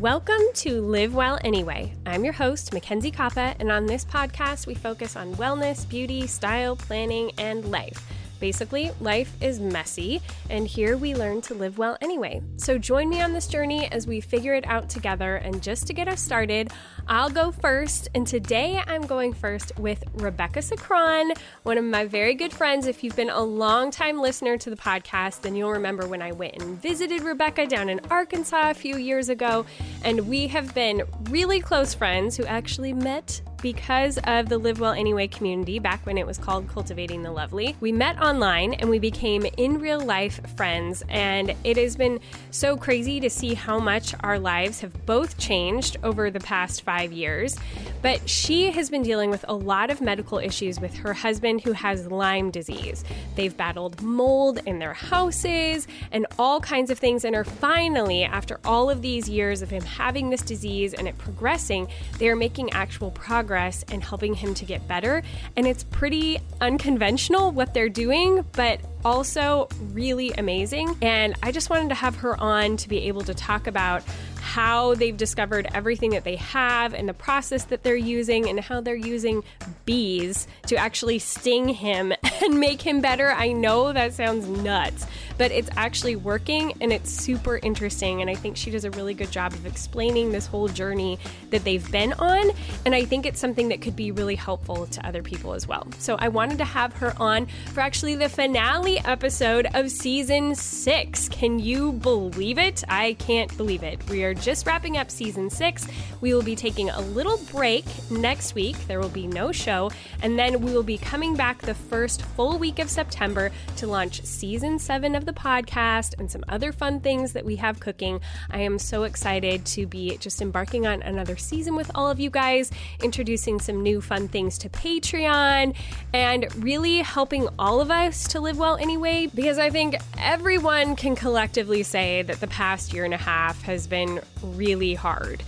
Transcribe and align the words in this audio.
Welcome 0.00 0.40
to 0.54 0.80
Live 0.80 1.14
Well 1.14 1.38
Anyway. 1.44 1.92
I'm 2.06 2.24
your 2.24 2.32
host, 2.32 2.72
Mackenzie 2.72 3.12
Koppa, 3.12 3.54
and 3.60 3.70
on 3.70 3.84
this 3.84 4.02
podcast, 4.02 4.66
we 4.66 4.72
focus 4.72 5.14
on 5.14 5.34
wellness, 5.34 5.86
beauty, 5.86 6.26
style, 6.26 6.74
planning, 6.74 7.32
and 7.36 7.70
life. 7.70 8.10
Basically, 8.40 8.92
life 9.00 9.30
is 9.42 9.60
messy, 9.60 10.22
and 10.48 10.66
here 10.66 10.96
we 10.96 11.14
learn 11.14 11.42
to 11.42 11.54
live 11.54 11.76
well 11.76 11.98
anyway. 12.00 12.40
So 12.56 12.78
join 12.78 13.10
me 13.10 13.20
on 13.20 13.34
this 13.34 13.46
journey 13.46 13.92
as 13.92 14.06
we 14.06 14.22
figure 14.22 14.54
it 14.54 14.66
out 14.66 14.88
together. 14.88 15.36
And 15.36 15.62
just 15.62 15.86
to 15.88 15.92
get 15.92 16.08
us 16.08 16.22
started, 16.22 16.72
I'll 17.10 17.28
go 17.28 17.50
first. 17.50 18.08
And 18.14 18.24
today 18.24 18.80
I'm 18.86 19.02
going 19.02 19.32
first 19.32 19.76
with 19.76 20.04
Rebecca 20.14 20.60
Sacron, 20.60 21.36
one 21.64 21.76
of 21.76 21.84
my 21.84 22.04
very 22.04 22.34
good 22.34 22.52
friends. 22.52 22.86
If 22.86 23.02
you've 23.02 23.16
been 23.16 23.30
a 23.30 23.42
long 23.42 23.90
time 23.90 24.20
listener 24.20 24.56
to 24.58 24.70
the 24.70 24.76
podcast, 24.76 25.40
then 25.40 25.56
you'll 25.56 25.72
remember 25.72 26.06
when 26.06 26.22
I 26.22 26.30
went 26.30 26.62
and 26.62 26.80
visited 26.80 27.22
Rebecca 27.22 27.66
down 27.66 27.88
in 27.88 28.00
Arkansas 28.10 28.70
a 28.70 28.74
few 28.74 28.96
years 28.96 29.28
ago. 29.28 29.66
And 30.04 30.28
we 30.28 30.46
have 30.46 30.72
been 30.72 31.02
really 31.30 31.58
close 31.58 31.94
friends 31.94 32.36
who 32.36 32.44
actually 32.44 32.92
met 32.92 33.42
because 33.60 34.18
of 34.24 34.48
the 34.48 34.58
Live 34.58 34.80
Well 34.80 34.92
Anyway 34.92 35.26
community 35.26 35.78
back 35.78 36.06
when 36.06 36.16
it 36.16 36.26
was 36.26 36.38
called 36.38 36.68
Cultivating 36.68 37.22
the 37.22 37.30
Lovely. 37.30 37.76
We 37.80 37.92
met 37.92 38.20
online 38.20 38.74
and 38.74 38.88
we 38.88 38.98
became 38.98 39.44
in 39.56 39.78
real 39.78 40.00
life 40.00 40.40
friends, 40.56 41.02
and 41.08 41.54
it 41.64 41.76
has 41.76 41.96
been 41.96 42.20
so 42.50 42.76
crazy 42.76 43.20
to 43.20 43.28
see 43.28 43.54
how 43.54 43.78
much 43.78 44.14
our 44.20 44.38
lives 44.38 44.80
have 44.80 45.04
both 45.06 45.36
changed 45.38 45.98
over 46.02 46.30
the 46.30 46.40
past 46.40 46.82
five 46.82 46.99
years. 47.02 47.56
But 48.02 48.28
she 48.28 48.70
has 48.70 48.88
been 48.88 49.02
dealing 49.02 49.28
with 49.28 49.44
a 49.46 49.54
lot 49.54 49.90
of 49.90 50.00
medical 50.00 50.38
issues 50.38 50.80
with 50.80 50.94
her 50.94 51.12
husband 51.12 51.60
who 51.60 51.72
has 51.72 52.06
Lyme 52.06 52.50
disease. 52.50 53.04
They've 53.36 53.54
battled 53.54 54.00
mold 54.02 54.60
in 54.64 54.78
their 54.78 54.94
houses 54.94 55.86
and 56.10 56.26
all 56.38 56.60
kinds 56.60 56.90
of 56.90 56.98
things, 56.98 57.24
and 57.24 57.36
are 57.36 57.44
finally, 57.44 58.24
after 58.24 58.58
all 58.64 58.88
of 58.88 59.02
these 59.02 59.28
years 59.28 59.60
of 59.60 59.68
him 59.68 59.82
having 59.82 60.30
this 60.30 60.42
disease 60.42 60.94
and 60.94 61.06
it 61.06 61.18
progressing, 61.18 61.88
they 62.18 62.28
are 62.28 62.36
making 62.36 62.70
actual 62.72 63.10
progress 63.10 63.84
and 63.90 64.02
helping 64.02 64.34
him 64.34 64.54
to 64.54 64.64
get 64.64 64.86
better. 64.88 65.22
And 65.56 65.66
it's 65.66 65.84
pretty 65.84 66.38
unconventional 66.60 67.52
what 67.52 67.74
they're 67.74 67.88
doing, 67.88 68.44
but 68.52 68.80
also 69.04 69.68
really 69.92 70.30
amazing. 70.32 70.96
And 71.02 71.34
I 71.42 71.52
just 71.52 71.70
wanted 71.70 71.88
to 71.90 71.94
have 71.94 72.16
her 72.16 72.38
on 72.40 72.76
to 72.78 72.88
be 72.88 72.98
able 73.08 73.22
to 73.22 73.34
talk 73.34 73.66
about 73.66 74.02
how 74.40 74.94
they've 74.94 75.16
discovered 75.16 75.68
everything 75.74 76.10
that 76.10 76.24
they 76.24 76.36
have 76.36 76.94
and 76.94 77.08
the 77.08 77.14
process 77.14 77.64
that 77.64 77.82
they're 77.82 77.94
using 77.94 78.48
and 78.48 78.60
how 78.60 78.80
they're 78.80 78.94
using 78.94 79.42
bees 79.84 80.46
to 80.66 80.76
actually 80.76 81.18
sting 81.18 81.68
him 81.68 82.12
and 82.42 82.58
make 82.58 82.82
him 82.82 83.00
better. 83.00 83.30
I 83.30 83.52
know 83.52 83.92
that 83.92 84.14
sounds 84.14 84.46
nuts, 84.48 85.06
but 85.40 85.50
it's 85.52 85.70
actually 85.78 86.16
working 86.16 86.74
and 86.82 86.92
it's 86.92 87.10
super 87.10 87.56
interesting. 87.62 88.20
And 88.20 88.28
I 88.28 88.34
think 88.34 88.58
she 88.58 88.70
does 88.70 88.84
a 88.84 88.90
really 88.90 89.14
good 89.14 89.30
job 89.30 89.54
of 89.54 89.64
explaining 89.64 90.32
this 90.32 90.46
whole 90.46 90.68
journey 90.68 91.18
that 91.48 91.64
they've 91.64 91.90
been 91.90 92.12
on. 92.12 92.50
And 92.84 92.94
I 92.94 93.06
think 93.06 93.24
it's 93.24 93.40
something 93.40 93.70
that 93.70 93.80
could 93.80 93.96
be 93.96 94.12
really 94.12 94.34
helpful 94.34 94.86
to 94.88 95.06
other 95.06 95.22
people 95.22 95.54
as 95.54 95.66
well. 95.66 95.86
So 95.98 96.16
I 96.18 96.28
wanted 96.28 96.58
to 96.58 96.66
have 96.66 96.92
her 96.96 97.14
on 97.16 97.46
for 97.72 97.80
actually 97.80 98.16
the 98.16 98.28
finale 98.28 98.98
episode 98.98 99.66
of 99.72 99.90
season 99.90 100.54
six. 100.54 101.26
Can 101.30 101.58
you 101.58 101.92
believe 101.92 102.58
it? 102.58 102.84
I 102.86 103.14
can't 103.14 103.56
believe 103.56 103.82
it. 103.82 104.06
We 104.10 104.24
are 104.24 104.34
just 104.34 104.66
wrapping 104.66 104.98
up 104.98 105.10
season 105.10 105.48
six. 105.48 105.88
We 106.20 106.34
will 106.34 106.42
be 106.42 106.54
taking 106.54 106.90
a 106.90 107.00
little 107.00 107.38
break 107.50 107.86
next 108.10 108.54
week. 108.54 108.76
There 108.88 109.00
will 109.00 109.08
be 109.08 109.26
no 109.26 109.52
show. 109.52 109.90
And 110.22 110.38
then 110.38 110.60
we 110.60 110.74
will 110.74 110.82
be 110.82 110.98
coming 110.98 111.34
back 111.34 111.62
the 111.62 111.72
first 111.72 112.20
full 112.20 112.58
week 112.58 112.78
of 112.78 112.90
September 112.90 113.50
to 113.76 113.86
launch 113.86 114.22
season 114.26 114.78
seven 114.78 115.14
of 115.14 115.24
the 115.24 115.29
podcast 115.32 116.18
and 116.18 116.30
some 116.30 116.44
other 116.48 116.72
fun 116.72 117.00
things 117.00 117.32
that 117.32 117.44
we 117.44 117.56
have 117.56 117.80
cooking. 117.80 118.20
I 118.50 118.60
am 118.60 118.78
so 118.78 119.04
excited 119.04 119.64
to 119.66 119.86
be 119.86 120.16
just 120.18 120.40
embarking 120.42 120.86
on 120.86 121.02
another 121.02 121.36
season 121.36 121.76
with 121.76 121.90
all 121.94 122.10
of 122.10 122.20
you 122.20 122.30
guys, 122.30 122.70
introducing 123.02 123.60
some 123.60 123.82
new 123.82 124.00
fun 124.00 124.28
things 124.28 124.58
to 124.58 124.68
Patreon, 124.68 125.74
and 126.12 126.54
really 126.62 126.98
helping 126.98 127.48
all 127.58 127.80
of 127.80 127.90
us 127.90 128.28
to 128.28 128.40
live 128.40 128.58
well 128.58 128.76
anyway, 128.76 129.28
because 129.34 129.58
I 129.58 129.70
think 129.70 129.96
everyone 130.18 130.96
can 130.96 131.14
collectively 131.16 131.82
say 131.82 132.22
that 132.22 132.40
the 132.40 132.46
past 132.48 132.92
year 132.92 133.04
and 133.04 133.14
a 133.14 133.18
half 133.18 133.62
has 133.62 133.86
been 133.86 134.20
really 134.42 134.94
hard. 134.94 135.42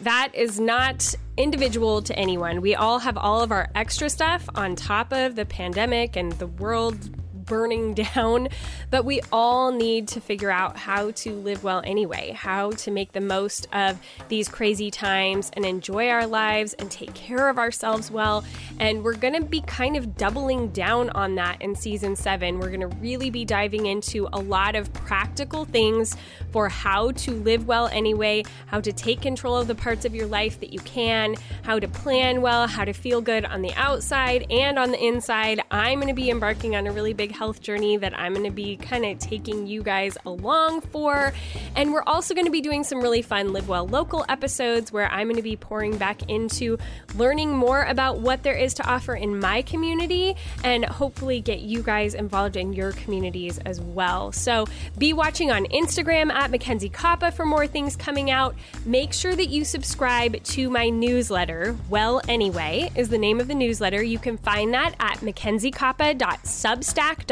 That 0.00 0.30
is 0.32 0.60
not 0.60 1.14
individual 1.36 2.02
to 2.02 2.16
anyone. 2.16 2.60
We 2.60 2.76
all 2.76 3.00
have 3.00 3.16
all 3.16 3.42
of 3.42 3.50
our 3.50 3.68
extra 3.74 4.08
stuff 4.08 4.48
on 4.54 4.76
top 4.76 5.12
of 5.12 5.34
the 5.34 5.44
pandemic 5.44 6.16
and 6.16 6.32
the 6.32 6.46
world 6.46 7.10
burning 7.48 7.94
down, 8.14 8.48
but 8.90 9.04
we 9.04 9.20
all 9.32 9.72
need 9.72 10.08
to 10.08 10.20
figure 10.20 10.50
out 10.50 10.76
how 10.76 11.10
to 11.12 11.32
live 11.32 11.64
well 11.64 11.82
anyway, 11.84 12.32
how 12.32 12.70
to 12.72 12.90
make 12.90 13.12
the 13.12 13.20
most 13.20 13.66
of 13.72 13.98
these 14.28 14.48
crazy 14.48 14.90
times 14.90 15.50
and 15.54 15.64
enjoy 15.64 16.08
our 16.08 16.26
lives 16.26 16.74
and 16.74 16.90
take 16.90 17.14
care 17.14 17.48
of 17.48 17.58
ourselves 17.58 18.10
well. 18.10 18.44
And 18.78 19.02
we're 19.02 19.14
going 19.14 19.34
to 19.34 19.42
be 19.42 19.60
kind 19.62 19.96
of 19.96 20.16
doubling 20.16 20.68
down 20.68 21.10
on 21.10 21.34
that 21.36 21.60
in 21.62 21.74
season 21.74 22.16
seven. 22.16 22.58
We're 22.58 22.68
going 22.68 22.80
to 22.80 22.96
really 22.98 23.30
be 23.30 23.44
diving 23.44 23.86
into 23.86 24.28
a 24.32 24.40
lot 24.40 24.76
of 24.76 24.92
practical 24.92 25.64
things 25.64 26.16
for 26.52 26.68
how 26.68 27.12
to 27.12 27.32
live 27.32 27.66
well 27.66 27.88
anyway, 27.88 28.44
how 28.66 28.80
to 28.80 28.92
take 28.92 29.20
control 29.20 29.56
of 29.56 29.66
the 29.66 29.74
parts 29.74 30.04
of 30.04 30.14
your 30.14 30.26
life 30.26 30.60
that 30.60 30.72
you 30.72 30.80
can, 30.80 31.34
how 31.62 31.78
to 31.78 31.88
plan 31.88 32.40
well, 32.40 32.66
how 32.66 32.84
to 32.84 32.92
feel 32.92 33.20
good 33.20 33.44
on 33.44 33.62
the 33.62 33.72
outside 33.74 34.46
and 34.50 34.78
on 34.78 34.90
the 34.90 35.04
inside. 35.04 35.60
I'm 35.70 35.98
going 35.98 36.08
to 36.08 36.14
be 36.14 36.30
embarking 36.30 36.76
on 36.76 36.86
a 36.86 36.92
really 36.92 37.12
big 37.12 37.32
health 37.38 37.62
journey 37.62 37.96
that 37.96 38.18
I'm 38.18 38.32
going 38.32 38.46
to 38.46 38.50
be 38.50 38.76
kind 38.76 39.04
of 39.04 39.20
taking 39.20 39.68
you 39.68 39.84
guys 39.84 40.18
along 40.26 40.80
for. 40.80 41.32
And 41.76 41.92
we're 41.92 42.02
also 42.04 42.34
going 42.34 42.46
to 42.46 42.50
be 42.50 42.60
doing 42.60 42.82
some 42.82 43.00
really 43.00 43.22
fun 43.22 43.52
Live 43.52 43.68
Well 43.68 43.86
Local 43.86 44.24
episodes 44.28 44.90
where 44.90 45.08
I'm 45.08 45.28
going 45.28 45.36
to 45.36 45.42
be 45.42 45.54
pouring 45.54 45.98
back 45.98 46.28
into 46.28 46.78
learning 47.14 47.56
more 47.56 47.84
about 47.84 48.18
what 48.18 48.42
there 48.42 48.56
is 48.56 48.74
to 48.74 48.90
offer 48.90 49.14
in 49.14 49.38
my 49.38 49.62
community 49.62 50.34
and 50.64 50.84
hopefully 50.84 51.40
get 51.40 51.60
you 51.60 51.80
guys 51.80 52.14
involved 52.14 52.56
in 52.56 52.72
your 52.72 52.90
communities 52.90 53.58
as 53.58 53.80
well. 53.80 54.32
So 54.32 54.66
be 54.98 55.12
watching 55.12 55.52
on 55.52 55.66
Instagram 55.66 56.32
at 56.32 56.50
Mackenzie 56.50 56.90
Koppa 56.90 57.32
for 57.32 57.46
more 57.46 57.68
things 57.68 57.94
coming 57.94 58.32
out. 58.32 58.56
Make 58.84 59.12
sure 59.12 59.36
that 59.36 59.46
you 59.46 59.64
subscribe 59.64 60.42
to 60.42 60.70
my 60.70 60.88
newsletter. 60.88 61.76
Well, 61.88 62.20
anyway, 62.26 62.90
is 62.96 63.10
the 63.10 63.18
name 63.18 63.38
of 63.38 63.46
the 63.46 63.54
newsletter. 63.54 64.02
You 64.02 64.18
can 64.18 64.38
find 64.38 64.74
that 64.74 64.96
at 64.98 65.18
mackenziekoppa.substack.com 65.18 67.27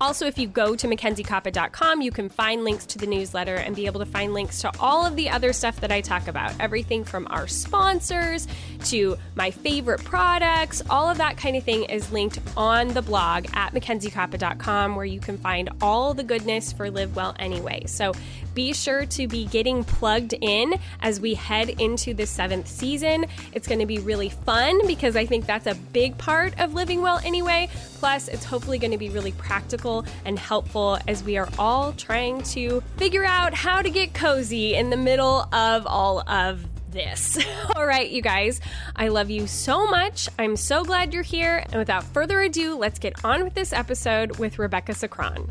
Also, 0.00 0.26
if 0.26 0.38
you 0.38 0.48
go 0.48 0.74
to 0.74 0.88
MackenzieKoppa.com, 0.88 2.00
you 2.00 2.10
can 2.10 2.28
find 2.28 2.64
links 2.64 2.86
to 2.86 2.98
the 2.98 3.06
newsletter 3.06 3.56
and 3.56 3.76
be 3.76 3.86
able 3.86 4.00
to 4.00 4.06
find 4.06 4.34
links 4.34 4.60
to 4.60 4.72
all 4.80 5.04
of 5.06 5.16
the 5.16 5.30
other 5.30 5.52
stuff 5.52 5.80
that 5.80 5.92
I 5.92 6.00
talk 6.00 6.28
about. 6.28 6.52
Everything 6.58 7.04
from 7.04 7.26
our 7.30 7.46
sponsors 7.46 8.48
to 8.86 9.16
my 9.34 9.50
favorite 9.50 10.02
products, 10.04 10.82
all 10.90 11.08
of 11.08 11.18
that 11.18 11.36
kind 11.36 11.56
of 11.56 11.64
thing 11.64 11.84
is 11.84 12.10
linked 12.10 12.38
on 12.56 12.88
the 12.88 13.02
blog 13.02 13.46
at 13.52 13.72
MackenzieKoppa.com, 13.72 14.96
where 14.96 15.04
you 15.04 15.20
can 15.20 15.38
find 15.38 15.68
all 15.80 16.14
the 16.14 16.24
goodness 16.24 16.72
for 16.72 16.90
Live 16.90 17.14
Well 17.14 17.34
Anyway. 17.38 17.84
So 17.86 18.12
be 18.54 18.72
sure 18.72 19.06
to 19.06 19.28
be 19.28 19.46
getting 19.46 19.84
plugged 19.84 20.34
in 20.40 20.74
as 21.00 21.20
we 21.20 21.34
head 21.34 21.68
into 21.68 22.14
the 22.14 22.26
seventh 22.26 22.66
season. 22.66 23.26
It's 23.52 23.68
going 23.68 23.78
to 23.78 23.86
be 23.86 23.98
really 23.98 24.28
fun 24.28 24.86
because 24.86 25.14
I 25.14 25.24
think 25.24 25.46
that's 25.46 25.66
a 25.66 25.74
big 25.74 26.18
part 26.18 26.58
of 26.58 26.74
living 26.74 27.00
well 27.00 27.20
anyway. 27.24 27.68
Plus, 27.98 28.28
it's 28.28 28.44
hopefully 28.44 28.78
going 28.78 28.90
to 28.90 28.98
be 28.98 29.10
really 29.10 29.19
practical 29.32 30.04
and 30.24 30.38
helpful 30.38 30.98
as 31.06 31.22
we 31.22 31.36
are 31.36 31.48
all 31.58 31.92
trying 31.92 32.42
to 32.42 32.82
figure 32.96 33.24
out 33.24 33.52
how 33.52 33.82
to 33.82 33.90
get 33.90 34.14
cozy 34.14 34.74
in 34.74 34.88
the 34.88 34.96
middle 34.96 35.46
of 35.52 35.86
all 35.86 36.20
of 36.28 36.64
this. 36.90 37.38
All 37.76 37.86
right, 37.86 38.10
you 38.10 38.20
guys, 38.20 38.60
I 38.96 39.08
love 39.08 39.30
you 39.30 39.46
so 39.46 39.86
much. 39.86 40.28
I'm 40.40 40.56
so 40.56 40.82
glad 40.82 41.14
you're 41.14 41.22
here. 41.22 41.64
And 41.66 41.76
without 41.76 42.02
further 42.02 42.40
ado, 42.40 42.76
let's 42.76 42.98
get 42.98 43.24
on 43.24 43.44
with 43.44 43.54
this 43.54 43.72
episode 43.72 44.38
with 44.38 44.58
Rebecca 44.58 44.92
Sacron. 44.92 45.48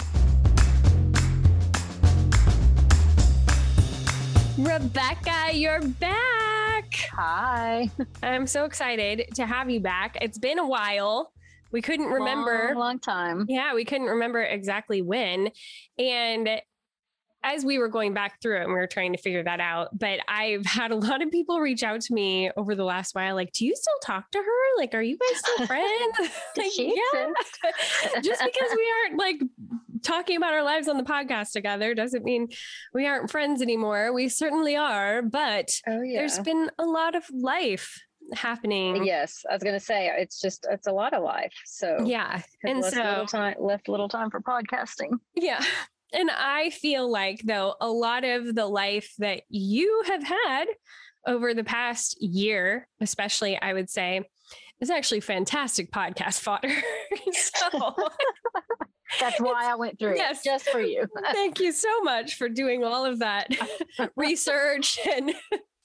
Rebecca, 4.58 5.54
you're 5.54 5.82
back. 5.82 6.94
Hi. 7.14 7.90
I'm 8.24 8.46
so 8.46 8.66
excited 8.66 9.30
to 9.36 9.46
have 9.46 9.70
you 9.70 9.80
back. 9.80 10.18
It's 10.22 10.38
been 10.38 10.60
a 10.60 10.68
while. 10.68 11.32
We 11.72 11.82
couldn't 11.82 12.08
remember. 12.08 12.70
Long, 12.70 12.80
long 12.80 13.00
time. 13.00 13.46
Yeah, 13.48 13.74
we 13.74 13.86
couldn't 13.86 14.08
remember 14.08 14.42
exactly 14.42 15.02
when. 15.02 15.52
And 15.98 16.62
as 17.44 17.64
we 17.64 17.80
were 17.80 17.88
going 17.88 18.14
back 18.14 18.42
through 18.42 18.58
it, 18.58 18.64
and 18.64 18.70
we 18.70 18.76
were 18.76 18.88
trying 18.88 19.14
to 19.14 19.18
figure 19.18 19.44
that 19.44 19.60
out. 19.60 19.98
But 19.98 20.20
I've 20.28 20.66
had 20.66 20.92
a 20.92 20.96
lot 20.96 21.22
of 21.22 21.32
people 21.32 21.60
reach 21.60 21.84
out 21.84 22.02
to 22.02 22.14
me 22.14 22.52
over 22.58 22.76
the 22.76 22.84
last 22.84 23.16
while, 23.16 23.36
like, 23.36 23.52
"Do 23.54 23.66
you 23.66 23.76
still 23.76 23.98
talk 24.04 24.30
to 24.32 24.40
her? 24.40 24.78
Like, 24.78 24.94
are 24.94 25.02
you 25.02 25.18
guys 25.18 25.40
still 25.40 25.66
friends?" 25.68 26.18
like, 26.58 26.78
yeah. 26.78 26.94
Just 28.22 28.44
because 28.44 28.70
we 28.76 28.94
aren't 29.04 29.20
like 29.20 29.42
talking 30.02 30.38
about 30.38 30.54
our 30.54 30.64
lives 30.64 30.88
on 30.88 30.98
the 30.98 31.04
podcast 31.04 31.52
together 31.52 31.94
doesn't 31.94 32.24
mean 32.24 32.48
we 32.94 33.06
aren't 33.06 33.32
friends 33.32 33.62
anymore. 33.62 34.14
We 34.14 34.30
certainly 34.30 34.76
are, 34.76 35.22
but 35.22 35.70
Oh 35.88 36.02
there's 36.02 36.40
been 36.40 36.70
a 36.78 36.86
lot 36.86 37.16
of 37.16 37.24
life 37.32 38.02
happening. 38.34 39.02
Uh, 39.02 39.04
yes, 39.04 39.44
I 39.50 39.54
was 39.54 39.64
gonna 39.64 39.80
say 39.80 40.10
uh, 40.10 40.14
it's 40.18 40.40
just 40.40 40.68
it's 40.70 40.88
a 40.88 40.92
lot 40.92 41.14
of 41.14 41.24
life. 41.24 41.54
So 41.66 41.98
Yeah. 42.06 42.42
And 42.64 42.84
so 42.84 42.98
little 43.04 43.26
time 43.26 43.56
left 43.60 43.88
little 43.90 44.10
time 44.10 44.30
for 44.30 44.42
podcasting. 44.42 45.10
Yeah. 45.36 45.64
And 46.12 46.32
I 46.32 46.72
feel 46.72 47.10
like, 47.12 47.42
though, 47.44 47.76
a 47.80 47.88
lot 47.88 48.24
of 48.24 48.56
the 48.56 48.66
life 48.66 49.14
that 49.20 49.44
you 49.50 50.04
have 50.08 50.24
had 50.24 50.66
over 51.28 51.54
the 51.54 51.64
past 51.64 52.18
year, 52.20 52.88
especially, 53.00 53.62
I 53.62 53.74
would 53.74 53.92
say, 53.92 54.24
is 54.82 54.90
actually 54.90 55.20
fantastic 55.20 55.92
podcast 55.92 56.40
fodder. 56.40 56.70
so 57.32 57.94
That's 59.20 59.40
why 59.42 59.72
I 59.72 59.76
went 59.76 60.00
through 60.00 60.16
Yes. 60.16 60.44
just 60.44 60.70
for 60.70 60.80
you. 60.82 61.06
thank 61.32 61.60
you 61.60 61.72
so 61.72 62.02
much 62.02 62.36
for 62.36 62.48
doing 62.50 62.84
all 62.84 63.06
of 63.06 63.20
that 63.20 63.48
research 64.16 65.00
and 65.08 65.32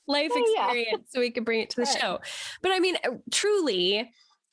life 0.06 0.30
Oh, 0.34 0.52
yeah. 0.56 0.64
experience 0.66 1.10
so 1.10 1.20
we 1.20 1.30
could 1.30 1.44
bring 1.44 1.60
it 1.60 1.70
to 1.70 1.76
the 1.76 1.82
Right. 1.86 2.00
show. 2.00 2.20
But 2.62 2.72
I 2.72 2.78
mean, 2.80 2.96
truly, 3.30 4.10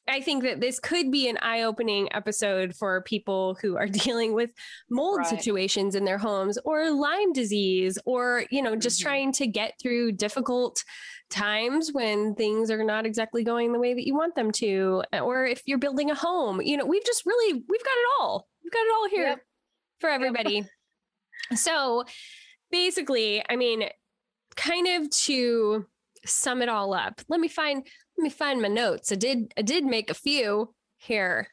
I 0.07 0.19
think 0.21 0.43
that 0.43 0.59
this 0.59 0.79
could 0.79 1.11
be 1.11 1.27
an 1.29 1.37
eye 1.41 1.61
opening 1.61 2.07
episode 2.13 2.75
for 2.75 3.01
people 3.03 3.55
who 3.61 3.77
are 3.77 3.87
dealing 4.15 4.33
with 4.33 4.49
mold 4.89 5.19
Right. 5.19 5.27
situations 5.27 5.93
in 5.95 6.05
their 6.05 6.17
homes 6.17 6.57
or 6.65 6.89
Lyme 6.89 7.33
disease 7.33 7.97
or, 8.05 8.45
you 8.49 8.61
know, 8.61 8.75
just 8.75 8.99
Mhm. 8.99 9.03
trying 9.03 9.31
to 9.33 9.47
get 9.47 9.73
through 9.81 10.13
difficult 10.13 10.83
times 11.29 11.91
when 11.93 12.33
things 12.35 12.69
are 12.71 12.83
not 12.83 13.05
exactly 13.05 13.43
going 13.43 13.71
the 13.71 13.79
way 13.79 13.93
that 13.93 14.05
you 14.05 14.15
want 14.15 14.35
them 14.35 14.51
to. 14.51 15.03
Or 15.13 15.45
if 15.45 15.61
you're 15.65 15.77
building 15.77 16.09
a 16.11 16.15
home, 16.15 16.61
you 16.61 16.75
know, 16.77 16.85
we've 16.85 17.05
just 17.05 17.25
really, 17.25 17.53
we've 17.53 17.83
got 17.83 17.91
it 17.97 18.07
all. 18.19 18.47
We've 18.63 18.73
got 18.73 18.85
it 18.85 18.93
all 18.93 19.07
here 19.09 19.27
Yep. 19.27 19.41
for 19.99 20.09
everybody. 20.09 20.65
so 21.55 22.03
basically, 22.71 23.43
I 23.49 23.55
mean, 23.55 23.89
kind 24.61 24.87
of 24.87 25.09
to 25.09 25.85
sum 26.25 26.61
it 26.61 26.69
all 26.69 26.93
up, 26.93 27.21
let 27.27 27.39
me 27.39 27.47
find 27.47 27.85
let 28.17 28.23
me 28.23 28.29
find 28.29 28.61
my 28.61 28.67
notes. 28.67 29.11
I 29.11 29.15
did 29.15 29.53
I 29.57 29.61
did 29.63 29.83
make 29.85 30.09
a 30.09 30.13
few 30.13 30.73
here. 30.97 31.47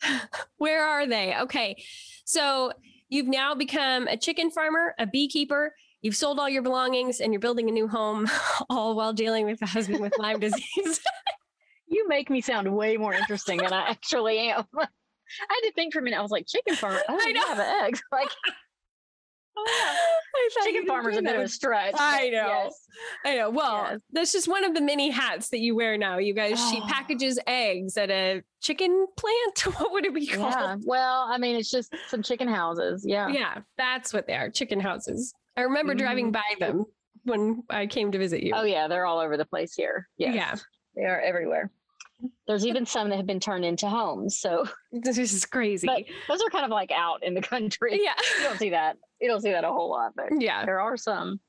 Where 0.56 0.84
are 0.84 1.06
they? 1.06 1.36
Okay. 1.42 1.82
So 2.24 2.72
you've 3.08 3.26
now 3.28 3.54
become 3.54 4.08
a 4.08 4.16
chicken 4.16 4.50
farmer, 4.50 4.94
a 4.98 5.06
beekeeper. 5.06 5.74
You've 6.00 6.16
sold 6.16 6.38
all 6.38 6.48
your 6.48 6.62
belongings 6.62 7.20
and 7.20 7.32
you're 7.32 7.40
building 7.40 7.68
a 7.68 7.72
new 7.72 7.88
home, 7.88 8.28
all 8.70 8.94
while 8.94 9.12
dealing 9.12 9.46
with 9.46 9.60
a 9.62 9.66
husband 9.66 10.00
with 10.00 10.18
Lyme 10.18 10.40
disease. 10.40 11.00
You 11.86 12.08
make 12.08 12.28
me 12.28 12.40
sound 12.40 12.74
way 12.74 12.96
more 12.96 13.14
interesting 13.14 13.58
than 13.58 13.72
I 13.72 13.90
actually 13.90 14.38
am. 14.38 14.64
I 14.76 14.80
had 14.80 15.60
to 15.62 15.72
think 15.74 15.92
for 15.92 16.00
a 16.00 16.02
minute. 16.02 16.18
I 16.18 16.22
was 16.22 16.30
like, 16.30 16.46
chicken 16.46 16.74
farmer. 16.74 17.00
Oh, 17.08 17.14
I 17.14 17.28
I 17.28 17.32
know. 17.32 17.46
have 17.46 17.84
eggs. 17.84 18.02
Like 18.10 18.30
I 18.46 18.52
chicken 20.64 20.72
didn't 20.74 20.86
farmer's 20.88 21.16
a 21.16 21.22
bit 21.22 21.36
of 21.36 21.42
a 21.42 21.48
stretch. 21.48 21.94
I 21.98 22.28
know. 22.30 22.46
yes. 22.46 22.74
I 23.24 23.36
know. 23.36 23.50
Well, 23.50 23.86
Yes. 23.90 24.00
that's 24.12 24.32
just 24.32 24.48
one 24.48 24.64
of 24.64 24.74
the 24.74 24.80
many 24.80 25.10
hats 25.10 25.48
that 25.50 25.60
you 25.60 25.74
wear 25.74 25.96
now. 25.96 26.18
You 26.18 26.34
guys, 26.34 26.58
she 26.70 26.80
Oh. 26.82 26.86
packages 26.88 27.38
eggs 27.46 27.96
at 27.96 28.10
a 28.10 28.42
chicken 28.60 29.06
plant. 29.16 29.74
What 29.80 29.92
would 29.92 30.06
it 30.06 30.14
be 30.14 30.26
called? 30.26 30.52
Yeah. 30.52 30.76
Well, 30.84 31.26
I 31.30 31.38
mean, 31.38 31.56
it's 31.56 31.70
just 31.70 31.94
some 32.08 32.22
chicken 32.22 32.48
houses. 32.48 33.04
Yeah. 33.06 33.28
Yeah, 33.28 33.58
that's 33.78 34.12
what 34.12 34.26
they 34.26 34.34
are 34.34 34.50
chicken 34.50 34.80
houses. 34.80 35.34
I 35.56 35.62
remember 35.62 35.94
driving 35.94 36.30
Mhm. 36.30 36.32
by 36.32 36.54
them 36.58 36.84
when 37.24 37.62
I 37.70 37.86
came 37.86 38.10
to 38.12 38.18
visit 38.18 38.42
you. 38.42 38.52
Oh 38.54 38.64
yeah, 38.64 38.88
they're 38.88 39.06
all 39.06 39.18
over 39.20 39.36
the 39.36 39.44
place 39.46 39.74
here. 39.74 40.08
Yes. 40.18 40.34
Yeah. 40.34 40.54
They 40.96 41.02
are 41.08 41.20
everywhere. 41.20 41.70
There's 42.46 42.64
even 42.64 42.86
some 42.86 43.08
that 43.10 43.16
have 43.16 43.26
been 43.26 43.40
turned 43.40 43.64
into 43.64 43.88
homes. 43.88 44.38
So 44.38 44.66
This 44.92 45.18
is 45.18 45.44
crazy. 45.44 45.86
But- 45.86 46.04
those 46.28 46.40
are 46.42 46.50
kind 46.50 46.64
of 46.64 46.70
like 46.70 46.90
out 46.92 47.22
in 47.22 47.34
the 47.34 47.42
country. 47.42 48.00
yeah. 48.02 48.14
You 48.38 48.44
don't 48.44 48.58
see 48.58 48.70
that. 48.70 48.96
You 49.24 49.30
don't 49.30 49.40
see 49.40 49.52
that 49.52 49.64
a 49.64 49.72
whole 49.72 49.88
lot, 49.88 50.12
but 50.14 50.26
Yeah. 50.38 50.66
there 50.66 50.80
are 50.80 50.98
some. 50.98 51.40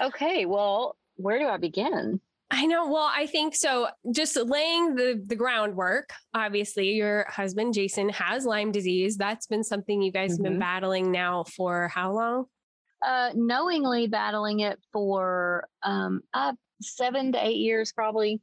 Okay, 0.00 0.44
well, 0.44 0.96
where 1.14 1.38
do 1.38 1.46
I 1.46 1.56
begin? 1.56 2.20
I 2.50 2.66
know. 2.66 2.88
Well, 2.88 3.08
I 3.14 3.26
think 3.26 3.54
so. 3.54 3.86
Just 4.10 4.34
laying 4.36 4.96
the 4.96 5.22
the 5.24 5.36
groundwork. 5.36 6.10
Obviously, 6.34 6.94
your 6.94 7.24
husband 7.28 7.74
Jason 7.74 8.08
has 8.08 8.44
Lyme 8.44 8.72
disease. 8.72 9.16
That's 9.16 9.46
been 9.46 9.62
something 9.62 10.02
you 10.02 10.10
guys 10.10 10.32
have 10.32 10.42
been 10.42 10.56
Mhm. 10.56 10.60
battling 10.60 11.12
now 11.12 11.44
for 11.44 11.86
how 11.86 12.10
long? 12.12 12.46
Uh, 13.02 13.30
knowingly 13.36 14.08
battling 14.08 14.60
it 14.60 14.80
for 14.92 15.68
um, 15.84 16.22
uh, 16.34 16.54
seven 16.82 17.30
to 17.32 17.46
eight 17.46 17.58
years, 17.58 17.92
probably, 17.92 18.40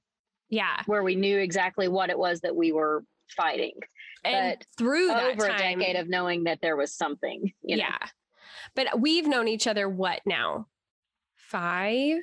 Yeah, 0.49 0.83
where 0.85 1.03
we 1.03 1.15
knew 1.15 1.37
exactly 1.37 1.89
what 1.89 2.09
it 2.09 2.17
was 2.17 2.39
that 2.41 2.55
we 2.55 2.71
were 2.71 3.03
fighting. 3.35 3.77
and 4.23 4.57
But 4.57 4.67
through 4.77 5.07
that 5.07 5.31
Over 5.33 5.47
time, 5.49 5.79
a 5.81 5.83
decade 5.83 5.95
of 5.97 6.07
knowing 6.07 6.45
that 6.45 6.61
there 6.61 6.77
was 6.77 6.93
something. 6.95 7.51
You 7.61 7.75
know? 7.77 7.83
yeah. 7.83 8.07
But 8.75 8.99
we've 8.99 9.27
known 9.27 9.47
each 9.47 9.67
other 9.67 9.87
what 9.87 10.21
now? 10.25 10.67
Five, 11.35 12.21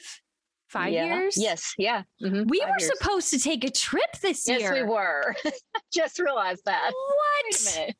five 0.68 0.92
Yeah. 0.92 1.04
years. 1.06 1.36
Yes. 1.36 1.74
Yeah. 1.78 2.02
mhm, 2.22 2.48
We 2.50 2.60
five 2.60 2.70
were 2.70 2.78
years. 2.80 2.90
supposed 2.98 3.30
to 3.30 3.38
take 3.38 3.62
a 3.64 3.70
trip 3.70 4.10
this 4.22 4.46
Yes, 4.48 4.60
year. 4.60 4.74
Yes, 4.74 4.82
we 4.84 4.88
were. 4.88 5.36
Just 5.92 6.18
realized 6.18 6.62
that. 6.64 6.92
What? 6.92 7.44
Wait 7.52 7.60
a 7.60 7.80
minute. 7.80 7.96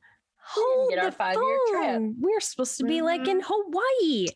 Hold 0.53 0.91
get 0.91 0.99
our 0.99 1.11
the 1.11 1.17
phone. 1.17 2.17
We're 2.19 2.41
supposed 2.41 2.77
to 2.79 2.85
be 2.85 3.03
like 3.03 3.29
in 3.29 3.41
Hawaii. 3.45 4.27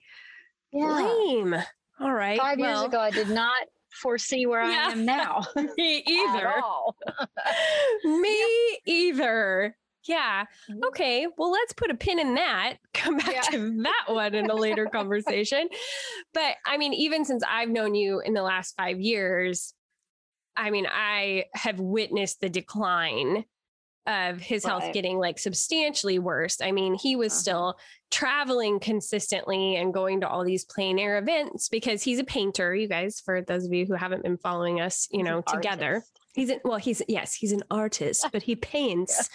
Lame. 0.72 1.56
All 2.00 2.12
right. 2.12 2.38
Five 2.38 2.58
years 2.60 2.82
ago, 2.82 3.00
I 3.00 3.10
did 3.10 3.28
not 3.30 3.66
foresee 4.00 4.46
where 4.46 4.62
Yeah. 4.62 4.86
I 4.88 4.92
am 4.92 5.04
now. 5.04 5.42
Me 5.76 6.04
either. 6.06 6.52
Me 8.04 8.78
either. 8.86 9.76
Yeah. 10.06 10.44
Okay. 10.86 11.26
Well, 11.36 11.50
let's 11.50 11.72
put 11.72 11.90
a 11.90 11.94
pin 11.94 12.18
in 12.18 12.34
that. 12.34 12.74
Come 12.94 13.16
back 13.16 13.32
Yeah. 13.32 13.40
to 13.52 13.82
that 13.82 14.04
one 14.08 14.34
in 14.34 14.50
a 14.50 14.54
later 14.54 14.86
conversation. 14.86 15.68
But 16.32 16.56
I 16.66 16.76
mean, 16.76 16.92
even 16.94 17.24
since 17.24 17.42
I've 17.48 17.70
known 17.70 17.94
you 17.94 18.20
in 18.20 18.34
the 18.34 18.42
last 18.42 18.76
five 18.76 19.00
years, 19.00 19.72
I 20.56 20.70
mean, 20.70 20.86
I 20.90 21.46
have 21.54 21.80
witnessed 21.80 22.40
the 22.40 22.48
decline 22.48 23.44
of 24.06 24.38
his 24.38 24.66
health 24.66 24.84
getting 24.92 25.16
like 25.18 25.38
substantially 25.38 26.18
worse. 26.18 26.60
I 26.60 26.72
mean, 26.72 26.92
he 26.94 27.16
was 27.16 27.32
Uh-huh. 27.32 27.40
still 27.40 27.78
traveling 28.10 28.78
consistently 28.78 29.76
and 29.76 29.94
going 29.94 30.20
to 30.20 30.28
all 30.28 30.44
these 30.44 30.64
plein 30.66 30.98
air 30.98 31.16
events 31.16 31.70
because 31.70 32.02
he's 32.02 32.18
a 32.18 32.24
painter, 32.24 32.74
you 32.74 32.86
guys, 32.86 33.18
for 33.24 33.40
those 33.40 33.64
of 33.64 33.72
you 33.72 33.86
who 33.86 33.94
haven't 33.94 34.22
been 34.22 34.36
following 34.36 34.78
us, 34.80 35.08
you 35.10 35.20
He's 35.20 35.24
know, 35.24 35.40
together. 35.40 35.94
artist. 35.94 36.20
He's 36.34 36.50
an, 36.50 36.60
well, 36.64 36.76
he's 36.76 37.00
yes, 37.08 37.32
he's 37.34 37.52
an 37.52 37.62
artist, 37.70 38.26
but 38.30 38.42
he 38.42 38.54
paints 38.74 39.30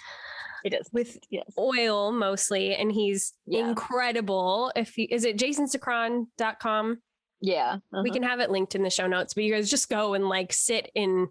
It 0.63 0.73
is. 0.73 0.89
with 0.91 1.17
Yes. 1.29 1.51
oil 1.57 2.11
mostly, 2.11 2.75
and 2.75 2.91
he's 2.91 3.33
Yeah. 3.45 3.69
incredible. 3.69 4.71
If 4.75 4.95
he 4.95 5.03
is 5.03 5.25
it 5.25 5.37
jasonsacron.com, 5.37 7.01
Yeah. 7.41 7.77
we 7.91 7.99
uh-huh. 7.99 8.13
can 8.13 8.23
have 8.23 8.39
it 8.39 8.49
linked 8.49 8.75
in 8.75 8.83
the 8.83 8.89
show 8.89 9.07
notes, 9.07 9.33
but 9.33 9.43
you 9.43 9.53
guys 9.53 9.69
just 9.69 9.89
go 9.89 10.13
and 10.13 10.27
like 10.27 10.51
sit 10.53 10.91
in 10.95 11.27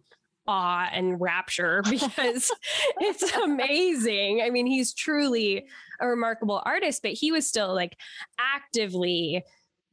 awe 0.47 0.89
and 0.93 1.21
rapture 1.21 1.83
because 1.91 2.51
it's 3.01 3.37
amazing. 3.37 4.41
I 4.43 4.51
mean, 4.51 4.67
he's 4.67 4.95
truly 4.95 5.67
a 6.01 6.07
remarkable 6.07 6.63
artist, 6.65 7.03
but 7.03 7.13
he 7.13 7.31
was 7.31 7.47
still 7.47 7.75
like 7.75 7.97
actively 8.39 9.45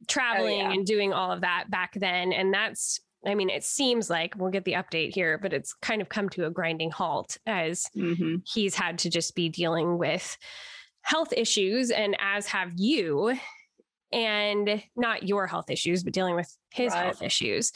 traveling 0.08 0.60
oh, 0.62 0.68
yeah. 0.68 0.72
and 0.72 0.86
doing 0.86 1.12
all 1.12 1.30
of 1.30 1.42
that 1.42 1.70
back 1.70 1.92
then. 1.94 2.32
And 2.32 2.52
that's, 2.52 3.00
I 3.26 3.34
mean, 3.34 3.50
it 3.50 3.64
seems 3.64 4.08
like 4.08 4.34
we'll 4.36 4.50
get 4.50 4.64
the 4.64 4.74
update 4.74 5.14
here, 5.14 5.38
but 5.38 5.52
it's 5.52 5.74
kind 5.74 6.00
of 6.00 6.08
come 6.08 6.28
to 6.30 6.46
a 6.46 6.50
grinding 6.50 6.90
halt 6.90 7.36
as 7.46 7.86
mm-hmm. 7.96 8.36
he's 8.44 8.74
had 8.74 8.98
to 9.00 9.10
just 9.10 9.34
be 9.34 9.48
dealing 9.48 9.98
with 9.98 10.36
health 11.06 11.32
issues 11.32 11.90
and 11.90 12.16
as 12.20 12.48
have 12.48 12.72
you 12.74 13.36
and 14.12 14.82
not 14.96 15.22
your 15.22 15.46
health 15.46 15.70
issues 15.70 16.02
but 16.02 16.12
dealing 16.12 16.34
with 16.34 16.52
his 16.72 16.92
right. 16.92 17.04
health 17.04 17.22
issues 17.22 17.72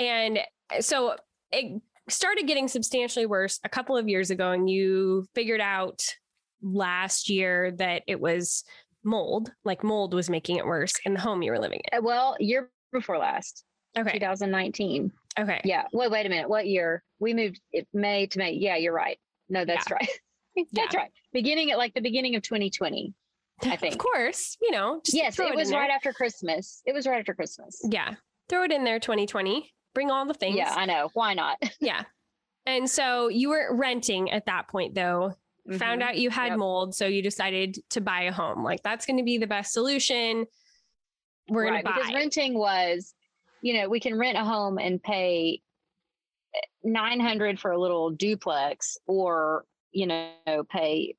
and 0.00 0.40
so 0.80 1.14
it 1.52 1.80
started 2.08 2.46
getting 2.48 2.66
substantially 2.66 3.24
worse 3.24 3.60
a 3.62 3.68
couple 3.68 3.96
of 3.96 4.08
years 4.08 4.30
ago 4.30 4.50
and 4.50 4.68
you 4.68 5.24
figured 5.32 5.60
out 5.60 6.02
last 6.60 7.28
year 7.28 7.70
that 7.70 8.02
it 8.08 8.20
was 8.20 8.64
mold 9.04 9.52
like 9.64 9.84
mold 9.84 10.12
was 10.12 10.28
making 10.28 10.56
it 10.56 10.66
worse 10.66 10.94
in 11.04 11.14
the 11.14 11.20
home 11.20 11.40
you 11.40 11.52
were 11.52 11.60
living 11.60 11.80
in 11.92 11.98
uh, 11.98 12.02
well 12.02 12.36
year 12.40 12.68
before 12.92 13.18
last 13.18 13.64
okay 13.96 14.18
2019 14.18 15.12
okay 15.38 15.60
yeah 15.64 15.84
wait 15.92 16.10
wait 16.10 16.26
a 16.26 16.28
minute 16.28 16.48
what 16.48 16.66
year 16.66 17.02
we 17.18 17.34
moved 17.34 17.60
may 17.92 18.26
to 18.26 18.38
may 18.38 18.52
yeah 18.52 18.76
you're 18.76 18.92
right 18.92 19.18
no 19.48 19.64
that's 19.64 19.88
yeah. 19.88 19.94
right 19.94 20.10
That's 20.72 20.94
yeah. 20.94 21.00
right. 21.00 21.12
Beginning 21.32 21.70
at 21.70 21.78
like 21.78 21.94
the 21.94 22.00
beginning 22.00 22.36
of 22.36 22.42
2020. 22.42 23.14
I 23.64 23.76
think. 23.76 23.94
Of 23.94 23.98
course, 23.98 24.56
you 24.60 24.72
know. 24.72 25.00
yes, 25.12 25.38
it, 25.38 25.46
it 25.46 25.54
was 25.54 25.70
right 25.70 25.90
after 25.90 26.12
Christmas. 26.12 26.82
It 26.84 26.92
was 26.92 27.06
right 27.06 27.20
after 27.20 27.32
Christmas. 27.32 27.80
Yeah. 27.88 28.14
Throw 28.48 28.64
it 28.64 28.72
in 28.72 28.82
there 28.82 28.98
2020. 28.98 29.72
Bring 29.94 30.10
all 30.10 30.26
the 30.26 30.34
things. 30.34 30.56
Yeah, 30.56 30.74
I 30.74 30.84
know. 30.84 31.10
Why 31.14 31.34
not? 31.34 31.62
yeah. 31.80 32.02
And 32.66 32.90
so 32.90 33.28
you 33.28 33.50
were 33.50 33.74
renting 33.76 34.30
at 34.32 34.46
that 34.46 34.68
point 34.68 34.94
though. 34.94 35.34
Mm-hmm. 35.68 35.78
Found 35.78 36.02
out 36.02 36.18
you 36.18 36.28
had 36.28 36.48
yep. 36.48 36.58
mold, 36.58 36.94
so 36.94 37.06
you 37.06 37.22
decided 37.22 37.78
to 37.90 38.00
buy 38.00 38.22
a 38.22 38.32
home. 38.32 38.64
Like 38.64 38.82
that's 38.82 39.06
going 39.06 39.18
to 39.18 39.22
be 39.22 39.38
the 39.38 39.46
best 39.46 39.72
solution. 39.72 40.46
We're 41.48 41.62
right, 41.62 41.84
going 41.84 41.84
to 41.84 41.90
buy. 41.90 41.96
Because 41.98 42.14
renting 42.14 42.58
was, 42.58 43.14
you 43.62 43.74
know, 43.74 43.88
we 43.88 44.00
can 44.00 44.18
rent 44.18 44.36
a 44.36 44.44
home 44.44 44.78
and 44.78 45.02
pay 45.02 45.62
900 46.84 47.58
for 47.58 47.70
a 47.70 47.80
little 47.80 48.10
duplex 48.10 48.98
or 49.06 49.64
you 49.92 50.06
know, 50.06 50.64
pay. 50.70 51.14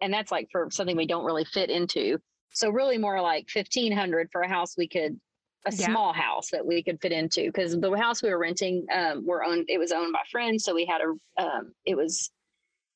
And 0.00 0.12
that's 0.12 0.32
like 0.32 0.48
for 0.50 0.68
something 0.70 0.96
we 0.96 1.06
don't 1.06 1.24
really 1.24 1.44
fit 1.44 1.70
into. 1.70 2.18
So 2.52 2.70
really 2.70 2.98
more 2.98 3.20
like 3.20 3.48
1500 3.54 4.30
for 4.32 4.42
a 4.42 4.48
house 4.48 4.76
we 4.76 4.88
could, 4.88 5.18
a 5.66 5.72
yeah. 5.72 5.86
small 5.86 6.12
house 6.12 6.50
that 6.50 6.64
we 6.64 6.82
could 6.82 7.00
fit 7.00 7.12
into. 7.12 7.50
Cause 7.52 7.78
the 7.78 7.96
house 7.96 8.22
we 8.22 8.30
were 8.30 8.38
renting, 8.38 8.86
um, 8.92 9.26
were 9.26 9.44
owned, 9.44 9.66
it 9.68 9.78
was 9.78 9.92
owned 9.92 10.12
by 10.12 10.22
friends. 10.30 10.64
So 10.64 10.74
we 10.74 10.86
had 10.86 11.00
a, 11.00 11.42
um, 11.42 11.72
it 11.84 11.96
was 11.96 12.30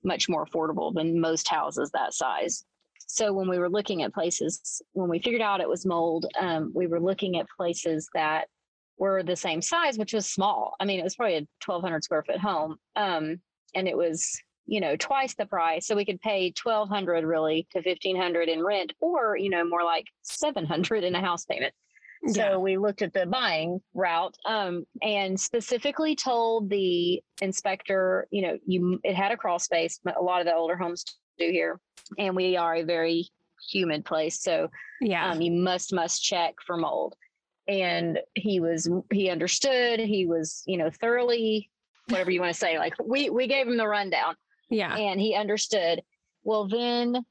much 0.03 0.29
more 0.29 0.47
affordable 0.47 0.95
than 0.95 1.21
most 1.21 1.49
houses 1.49 1.91
that 1.93 2.15
size. 2.15 2.65
So 3.07 3.33
when 3.33 3.49
we 3.49 3.59
were 3.59 3.69
looking 3.69 4.03
at 4.03 4.15
places, 4.15 4.81
when 4.93 5.11
we 5.11 5.19
figured 5.19 5.43
out 5.43 5.61
it 5.61 5.69
was 5.69 5.85
mold, 5.85 6.27
um, 6.39 6.71
we 6.75 6.87
were 6.87 7.01
looking 7.01 7.39
at 7.39 7.47
places 7.57 8.09
that 8.15 8.47
were 9.01 9.23
the 9.25 9.35
same 9.35 9.63
size, 9.63 9.99
which 9.99 10.13
was 10.13 10.27
small. 10.27 10.75
I 10.79 10.85
mean, 10.85 11.01
it 11.01 11.05
was 11.05 11.17
probably 11.17 11.37
a 11.37 11.49
1200 11.65 12.05
square 12.05 12.23
foot 12.23 12.39
home. 12.39 12.77
Um, 12.95 13.41
and 13.75 13.89
it 13.89 13.97
was 13.97 14.39
you 14.67 14.81
know 14.81 14.95
twice 14.97 15.35
the 15.35 15.47
price 15.47 15.87
so 15.87 15.97
we 15.97 16.05
could 16.05 16.21
pay 16.21 16.53
1200 16.63 17.25
really 17.25 17.67
to 17.73 17.79
1500 17.79 18.49
in 18.49 18.63
rent 18.63 18.93
or 19.01 19.37
you 19.37 19.51
know 19.51 19.65
more 19.65 19.83
like 19.83 20.05
700 20.23 21.03
in 21.03 21.15
a 21.15 21.21
house 21.21 21.45
payment 21.45 21.73
yeah. 22.23 22.51
so 22.51 22.61
we 22.61 22.77
looked 22.77 23.03
at 23.03 23.13
the 23.13 23.27
buying 23.27 23.81
route 23.95 24.37
um, 24.47 24.85
and 25.03 25.39
specifically 25.41 26.15
told 26.15 26.69
the 26.69 27.21
inspector 27.41 28.29
you 28.31 28.43
know 28.43 28.59
you 28.67 29.01
it 29.03 29.15
had 29.15 29.33
a 29.33 29.37
crawl 29.37 29.59
space 29.59 29.99
but 30.05 30.17
a 30.17 30.23
lot 30.23 30.41
of 30.41 30.47
the 30.47 30.55
older 30.55 30.77
homes 30.77 31.05
do 31.39 31.51
here 31.51 31.81
and 32.19 32.37
we 32.37 32.57
are 32.57 32.77
a 32.77 32.85
very 32.85 33.27
humid 33.71 34.05
place 34.05 34.43
so 34.43 34.69
yeah 35.01 35.31
um, 35.31 35.41
you 35.41 35.51
must 35.51 35.93
must 35.93 36.23
check 36.23 36.55
for 36.67 36.77
mold 36.77 37.15
and 37.71 38.19
he 38.35 38.61
was 38.61 38.91
he 39.11 39.31
understood 39.31 40.01
he 40.01 40.27
was 40.27 40.63
you 40.67 40.77
know 40.77 40.91
thoroughly 40.91 41.71
whatever 42.09 42.31
you 42.31 42.41
want 42.41 42.53
to 42.53 42.59
say 42.59 42.79
like 42.79 42.93
we 43.03 43.31
we 43.31 43.47
gave 43.47 43.67
him 43.67 43.77
the 43.77 43.87
rundown 43.87 44.35
yeah. 44.71 44.97
And 44.97 45.21
he 45.21 45.35
understood. 45.35 46.03
Well, 46.45 46.69
then 46.69 47.25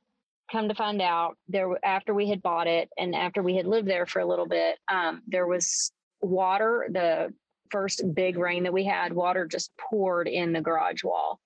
come 0.51 0.67
to 0.67 0.75
find 0.75 1.01
out 1.01 1.37
there 1.47 1.69
after 1.83 2.13
we 2.13 2.29
had 2.29 2.41
bought 2.41 2.67
it 2.67 2.89
and 2.97 3.15
after 3.15 3.41
we 3.41 3.55
had 3.55 3.65
lived 3.65 3.87
there 3.87 4.05
for 4.05 4.19
a 4.19 4.25
little 4.25 4.47
bit, 4.47 4.77
um, 4.91 5.21
there 5.27 5.47
was 5.47 5.91
water, 6.21 6.87
the 6.91 7.33
first 7.71 8.03
big 8.13 8.37
rain 8.37 8.63
that 8.63 8.73
we 8.73 8.83
had, 8.83 9.13
water 9.13 9.45
just 9.45 9.71
poured 9.77 10.27
in 10.27 10.53
the 10.53 10.61
garage 10.61 11.03
wall. 11.03 11.39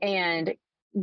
And 0.00 0.54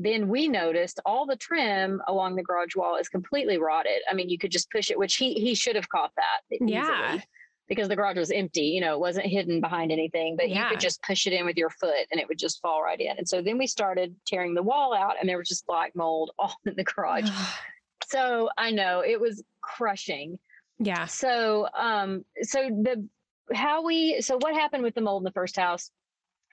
then 0.04 0.28
we 0.28 0.48
noticed 0.48 1.00
all 1.06 1.26
the 1.26 1.36
trim 1.36 2.02
along 2.08 2.36
the 2.36 2.44
garage 2.44 2.76
wall 2.76 2.98
is 2.98 3.10
completely 3.10 3.58
rotted. 3.58 4.02
I 4.10 4.14
mean, 4.14 4.30
you 4.30 4.38
could 4.38 4.52
just 4.52 4.72
push 4.72 4.90
it, 4.90 5.00
which 5.00 5.16
he 5.16 5.34
he 5.34 5.56
should 5.56 5.76
have 5.76 5.90
caught 5.90 6.12
that. 6.16 6.60
Yeah 6.62 7.20
because 7.68 7.88
the 7.88 7.96
garage 7.96 8.18
was 8.18 8.32
empty. 8.32 8.62
You 8.62 8.82
know, 8.82 8.94
it 8.94 9.00
wasn't 9.00 9.26
hidden 9.26 9.62
behind 9.62 9.92
anything, 9.92 10.36
but 10.36 10.50
yeah. 10.50 10.64
you 10.64 10.70
could 10.70 10.80
just 10.80 11.02
push 11.02 11.26
it 11.28 11.34
in 11.34 11.46
with 11.46 11.58
your 11.58 11.70
foot 11.70 12.08
and 12.12 12.20
it 12.20 12.28
would 12.28 12.38
just 12.38 12.62
fall 12.62 12.82
right 12.82 13.00
in. 13.00 13.18
And 13.18 13.28
so 13.28 13.42
then 13.42 13.58
we 13.58 13.68
started 13.68 14.16
tearing 14.26 14.54
the 14.54 14.64
wall 14.64 14.94
out 14.94 15.16
and 15.20 15.28
there 15.28 15.38
was 15.38 15.48
just 15.48 15.66
black 15.66 15.96
mold 15.96 16.32
all 16.40 16.56
in 16.66 16.76
the 16.76 16.84
garage. 16.84 17.30
so 18.08 18.50
I 18.58 18.72
know 18.72 19.02
it 19.02 19.20
was 19.20 19.44
crushing. 19.62 20.38
Yeah. 20.80 21.06
So 21.06 21.68
um 21.78 22.26
so 22.42 22.70
the 22.70 23.08
how 23.54 23.84
we 23.84 24.22
so 24.22 24.38
what 24.38 24.54
happened 24.54 24.84
with 24.84 24.96
the 24.96 25.02
mold 25.02 25.22
in 25.22 25.26
the 25.26 25.32
first 25.32 25.56
house? 25.56 25.92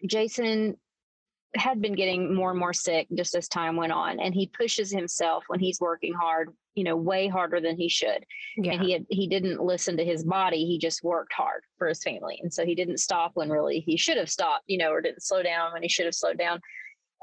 Jason 0.06 0.76
had 1.54 1.82
been 1.82 1.94
getting 1.94 2.34
more 2.34 2.50
and 2.50 2.58
more 2.58 2.72
sick 2.72 3.06
just 3.14 3.34
as 3.34 3.46
time 3.46 3.76
went 3.76 3.92
on 3.92 4.18
and 4.20 4.34
he 4.34 4.46
pushes 4.46 4.90
himself 4.90 5.44
when 5.48 5.60
he's 5.60 5.80
working 5.80 6.14
hard 6.14 6.48
you 6.74 6.84
know 6.84 6.96
way 6.96 7.28
harder 7.28 7.60
than 7.60 7.76
he 7.76 7.88
should. 7.88 8.24
Yeah. 8.56 8.72
and 8.72 8.82
he 8.82 8.92
had 8.92 9.06
he 9.10 9.26
didn't 9.26 9.62
listen 9.62 9.96
to 9.98 10.04
his 10.04 10.24
body 10.24 10.64
he 10.64 10.78
just 10.78 11.02
worked 11.02 11.32
hard 11.32 11.62
for 11.78 11.88
his 11.88 12.02
family. 12.02 12.38
And 12.42 12.52
so 12.52 12.64
he 12.64 12.74
didn't 12.74 12.98
stop 12.98 13.32
when 13.34 13.50
really 13.50 13.80
he 13.80 13.96
should 13.96 14.16
have 14.16 14.30
stopped 14.30 14.64
you 14.66 14.78
know 14.78 14.90
or 14.90 15.00
didn't 15.00 15.22
slow 15.22 15.42
down 15.42 15.72
when 15.72 15.82
he 15.82 15.88
should 15.88 16.06
have 16.06 16.14
slowed 16.14 16.38
down. 16.38 16.60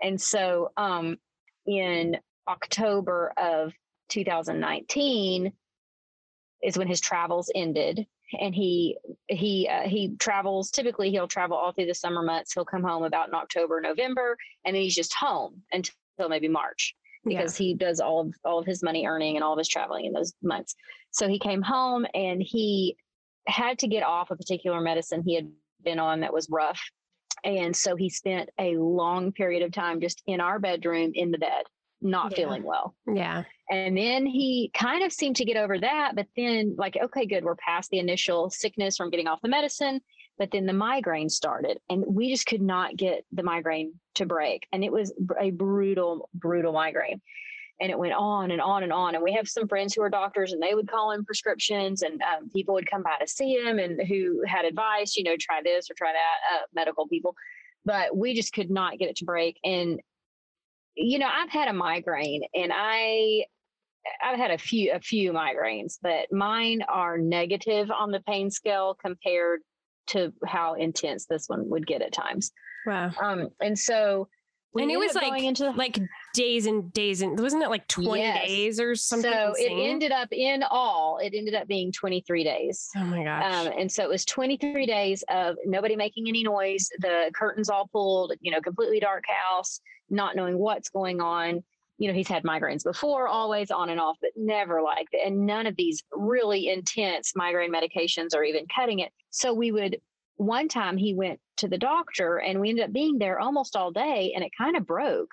And 0.01 0.19
so 0.19 0.71
um 0.77 1.17
in 1.65 2.17
october 2.47 3.33
of 3.37 3.73
2019 4.09 5.53
is 6.63 6.77
when 6.77 6.87
his 6.87 6.99
travels 6.99 7.51
ended 7.55 8.05
and 8.39 8.53
he 8.53 8.97
he 9.27 9.67
uh, 9.67 9.87
he 9.87 10.15
travels 10.19 10.69
typically 10.71 11.09
he'll 11.09 11.27
travel 11.27 11.57
all 11.57 11.71
through 11.71 11.85
the 11.85 11.93
summer 11.93 12.21
months 12.21 12.53
he'll 12.53 12.65
come 12.65 12.83
home 12.83 13.03
about 13.03 13.27
in 13.27 13.33
october 13.33 13.81
november 13.81 14.37
and 14.65 14.75
then 14.75 14.83
he's 14.83 14.95
just 14.95 15.13
home 15.13 15.61
until 15.71 16.29
maybe 16.29 16.47
march 16.47 16.95
because 17.25 17.59
yeah. 17.59 17.67
he 17.67 17.73
does 17.73 17.99
all 17.99 18.21
of 18.21 18.33
all 18.43 18.59
of 18.59 18.65
his 18.65 18.83
money 18.83 19.05
earning 19.05 19.35
and 19.35 19.43
all 19.43 19.53
of 19.53 19.57
his 19.57 19.67
traveling 19.67 20.05
in 20.05 20.13
those 20.13 20.33
months. 20.41 20.75
So 21.11 21.27
he 21.27 21.39
came 21.39 21.61
home 21.61 22.05
and 22.13 22.41
he 22.41 22.97
had 23.47 23.79
to 23.79 23.87
get 23.87 24.03
off 24.03 24.31
a 24.31 24.35
particular 24.35 24.79
medicine 24.79 25.23
he 25.25 25.35
had 25.35 25.49
been 25.83 25.99
on 25.99 26.21
that 26.21 26.33
was 26.33 26.47
rough. 26.49 26.81
And 27.43 27.75
so 27.75 27.95
he 27.95 28.09
spent 28.09 28.49
a 28.59 28.75
long 28.75 29.31
period 29.31 29.63
of 29.63 29.71
time 29.71 30.01
just 30.01 30.21
in 30.27 30.41
our 30.41 30.59
bedroom 30.59 31.11
in 31.13 31.31
the 31.31 31.37
bed, 31.37 31.63
not 32.01 32.31
yeah. 32.31 32.37
feeling 32.37 32.63
well. 32.63 32.95
Yeah. 33.07 33.43
And 33.69 33.97
then 33.97 34.25
he 34.25 34.71
kind 34.73 35.03
of 35.03 35.11
seemed 35.11 35.35
to 35.37 35.45
get 35.45 35.57
over 35.57 35.77
that, 35.77 36.13
but 36.15 36.27
then 36.35 36.75
like, 36.77 36.97
okay, 37.01 37.25
good, 37.25 37.43
we're 37.43 37.55
past 37.55 37.89
the 37.91 37.99
initial 37.99 38.49
sickness 38.49 38.97
from 38.97 39.09
getting 39.09 39.27
off 39.27 39.41
the 39.41 39.49
medicine. 39.49 40.01
But 40.37 40.51
then 40.51 40.65
the 40.65 40.73
migraine 40.73 41.27
started, 41.27 41.79
and 41.89 42.03
we 42.07 42.29
just 42.29 42.45
could 42.45 42.61
not 42.61 42.95
get 42.95 43.25
the 43.33 43.43
migraine 43.43 43.93
to 44.15 44.25
break. 44.25 44.65
And 44.71 44.85
it 44.85 44.91
was 44.91 45.13
a 45.37 45.51
brutal, 45.51 46.29
brutal 46.33 46.71
migraine. 46.71 47.21
And 47.81 47.91
it 47.91 47.99
went 47.99 48.13
on 48.13 48.51
and 48.51 48.61
on 48.61 48.83
and 48.83 48.93
on. 48.93 49.15
And 49.15 49.23
we 49.23 49.33
have 49.33 49.49
some 49.49 49.67
friends 49.67 49.93
who 49.93 50.01
are 50.01 50.09
doctors, 50.09 50.53
and 50.53 50.61
they 50.61 50.75
would 50.75 50.89
call 50.89 51.11
in 51.11 51.25
prescriptions, 51.25 52.03
and 52.03 52.21
um, 52.21 52.49
people 52.49 52.73
would 52.75 52.89
come 52.89 53.03
by 53.03 53.17
to 53.19 53.27
see 53.27 53.55
him 53.55 53.79
and 53.79 54.01
who 54.07 54.41
had 54.47 54.63
advice, 54.63 55.17
you 55.17 55.25
know, 55.25 55.35
try 55.37 55.61
this 55.61 55.91
or 55.91 55.93
try 55.93 56.13
that, 56.13 56.55
uh, 56.55 56.61
medical 56.73 57.05
people. 57.07 57.35
But 57.83 58.15
we 58.15 58.33
just 58.33 58.53
could 58.53 58.69
not 58.69 58.97
get 58.97 59.09
it 59.09 59.17
to 59.17 59.25
break. 59.25 59.59
And, 59.65 59.99
you 60.95 61.19
know, 61.19 61.29
I've 61.31 61.49
had 61.49 61.67
a 61.67 61.73
migraine, 61.73 62.43
and 62.53 62.71
I 62.73 63.45
I've 64.23 64.37
had 64.37 64.51
a 64.51 64.57
few 64.57 64.91
a 64.93 64.99
few 64.99 65.31
migraines, 65.31 65.97
but 66.01 66.31
mine 66.31 66.81
are 66.87 67.17
negative 67.17 67.91
on 67.91 68.11
the 68.11 68.21
pain 68.21 68.49
scale 68.49 68.95
compared 69.03 69.61
to 70.07 70.33
how 70.45 70.73
intense 70.73 71.25
this 71.25 71.47
one 71.47 71.69
would 71.69 71.85
get 71.85 72.01
at 72.01 72.13
times. 72.13 72.51
Wow. 72.85 73.11
Um, 73.21 73.49
and 73.59 73.77
so 73.77 74.27
and 74.75 74.91
it 74.91 74.97
was 74.97 75.15
like 75.15 75.41
into 75.41 75.63
the, 75.63 75.71
like 75.71 75.99
days 76.33 76.65
and 76.65 76.91
days 76.93 77.21
and 77.21 77.39
wasn't 77.39 77.61
it 77.61 77.69
like 77.69 77.87
20 77.87 78.21
yes. 78.21 78.45
days 78.45 78.79
or 78.79 78.95
something 78.95 79.31
so 79.31 79.49
insane? 79.49 79.79
it 79.79 79.89
ended 79.89 80.11
up 80.11 80.27
in 80.31 80.63
all 80.69 81.17
it 81.17 81.33
ended 81.35 81.55
up 81.55 81.67
being 81.67 81.91
23 81.91 82.43
days 82.43 82.89
oh 82.97 83.03
my 83.05 83.23
gosh 83.23 83.67
um, 83.67 83.73
and 83.77 83.91
so 83.91 84.03
it 84.03 84.09
was 84.09 84.25
23 84.25 84.85
days 84.85 85.23
of 85.29 85.55
nobody 85.65 85.95
making 85.95 86.27
any 86.27 86.43
noise 86.43 86.89
the 86.99 87.31
curtains 87.33 87.69
all 87.69 87.87
pulled 87.87 88.33
you 88.41 88.51
know 88.51 88.61
completely 88.61 88.99
dark 88.99 89.23
house 89.27 89.79
not 90.09 90.35
knowing 90.35 90.57
what's 90.57 90.89
going 90.89 91.21
on 91.21 91.63
you 91.99 92.07
know, 92.07 92.13
he's 92.13 92.29
had 92.29 92.43
migraines 92.43 92.83
before, 92.85 93.27
always 93.27 93.69
on 93.71 93.89
and 93.89 93.99
off, 93.99 94.17
but 94.21 94.31
never 94.37 94.81
like 94.81 95.07
that. 95.11 95.25
And 95.25 95.45
none 95.45 95.67
of 95.67 95.75
these 95.75 96.01
really 96.13 96.69
intense 96.69 97.33
migraine 97.35 97.73
medications 97.73 98.33
are 98.33 98.43
even 98.43 98.65
cutting 98.73 98.99
it. 98.99 99.11
So 99.31 99.53
we 99.53 99.73
would 99.73 99.99
one 100.37 100.69
time 100.69 100.95
he 100.95 101.13
went 101.13 101.41
to 101.57 101.67
the 101.67 101.77
doctor 101.77 102.37
and 102.37 102.61
we 102.61 102.69
ended 102.69 102.85
up 102.85 102.93
being 102.93 103.19
there 103.19 103.39
almost 103.39 103.75
all 103.75 103.91
day 103.91 104.31
and 104.33 104.43
it 104.43 104.51
kind 104.57 104.77
of 104.77 104.87
broke. 104.87 105.29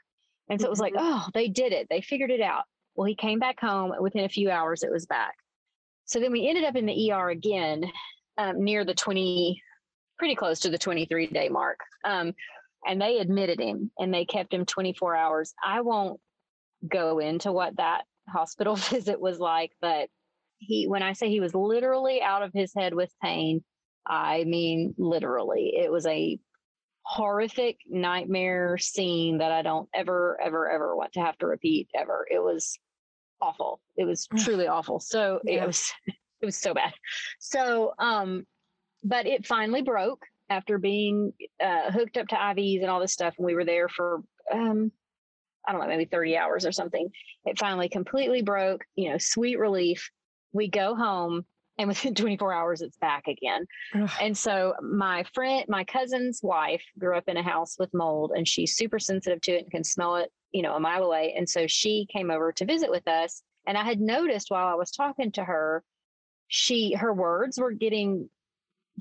And 0.48 0.60
so 0.60 0.66
it 0.66 0.70
was 0.70 0.80
like, 0.80 0.94
Mhm. 0.94 1.00
oh, 1.00 1.28
they 1.34 1.48
did 1.48 1.72
it. 1.72 1.88
They 1.90 2.00
figured 2.00 2.30
it 2.30 2.40
out. 2.40 2.64
Well, 2.94 3.06
he 3.06 3.14
came 3.14 3.38
back 3.38 3.60
home 3.60 3.92
within 4.00 4.24
a 4.24 4.28
few 4.28 4.50
hours, 4.50 4.82
it 4.82 4.90
was 4.92 5.06
back. 5.06 5.34
So 6.04 6.20
then 6.20 6.32
we 6.32 6.48
ended 6.48 6.64
up 6.64 6.76
in 6.76 6.86
the 6.86 7.10
ER 7.12 7.30
again 7.30 7.90
um, 8.38 8.62
near 8.62 8.84
the 8.84 8.94
20, 8.94 9.62
pretty 10.18 10.34
close 10.36 10.60
to 10.60 10.70
the 10.70 10.78
23 10.78 11.26
day 11.28 11.48
mark. 11.48 11.80
Um, 12.04 12.34
and 12.86 13.00
they 13.00 13.18
admitted 13.18 13.60
him 13.60 13.90
and 13.98 14.14
they 14.14 14.24
kept 14.24 14.54
him 14.54 14.64
24 14.64 15.16
hours. 15.16 15.52
I 15.64 15.80
won't 15.80 16.20
go 16.86 17.18
into 17.18 17.52
what 17.52 17.76
that 17.76 18.04
hospital 18.28 18.76
visit 18.76 19.20
was 19.20 19.38
like, 19.38 19.72
but 19.80 20.08
he, 20.58 20.86
when 20.86 21.02
I 21.02 21.12
say 21.12 21.28
he 21.28 21.40
was 21.40 21.54
literally 21.54 22.22
out 22.22 22.42
of 22.42 22.52
his 22.54 22.72
head 22.74 22.94
with 22.94 23.12
pain, 23.22 23.64
I 24.06 24.44
mean, 24.44 24.94
literally, 24.98 25.74
it 25.76 25.90
was 25.90 26.06
a 26.06 26.38
horrific 27.06 27.78
nightmare 27.88 28.76
scene 28.78 29.38
that 29.38 29.52
I 29.52 29.62
don't 29.62 29.88
ever, 29.94 30.38
ever, 30.42 30.68
ever 30.68 30.96
want 30.96 31.12
to 31.12 31.20
have 31.20 31.38
to 31.38 31.46
repeat 31.46 31.88
ever. 31.94 32.26
It 32.28 32.40
was 32.40 32.76
awful. 33.40 33.80
It 33.96 34.04
was 34.04 34.26
truly 34.36 34.66
awful. 34.66 34.98
So 34.98 35.40
Yeah. 35.44 35.62
it 35.62 35.66
was, 35.66 35.92
it 36.40 36.46
was 36.46 36.56
so 36.56 36.74
bad. 36.74 36.92
So, 37.38 37.92
um, 38.00 38.44
but 39.04 39.26
it 39.26 39.46
finally 39.46 39.82
broke 39.82 40.24
after 40.50 40.78
being 40.78 41.32
uh, 41.62 41.92
hooked 41.92 42.16
up 42.16 42.26
to 42.28 42.34
IVs 42.34 42.80
and 42.80 42.90
all 42.90 43.00
this 43.00 43.12
stuff. 43.12 43.34
And 43.38 43.46
we 43.46 43.54
were 43.54 43.64
there 43.64 43.88
for, 43.88 44.22
um, 44.52 44.90
I 45.66 45.72
don't 45.72 45.80
know, 45.80 45.86
maybe 45.86 46.06
30 46.06 46.36
hours 46.36 46.66
or 46.66 46.72
something. 46.72 47.08
It 47.44 47.58
finally 47.58 47.88
completely 47.88 48.42
broke, 48.42 48.84
you 48.96 49.10
know, 49.10 49.18
sweet 49.18 49.60
relief. 49.60 50.10
We 50.52 50.68
go 50.68 50.96
home 50.96 51.44
and 51.78 51.88
within 51.88 52.14
24 52.16 52.52
hours, 52.52 52.82
it's 52.82 52.96
back 52.98 53.26
again. 53.28 53.66
Ugh. 53.94 54.10
And 54.20 54.36
so 54.36 54.74
my 54.82 55.24
friend, 55.34 55.64
my 55.68 55.84
cousin's 55.84 56.40
wife 56.42 56.82
grew 56.98 57.16
up 57.16 57.24
in 57.28 57.36
a 57.36 57.42
house 57.42 57.76
with 57.78 57.92
mold 57.94 58.32
and 58.34 58.46
she's 58.46 58.76
super 58.76 58.98
sensitive 58.98 59.40
to 59.42 59.52
it 59.52 59.62
and 59.64 59.70
can 59.70 59.84
smell 59.84 60.16
it, 60.16 60.30
you 60.52 60.62
know, 60.62 60.74
a 60.74 60.80
mile 60.80 61.04
away. 61.04 61.34
And 61.36 61.48
so 61.48 61.66
she 61.66 62.06
came 62.12 62.30
over 62.30 62.52
to 62.52 62.64
visit 62.64 62.90
with 62.90 63.06
us. 63.08 63.42
And 63.66 63.76
I 63.76 63.82
had 63.82 64.00
noticed 64.00 64.50
while 64.50 64.68
I 64.68 64.74
was 64.74 64.90
talking 64.90 65.32
to 65.32 65.44
her, 65.44 65.82
she, 66.48 66.94
her 66.94 67.12
words 67.12 67.58
were 67.58 67.72
getting, 67.72 68.30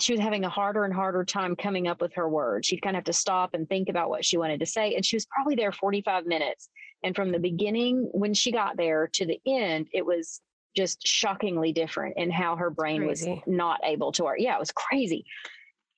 she 0.02 0.14
was 0.14 0.20
having 0.20 0.44
a 0.44 0.50
harder 0.50 0.84
and 0.84 0.94
harder 0.94 1.24
time 1.24 1.56
coming 1.56 1.88
up 1.88 2.02
with 2.02 2.14
her 2.16 2.28
words. 2.28 2.68
She'd 2.68 2.82
kind 2.82 2.96
of 2.96 3.02
have 3.02 3.06
to 3.06 3.14
stop 3.14 3.54
and 3.54 3.70
think 3.70 3.90
about 3.90 4.10
what 4.10 4.26
she 4.26 4.38
wanted 4.38 4.60
to 4.62 4.66
say. 4.66 4.96
And 4.96 5.06
she 5.06 5.16
was 5.16 5.28
probably 5.28 5.54
there 5.54 5.72
45 5.72 6.26
minutes. 6.26 6.70
And 7.04 7.16
from 7.16 7.32
the 7.32 7.40
beginning, 7.40 8.10
when 8.12 8.34
she 8.34 8.52
got 8.52 8.78
there 8.78 9.08
to 9.14 9.26
the 9.28 9.40
end, 9.46 9.88
it 9.94 10.04
was 10.04 10.42
just 10.76 11.06
shockingly 11.08 11.72
different 11.72 12.18
in 12.18 12.30
how 12.30 12.56
her 12.56 12.70
brain 12.70 13.06
was 13.08 13.26
not 13.48 13.80
able 13.84 14.12
to 14.14 14.24
work. 14.24 14.38
Yeah, 14.40 14.56
it 14.56 14.60
was 14.60 14.72
crazy. 14.72 15.26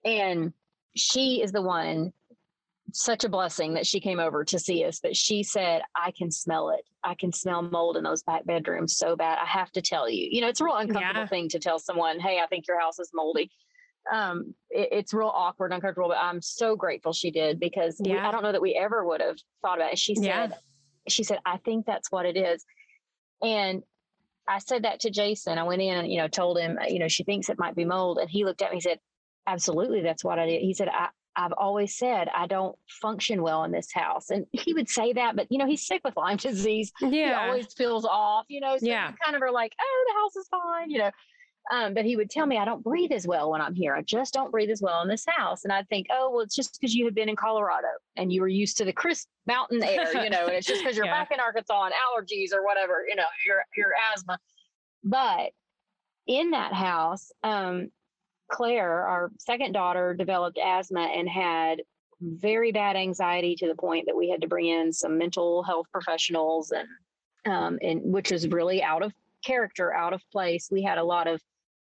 And 0.06 0.54
she 0.96 1.42
is 1.42 1.52
the 1.52 1.62
one, 1.62 2.14
such 2.94 3.24
a 3.24 3.30
blessing 3.30 3.74
that 3.74 3.86
she 3.86 4.00
came 4.00 4.20
over 4.20 4.46
to 4.46 4.58
see 4.60 4.84
us. 4.86 5.00
But 5.02 5.16
she 5.16 5.44
said, 5.44 5.82
I 5.96 6.12
can 6.12 6.32
smell 6.32 6.70
it. 6.70 6.86
I 7.04 7.16
can 7.16 7.34
smell 7.34 7.62
mold 7.62 7.98
in 7.98 8.04
those 8.04 8.24
back 8.24 8.46
bedrooms 8.46 8.98
so 8.98 9.16
bad. 9.16 9.40
I 9.42 9.46
have 9.46 9.72
to 9.74 9.82
tell 9.82 10.10
you. 10.10 10.28
You 10.32 10.42
know, 10.42 10.48
it's 10.48 10.62
a 10.62 10.66
real 10.66 10.76
uncomfortable 10.78 11.22
Yeah. 11.22 11.28
thing 11.28 11.50
to 11.50 11.60
tell 11.60 11.80
someone, 11.80 12.20
hey, 12.20 12.40
I 12.40 12.48
think 12.48 12.66
your 12.68 12.80
house 12.80 13.00
is 13.00 13.12
moldy. 13.14 13.52
Um, 14.12 14.56
it- 14.70 14.90
it's 14.94 15.14
real 15.14 15.28
awkward, 15.34 15.74
uncomfortable, 15.74 16.08
but 16.10 16.18
I'm 16.18 16.42
so 16.42 16.78
grateful 16.78 17.12
she 17.12 17.30
did 17.30 17.60
because 17.60 18.00
we- 18.04 18.18
I 18.18 18.32
don't 18.32 18.42
know 18.44 18.54
that 18.54 18.62
we 18.62 18.74
ever 18.76 19.06
would 19.06 19.20
have 19.22 19.38
thought 19.62 19.80
about 19.80 19.92
it. 19.92 20.00
She 20.00 20.16
said, 20.16 20.24
Yeah. 20.52 20.58
she 21.10 21.24
said, 21.24 21.40
I 21.46 21.58
think 21.58 21.86
that's 21.86 22.10
what 22.10 22.26
it 22.26 22.38
is. 22.38 22.66
And 23.42 23.84
I 24.48 24.60
said 24.60 24.84
that 24.84 25.02
to 25.02 25.10
Jason. 25.10 25.58
I 25.58 25.64
went 25.64 25.82
in 25.82 25.98
and, 25.98 26.12
you 26.12 26.18
know, 26.18 26.28
told 26.28 26.58
him, 26.58 26.78
uh, 26.82 26.86
you 26.88 27.00
know, 27.00 27.08
she 27.08 27.24
thinks 27.24 27.50
it 27.50 27.60
might 27.60 27.76
be 27.76 27.86
mold. 27.86 28.18
And 28.18 28.30
he 28.30 28.46
looked 28.46 28.62
at 28.62 28.72
me 28.72 28.78
and 28.78 28.84
said, 28.84 29.00
absolutely, 29.46 30.02
that's 30.02 30.24
what 30.24 30.40
I 30.40 30.46
did. 30.46 30.62
He 30.62 30.74
said, 30.74 30.88
I, 30.90 31.10
I've 31.36 31.54
always 31.54 31.96
said 31.98 32.30
I 32.36 32.48
don't 32.48 32.76
function 33.02 33.42
well 33.44 33.64
in 33.64 33.72
this 33.72 33.92
house. 33.94 34.30
And 34.32 34.46
he 34.54 34.74
would 34.74 34.90
say 34.90 35.14
that, 35.14 35.36
but, 35.36 35.48
you 35.52 35.58
know, 35.58 35.68
he's 35.68 35.86
sick 35.86 36.02
with 36.04 36.16
Lyme 36.18 36.38
disease. 36.38 36.92
Yeah. 37.02 37.10
He 37.10 37.34
always 37.34 37.74
feels 37.74 38.06
off, 38.06 38.46
you 38.48 38.60
know, 38.62 38.78
so 38.78 38.86
Yeah. 38.86 39.10
you 39.10 39.16
kind 39.24 39.36
of 39.36 39.42
are 39.42 39.52
like, 39.52 39.74
oh, 39.80 40.06
the 40.08 40.20
house 40.20 40.36
is 40.36 40.48
fine, 40.50 40.90
you 40.90 41.00
know. 41.00 41.12
Um, 41.70 41.94
but 41.94 42.06
he 42.06 42.16
would 42.16 42.30
tell 42.30 42.46
me 42.46 42.58
I 42.58 42.66
don't 42.66 42.84
breathe 42.84 43.12
as 43.12 43.28
well 43.28 43.52
when 43.52 43.62
I'm 43.62 43.76
here. 43.76 43.94
I 43.94 44.02
just 44.02 44.34
don't 44.34 44.52
breathe 44.52 44.70
as 44.70 44.82
well 44.82 45.02
in 45.02 45.10
this 45.10 45.26
house. 45.28 45.66
And 45.66 45.74
I'd 45.74 45.88
think, 45.90 46.08
oh, 46.10 46.32
well, 46.32 46.40
it's 46.42 46.56
just 46.56 46.80
because 46.80 46.96
you 46.96 47.04
had 47.06 47.14
been 47.14 47.28
in 47.28 47.36
Colorado 47.36 47.88
and 48.16 48.32
you 48.32 48.42
were 48.42 48.48
used 48.48 48.78
to 48.78 48.86
the 48.86 48.94
crisp 48.94 49.28
mountain 49.48 49.84
air, 49.84 50.24
you 50.24 50.30
know, 50.30 50.46
and 50.46 50.56
it's 50.56 50.66
just 50.66 50.82
because 50.82 50.96
you're 50.98 51.06
Yeah. 51.08 51.12
back 51.24 51.32
in 51.32 51.40
Arkansas 51.40 51.86
and 51.86 51.94
allergies 51.94 52.54
or 52.54 52.64
whatever, 52.64 53.06
you 53.08 53.16
know, 53.16 53.26
your 53.46 53.64
your 53.76 53.90
asthma. 54.14 54.40
But 55.04 55.52
in 56.26 56.52
that 56.52 56.74
house, 56.74 57.32
um, 57.44 57.90
Claire, 58.50 59.06
our 59.06 59.32
second 59.40 59.74
daughter, 59.74 60.14
developed 60.14 60.58
asthma 60.58 61.02
and 61.02 61.28
had 61.28 61.82
very 62.22 62.72
bad 62.72 62.96
anxiety 62.96 63.56
to 63.56 63.68
the 63.68 63.76
point 63.76 64.06
that 64.08 64.16
we 64.16 64.30
had 64.30 64.42
to 64.42 64.48
bring 64.48 64.68
in 64.68 64.92
some 64.94 65.18
mental 65.18 65.64
health 65.64 65.86
professionals 65.92 66.72
and 66.72 66.88
um, 67.46 67.78
and 67.82 68.02
which 68.04 68.32
was 68.32 68.48
really 68.48 68.82
out 68.84 69.04
of 69.04 69.14
character, 69.46 69.94
out 69.94 70.14
of 70.14 70.22
place. 70.32 70.70
We 70.72 70.82
had 70.84 70.98
a 70.98 71.04
lot 71.04 71.28
of 71.28 71.42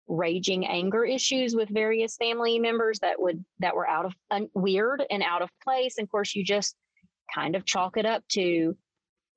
raging 0.08 0.66
anger 0.66 1.04
issues 1.04 1.54
with 1.56 1.68
various 1.68 2.16
family 2.16 2.58
members 2.58 2.98
that 3.00 3.20
would 3.20 3.44
that 3.58 3.74
were 3.74 3.88
out 3.88 4.04
of 4.06 4.12
weird 4.54 5.02
and 5.10 5.22
out 5.22 5.42
of 5.42 5.50
place. 5.64 5.98
And 5.98 6.04
of 6.06 6.10
course, 6.10 6.34
you 6.34 6.44
just 6.44 6.76
kind 7.34 7.56
of 7.56 7.64
chalk 7.64 7.96
it 7.96 8.06
up 8.06 8.22
to 8.28 8.76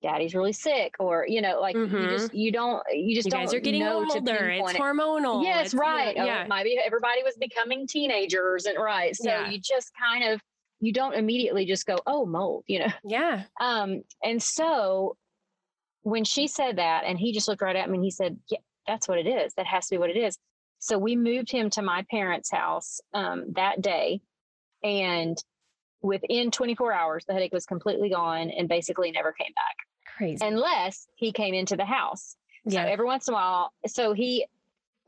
daddy's 0.02 0.34
really 0.34 0.54
sick 0.54 0.94
or 1.00 1.26
you 1.28 1.42
know 1.42 1.60
like 1.60 1.76
Mhm. 1.76 1.92
you 2.04 2.10
just 2.10 2.34
you 2.34 2.52
don't 2.54 2.82
you 2.94 3.14
just 3.16 3.26
You 3.26 3.32
don't 3.32 3.42
guys 3.46 3.54
are 3.54 3.60
getting 3.60 3.82
know 3.82 3.98
older. 4.10 4.50
It's 4.50 4.72
it. 4.74 4.78
hormonal. 4.78 5.44
Yes, 5.44 5.66
It's, 5.68 5.74
right. 5.74 6.16
Oh, 6.18 6.24
yeah. 6.24 6.44
it 6.44 6.48
might 6.48 6.64
be 6.64 6.80
everybody 6.86 7.22
was 7.24 7.36
becoming 7.38 7.86
teenagers 7.88 8.66
and 8.66 8.78
right. 8.82 9.14
So 9.16 9.30
Yeah. 9.30 9.50
you 9.50 9.60
just 9.60 9.92
kind 10.00 10.24
of 10.24 10.42
you 10.82 10.94
don't 10.94 11.14
immediately 11.16 11.66
just 11.66 11.86
go, 11.86 11.98
oh, 12.08 12.26
mold, 12.26 12.64
you 12.68 12.80
know. 12.80 12.88
Yeah. 13.04 13.44
Um, 13.60 14.04
and 14.24 14.42
so 14.42 15.18
when 16.04 16.24
she 16.24 16.48
said 16.48 16.78
that, 16.78 17.04
and 17.06 17.20
he 17.20 17.34
just 17.34 17.50
looked 17.50 17.62
right 17.62 17.76
at 17.76 17.90
me 17.90 17.96
and 17.98 18.04
he 18.06 18.12
said, 18.12 18.38
Yeah, 18.50 18.60
that's 18.88 19.06
what 19.10 19.18
it 19.18 19.28
is. 19.28 19.54
That 19.56 19.66
has 19.66 19.88
to 19.88 19.96
be 19.96 19.98
what 20.00 20.10
it 20.10 20.16
is. 20.16 20.38
So 20.80 20.98
we 20.98 21.16
moved 21.16 21.52
him 21.52 21.70
to 21.72 21.82
my 21.82 22.06
parents' 22.10 22.50
house 22.52 23.02
um, 23.14 23.46
that 23.56 23.82
day. 23.82 24.22
And 24.84 25.38
within 26.02 26.52
24 26.52 26.94
hours, 26.94 27.26
the 27.26 27.34
headache 27.34 27.54
was 27.54 27.66
completely 27.66 28.10
gone 28.10 28.50
and 28.50 28.68
basically 28.70 29.12
never 29.12 29.34
came 29.34 29.52
back 29.54 29.76
Crazy. 30.18 30.46
unless 30.46 31.08
he 31.16 31.32
came 31.34 31.54
into 31.54 31.76
the 31.76 31.86
house. 31.86 32.38
yeah. 32.66 32.86
So 32.86 32.90
every 32.90 33.06
once 33.06 33.28
in 33.28 33.34
a 33.34 33.36
while, 33.36 33.74
so 33.88 34.14
he, 34.14 34.46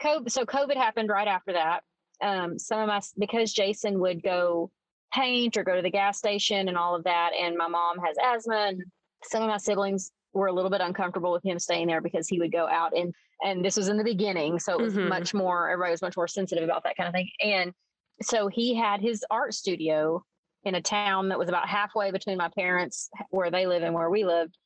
COVID, 0.02 0.30
so 0.30 0.46
COVID 0.46 0.76
happened 0.76 1.10
right 1.10 1.28
after 1.28 1.54
that. 1.54 1.84
Um, 2.22 2.60
some 2.60 2.80
of 2.82 2.88
my, 2.88 3.02
because 3.18 3.54
Jason 3.54 4.00
would 4.00 4.22
go 4.22 4.70
paint 5.14 5.58
or 5.58 5.64
go 5.64 5.76
to 5.76 5.82
the 5.82 5.90
gas 5.90 6.18
station 6.18 6.68
and 6.68 6.78
all 6.78 6.96
of 6.96 7.06
that. 7.06 7.32
And 7.40 7.58
my 7.58 7.68
mom 7.68 7.98
has 8.00 8.18
asthma 8.24 8.68
and 8.70 8.84
some 9.24 9.44
of 9.44 9.50
my 9.50 9.58
siblings 9.58 10.12
were 10.34 10.48
a 10.48 10.54
little 10.54 10.70
bit 10.70 10.82
uncomfortable 10.82 11.32
with 11.32 11.44
him 11.44 11.60
staying 11.60 11.88
there 11.88 12.02
because 12.02 12.28
he 12.28 12.40
would 12.40 12.52
go 12.52 12.68
out 12.68 12.96
and, 12.96 13.14
and 13.44 13.64
this 13.66 13.78
was 13.78 13.88
in 13.88 13.98
the 13.98 14.04
beginning. 14.04 14.60
So 14.60 14.74
it 14.74 14.82
was 14.82 14.94
Mhm. 14.96 15.08
much 15.08 15.34
more, 15.34 15.70
everybody 15.70 15.92
was 15.92 16.02
much 16.02 16.18
more 16.18 16.28
sensitive 16.28 16.64
about 16.64 16.84
that 16.84 16.96
kind 16.96 17.08
of 17.08 17.14
thing. 17.14 17.30
And 17.44 17.74
so 18.22 18.48
he 18.48 18.76
had 18.76 19.02
his 19.02 19.26
art 19.32 19.54
studio 19.54 20.24
in 20.64 20.76
a 20.76 20.82
town 20.82 21.30
that 21.30 21.40
was 21.40 21.50
about 21.50 21.68
halfway 21.68 22.12
between 22.12 22.38
my 22.38 22.50
parents, 22.50 23.10
where 23.30 23.50
they 23.50 23.66
live 23.66 23.82
and 23.82 23.96
where 23.96 24.10
we 24.10 24.26
lived. 24.26 24.58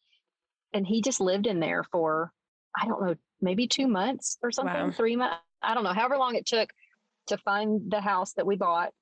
And 0.74 0.86
he 0.86 1.02
just 1.02 1.22
lived 1.22 1.48
in 1.48 1.60
there 1.62 1.84
for, 1.86 2.34
I 2.80 2.86
don't 2.86 3.02
know, 3.02 3.16
maybe 3.40 3.68
two 3.68 3.88
months 3.88 4.38
or 4.42 4.52
something, 4.52 4.88
Wow. 4.88 4.92
three 4.92 5.16
months. 5.16 5.38
I 5.62 5.74
don't 5.74 5.84
know, 5.86 5.94
however 5.94 6.18
long 6.18 6.36
it 6.36 6.46
took 6.46 6.70
to 7.28 7.38
find 7.38 7.90
the 7.90 8.02
house 8.02 8.34
that 8.34 8.46
we 8.46 8.56
bought 8.58 8.94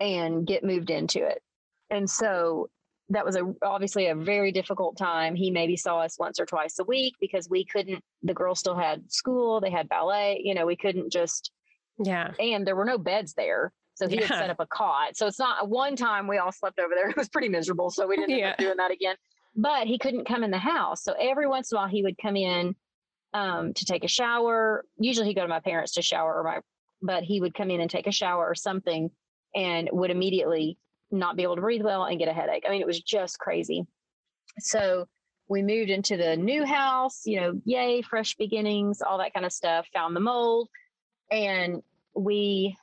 and 0.00 0.46
get 0.46 0.64
moved 0.64 0.90
into 0.90 1.22
it. 1.24 1.42
And 1.90 2.08
so 2.08 2.70
that 3.12 3.24
was 3.24 3.36
a 3.36 3.54
obviously 3.62 4.08
a 4.08 4.14
very 4.14 4.52
difficult 4.52 4.96
time. 4.96 5.34
He 5.34 5.50
maybe 5.50 5.76
saw 5.76 6.00
us 6.00 6.18
once 6.18 6.40
or 6.40 6.46
twice 6.46 6.78
a 6.78 6.84
week 6.84 7.14
because 7.20 7.48
we 7.48 7.64
couldn't 7.64 8.02
the 8.22 8.34
girls 8.34 8.58
still 8.58 8.76
had 8.76 9.10
school, 9.12 9.60
they 9.60 9.70
had 9.70 9.88
ballet, 9.88 10.40
you 10.42 10.54
know, 10.54 10.66
we 10.66 10.76
couldn't 10.76 11.12
just 11.12 11.50
yeah. 11.98 12.32
and 12.38 12.66
there 12.66 12.76
were 12.76 12.84
no 12.84 12.98
beds 12.98 13.34
there. 13.34 13.72
So 13.94 14.08
he 14.08 14.16
had 14.16 14.28
set 14.28 14.50
up 14.50 14.58
a 14.58 14.66
cot. 14.66 15.16
So 15.16 15.26
it's 15.26 15.38
not 15.38 15.68
one 15.68 15.96
time 15.96 16.26
we 16.26 16.38
all 16.38 16.50
slept 16.52 16.78
over 16.78 16.94
there. 16.94 17.08
It 17.10 17.16
was 17.16 17.28
pretty 17.28 17.50
miserable. 17.50 17.90
So 17.90 18.06
we 18.06 18.16
didn't 18.16 18.32
end 18.32 18.44
up 18.44 18.56
Yeah. 18.58 18.64
doing 18.66 18.76
that 18.78 18.90
again. 18.90 19.16
But 19.54 19.86
he 19.86 19.98
couldn't 19.98 20.24
come 20.26 20.42
in 20.42 20.50
the 20.50 20.58
house. 20.58 21.04
So 21.04 21.12
every 21.12 21.46
once 21.46 21.70
in 21.70 21.76
a 21.76 21.80
while 21.82 21.88
he 21.88 22.02
would 22.02 22.16
come 22.16 22.36
in 22.36 22.74
um, 23.34 23.74
to 23.74 23.84
take 23.84 24.04
a 24.04 24.08
shower. 24.08 24.84
Usually 24.98 25.28
he'd 25.28 25.34
go 25.34 25.42
to 25.42 25.48
my 25.48 25.60
parents 25.60 25.92
to 25.92 26.02
shower 26.02 26.34
or 26.34 26.44
my 26.44 26.60
but 27.02 27.24
he 27.24 27.40
would 27.40 27.52
come 27.52 27.70
in 27.70 27.80
and 27.80 27.90
take 27.90 28.06
a 28.06 28.12
shower 28.12 28.46
or 28.46 28.54
something 28.54 29.10
and 29.54 29.90
would 29.92 30.10
immediately 30.10 30.78
not 31.12 31.36
be 31.36 31.42
able 31.42 31.56
to 31.56 31.62
breathe 31.62 31.82
well 31.82 32.04
and 32.04 32.18
get 32.18 32.28
a 32.28 32.32
headache. 32.32 32.64
I 32.66 32.70
mean, 32.70 32.80
it 32.80 32.86
was 32.86 33.00
just 33.00 33.38
crazy. 33.38 33.86
So 34.58 35.06
we 35.48 35.62
moved 35.62 35.90
into 35.90 36.16
the 36.16 36.36
new 36.36 36.64
house, 36.64 37.22
you 37.26 37.40
know, 37.40 37.60
yay, 37.64 38.02
fresh 38.02 38.34
beginnings, 38.36 39.02
all 39.02 39.18
that 39.18 39.34
kind 39.34 39.46
of 39.46 39.52
stuff, 39.52 39.86
found 39.92 40.16
the 40.16 40.20
mold. 40.20 40.68
And 41.30 41.82
we 42.14 42.76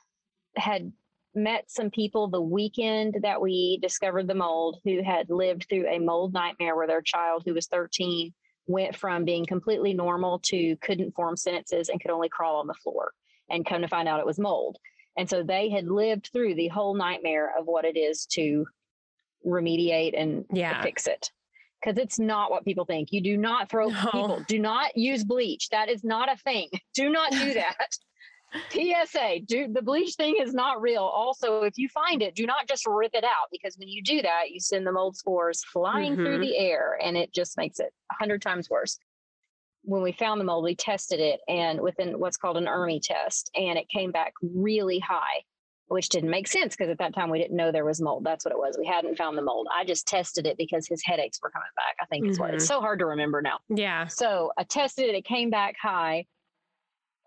had 0.56 0.92
met 1.34 1.70
some 1.70 1.90
people 1.90 2.28
the 2.28 2.40
weekend 2.40 3.18
that 3.22 3.40
we 3.40 3.78
discovered 3.80 4.26
the 4.26 4.34
mold 4.34 4.78
who 4.84 5.02
had 5.02 5.30
lived 5.30 5.66
through 5.68 5.88
a 5.88 5.98
mold 5.98 6.32
nightmare 6.32 6.76
where 6.76 6.86
their 6.86 7.02
child, 7.02 7.42
who 7.44 7.54
was 7.54 7.66
13, 7.66 8.32
went 8.66 8.96
from 8.96 9.24
being 9.24 9.46
completely 9.46 9.94
normal 9.94 10.38
to 10.40 10.76
couldn't 10.76 11.14
form 11.14 11.36
sentences 11.36 11.88
and 11.88 12.00
could 12.00 12.10
only 12.10 12.28
crawl 12.28 12.60
on 12.60 12.66
the 12.66 12.74
floor 12.74 13.12
and 13.48 13.66
come 13.66 13.82
to 13.82 13.88
find 13.88 14.08
out 14.08 14.20
it 14.20 14.26
was 14.26 14.38
mold. 14.38 14.76
And 15.16 15.28
so 15.28 15.42
they 15.42 15.68
had 15.70 15.86
lived 15.86 16.30
through 16.32 16.54
the 16.54 16.68
whole 16.68 16.94
nightmare 16.94 17.52
of 17.58 17.66
what 17.66 17.84
it 17.84 17.96
is 17.96 18.26
to 18.32 18.66
remediate 19.46 20.20
and 20.20 20.44
yeah. 20.52 20.82
fix 20.82 21.06
it. 21.06 21.30
Because 21.82 21.98
it's 21.98 22.18
not 22.18 22.50
what 22.50 22.64
people 22.64 22.84
think. 22.84 23.10
You 23.10 23.22
do 23.22 23.36
not 23.36 23.70
throw 23.70 23.88
No. 23.90 24.00
people, 24.12 24.44
do 24.46 24.58
not 24.58 24.96
use 24.96 25.24
bleach. 25.24 25.68
That 25.70 25.88
is 25.88 26.04
not 26.04 26.30
a 26.30 26.36
thing. 26.36 26.68
Do 26.94 27.08
not 27.10 27.32
do 27.32 27.54
that. 27.54 27.88
PSA, 28.70 29.38
do 29.46 29.68
the 29.72 29.80
bleach 29.80 30.14
thing 30.16 30.36
is 30.40 30.52
not 30.52 30.82
real. 30.82 31.02
Also, 31.04 31.62
if 31.62 31.78
you 31.78 31.88
find 31.88 32.20
it, 32.20 32.34
do 32.34 32.46
not 32.46 32.66
just 32.66 32.84
rip 32.84 33.12
it 33.14 33.22
out 33.22 33.46
because 33.52 33.76
when 33.78 33.86
you 33.88 34.02
do 34.02 34.20
that, 34.22 34.50
you 34.50 34.58
send 34.58 34.84
the 34.84 34.90
mold 34.90 35.16
spores 35.16 35.62
flying 35.64 36.16
through 36.16 36.38
Mhm. 36.38 36.40
the 36.40 36.56
air 36.58 36.98
and 37.00 37.16
it 37.16 37.32
just 37.32 37.56
makes 37.56 37.78
it 37.78 37.92
a 38.10 38.14
hundred 38.14 38.42
times 38.42 38.68
worse. 38.68 38.98
When 39.82 40.02
we 40.02 40.12
found 40.12 40.40
the 40.40 40.44
mold, 40.44 40.64
we 40.64 40.74
tested 40.74 41.20
it 41.20 41.40
and 41.48 41.80
within 41.80 42.18
what's 42.18 42.36
called 42.36 42.56
an 42.56 42.66
ERMI 42.66 43.00
test, 43.02 43.50
and 43.54 43.78
it 43.78 43.88
came 43.88 44.12
back 44.12 44.34
really 44.42 44.98
high, 44.98 45.42
which 45.88 46.10
didn't 46.10 46.30
make 46.30 46.46
sense 46.46 46.76
because 46.76 46.90
at 46.90 46.98
that 46.98 47.14
time 47.14 47.30
we 47.30 47.38
didn't 47.38 47.56
know 47.56 47.72
there 47.72 47.84
was 47.84 48.00
mold. 48.00 48.24
That's 48.24 48.44
what 48.44 48.52
it 48.52 48.58
was. 48.58 48.76
We 48.78 48.86
hadn't 48.86 49.16
found 49.16 49.38
the 49.38 49.42
mold. 49.42 49.68
I 49.74 49.84
just 49.84 50.06
tested 50.06 50.46
it 50.46 50.58
because 50.58 50.86
his 50.86 51.02
headaches 51.04 51.38
were 51.42 51.50
coming 51.50 51.68
back. 51.76 51.96
I 52.00 52.06
think 52.06 52.26
it's 52.26 52.38
what 52.38 52.52
it's 52.54 52.66
so 52.66 52.80
hard 52.80 52.98
to 52.98 53.06
remember 53.06 53.40
now. 53.40 53.58
Yeah. 53.68 54.06
So 54.06 54.52
I 54.58 54.64
tested 54.64 55.08
it, 55.08 55.14
it 55.14 55.24
came 55.24 55.50
back 55.50 55.76
high. 55.80 56.26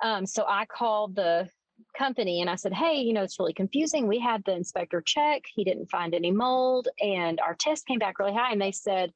Um, 0.03 0.25
so 0.25 0.45
I 0.47 0.65
called 0.65 1.15
the 1.15 1.49
company 1.97 2.41
and 2.41 2.49
I 2.49 2.55
said, 2.55 2.73
Hey, 2.73 2.95
you 3.01 3.13
know, 3.13 3.23
it's 3.23 3.39
really 3.39 3.53
confusing. 3.53 4.07
We 4.07 4.19
had 4.19 4.43
the 4.45 4.53
inspector 4.53 5.01
check, 5.01 5.43
he 5.53 5.63
didn't 5.63 5.89
find 5.89 6.13
any 6.13 6.31
mold, 6.31 6.87
and 7.01 7.39
our 7.39 7.55
test 7.55 7.87
came 7.87 7.99
back 7.99 8.19
really 8.19 8.33
high. 8.33 8.51
And 8.51 8.61
they 8.61 8.71
said, 8.71 9.11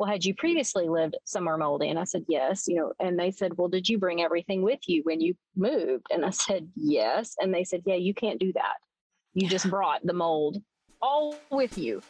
Well, 0.00 0.08
had 0.08 0.24
you 0.24 0.34
previously 0.34 0.88
lived 0.88 1.18
somewhere 1.26 1.58
moldy? 1.58 1.90
And 1.90 1.98
I 1.98 2.04
said, 2.04 2.24
Yes, 2.26 2.66
you 2.66 2.76
know, 2.76 2.94
and 3.00 3.20
they 3.20 3.30
said, 3.30 3.58
Well, 3.58 3.68
did 3.68 3.86
you 3.86 3.98
bring 3.98 4.22
everything 4.22 4.62
with 4.62 4.80
you 4.86 5.02
when 5.04 5.20
you 5.20 5.34
moved? 5.56 6.06
And 6.10 6.24
I 6.24 6.30
said, 6.30 6.70
Yes. 6.74 7.36
And 7.38 7.52
they 7.52 7.64
said, 7.64 7.82
Yeah, 7.84 7.96
you 7.96 8.14
can't 8.14 8.40
do 8.40 8.50
that. 8.54 8.76
You 9.34 9.46
just 9.46 9.68
brought 9.68 10.00
the 10.02 10.14
mold 10.14 10.62
all 11.02 11.34
with 11.50 11.76
you. 11.76 12.00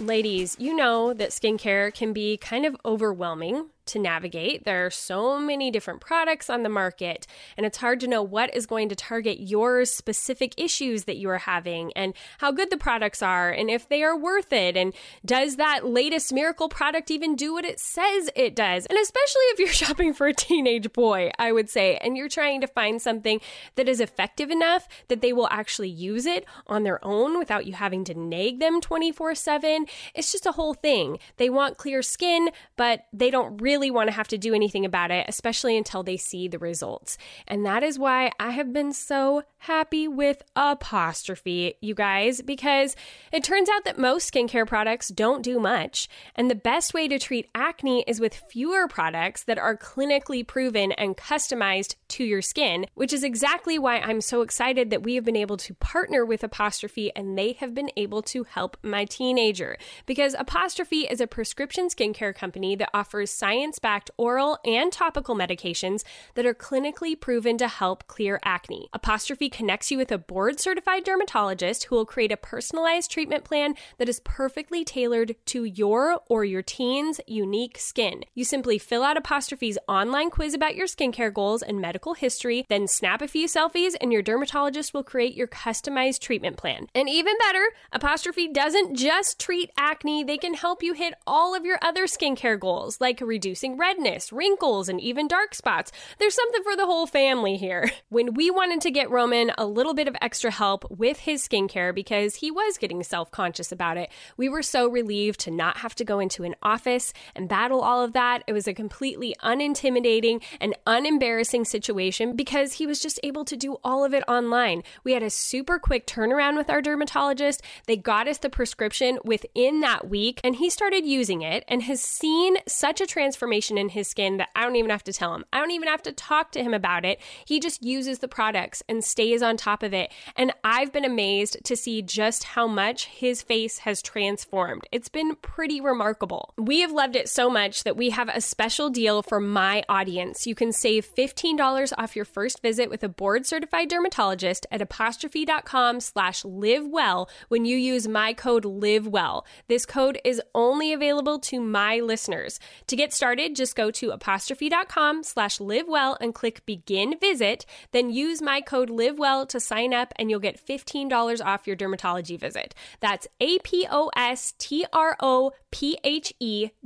Ladies, 0.00 0.56
you 0.58 0.74
know 0.74 1.12
that 1.12 1.28
skincare 1.28 1.92
can 1.92 2.14
be 2.14 2.38
kind 2.38 2.64
of 2.64 2.74
overwhelming 2.86 3.66
to 3.88 3.98
navigate. 3.98 4.64
There 4.64 4.86
are 4.86 4.90
so 4.90 5.38
many 5.38 5.70
different 5.70 6.00
products 6.00 6.48
on 6.48 6.62
the 6.62 6.68
market, 6.68 7.26
and 7.56 7.66
it's 7.66 7.78
hard 7.78 8.00
to 8.00 8.06
know 8.06 8.22
what 8.22 8.54
is 8.54 8.66
going 8.66 8.88
to 8.88 8.94
target 8.94 9.40
your 9.40 9.84
specific 9.84 10.54
issues 10.56 11.04
that 11.04 11.16
you 11.16 11.28
are 11.30 11.38
having 11.38 11.92
and 11.94 12.14
how 12.38 12.52
good 12.52 12.70
the 12.70 12.76
products 12.76 13.22
are 13.22 13.50
and 13.50 13.70
if 13.70 13.88
they 13.88 14.02
are 14.02 14.16
worth 14.16 14.52
it. 14.52 14.76
And 14.76 14.94
does 15.24 15.56
that 15.56 15.86
latest 15.86 16.32
miracle 16.32 16.68
product 16.68 17.10
even 17.10 17.36
do 17.36 17.52
what 17.52 17.64
it 17.64 17.80
says 17.80 18.30
it 18.34 18.54
does? 18.54 18.86
And 18.86 18.98
especially 18.98 19.44
if 19.52 19.58
you're 19.58 19.68
shopping 19.86 20.12
for 20.14 20.26
a 20.26 20.34
teenage 20.34 20.92
boy, 20.92 21.30
I 21.38 21.52
would 21.52 21.70
say, 21.70 21.96
and 21.98 22.16
you're 22.16 22.28
trying 22.28 22.60
to 22.60 22.66
find 22.66 23.00
something 23.00 23.40
that 23.76 23.88
is 23.88 24.00
effective 24.00 24.50
enough 24.50 24.88
that 25.08 25.20
they 25.20 25.32
will 25.32 25.48
actually 25.50 25.88
use 25.88 26.26
it 26.26 26.44
on 26.66 26.82
their 26.82 27.04
own 27.04 27.38
without 27.38 27.66
you 27.66 27.72
having 27.72 28.04
to 28.04 28.14
nag 28.14 28.60
them 28.60 28.80
24 28.80 29.34
7. 29.34 29.86
It's 30.14 30.32
just 30.32 30.46
a 30.46 30.52
whole 30.52 30.74
thing. 30.74 31.18
They 31.36 31.50
want 31.50 31.78
clear 31.78 32.02
skin, 32.02 32.50
but 32.76 33.06
they 33.12 33.30
don't 33.30 33.56
really 33.58 33.77
want 33.90 34.08
to 34.08 34.14
have 34.14 34.28
to 34.28 34.38
do 34.38 34.54
anything 34.54 34.84
about 34.84 35.10
it, 35.10 35.26
especially 35.28 35.76
until 35.76 36.02
they 36.02 36.16
see 36.16 36.48
the 36.48 36.58
results. 36.58 37.16
And 37.46 37.64
that 37.64 37.82
is 37.82 37.98
why 37.98 38.30
I 38.38 38.50
have 38.50 38.72
been 38.72 38.92
so 38.92 39.42
happy 39.58 40.06
with 40.06 40.42
Apostrophe, 40.56 41.74
you 41.80 41.94
guys, 41.94 42.42
because 42.42 42.96
it 43.32 43.44
turns 43.44 43.68
out 43.68 43.84
that 43.84 43.98
most 43.98 44.32
skincare 44.32 44.66
products 44.66 45.08
don't 45.08 45.42
do 45.42 45.58
much. 45.58 46.08
And 46.34 46.50
the 46.50 46.54
best 46.54 46.94
way 46.94 47.08
to 47.08 47.18
treat 47.18 47.48
acne 47.54 48.04
is 48.06 48.20
with 48.20 48.42
fewer 48.50 48.88
products 48.88 49.44
that 49.44 49.58
are 49.58 49.76
clinically 49.76 50.46
proven 50.46 50.92
and 50.92 51.16
customized 51.16 51.96
to 52.08 52.24
your 52.24 52.42
skin, 52.42 52.86
which 52.94 53.12
is 53.12 53.24
exactly 53.24 53.78
why 53.78 53.98
I'm 53.98 54.20
so 54.20 54.42
excited 54.42 54.90
that 54.90 55.02
we 55.02 55.14
have 55.16 55.24
been 55.24 55.36
able 55.36 55.56
to 55.58 55.74
partner 55.74 56.24
with 56.24 56.42
Apostrophe 56.42 57.12
and 57.14 57.36
they 57.36 57.52
have 57.54 57.74
been 57.74 57.90
able 57.96 58.22
to 58.22 58.44
help 58.44 58.76
my 58.82 59.04
teenager. 59.04 59.76
Because 60.06 60.34
Apostrophe 60.38 61.02
is 61.02 61.20
a 61.20 61.26
prescription 61.26 61.88
skincare 61.88 62.34
company 62.34 62.76
that 62.76 62.90
offers 62.94 63.30
science 63.30 63.67
backed 63.76 64.10
oral 64.16 64.58
and 64.64 64.92
topical 64.92 65.34
medications 65.34 66.04
that 66.34 66.46
are 66.46 66.54
clinically 66.54 67.18
proven 67.18 67.58
to 67.58 67.66
help 67.66 68.06
clear 68.06 68.38
acne. 68.44 68.88
Apostrophe 68.92 69.50
connects 69.50 69.90
you 69.90 69.98
with 69.98 70.12
a 70.12 70.16
board 70.16 70.60
certified 70.60 71.02
dermatologist 71.02 71.84
who 71.84 71.96
will 71.96 72.06
create 72.06 72.30
a 72.30 72.36
personalized 72.36 73.10
treatment 73.10 73.42
plan 73.42 73.74
that 73.98 74.08
is 74.08 74.20
perfectly 74.24 74.84
tailored 74.84 75.34
to 75.46 75.64
your 75.64 76.20
or 76.28 76.44
your 76.44 76.62
teen's 76.62 77.20
unique 77.26 77.78
skin. 77.78 78.24
You 78.34 78.44
simply 78.44 78.78
fill 78.78 79.02
out 79.02 79.16
Apostrophe's 79.16 79.78
online 79.88 80.30
quiz 80.30 80.54
about 80.54 80.76
your 80.76 80.86
skincare 80.86 81.34
goals 81.34 81.62
and 81.62 81.80
medical 81.80 82.14
history, 82.14 82.64
then 82.68 82.86
snap 82.86 83.20
a 83.20 83.26
few 83.26 83.48
selfies, 83.48 83.96
and 84.00 84.12
your 84.12 84.22
dermatologist 84.22 84.94
will 84.94 85.02
create 85.02 85.34
your 85.34 85.48
customized 85.48 86.20
treatment 86.20 86.56
plan. 86.56 86.86
And 86.94 87.08
even 87.08 87.34
better, 87.40 87.64
Apostrophe 87.92 88.46
doesn't 88.48 88.94
just 88.94 89.40
treat 89.40 89.70
acne, 89.76 90.22
they 90.22 90.38
can 90.38 90.54
help 90.54 90.82
you 90.82 90.92
hit 90.92 91.14
all 91.26 91.56
of 91.56 91.64
your 91.64 91.78
other 91.82 92.06
skincare 92.06 92.58
goals, 92.58 93.00
like 93.00 93.20
reducing 93.20 93.47
redness, 93.78 94.32
wrinkles, 94.32 94.88
and 94.88 95.00
even 95.00 95.28
dark 95.28 95.54
spots. 95.54 95.92
There's 96.18 96.34
something 96.34 96.62
for 96.62 96.76
the 96.76 96.86
whole 96.86 97.06
family 97.06 97.56
here. 97.56 97.90
When 98.10 98.32
we 98.34 98.50
wanted 98.50 98.80
to 98.82 98.90
get 98.90 99.10
Roman 99.10 99.52
a 99.58 99.66
little 99.66 99.92
bit 99.92 100.08
of 100.08 100.16
extra 100.22 100.50
help 100.50 100.90
with 100.90 101.18
his 101.20 101.46
skincare 101.46 101.94
because 101.94 102.36
he 102.36 102.50
was 102.50 102.78
getting 102.78 103.02
self 103.02 103.30
conscious 103.30 103.70
about 103.70 103.98
it, 103.98 104.10
we 104.36 104.48
were 104.48 104.62
so 104.62 104.88
relieved 104.88 105.40
to 105.40 105.50
not 105.50 105.78
have 105.78 105.94
to 105.96 106.04
go 106.04 106.18
into 106.18 106.42
an 106.42 106.54
office 106.62 107.12
and 107.34 107.50
battle 107.50 107.82
all 107.82 108.02
of 108.02 108.14
that. 108.14 108.44
It 108.46 108.54
was 108.54 108.66
a 108.66 108.72
completely 108.72 109.34
unintimidating 109.42 110.42
and 110.58 110.74
unembarrassing 110.86 111.66
situation 111.66 112.34
because 112.34 112.74
he 112.74 112.86
was 112.86 112.98
just 112.98 113.20
able 113.22 113.44
to 113.44 113.56
do 113.56 113.76
all 113.84 114.04
of 114.04 114.14
it 114.14 114.24
online. 114.26 114.82
We 115.04 115.12
had 115.12 115.22
a 115.22 115.30
super 115.30 115.78
quick 115.78 116.06
turnaround 116.06 116.56
with 116.56 116.70
our 116.70 116.80
dermatologist. 116.80 117.62
They 117.86 117.96
got 117.96 118.26
us 118.26 118.38
the 118.38 118.48
prescription 118.48 119.18
within 119.22 119.80
that 119.80 120.08
week, 120.08 120.40
and 120.42 120.56
he 120.56 120.70
started 120.70 121.04
using 121.04 121.42
it 121.42 121.64
and 121.68 121.82
has 121.82 122.00
seen 122.00 122.56
such 122.66 123.00
a 123.02 123.06
transformation 123.06 123.37
in 123.38 123.90
his 123.90 124.08
skin 124.08 124.38
that 124.38 124.48
I 124.56 124.64
don't 124.64 124.76
even 124.76 124.90
have 124.90 125.04
to 125.04 125.12
tell 125.12 125.34
him. 125.34 125.44
I 125.52 125.58
don't 125.60 125.70
even 125.70 125.88
have 125.88 126.02
to 126.02 126.12
talk 126.12 126.52
to 126.52 126.62
him 126.62 126.74
about 126.74 127.04
it. 127.04 127.20
He 127.46 127.60
just 127.60 127.82
uses 127.82 128.18
the 128.18 128.28
products 128.28 128.82
and 128.88 129.04
stays 129.04 129.42
on 129.42 129.56
top 129.56 129.82
of 129.82 129.94
it. 129.94 130.12
And 130.36 130.52
I've 130.64 130.92
been 130.92 131.04
amazed 131.04 131.58
to 131.64 131.76
see 131.76 132.02
just 132.02 132.44
how 132.44 132.66
much 132.66 133.06
his 133.06 133.42
face 133.42 133.78
has 133.78 134.02
transformed. 134.02 134.86
It's 134.90 135.08
been 135.08 135.36
pretty 135.36 135.80
remarkable. 135.80 136.52
We 136.58 136.80
have 136.80 136.92
loved 136.92 137.16
it 137.16 137.28
so 137.28 137.48
much 137.48 137.84
that 137.84 137.96
we 137.96 138.10
have 138.10 138.28
a 138.28 138.40
special 138.40 138.90
deal 138.90 139.22
for 139.22 139.40
my 139.40 139.84
audience. 139.88 140.46
You 140.46 140.54
can 140.54 140.72
save 140.72 141.06
$15 141.14 141.92
off 141.96 142.16
your 142.16 142.24
first 142.24 142.60
visit 142.60 142.90
with 142.90 143.04
a 143.04 143.08
board 143.08 143.46
certified 143.46 143.88
dermatologist 143.88 144.66
at 144.70 144.82
apostrophe.com 144.82 146.00
slash 146.00 146.44
live 146.44 146.86
well 146.86 147.28
when 147.48 147.64
you 147.64 147.76
use 147.76 148.08
my 148.08 148.32
code 148.32 148.64
live 148.64 149.06
well. 149.06 149.46
This 149.68 149.86
code 149.86 150.18
is 150.24 150.42
only 150.54 150.92
available 150.92 151.38
to 151.40 151.60
my 151.60 152.00
listeners. 152.00 152.58
To 152.88 152.96
get 152.96 153.12
started, 153.12 153.27
just 153.34 153.74
go 153.74 153.90
to 153.90 154.10
apostrophe.com 154.10 155.22
slash 155.22 155.60
live 155.60 155.88
well 155.88 156.16
and 156.20 156.34
click 156.34 156.66
begin 156.66 157.18
visit. 157.18 157.64
Then 157.92 158.10
use 158.10 158.42
my 158.42 158.60
code 158.60 158.90
live 158.90 159.18
well 159.18 159.46
to 159.46 159.58
sign 159.58 159.94
up 159.94 160.12
and 160.16 160.30
you'll 160.30 160.40
get 160.40 160.64
$15 160.64 161.44
off 161.44 161.66
your 161.66 161.76
dermatology 161.76 162.38
visit. 162.38 162.74
That's 163.00 163.26
A-P-O-S-T-R-O-P-H-E 163.40 163.90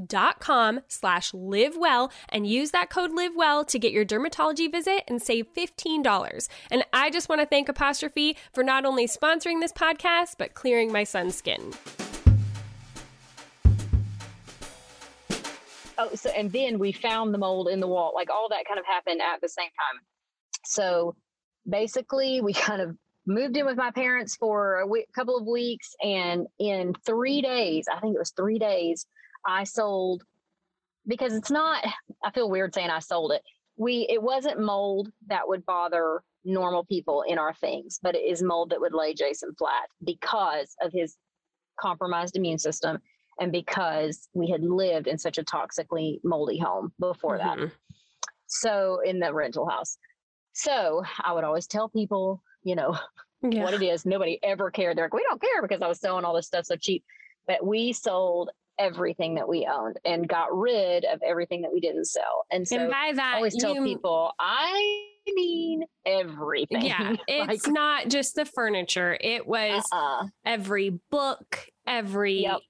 dot 0.07 0.41
com 0.41 0.81
slash 0.89 1.35
live 1.35 1.77
well 1.77 2.13
and 2.29 2.47
use 2.47 2.71
that 2.71 2.91
code 2.91 3.13
live 3.13 3.37
well 3.37 3.65
to 3.65 3.79
get 3.79 3.93
your 3.93 4.05
dermatology 4.05 4.71
visit 4.71 5.05
and 5.09 5.21
save 5.23 5.53
$15. 5.55 6.49
And 6.71 6.85
I 6.93 7.11
just 7.11 7.29
want 7.29 7.41
to 7.41 7.47
thank 7.47 7.69
Apostrophe 7.69 8.37
for 8.53 8.63
not 8.63 8.85
only 8.85 9.07
sponsoring 9.07 9.61
this 9.61 9.73
podcast, 9.73 10.35
but 10.39 10.55
clearing 10.55 10.93
my 10.93 11.05
son's 11.05 11.37
skin. 11.37 11.73
Oh 15.99 16.15
so 16.15 16.31
and 16.31 16.51
then 16.53 16.79
we 16.79 16.93
found 16.93 17.33
the 17.33 17.39
mold 17.39 17.69
in 17.69 17.81
the 17.81 17.89
wall 17.89 18.13
like 18.15 18.31
all 18.31 18.49
that 18.51 18.65
kind 18.67 18.79
of 18.79 18.87
happened 18.87 19.21
at 19.21 19.41
the 19.41 19.49
same 19.49 19.65
time. 19.65 20.01
So 20.65 21.15
basically 21.69 22.41
we 22.41 22.53
kind 22.69 22.83
of 22.83 22.97
moved 23.27 23.57
in 23.57 23.67
with 23.67 23.77
my 23.77 23.91
parents 23.91 24.37
for 24.37 24.83
a 24.83 25.05
couple 25.15 25.37
of 25.37 25.47
weeks 25.47 25.95
and 26.03 26.47
in 26.59 26.93
three 27.07 27.41
days 27.41 27.87
i 27.93 28.01
think 28.01 28.15
it 28.15 28.19
was 28.19 28.33
three 28.33 28.59
days 28.59 29.07
i 29.47 29.63
sold 29.63 30.23
because 31.07 31.33
it's 31.33 31.51
not 31.51 31.85
i 32.25 32.31
feel 32.33 32.51
weird 32.51 32.75
saying 32.75 32.91
i 32.91 32.99
sold 32.99 33.33
it. 33.33 33.43
We 33.77 34.07
it 34.11 34.23
wasn't 34.23 34.61
mold 34.61 35.11
that 35.29 35.47
would 35.47 35.65
bother 35.65 36.23
normal 36.45 36.85
people 36.85 37.23
in 37.23 37.39
our 37.39 37.55
things 37.55 38.01
but 38.03 38.17
it 38.17 38.23
is 38.23 38.43
mold 38.43 38.71
that 38.71 38.81
would 38.81 38.93
lay 38.93 39.15
jason 39.15 39.55
flat 39.57 39.89
because 40.05 40.75
of 40.83 40.93
his 40.93 41.17
compromised 41.81 42.37
immune 42.37 42.59
system 42.59 42.99
and 43.41 43.51
because 43.53 44.29
we 44.35 44.49
had 44.51 44.63
lived 44.63 45.07
in 45.07 45.19
such 45.19 45.39
a 45.39 45.43
toxically 45.45 46.19
moldy 46.25 46.59
home 46.59 46.93
before 47.01 47.39
that. 47.39 47.59
Mhm. 47.59 47.73
So 48.47 49.01
in 49.05 49.19
the 49.19 49.33
rental 49.33 49.67
house. 49.69 49.97
So 50.53 51.03
I 51.25 51.33
would 51.33 51.45
always 51.45 51.67
tell 51.67 51.89
people, 51.89 52.43
you 52.63 52.77
know, 52.77 52.97
Yeah. 53.43 53.65
what 53.65 53.75
it 53.75 53.83
is. 53.83 54.07
Nobody 54.07 54.39
ever 54.45 54.71
cared. 54.71 54.97
They're 54.97 55.07
like, 55.07 55.15
we 55.15 55.25
don't 55.29 55.41
care 55.41 55.63
because 55.63 55.83
I 55.83 55.89
was 55.89 55.99
selling 55.99 56.25
all 56.25 56.35
this 56.35 56.47
stuff 56.47 56.67
so 56.67 56.77
cheap. 56.77 57.03
But 57.49 57.67
we 57.67 57.93
sold 57.93 58.51
everything 58.79 59.35
that 59.35 59.49
we 59.49 59.67
owned 59.67 59.99
and 60.05 60.29
got 60.29 60.57
rid 60.57 61.05
of 61.05 61.21
everything 61.27 61.63
that 61.63 61.73
we 61.73 61.81
didn't 61.81 62.05
sell. 62.05 62.47
And 62.53 62.67
so 62.69 62.77
and 62.79 62.91
by 62.91 63.13
that, 63.15 63.33
I 63.35 63.37
always 63.37 63.57
tell 63.57 63.75
you- 63.75 63.83
people, 63.85 64.33
I 64.39 65.07
mean 65.35 65.83
everything. 66.07 66.83
Yeah, 66.83 67.17
it's 67.27 67.67
Like, 67.67 67.73
not 67.75 68.09
just 68.09 68.35
the 68.37 68.45
furniture. 68.45 69.17
It 69.21 69.47
was 69.47 69.85
uh-uh. 69.93 70.27
every 70.45 71.01
book, 71.11 71.67
every 71.87 72.43
Yep. 72.43 72.61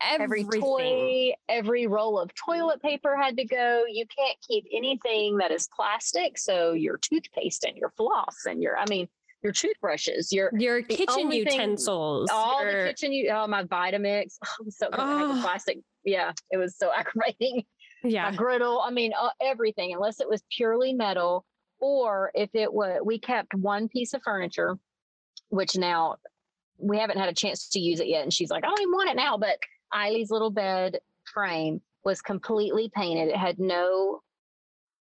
Every 0.00 0.40
everything. 0.42 0.60
toy, 0.60 1.32
every 1.48 1.86
roll 1.86 2.18
of 2.18 2.30
toilet 2.34 2.80
paper 2.82 3.16
had 3.16 3.36
to 3.36 3.44
go. 3.44 3.84
You 3.88 4.04
can't 4.06 4.36
keep 4.46 4.64
anything 4.72 5.38
that 5.38 5.50
is 5.50 5.68
plastic. 5.74 6.38
So 6.38 6.72
your 6.72 6.96
toothpaste 6.98 7.64
and 7.64 7.76
your 7.76 7.90
floss 7.96 8.44
and 8.46 8.62
your, 8.62 8.76
I 8.76 8.84
mean, 8.88 9.08
your 9.42 9.52
toothbrushes, 9.52 10.32
your 10.32 10.50
Your 10.58 10.82
kitchen 10.82 11.06
only 11.10 11.44
thing- 11.44 11.52
utensils. 11.52 12.28
all 12.32 12.62
your- 12.64 12.82
the 12.84 12.88
kitchen, 12.90 13.12
you, 13.12 13.30
oh, 13.30 13.46
my 13.46 13.62
Vitamix. 13.64 14.34
Oh, 14.60 14.64
so 14.68 14.88
Oh. 14.92 15.38
plastic. 15.42 15.78
Yeah, 16.04 16.32
it 16.50 16.56
was 16.56 16.76
so 16.76 16.90
aggravating. 16.96 17.64
yeah. 18.02 18.30
My 18.30 18.36
griddle. 18.36 18.80
I 18.80 18.90
mean, 18.90 19.12
uh, 19.18 19.30
everything, 19.40 19.92
unless 19.94 20.20
it 20.20 20.28
was 20.28 20.42
purely 20.56 20.92
metal, 20.92 21.44
or 21.80 22.30
if 22.34 22.50
it 22.54 22.72
was, 22.72 23.00
we 23.04 23.18
kept 23.20 23.54
one 23.54 23.88
piece 23.88 24.12
of 24.14 24.22
furniture, 24.24 24.76
which 25.50 25.76
now 25.76 26.16
we 26.76 26.98
haven't 26.98 27.18
had 27.18 27.28
a 27.28 27.32
chance 27.34 27.68
to 27.70 27.80
use 27.80 28.00
it 28.00 28.08
yet. 28.08 28.22
And 28.22 28.32
she's 28.32 28.50
like, 28.50 28.64
I 28.64 28.68
don't 28.68 28.80
even 28.80 28.92
want 28.92 29.10
it 29.10 29.16
now. 29.16 29.36
But 29.36 29.58
Eileen's 29.94 30.30
little 30.30 30.50
bed 30.50 31.00
frame 31.32 31.82
was 32.04 32.20
completely 32.22 32.90
painted. 32.94 33.28
It 33.28 33.36
had 33.36 33.58
no 33.58 34.22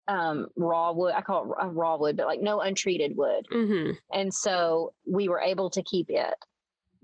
um 0.09 0.49
raw 0.57 0.93
wood. 0.93 1.15
I 1.15 1.23
call 1.23 1.53
it 1.53 1.57
uh, 1.63 1.69
raw 1.69 1.97
wood, 1.97 2.17
but 2.17 2.27
like 2.27 2.41
no 2.41 2.61
untreated 2.61 3.17
wood 3.17 3.47
hmm 3.51 3.93
and 4.13 4.33
so 4.35 4.95
we 5.07 5.29
were 5.29 5.41
able 5.41 5.71
to 5.71 5.83
keep 5.83 6.11
it 6.11 6.35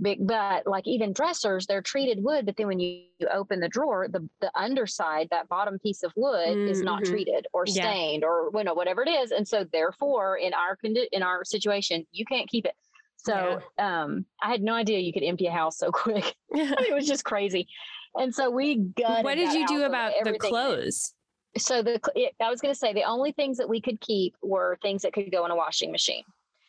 Big, 0.01 0.27
but 0.27 0.67
like 0.67 0.87
even 0.89 1.13
dressers 1.13 1.67
they're 1.67 1.83
treated 1.83 2.25
wood 2.25 2.47
but 2.47 2.57
then 2.57 2.67
when 2.69 2.81
you, 2.81 3.05
you 3.21 3.29
open 3.29 3.61
the 3.61 3.69
drawer 3.69 4.09
the 4.09 4.29
the 4.41 4.51
underside 4.59 5.29
that 5.31 5.49
bottom 5.49 5.79
piece 5.79 6.03
of 6.03 6.13
wood 6.17 6.59
is 6.67 6.83
not 6.83 7.03
Mhm. 7.03 7.07
treated 7.07 7.47
or 7.53 7.67
Yeah. 7.67 7.75
stained 7.77 8.25
or 8.25 8.51
you 8.55 8.65
know 8.65 8.75
whatever 8.75 9.03
it 9.03 9.09
is 9.09 9.31
and 9.33 9.47
so 9.47 9.65
therefore 9.65 10.37
in 10.37 10.55
our 10.55 10.77
condi- 10.77 11.09
in 11.13 11.23
our 11.23 11.45
situation 11.45 12.07
you 12.13 12.25
can't 12.25 12.49
keep 12.49 12.67
it 12.67 12.75
so 13.25 13.61
um 13.79 14.25
i 14.43 14.51
had 14.51 14.63
no 14.63 14.75
idea 14.75 14.99
you 14.99 15.13
could 15.13 15.23
empty 15.23 15.47
a 15.47 15.51
house 15.51 15.79
so 15.79 15.91
quick 15.93 16.35
it 16.51 16.95
was 16.95 17.07
just 17.07 17.25
crazy 17.25 17.67
and 18.15 18.35
so 18.35 18.51
we 18.51 18.77
got 18.77 19.25
what 19.25 19.37
did 19.37 19.53
you 19.53 19.67
do 19.67 19.85
about 19.85 20.13
the 20.23 20.39
clothes? 20.39 21.15
so 21.57 21.83
the 21.83 22.01
it, 22.15 22.35
i 22.41 22.51
was 22.51 22.61
going 22.61 22.73
to 22.73 22.79
say 22.79 22.93
the 22.93 23.05
only 23.05 23.33
things 23.33 23.59
that 23.59 23.69
we 23.69 23.81
could 23.81 24.01
keep 24.01 24.35
were 24.43 24.79
things 24.83 25.03
that 25.03 25.13
could 25.13 25.31
go 25.31 25.45
in 25.45 25.51
a 25.51 25.57
washing 25.57 25.91
machine 25.93 26.25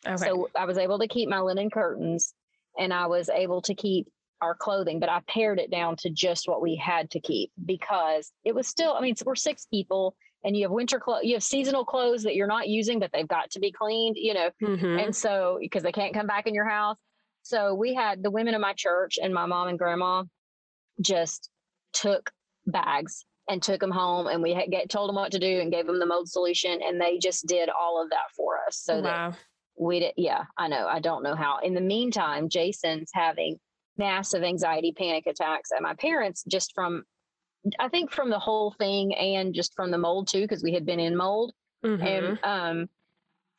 Okay. 0.06 0.16
so 0.16 0.48
I 0.56 0.64
was 0.66 0.78
able 0.78 0.98
to 0.98 1.08
keep 1.08 1.28
my 1.28 1.40
linen 1.40 1.70
curtains 1.70 2.34
and 2.78 2.92
I 2.92 3.06
was 3.06 3.28
able 3.28 3.62
to 3.62 3.74
keep 3.74 4.08
our 4.40 4.54
clothing, 4.54 5.00
but 5.00 5.08
I 5.08 5.20
pared 5.26 5.58
it 5.58 5.70
down 5.70 5.96
to 5.96 6.10
just 6.10 6.48
what 6.48 6.60
we 6.60 6.76
had 6.76 7.10
to 7.12 7.20
keep 7.20 7.50
because 7.64 8.30
it 8.44 8.54
was 8.54 8.68
still, 8.68 8.94
I 8.94 9.00
mean, 9.00 9.14
we're 9.24 9.34
six 9.34 9.66
people 9.66 10.16
and 10.44 10.56
you 10.56 10.64
have 10.64 10.70
winter 10.70 11.00
clothes, 11.00 11.24
you 11.24 11.34
have 11.34 11.42
seasonal 11.42 11.84
clothes 11.84 12.22
that 12.22 12.34
you're 12.34 12.46
not 12.46 12.68
using, 12.68 12.98
but 13.00 13.10
they've 13.12 13.26
got 13.28 13.50
to 13.52 13.60
be 13.60 13.72
cleaned, 13.72 14.16
you 14.16 14.34
know, 14.34 14.50
Mhm. 14.62 15.02
and 15.02 15.16
so 15.16 15.58
because 15.60 15.82
they 15.82 15.92
can't 15.92 16.14
come 16.14 16.26
back 16.26 16.46
in 16.46 16.54
your 16.54 16.68
house. 16.68 16.96
So 17.42 17.74
we 17.74 17.94
had 17.94 18.22
the 18.22 18.30
women 18.30 18.54
in 18.54 18.60
my 18.60 18.72
church 18.74 19.18
and 19.22 19.32
my 19.34 19.46
mom 19.46 19.68
and 19.68 19.78
grandma 19.78 20.24
just 21.00 21.50
took 21.92 22.30
bags 22.66 23.24
and 23.48 23.62
took 23.62 23.80
them 23.80 23.90
home 23.90 24.26
and 24.26 24.42
we 24.42 24.54
had 24.54 24.70
get 24.70 24.88
told 24.88 25.08
them 25.08 25.16
what 25.16 25.32
to 25.32 25.38
do 25.38 25.60
and 25.60 25.70
gave 25.70 25.86
them 25.86 25.98
the 25.98 26.06
mold 26.06 26.28
solution 26.28 26.80
and 26.82 27.00
they 27.00 27.18
just 27.18 27.46
did 27.46 27.68
all 27.68 28.02
of 28.02 28.08
that 28.10 28.30
for 28.34 28.58
us 28.66 28.78
so 28.78 29.02
that 29.02 29.34
we 29.78 30.00
did 30.00 30.14
yeah 30.16 30.44
i 30.56 30.66
know 30.66 30.86
i 30.86 30.98
don't 30.98 31.22
know 31.22 31.34
how 31.34 31.58
in 31.58 31.74
the 31.74 31.80
meantime 31.80 32.48
jason's 32.48 33.10
having 33.12 33.58
massive 33.98 34.42
anxiety 34.42 34.92
panic 34.96 35.26
attacks 35.26 35.70
at 35.76 35.82
my 35.82 35.92
parents 35.94 36.42
just 36.48 36.72
from 36.74 37.04
i 37.78 37.88
think 37.88 38.10
from 38.10 38.30
the 38.30 38.38
whole 38.38 38.72
thing 38.78 39.14
and 39.14 39.54
just 39.54 39.74
from 39.74 39.90
the 39.90 39.98
mold 39.98 40.28
too 40.28 40.42
because 40.42 40.62
we 40.62 40.72
had 40.72 40.84
been 40.86 41.00
in 41.00 41.16
mold 41.16 41.52
Mhm. 41.84 42.02
and 42.06 42.38
um 42.42 42.88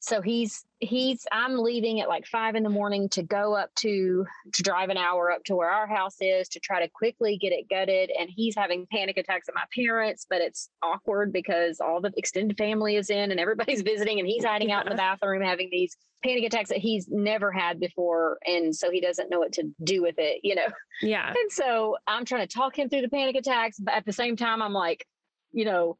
so 0.05 0.21
he's 0.21 0.65
he's 0.81 1.25
i'm 1.31 1.57
leaving 1.57 1.99
at 1.99 2.07
like 2.07 2.27
five 2.27 2.53
in 2.53 2.61
the 2.61 2.69
morning 2.69 3.09
to 3.09 3.23
go 3.23 3.55
up 3.55 3.73
to 3.73 4.23
to 4.53 4.61
drive 4.61 4.89
an 4.89 4.97
hour 4.97 5.31
up 5.31 5.43
to 5.43 5.55
where 5.55 5.71
our 5.71 5.87
house 5.87 6.17
is 6.21 6.47
to 6.47 6.59
try 6.59 6.79
to 6.79 6.87
quickly 6.89 7.37
get 7.37 7.51
it 7.51 7.67
gutted. 7.69 8.11
And 8.17 8.29
he's 8.29 8.55
having 8.55 8.85
panic 8.91 9.17
attacks 9.17 9.49
at 9.49 9.55
my 9.55 9.63
parents 9.73 10.27
but 10.29 10.41
it's 10.41 10.69
awkward 10.83 11.33
because 11.33 11.79
all 11.79 12.01
the 12.01 12.13
extended 12.17 12.55
family 12.55 12.97
is 12.97 13.09
in 13.09 13.31
and 13.31 13.39
everybody's 13.39 13.81
visiting 13.93 14.19
and 14.19 14.27
he's 14.27 14.45
hiding 14.45 14.71
out 14.71 14.85
in 14.85 14.91
the 14.91 14.97
bathroom 14.97 15.41
having 15.41 15.69
these 15.71 15.97
panic 16.23 16.43
attacks 16.43 16.69
that 16.69 16.77
he's 16.77 17.07
never 17.09 17.51
had 17.51 17.79
before. 17.79 18.37
And 18.45 18.75
so 18.75 18.91
he 18.91 19.01
doesn't 19.01 19.29
know 19.29 19.39
what 19.39 19.53
to 19.53 19.63
do 19.83 20.03
with 20.03 20.15
it 20.19 20.41
you 20.43 20.53
know? 20.53 20.67
Yeah. 21.01 21.29
and 21.29 21.51
so 21.51 21.97
I'm 22.05 22.25
trying 22.25 22.47
to 22.47 22.53
talk 22.53 22.77
him 22.77 22.89
through 22.89 23.01
the 23.01 23.09
panic 23.09 23.35
attacks, 23.35 23.79
but 23.79 23.95
at 23.95 24.05
the 24.05 24.13
same 24.13 24.35
time, 24.35 24.61
I'm 24.61 24.73
like, 24.73 25.05
you 25.51 25.65
know, 25.65 25.97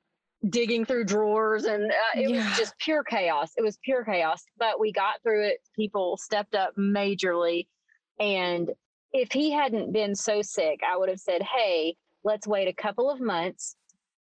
digging 0.50 0.86
through 0.86 1.06
drawers 1.06 1.65
and 1.65 1.91
uh, 1.91 1.95
it 2.19 2.30
Yeah. 2.30 2.48
was 2.50 2.58
just 2.58 2.78
pure 2.80 3.04
chaos. 3.04 3.52
It 3.58 3.62
was 3.63 3.78
pure 3.84 4.04
chaos, 4.04 4.43
but 4.58 4.80
we 4.80 4.91
got 4.91 5.21
through 5.24 5.45
it. 5.48 5.58
People 5.76 6.17
stepped 6.17 6.56
up 6.56 6.76
majorly. 6.76 7.67
And 8.19 8.71
if 9.12 9.32
he 9.32 9.52
hadn't 9.52 9.91
been 9.91 10.13
so 10.15 10.41
sick, 10.41 10.82
I 10.88 10.98
would 10.98 11.10
have 11.10 11.19
said, 11.19 11.41
hey, 11.41 11.95
let's 12.24 12.48
wait 12.48 12.67
a 12.67 12.74
couple 12.74 13.10
of 13.10 13.19
months 13.19 13.76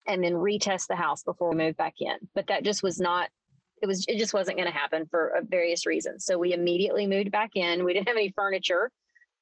and 0.08 0.23
then 0.23 0.34
retest 0.34 0.88
the 0.88 0.95
house 0.95 1.23
before 1.23 1.49
we 1.49 1.56
move 1.58 1.78
back 1.78 1.95
in. 1.99 2.15
But 2.36 2.47
that 2.47 2.63
just 2.63 2.84
was 2.84 2.99
not. 2.99 3.30
It 3.82 3.88
was. 3.88 4.06
It 4.08 4.17
just 4.17 4.34
wasn't 4.34 4.58
going 4.58 4.71
to 4.71 4.78
happen 4.78 5.06
for 5.12 5.36
uh, 5.36 5.41
various 5.45 5.86
reasons. 5.86 6.23
So 6.26 6.38
we 6.38 6.54
immediately 6.54 7.06
moved 7.06 7.32
back 7.32 7.52
in. 7.56 7.84
We 7.84 7.93
didn't 7.93 8.08
have 8.08 8.17
any 8.17 8.32
furniture 8.36 8.91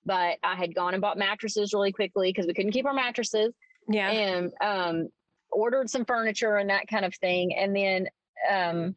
but 0.03 0.37
I 0.41 0.55
had 0.55 0.73
gone 0.73 0.95
and 0.95 1.01
bought 1.01 1.19
mattresses 1.19 1.73
really 1.75 1.91
quickly 1.91 2.29
because 2.29 2.47
we 2.47 2.55
couldn't 2.55 2.71
keep 2.71 2.87
our 2.87 2.93
mattresses 2.93 3.53
Yeah. 3.87 4.09
and 4.09 4.51
um, 4.59 5.09
ordered 5.51 5.89
some 5.89 6.05
furniture 6.05 6.57
and 6.57 6.69
that 6.69 6.87
kind 6.87 7.05
of 7.05 7.13
thing. 7.15 7.55
And 7.55 7.75
then 7.75 8.07
um, 8.49 8.95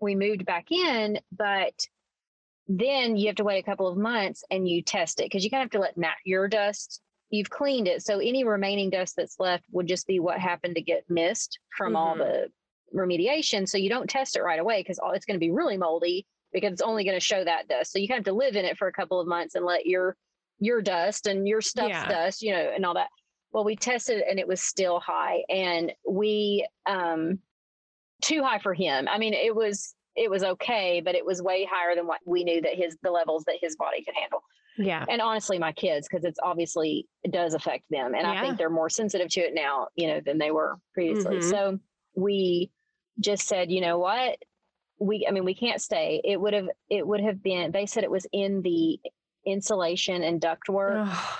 we 0.00 0.14
moved 0.14 0.44
back 0.44 0.70
in, 0.70 1.18
but 1.36 1.86
then 2.68 3.16
you 3.16 3.26
have 3.28 3.36
to 3.36 3.44
wait 3.44 3.58
a 3.58 3.62
couple 3.66 3.88
of 3.88 3.96
months 3.96 4.44
and 4.50 4.68
you 4.68 4.82
test 4.82 5.20
it 5.20 5.24
because 5.24 5.42
you 5.44 5.50
kind 5.50 5.62
of 5.62 5.66
have 5.66 5.72
to 5.72 5.80
let 5.80 5.96
nat- 5.96 6.14
your 6.24 6.48
dust. 6.48 7.00
You've 7.30 7.50
cleaned 7.50 7.88
it, 7.88 8.02
so 8.02 8.18
any 8.20 8.44
remaining 8.44 8.88
dust 8.90 9.14
that's 9.16 9.38
left 9.38 9.64
would 9.70 9.86
just 9.86 10.06
be 10.06 10.18
what 10.18 10.38
happened 10.38 10.76
to 10.76 10.82
get 10.82 11.04
missed 11.10 11.58
from 11.76 11.94
all 11.94 12.14
Mhm. 12.14 12.18
the 12.18 12.52
remediation. 12.94 13.68
So 13.68 13.76
you 13.76 13.90
don't 13.90 14.08
test 14.08 14.36
it 14.36 14.42
right 14.42 14.58
away 14.60 14.80
because 14.80 14.98
it's 15.12 15.26
going 15.26 15.34
to 15.34 15.38
be 15.38 15.50
really 15.50 15.76
moldy 15.76 16.26
because 16.52 16.72
it's 16.72 16.80
only 16.80 17.04
going 17.04 17.16
to 17.16 17.24
show 17.24 17.44
that 17.44 17.68
dust. 17.68 17.92
So 17.92 17.98
you 17.98 18.08
kind 18.08 18.18
of 18.20 18.24
have 18.24 18.32
to 18.32 18.38
live 18.38 18.56
in 18.56 18.64
it 18.64 18.78
for 18.78 18.88
a 18.88 18.92
couple 18.92 19.20
of 19.20 19.26
months 19.26 19.54
and 19.54 19.64
let 19.66 19.84
your 19.86 20.16
your 20.60 20.80
dust 20.82 21.26
and 21.26 21.46
your 21.46 21.60
stuff's 21.60 21.90
Yeah. 21.90 22.08
dust, 22.08 22.42
you 22.42 22.50
know, 22.52 22.72
and 22.74 22.84
all 22.84 22.94
that. 22.94 23.10
Well, 23.52 23.64
we 23.64 23.76
tested 23.76 24.22
and 24.28 24.38
it 24.38 24.46
was 24.46 24.62
still 24.62 25.00
high, 25.00 25.42
and 25.48 25.92
we 26.08 26.66
um 26.86 27.38
too 28.20 28.42
high 28.42 28.58
for 28.58 28.74
him. 28.74 29.08
I 29.08 29.18
mean, 29.18 29.34
it 29.34 29.54
was 29.54 29.94
it 30.16 30.30
was 30.30 30.42
okay, 30.42 31.00
but 31.04 31.14
it 31.14 31.24
was 31.24 31.40
way 31.40 31.68
higher 31.70 31.94
than 31.94 32.06
what 32.06 32.20
we 32.24 32.44
knew 32.44 32.60
that 32.60 32.74
his 32.74 32.96
the 33.02 33.10
levels 33.10 33.44
that 33.44 33.56
his 33.60 33.76
body 33.76 34.02
could 34.04 34.14
handle. 34.20 34.42
Yeah. 34.76 35.04
And 35.08 35.20
honestly, 35.20 35.58
my 35.58 35.72
kids, 35.72 36.08
because 36.08 36.24
it's 36.24 36.38
obviously 36.42 37.08
it 37.24 37.32
does 37.32 37.54
affect 37.54 37.84
them, 37.90 38.14
and 38.14 38.26
I 38.26 38.40
think 38.40 38.58
they're 38.58 38.70
more 38.70 38.90
sensitive 38.90 39.28
to 39.30 39.40
it 39.40 39.54
now, 39.54 39.88
you 39.96 40.06
know, 40.08 40.20
than 40.24 40.38
they 40.38 40.50
were 40.50 40.76
previously. 40.94 41.38
Mhm. 41.38 41.50
So 41.50 41.78
we 42.14 42.70
just 43.18 43.48
said, 43.48 43.72
you 43.72 43.80
know 43.80 43.98
what, 43.98 44.38
we 45.00 45.26
I 45.26 45.32
mean, 45.32 45.44
we 45.44 45.54
can't 45.54 45.80
stay. 45.80 46.20
It 46.24 46.40
would 46.40 46.52
have 46.54 46.68
it 46.90 47.06
would 47.06 47.20
have 47.20 47.42
been. 47.42 47.72
They 47.72 47.86
said 47.86 48.04
it 48.04 48.10
was 48.10 48.26
in 48.32 48.62
the 48.62 49.00
insulation 49.46 50.22
and 50.22 50.40
ductwork. 50.40 51.08
Ugh. 51.08 51.38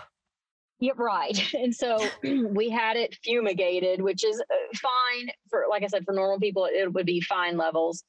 Yeah, 0.80 0.92
right. 0.96 1.36
And 1.54 1.74
so 1.74 2.08
we 2.22 2.70
had 2.70 2.96
it 2.96 3.16
fumigated, 3.24 4.00
which 4.00 4.24
is 4.24 4.40
uh, 4.40 4.76
fine 4.76 5.30
for, 5.50 5.64
like 5.68 5.82
I 5.82 5.86
said, 5.88 6.04
for 6.04 6.14
normal 6.14 6.38
people, 6.38 6.66
it 6.70 6.92
would 6.92 7.06
be 7.06 7.20
fine 7.20 7.56
levels. 7.56 8.04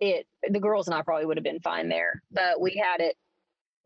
It, 0.00 0.26
the 0.48 0.60
girls 0.60 0.86
and 0.86 0.94
I 0.94 1.02
probably 1.02 1.26
would 1.26 1.36
have 1.36 1.44
been 1.44 1.60
fine 1.60 1.88
there, 1.88 2.22
but 2.30 2.60
we 2.60 2.76
had 2.76 3.00
it. 3.00 3.16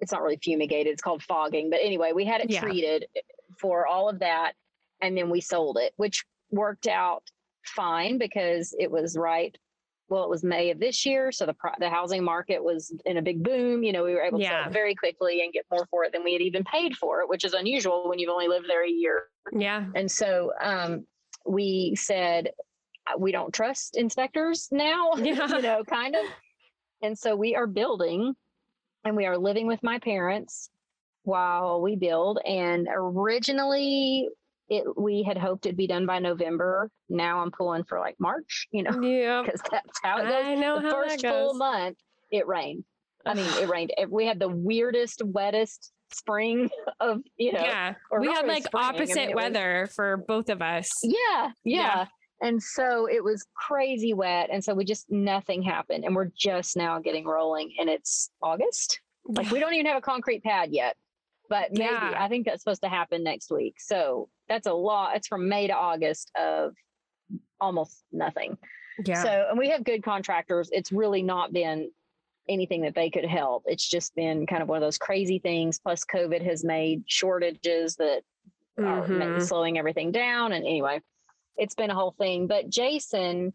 It's 0.00 0.12
not 0.12 0.22
really 0.22 0.38
fumigated; 0.42 0.92
it's 0.92 1.02
called 1.02 1.22
fogging. 1.22 1.70
But 1.70 1.80
anyway, 1.82 2.12
we 2.12 2.24
had 2.26 2.42
it 2.42 2.50
Yeah. 2.50 2.60
treated 2.60 3.06
for 3.58 3.86
all 3.86 4.08
of 4.10 4.18
that, 4.18 4.52
and 5.00 5.16
then 5.16 5.30
we 5.30 5.40
sold 5.40 5.78
it, 5.78 5.94
which 5.96 6.24
worked 6.50 6.86
out 6.86 7.22
fine 7.64 8.18
because 8.18 8.74
it 8.78 8.90
was 8.90 9.16
right. 9.16 9.56
Well, 10.12 10.24
it 10.24 10.28
was 10.28 10.44
May 10.44 10.68
of 10.68 10.78
this 10.78 11.06
year, 11.06 11.32
so 11.32 11.46
the 11.46 11.56
the 11.78 11.88
housing 11.88 12.22
market 12.22 12.62
was 12.62 12.92
in 13.06 13.16
a 13.16 13.22
big 13.22 13.42
boom. 13.42 13.82
You 13.82 13.92
know, 13.92 14.04
we 14.04 14.12
were 14.12 14.20
able 14.22 14.40
to 14.40 14.44
sell 14.44 14.52
Yeah. 14.60 14.66
it 14.66 14.72
very 14.72 14.94
quickly 14.94 15.42
and 15.42 15.50
get 15.54 15.64
more 15.70 15.86
for 15.90 16.04
it 16.04 16.12
than 16.12 16.22
we 16.22 16.34
had 16.34 16.42
even 16.42 16.64
paid 16.64 16.94
for 16.98 17.22
it, 17.22 17.30
which 17.30 17.46
is 17.46 17.54
unusual 17.54 18.10
when 18.10 18.18
you've 18.18 18.28
only 18.28 18.46
lived 18.46 18.68
there 18.68 18.84
a 18.84 18.90
year. 18.90 19.28
Yeah. 19.52 19.86
And 19.94 20.10
so 20.10 20.52
um, 20.60 21.06
we 21.46 21.94
said, 21.96 22.50
uh, 23.06 23.16
we 23.18 23.32
don't 23.32 23.54
trust 23.54 23.96
inspectors 23.96 24.68
now, 24.70 25.12
Yeah. 25.16 25.46
you 25.48 25.62
know, 25.62 25.82
kind 25.82 26.14
of. 26.14 26.26
And 27.00 27.18
so 27.18 27.34
we 27.34 27.56
are 27.56 27.66
building 27.66 28.34
and 29.06 29.16
we 29.16 29.24
are 29.24 29.38
living 29.38 29.66
with 29.66 29.82
my 29.82 29.98
parents 29.98 30.68
while 31.22 31.80
we 31.80 31.96
build. 31.96 32.38
And 32.44 32.86
originally, 32.92 34.28
it 34.68 34.84
we 34.96 35.22
had 35.22 35.36
hoped 35.38 35.66
it'd 35.66 35.76
be 35.76 35.86
done 35.86 36.06
by 36.06 36.18
November. 36.18 36.90
Now 37.08 37.40
I'm 37.40 37.50
pulling 37.50 37.84
for 37.84 37.98
like 37.98 38.16
March, 38.18 38.68
you 38.72 38.82
know, 38.82 39.00
Yeah. 39.00 39.42
because 39.44 39.60
that's 39.70 40.00
how 40.02 40.18
it 40.18 40.24
goes 40.24 40.32
I 40.44 40.54
know 40.54 40.80
the 40.80 40.88
how 40.88 41.02
first 41.02 41.22
that 41.22 41.32
full 41.32 41.54
month 41.54 41.98
it 42.30 42.46
rained. 42.46 42.84
I 43.26 43.34
mean, 43.34 43.46
it 43.60 43.68
rained. 43.68 43.92
We 44.08 44.26
had 44.26 44.40
the 44.40 44.48
weirdest, 44.48 45.22
wettest 45.24 45.92
spring 46.12 46.68
of 47.00 47.20
you 47.36 47.52
know. 47.52 47.60
Yeah, 47.60 47.94
we 48.18 48.26
had 48.28 48.46
like 48.46 48.64
spring. 48.64 48.84
opposite 48.84 49.20
I 49.22 49.26
mean, 49.26 49.36
weather 49.36 49.82
was, 49.82 49.94
for 49.94 50.16
both 50.16 50.48
of 50.48 50.60
us. 50.62 50.90
Yeah, 51.02 51.12
yeah, 51.32 51.50
yeah. 51.64 52.06
And 52.40 52.60
so 52.60 53.06
it 53.08 53.22
was 53.22 53.46
crazy 53.54 54.14
wet. 54.14 54.48
And 54.52 54.64
so 54.64 54.74
we 54.74 54.84
just, 54.84 55.06
nothing 55.12 55.62
happened. 55.62 56.04
And 56.04 56.16
we're 56.16 56.30
just 56.36 56.76
now 56.76 56.98
getting 56.98 57.24
rolling. 57.24 57.72
And 57.78 57.88
it's 57.88 58.30
August. 58.42 59.00
Like 59.24 59.48
we 59.52 59.60
don't 59.60 59.74
even 59.74 59.86
have 59.86 59.96
a 59.98 60.00
concrete 60.00 60.42
pad 60.42 60.70
yet, 60.72 60.96
but 61.52 61.70
maybe 61.70 61.92
yeah. 61.92 62.14
I 62.16 62.28
think 62.28 62.46
that's 62.46 62.62
supposed 62.62 62.80
to 62.80 62.88
happen 62.88 63.22
next 63.22 63.50
week. 63.50 63.74
So 63.78 64.30
that's 64.48 64.66
a 64.66 64.72
lot. 64.72 65.16
It's 65.16 65.28
from 65.28 65.50
May 65.50 65.66
to 65.66 65.74
August 65.74 66.30
of 66.34 66.72
almost 67.60 68.04
nothing. 68.10 68.56
Yeah. 69.04 69.22
So, 69.22 69.46
and 69.50 69.58
we 69.58 69.68
have 69.68 69.84
good 69.84 70.02
contractors. 70.02 70.70
It's 70.72 70.92
really 70.92 71.22
not 71.22 71.52
been 71.52 71.90
anything 72.48 72.80
that 72.82 72.94
they 72.94 73.10
could 73.10 73.26
help. 73.26 73.64
It's 73.66 73.86
just 73.86 74.14
been 74.14 74.46
kind 74.46 74.62
of 74.62 74.68
one 74.68 74.78
of 74.78 74.80
those 74.80 74.96
crazy 74.96 75.40
things. 75.40 75.78
Plus, 75.78 76.06
COVID 76.06 76.42
has 76.42 76.64
made 76.64 77.02
shortages 77.06 77.96
that 77.96 78.22
mm-hmm. 78.80 79.20
are 79.20 79.40
slowing 79.40 79.76
everything 79.76 80.10
down. 80.10 80.52
And 80.52 80.64
anyway, 80.64 81.02
it's 81.58 81.74
been 81.74 81.90
a 81.90 81.94
whole 81.94 82.14
thing. 82.18 82.46
But 82.46 82.70
Jason, 82.70 83.52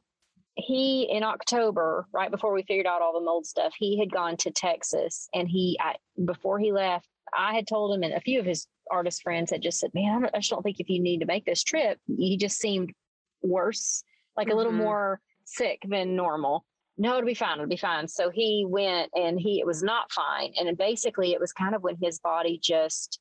he 0.54 1.10
in 1.12 1.24
October, 1.24 2.06
right 2.14 2.30
before 2.30 2.54
we 2.54 2.62
figured 2.62 2.86
out 2.86 3.02
all 3.02 3.14
the 3.14 3.26
mold 3.26 3.48
stuff, 3.48 3.74
he 3.76 3.98
had 3.98 4.12
gone 4.12 4.38
to 4.38 4.52
Texas, 4.52 5.30
and 5.34 5.48
he 5.48 5.80
I, 5.82 5.96
before 6.24 6.60
he 6.60 6.72
left, 6.72 7.08
I 7.36 7.54
had 7.54 7.68
told 7.68 7.96
him, 7.96 8.04
and 8.04 8.14
a 8.14 8.22
few 8.22 8.40
of 8.40 8.46
his 8.46 8.68
artist 8.92 9.22
friends 9.22 9.52
had 9.52 9.62
just 9.62 9.80
said, 9.80 9.92
"Man, 9.94 10.26
I, 10.26 10.30
I 10.34 10.40
just 10.40 10.50
don't 10.50 10.64
think 10.64 10.80
if 10.80 10.90
you 10.90 11.02
need 11.02 11.20
to 11.20 11.26
make 11.26 11.46
this 11.46 11.64
trip." 11.64 12.00
He 12.08 12.38
just 12.38 12.58
seemed 12.58 12.94
worse, 13.42 14.04
like 14.36 14.48
mm-hmm. 14.48 14.54
a 14.54 14.58
little 14.58 14.72
mm-hmm. 14.72 14.82
more 14.82 15.22
sick 15.46 15.82
than 15.88 16.16
normal. 16.16 16.66
No, 16.98 17.18
it'll 17.18 17.28
be 17.28 17.34
fine. 17.34 17.58
It'll 17.58 17.68
be 17.68 17.78
fine. 17.78 18.08
So 18.08 18.30
he 18.30 18.66
went, 18.68 19.12
and 19.14 19.40
he 19.40 19.60
it 19.60 19.66
was 19.66 19.84
not 19.84 20.12
fine, 20.12 20.54
and 20.58 20.78
basically 20.78 21.34
it 21.34 21.40
was 21.40 21.54
kind 21.54 21.76
of 21.76 21.84
when 21.84 21.98
his 22.02 22.20
body 22.20 22.60
just 22.62 23.20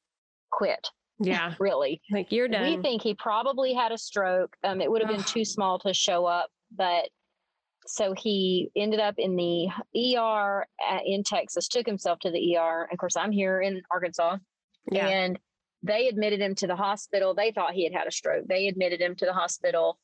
quit. 0.50 0.88
Yeah. 1.18 1.54
really. 1.60 2.00
Like 2.10 2.32
you're 2.32 2.48
done. 2.48 2.76
We 2.76 2.82
think 2.82 3.02
he 3.02 3.14
probably 3.14 3.74
had 3.74 3.92
a 3.92 3.98
stroke. 3.98 4.56
Um, 4.64 4.80
it 4.80 4.90
would 4.90 5.02
have 5.02 5.10
been 5.10 5.24
too 5.24 5.44
small 5.44 5.78
to 5.80 5.94
show 5.94 6.26
up, 6.26 6.50
but 6.74 7.08
so 7.86 8.14
he 8.16 8.70
ended 8.76 9.00
up 9.00 9.14
in 9.18 9.36
the 9.36 9.68
ER 10.16 10.66
in 11.04 11.22
Texas, 11.22 11.68
took 11.68 11.86
himself 11.86 12.18
to 12.20 12.30
the 12.30 12.56
ER. 12.56 12.88
Of 12.90 12.98
course, 12.98 13.16
I'm 13.16 13.32
here 13.32 13.60
in 13.60 13.82
Arkansas. 13.90 14.36
Yeah. 14.90 15.06
And 15.06 15.38
they 15.82 16.08
admitted 16.08 16.40
him 16.40 16.54
to 16.56 16.66
the 16.66 16.76
hospital. 16.76 17.34
They 17.34 17.52
thought 17.52 17.74
he 17.74 17.84
had 17.84 17.92
had 17.92 18.06
a 18.06 18.12
stroke. 18.12 18.46
They 18.48 18.68
admitted 18.68 19.00
him 19.00 19.14
to 19.16 19.26
the 19.26 19.32
hospital. 19.32 19.98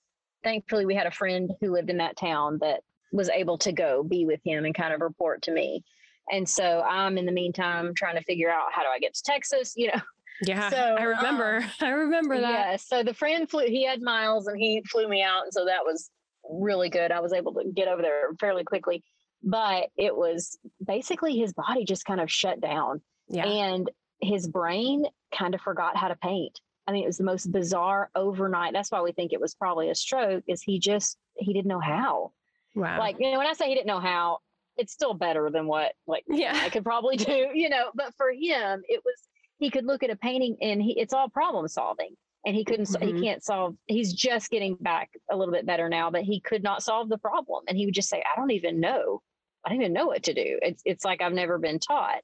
Thankfully, 0.45 0.87
we 0.87 0.95
had 0.95 1.07
a 1.07 1.13
friend 1.13 1.53
who 1.61 1.73
lived 1.73 1.91
in 1.91 1.99
that 1.99 2.17
town 2.17 2.59
that 2.61 2.81
was 3.13 3.29
able 3.29 3.59
to 3.59 3.73
go 3.73 4.03
be 4.03 4.27
with 4.27 4.41
him 4.45 4.65
and 4.65 4.75
kind 4.75 4.95
of 4.95 5.01
report 5.01 5.43
to 5.43 5.53
me. 5.53 5.85
And 6.31 6.49
so 6.49 6.83
I'm 6.83 7.19
in 7.19 7.27
the 7.27 7.33
meantime 7.33 7.95
trying 7.95 8.17
to 8.17 8.23
figure 8.23 8.51
out 8.51 8.73
how 8.73 8.83
do 8.83 8.89
I 8.95 8.99
get 8.99 9.15
to 9.15 9.23
Texas, 9.25 9.75
you 9.77 9.89
know, 9.89 10.01
yeah, 10.45 10.71
so, 10.71 10.77
I 10.77 11.03
remember. 11.05 11.57
Um, 11.59 11.71
I 11.81 11.91
remember 11.91 12.41
that. 12.41 12.71
Yeah. 12.71 12.77
So 12.77 13.03
the 13.03 13.15
friend 13.15 13.49
flew. 13.49 13.67
He 13.67 13.85
had 13.85 14.03
miles, 14.03 14.47
and 14.47 14.59
he 14.59 14.83
flew 14.91 15.09
me 15.09 15.23
out, 15.23 15.45
and 15.45 15.53
so 15.53 15.65
that 15.67 15.85
was 15.85 16.11
really 16.53 16.89
good. 16.89 17.11
I 17.11 17.21
was 17.21 17.33
able 17.33 17.55
to 17.55 17.65
get 17.75 17.89
over 17.89 18.03
there 18.03 18.31
fairly 18.41 18.65
quickly, 18.65 19.03
but 19.43 19.89
it 19.97 20.15
was 20.15 20.59
basically 20.85 21.37
his 21.37 21.53
body 21.53 21.85
just 21.85 22.05
kind 22.05 22.21
of 22.21 22.31
shut 22.31 22.61
down, 22.61 23.01
yeah. 23.29 23.47
and 23.47 23.91
his 24.21 24.47
brain 24.47 25.05
kind 25.37 25.55
of 25.55 25.61
forgot 25.61 25.97
how 25.97 26.09
to 26.09 26.17
paint. 26.17 26.61
I 26.87 26.93
mean, 26.93 27.05
it 27.05 27.07
was 27.07 27.19
the 27.19 27.25
most 27.25 27.51
bizarre 27.53 28.11
overnight. 28.15 28.73
That's 28.73 28.91
why 28.91 29.03
we 29.03 29.13
think 29.13 29.33
it 29.33 29.41
was 29.41 29.55
probably 29.55 29.91
a 29.91 29.95
stroke. 29.95 30.45
Is 30.47 30.63
he 30.63 30.79
just 30.79 31.17
he 31.37 31.53
didn't 31.53 31.69
know 31.69 31.81
how? 31.81 32.33
Wow. 32.75 32.99
Like 32.99 33.17
you 33.19 33.31
know, 33.31 33.39
when 33.39 33.47
I 33.47 33.53
say 33.53 33.69
he 33.69 33.75
didn't 33.75 33.87
know 33.87 34.01
how, 34.01 34.39
it's 34.77 34.93
still 34.93 35.15
better 35.15 35.51
than 35.51 35.67
what 35.67 35.93
like 36.07 36.25
yeah 36.29 36.59
I 36.63 36.71
could 36.71 36.85
probably 36.85 37.17
do. 37.19 37.49
You 37.55 37.69
know, 37.69 37.91
but 37.95 38.15
for 38.17 38.31
him, 38.31 38.83
it 38.89 39.03
was 39.05 39.15
he 39.59 39.71
could 39.71 39.87
look 39.87 40.03
at 40.03 40.11
a 40.11 40.17
painting 40.17 40.57
and 40.61 40.83
he, 40.83 40.99
it's 40.99 41.13
all 41.13 41.29
problem 41.29 41.69
solving 41.69 42.17
and 42.45 42.57
he 42.57 42.65
couldn't 42.65 42.89
mm-hmm. 42.89 43.17
he 43.17 43.23
can't 43.23 43.45
solve 43.45 43.77
he's 43.87 44.13
just 44.13 44.51
getting 44.51 44.77
back 44.81 45.11
a 45.31 45.37
little 45.37 45.53
bit 45.53 45.67
better 45.67 45.89
now 45.89 46.11
but 46.11 46.23
he 46.23 46.41
could 46.41 46.63
not 46.63 46.83
solve 46.83 47.09
the 47.09 47.19
problem. 47.19 47.65
And 47.69 47.77
he 47.77 47.87
would 47.87 47.95
just 47.95 48.09
say 48.09 48.23
i 48.23 48.39
don't 48.39 48.51
even 48.51 48.81
know. 48.81 49.23
I 49.65 49.69
don't 49.69 49.81
even 49.81 49.93
know 49.93 50.07
what 50.07 50.25
to 50.25 50.35
do. 50.35 50.59
It's 50.63 50.83
it's 50.85 51.05
like 51.05 51.23
i've 51.23 51.33
never 51.33 51.59
been 51.59 51.79
taught. 51.79 52.23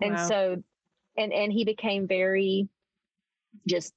And 0.00 0.14
wow. 0.14 0.28
so 0.28 0.62
and 1.16 1.32
and 1.32 1.52
he 1.52 1.64
became 1.64 2.06
very 2.06 2.68
just 3.68 3.92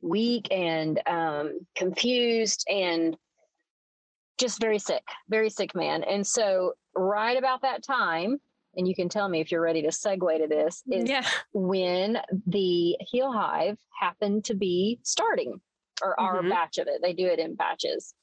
weak 0.00 0.48
and 0.50 1.00
um 1.06 1.60
confused 1.74 2.66
and 2.68 3.16
just 4.38 4.60
very 4.60 4.78
sick 4.78 5.04
very 5.28 5.50
sick 5.50 5.74
man. 5.74 6.02
And 6.04 6.26
so 6.26 6.74
right 6.94 7.36
about 7.36 7.62
that 7.62 7.82
time 7.82 8.40
and 8.78 8.88
you 8.88 8.94
can 8.94 9.08
tell 9.08 9.28
me 9.28 9.40
if 9.40 9.50
you're 9.52 9.60
ready 9.60 9.82
to 9.82 9.88
segue 9.88 10.38
to 10.38 10.46
this, 10.46 10.82
is 10.90 11.08
yeah. 11.08 11.26
when 11.52 12.18
the 12.46 12.96
Heal 13.00 13.32
Hive 13.32 13.78
happened 14.00 14.44
to 14.46 14.54
be 14.54 15.00
starting 15.02 15.60
or 16.00 16.16
mm-hmm. 16.18 16.24
our 16.24 16.42
batch 16.42 16.78
of 16.78 16.86
it. 16.86 17.00
They 17.02 17.12
do 17.12 17.26
it 17.26 17.40
in 17.40 17.56
batches. 17.56 18.14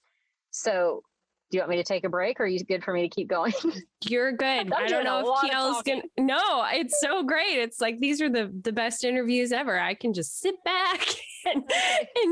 So 0.52 1.04
do 1.52 1.58
you 1.58 1.62
want 1.62 1.72
me 1.72 1.78
to 1.78 1.84
take 1.84 2.06
a 2.06 2.10
break 2.10 2.39
or 2.39 2.44
are 2.44 2.48
you 2.48 2.63
good 2.63 2.84
for 2.84 2.94
me 2.94 3.08
to 3.08 3.13
keep 3.13 3.28
going? 3.28 3.54
You're 4.08 4.32
good. 4.32 4.74
I 4.74 4.88
don't 4.88 5.04
know 5.04 5.36
if 5.36 5.52
Kiel's 5.52 5.84
gonna 5.84 6.02
no, 6.18 6.65
it's 6.72 7.00
so 7.00 7.24
great. 7.24 7.60
It's 7.60 7.80
like 7.80 8.00
these 8.00 8.22
are 8.22 8.30
the 8.30 8.52
the 8.63 8.72
best 8.72 9.04
interviews 9.04 9.52
ever. 9.52 9.80
I 9.80 9.94
can 9.94 10.13
just 10.13 10.39
sit 10.39 10.56
back 10.63 11.06
and 11.46 11.63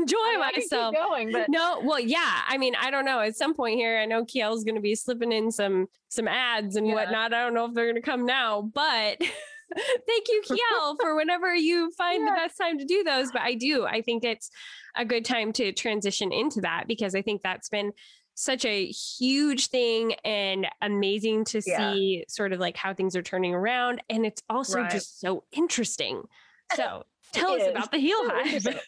enjoy 0.04 0.16
I 0.16 0.52
myself. 0.54 0.94
going, 0.94 1.32
but 1.32 1.48
no, 1.48 1.80
well, 1.82 2.00
yeah. 2.00 2.42
I 2.46 2.58
mean, 2.58 2.74
I 2.80 2.90
don't 2.90 3.04
know. 3.04 3.20
At 3.20 3.36
some 3.36 3.54
point 3.54 3.76
here, 3.76 3.98
I 3.98 4.06
know 4.06 4.24
Kiel's 4.24 4.64
gonna 4.64 4.80
be 4.80 4.94
slipping 4.94 5.32
in 5.32 5.50
some 5.50 5.88
some 6.08 6.28
ads 6.28 6.76
and 6.76 6.86
yeah. 6.86 6.94
whatnot. 6.94 7.32
I 7.32 7.42
don't 7.42 7.54
know 7.54 7.66
if 7.66 7.74
they're 7.74 7.86
gonna 7.86 8.02
come 8.02 8.26
now, 8.26 8.62
but 8.62 9.18
thank 9.74 10.28
you, 10.28 10.42
Kiel, 10.44 10.96
for 11.00 11.16
whenever 11.16 11.54
you 11.54 11.90
find 11.92 12.24
yeah. 12.24 12.30
the 12.30 12.36
best 12.36 12.58
time 12.58 12.78
to 12.78 12.84
do 12.84 13.02
those. 13.02 13.32
But 13.32 13.42
I 13.42 13.54
do. 13.54 13.84
I 13.84 14.02
think 14.02 14.24
it's 14.24 14.50
a 14.96 15.04
good 15.04 15.24
time 15.24 15.52
to 15.54 15.72
transition 15.72 16.32
into 16.32 16.60
that 16.60 16.84
because 16.86 17.14
I 17.14 17.22
think 17.22 17.42
that's 17.42 17.68
been 17.68 17.92
such 18.34 18.64
a 18.64 18.86
huge 18.86 19.68
thing 19.68 20.14
and 20.24 20.66
amazing 20.82 21.44
to 21.44 21.62
yeah. 21.64 21.92
see 21.92 22.24
sort 22.28 22.52
of 22.52 22.60
like 22.60 22.76
how 22.76 22.92
things 22.92 23.14
are 23.16 23.22
turning 23.22 23.54
around. 23.54 24.02
And 24.10 24.26
it's 24.26 24.42
also 24.50 24.80
right. 24.80 24.90
just 24.90 25.20
so 25.20 25.44
interesting. 25.52 26.22
So 26.76 27.04
tell 27.34 27.52
us 27.52 27.62
is. 27.62 27.68
about 27.68 27.92
the 27.92 27.98
Heal 27.98 28.18
Hive. 28.24 28.66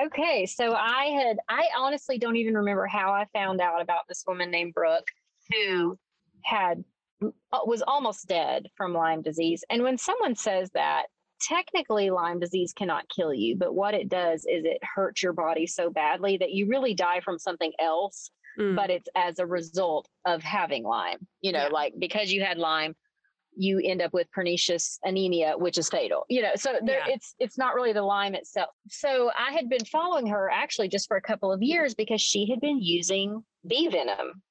okay. 0.00 0.46
So 0.46 0.72
I 0.74 1.06
had, 1.06 1.38
I 1.48 1.68
honestly 1.76 2.18
don't 2.18 2.36
even 2.36 2.54
remember 2.54 2.86
how 2.86 3.12
I 3.12 3.26
found 3.32 3.60
out 3.60 3.80
about 3.80 4.02
this 4.08 4.24
woman 4.26 4.50
named 4.50 4.74
Brooke 4.74 5.08
who 5.52 5.98
had, 6.44 6.84
uh, 7.22 7.60
was 7.64 7.82
almost 7.82 8.28
dead 8.28 8.68
from 8.76 8.94
Lyme 8.94 9.22
disease. 9.22 9.64
And 9.70 9.82
when 9.82 9.98
someone 9.98 10.34
says 10.34 10.70
that, 10.74 11.04
technically 11.40 12.10
Lyme 12.10 12.38
disease 12.38 12.72
cannot 12.72 13.08
kill 13.08 13.34
you, 13.34 13.56
but 13.56 13.74
what 13.74 13.94
it 13.94 14.08
does 14.08 14.46
is 14.48 14.64
it 14.64 14.78
hurts 14.82 15.22
your 15.22 15.32
body 15.32 15.66
so 15.66 15.90
badly 15.90 16.36
that 16.36 16.52
you 16.52 16.68
really 16.68 16.94
die 16.94 17.20
from 17.20 17.38
something 17.38 17.72
else 17.80 18.30
mm. 18.58 18.76
but 18.76 18.90
it's 18.90 19.08
as 19.14 19.38
a 19.38 19.46
result 19.46 20.08
of 20.24 20.42
having 20.42 20.84
Lyme. 20.84 21.26
You 21.40 21.52
know, 21.52 21.64
yeah. 21.64 21.68
like 21.68 21.94
because 21.98 22.32
you 22.32 22.42
had 22.42 22.58
Lyme, 22.58 22.94
you 23.56 23.80
end 23.84 24.02
up 24.02 24.12
with 24.12 24.30
pernicious 24.30 24.98
anemia, 25.04 25.54
which 25.56 25.78
is 25.78 25.88
fatal. 25.88 26.24
You 26.28 26.42
know, 26.42 26.52
so 26.56 26.78
there, 26.82 27.00
yeah. 27.06 27.14
it's 27.14 27.34
it's 27.38 27.58
not 27.58 27.74
really 27.74 27.92
the 27.92 28.02
Lyme 28.02 28.34
itself. 28.34 28.70
So 28.88 29.30
I 29.38 29.52
had 29.52 29.68
been 29.68 29.84
following 29.84 30.26
her 30.28 30.50
actually 30.50 30.88
just 30.88 31.08
for 31.08 31.16
a 31.16 31.22
couple 31.22 31.52
of 31.52 31.62
years 31.62 31.94
because 31.94 32.20
she 32.20 32.48
had 32.48 32.60
been 32.60 32.80
using 32.80 33.44
bee 33.66 33.88
venom, 33.88 34.42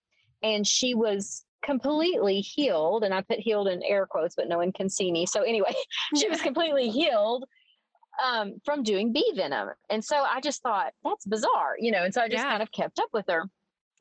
and 0.43 0.65
she 0.65 0.93
was 0.93 1.43
completely 1.63 2.41
healed. 2.41 3.03
And 3.03 3.13
I 3.13 3.21
put 3.21 3.39
healed 3.39 3.67
in 3.67 3.83
air 3.83 4.05
quotes, 4.05 4.35
but 4.35 4.47
no 4.47 4.57
one 4.57 4.71
can 4.71 4.89
see 4.89 5.11
me. 5.11 5.25
So 5.25 5.41
anyway, 5.41 5.73
she 6.17 6.29
was 6.29 6.41
completely 6.41 6.89
healed 6.91 7.45
um, 8.23 8.55
from 8.65 8.83
doing 8.83 9.13
bee 9.13 9.33
venom. 9.35 9.69
And 9.89 10.03
so 10.03 10.17
I 10.17 10.41
just 10.41 10.61
thought 10.61 10.93
that's 11.03 11.25
bizarre, 11.25 11.75
you 11.79 11.91
know. 11.91 12.03
And 12.03 12.13
so 12.13 12.21
I 12.21 12.27
just 12.27 12.43
yeah. 12.43 12.51
kind 12.51 12.63
of 12.63 12.71
kept 12.71 12.99
up 12.99 13.09
with 13.13 13.25
her 13.29 13.49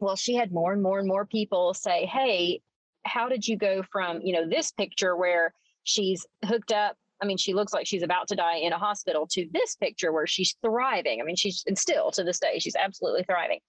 well 0.01 0.17
she 0.17 0.35
had 0.35 0.53
more 0.53 0.73
and 0.73 0.83
more 0.83 0.99
and 0.99 1.07
more 1.07 1.25
people 1.25 1.75
say 1.75 2.07
hey 2.07 2.61
how 3.05 3.29
did 3.29 3.47
you 3.47 3.57
go 3.57 3.83
from 3.91 4.21
you 4.23 4.33
know 4.33 4.49
this 4.49 4.73
picture 4.73 5.17
where 5.17 5.53
she's 5.85 6.27
hooked 6.45 6.73
up 6.73 6.97
i 7.23 7.27
mean 7.27 7.37
she 7.37 7.55
looks 7.55 7.73
like 7.73 7.87
she's 7.87 8.03
about 8.03 8.29
to 8.29 8.35
die 8.35 8.57
in 8.57 8.73
a 8.73 8.79
hospital 8.79 9.27
to 9.31 9.47
this 9.53 9.77
picture 9.77 10.13
where 10.13 10.27
she's 10.27 10.55
thriving. 10.63 11.21
I 11.21 11.25
mean 11.25 11.37
she's 11.37 11.65
and 11.67 11.79
still 11.79 12.11
to 12.13 12.25
this 12.25 12.39
day 12.39 12.59
she's 12.59 12.77
absolutely 12.77 13.25
thriving. 13.25 13.61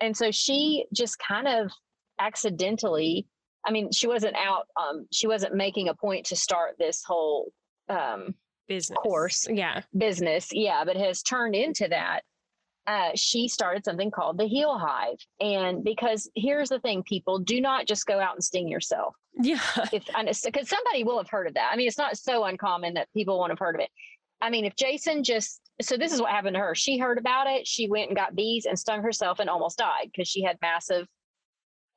And 0.00 0.16
so 0.16 0.30
she 0.30 0.84
just 0.92 1.18
kind 1.18 1.48
of 1.48 1.70
accidentally 2.20 3.26
i 3.66 3.70
mean 3.70 3.90
she 3.92 4.06
wasn't 4.06 4.36
out 4.36 4.66
um 4.80 5.06
she 5.12 5.26
wasn't 5.26 5.54
making 5.54 5.88
a 5.88 5.94
point 5.94 6.26
to 6.26 6.36
start 6.36 6.74
this 6.78 7.02
whole 7.04 7.52
um 7.88 8.34
business. 8.66 8.98
course. 9.02 9.46
Yeah. 9.48 9.82
Business 9.96 10.48
yeah 10.52 10.84
but 10.84 10.96
has 10.96 11.22
turned 11.22 11.54
into 11.54 11.88
that 11.88 12.22
uh, 12.88 13.10
she 13.14 13.48
started 13.48 13.84
something 13.84 14.10
called 14.10 14.38
the 14.38 14.46
Heal 14.46 14.78
Hive. 14.78 15.18
And 15.40 15.84
because 15.84 16.30
here's 16.34 16.70
the 16.70 16.80
thing, 16.80 17.02
people 17.02 17.38
do 17.38 17.60
not 17.60 17.86
just 17.86 18.06
go 18.06 18.18
out 18.18 18.34
and 18.34 18.42
sting 18.42 18.66
yourself. 18.66 19.14
Yeah. 19.40 19.60
Because 19.92 20.68
somebody 20.68 21.04
will 21.04 21.18
have 21.18 21.28
heard 21.28 21.46
of 21.46 21.54
that. 21.54 21.68
I 21.70 21.76
mean, 21.76 21.86
it's 21.86 21.98
not 21.98 22.16
so 22.16 22.44
uncommon 22.44 22.94
that 22.94 23.12
people 23.12 23.38
won't 23.38 23.52
have 23.52 23.58
heard 23.58 23.74
of 23.74 23.82
it. 23.82 23.90
I 24.40 24.48
mean, 24.48 24.64
if 24.64 24.74
Jason 24.74 25.22
just, 25.22 25.60
so 25.82 25.98
this 25.98 26.12
is 26.14 26.20
what 26.20 26.30
happened 26.30 26.54
to 26.54 26.60
her. 26.60 26.74
She 26.74 26.96
heard 26.96 27.18
about 27.18 27.46
it. 27.46 27.66
She 27.66 27.88
went 27.88 28.08
and 28.08 28.16
got 28.16 28.34
bees 28.34 28.64
and 28.64 28.78
stung 28.78 29.02
herself 29.02 29.38
and 29.38 29.50
almost 29.50 29.78
died 29.78 30.10
because 30.10 30.26
she 30.26 30.42
had 30.42 30.56
massive 30.62 31.06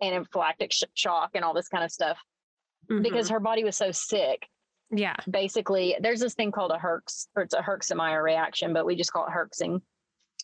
anaphylactic 0.04 0.74
sh- 0.74 0.84
shock 0.94 1.32
and 1.36 1.46
all 1.46 1.54
this 1.54 1.70
kind 1.70 1.86
of 1.86 1.92
stuff 1.92 2.18
mm-hmm. 2.92 3.02
because 3.02 3.30
her 3.30 3.40
body 3.40 3.64
was 3.64 3.78
so 3.78 3.92
sick 3.92 4.48
Yeah. 4.90 5.16
basically 5.30 5.96
there's 6.02 6.20
this 6.20 6.34
thing 6.34 6.52
called 6.52 6.72
a 6.72 6.78
Herx 6.78 7.28
or 7.36 7.44
it's 7.44 7.54
a 7.54 7.62
Herxheimer 7.62 8.22
reaction, 8.22 8.74
but 8.74 8.86
we 8.86 8.96
just 8.96 9.14
call 9.14 9.26
it 9.28 9.32
Herxing. 9.32 9.82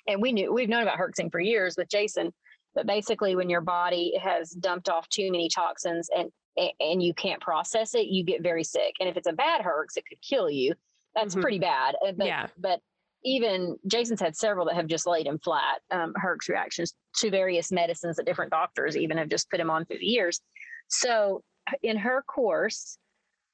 And 0.08 0.22
we 0.22 0.32
knew 0.32 0.54
we've 0.54 0.70
known 0.70 0.84
about 0.84 0.98
Herxing 0.98 1.32
for 1.32 1.40
years 1.40 1.76
with 1.78 1.90
Jason, 1.90 2.34
but 2.74 2.88
basically 2.88 3.36
when 3.36 3.50
your 3.50 3.62
body 3.62 4.18
has 4.22 4.52
dumped 4.52 4.90
off 4.90 5.08
too 5.10 5.32
many 5.32 5.50
toxins 5.50 6.10
and 6.16 6.32
and 6.80 7.04
you 7.04 7.14
can't 7.14 7.40
process 7.40 7.94
it, 7.94 8.08
you 8.08 8.24
get 8.24 8.42
very 8.42 8.64
sick. 8.64 8.96
And 9.00 9.08
if 9.08 9.16
it's 9.16 9.28
a 9.28 9.34
bad 9.34 9.62
Herx, 9.62 9.96
it 9.96 10.06
could 10.10 10.20
kill 10.28 10.50
you. 10.50 10.74
That's 11.14 11.36
Mhm. 11.36 11.42
pretty 11.42 11.60
bad. 11.60 11.96
Uh, 12.04 12.14
But, 12.14 12.26
Yeah. 12.26 12.48
but 12.58 12.82
even 13.24 13.78
Jason's 13.86 14.20
had 14.22 14.36
several 14.36 14.66
that 14.66 14.74
have 14.74 14.88
just 14.88 15.06
laid 15.06 15.28
him 15.28 15.38
flat, 15.38 15.82
um, 15.92 16.16
Herx 16.16 16.50
reactions 16.50 16.96
to 17.18 17.30
various 17.30 17.72
medicines 17.72 18.16
that 18.16 18.26
different 18.26 18.50
doctors 18.50 18.98
even 18.98 19.18
have 19.20 19.30
just 19.30 19.52
put 19.52 19.60
him 19.60 19.70
on 19.70 19.86
through 19.86 20.00
the 20.00 20.08
years. 20.08 20.42
So 20.88 21.44
in 21.84 21.96
her 21.98 22.24
course, 22.24 22.98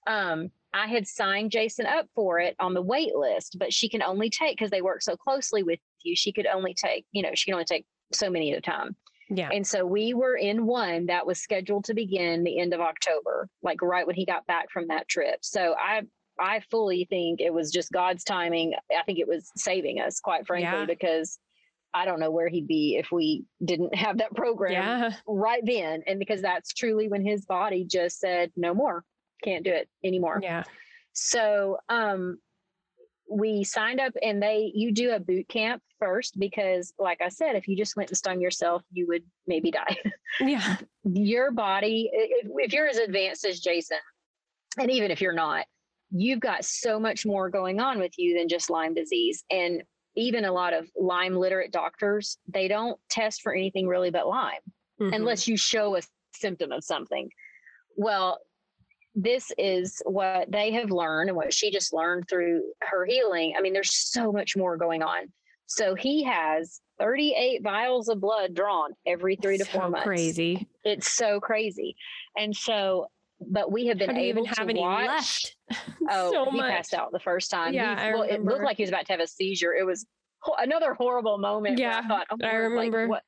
um, 0.07 0.49
I 0.73 0.87
had 0.87 1.05
signed 1.05 1.51
Jason 1.51 1.85
up 1.85 2.07
for 2.15 2.39
it 2.39 2.55
on 2.59 2.73
the 2.73 2.81
wait 2.81 3.15
list, 3.15 3.59
but 3.59 3.73
she 3.73 3.89
can 3.89 4.01
only 4.01 4.29
take 4.29 4.57
because 4.57 4.71
they 4.71 4.81
work 4.81 5.01
so 5.01 5.17
closely 5.17 5.61
with 5.61 5.79
you. 6.03 6.15
She 6.15 6.31
could 6.31 6.47
only 6.47 6.73
take, 6.73 7.05
you 7.11 7.21
know, 7.21 7.31
she 7.33 7.45
can 7.45 7.53
only 7.55 7.65
take 7.65 7.85
so 8.11 8.29
many 8.29 8.51
at 8.51 8.57
a 8.57 8.61
time. 8.61 8.95
Yeah. 9.29 9.49
And 9.51 9.65
so 9.65 9.85
we 9.85 10.13
were 10.13 10.35
in 10.35 10.65
one 10.65 11.07
that 11.07 11.25
was 11.25 11.39
scheduled 11.39 11.85
to 11.85 11.93
begin 11.93 12.43
the 12.43 12.59
end 12.59 12.73
of 12.73 12.81
October, 12.81 13.49
like 13.63 13.81
right 13.81 14.05
when 14.05 14.15
he 14.15 14.25
got 14.25 14.45
back 14.47 14.69
from 14.71 14.87
that 14.89 15.07
trip. 15.07 15.39
So 15.41 15.75
I 15.79 16.03
I 16.39 16.61
fully 16.71 17.05
think 17.09 17.39
it 17.41 17.53
was 17.53 17.71
just 17.71 17.91
God's 17.91 18.23
timing. 18.23 18.73
I 18.91 19.03
think 19.05 19.19
it 19.19 19.27
was 19.27 19.51
saving 19.55 19.99
us, 19.99 20.19
quite 20.19 20.47
frankly, 20.47 20.79
Yeah. 20.79 20.85
because 20.85 21.37
I 21.93 22.05
don't 22.05 22.19
know 22.19 22.31
where 22.31 22.47
he'd 22.49 22.67
be 22.67 22.97
if 22.97 23.11
we 23.11 23.45
didn't 23.63 23.93
have 23.95 24.17
that 24.17 24.35
program 24.35 24.71
Yeah. 24.73 25.13
right 25.27 25.61
then. 25.63 26.03
And 26.07 26.17
because 26.17 26.41
that's 26.41 26.73
truly 26.73 27.07
when 27.07 27.23
his 27.23 27.45
body 27.45 27.85
just 27.85 28.19
said, 28.19 28.51
no 28.55 28.73
more, 28.73 29.03
can't 29.43 29.63
do 29.63 29.71
it 29.71 29.87
anymore. 30.03 30.39
Yeah. 30.41 30.63
So 31.13 31.77
um 31.89 32.39
we 33.37 33.63
signed 33.63 33.99
up 33.99 34.13
and 34.21 34.41
they 34.41 34.71
you 34.75 34.91
do 34.91 35.11
a 35.11 35.19
boot 35.19 35.47
camp 35.47 35.81
first 35.99 36.37
because 36.39 36.93
like 36.99 37.21
I 37.21 37.29
said, 37.29 37.55
if 37.55 37.67
you 37.67 37.75
just 37.75 37.95
went 37.95 38.09
and 38.09 38.17
stung 38.17 38.39
yourself, 38.41 38.83
you 38.91 39.07
would 39.07 39.23
maybe 39.47 39.71
die. 39.71 39.97
Yeah. 40.39 40.77
your 41.03 41.51
body, 41.51 42.09
if, 42.11 42.47
if 42.57 42.73
you're 42.73 42.87
as 42.87 42.97
advanced 42.97 43.45
as 43.45 43.59
Jason, 43.59 43.97
and 44.79 44.89
even 44.89 45.11
if 45.11 45.21
you're 45.21 45.31
not, 45.31 45.65
you've 46.09 46.39
got 46.39 46.65
so 46.65 46.99
much 46.99 47.23
more 47.23 47.49
going 47.51 47.79
on 47.79 47.99
with 47.99 48.13
you 48.17 48.35
than 48.37 48.47
just 48.49 48.71
Lyme 48.71 48.95
disease. 48.95 49.43
And 49.51 49.83
even 50.15 50.43
a 50.45 50.51
lot 50.51 50.73
of 50.73 50.89
Lyme 50.99 51.35
literate 51.35 51.71
doctors, 51.71 52.37
they 52.47 52.67
don't 52.67 52.99
test 53.09 53.41
for 53.43 53.53
anything 53.53 53.87
really 53.87 54.09
but 54.09 54.27
Lyme 54.27 54.59
Mhm. 54.99 55.13
unless 55.15 55.47
you 55.47 55.55
show 55.57 55.95
a 55.97 56.01
symptom 56.35 56.71
of 56.71 56.83
something. 56.83 57.29
Well, 57.95 58.39
this 59.15 59.51
is 59.57 60.01
what 60.05 60.51
they 60.51 60.71
have 60.71 60.89
learned 60.91 61.29
and 61.29 61.37
what 61.37 61.53
she 61.53 61.69
just 61.71 61.93
learned 61.93 62.27
through 62.27 62.63
her 62.81 63.05
healing. 63.05 63.53
I 63.57 63.61
mean, 63.61 63.73
there's 63.73 63.93
so 63.93 64.31
much 64.31 64.55
more 64.57 64.75
going 64.77 65.03
on. 65.03 65.31
So 65.67 65.95
he 65.95 66.23
has 66.23 66.81
38 66.99 67.61
vials 67.63 68.09
of 68.09 68.19
blood 68.19 68.53
drawn 68.53 68.91
every 69.05 69.35
three 69.35 69.57
to 69.57 69.65
So 69.65 69.71
four 69.71 69.89
months. 69.89 70.05
Crazy. 70.05 70.67
It's 70.83 71.13
so 71.13 71.39
crazy. 71.39 71.95
And 72.37 72.55
so, 72.55 73.07
but 73.39 73.71
we 73.71 73.87
have 73.87 73.97
been 73.97 74.09
How 74.11 74.17
able 74.17 74.41
even 74.41 74.45
have 74.45 74.57
to 74.67 74.69
any 74.71 74.79
watch. 74.79 75.07
left? 75.07 75.55
Oh, 76.09 76.31
so 76.31 76.51
he 76.51 76.57
much. 76.57 76.69
passed 76.71 76.93
out 76.93 77.11
the 77.11 77.19
first 77.19 77.49
time. 77.49 77.73
Yeah, 77.73 78.07
He- 78.07 78.13
well, 78.13 78.23
it 78.23 78.43
looked 78.43 78.63
like 78.63 78.77
he 78.77 78.83
was 78.83 78.89
about 78.89 79.05
to 79.05 79.13
have 79.13 79.21
a 79.21 79.27
seizure. 79.27 79.73
It 79.73 79.85
was 79.85 80.05
ho- 80.39 80.55
another 80.59 80.93
horrible 80.93 81.37
moment. 81.37 81.79
Yeah, 81.79 82.01
I 82.03 82.07
thought, 82.07 82.27
oh, 82.29 82.37
I 82.43 82.51
Lord, 82.51 82.63
like, 82.73 82.85
remember. 82.91 83.07
what, 83.07 83.23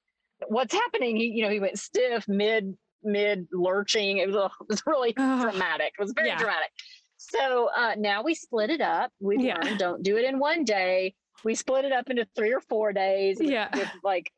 what's 0.48 0.74
happening? 0.74 1.16
He, 1.16 1.28
you 1.28 1.44
know, 1.44 1.50
he 1.50 1.60
went 1.62 1.80
stiff 1.80 2.28
mid 2.28 2.78
mid 3.06 3.47
lurching. 3.53 4.18
It 4.18 4.28
was, 4.28 4.36
ugh, 4.36 4.51
it 4.62 4.68
was 4.70 4.84
really 4.86 5.14
Ugh. 5.18 5.41
dramatic. 5.41 5.93
It 5.97 6.01
was 6.01 6.14
very 6.16 6.30
Yeah. 6.30 6.38
dramatic. 6.38 6.70
So 7.18 7.70
uh, 7.76 7.95
now 7.97 8.22
we 8.24 8.36
split 8.36 8.70
it 8.70 8.82
up. 8.82 9.12
We 9.20 9.38
Yeah. 9.39 9.58
learned 9.62 9.80
don't 9.80 10.03
do 10.03 10.18
it 10.18 10.26
in 10.26 10.38
one 10.39 10.64
day. 10.64 11.16
We 11.43 11.56
split 11.56 11.86
it 11.86 11.91
up 11.91 12.10
into 12.10 12.26
three 12.36 12.53
or 12.53 12.62
four 12.62 12.91
days. 12.93 13.38
with- 13.39 13.49
Yeah. 13.49 13.70
with 13.76 13.89
like 14.03 14.32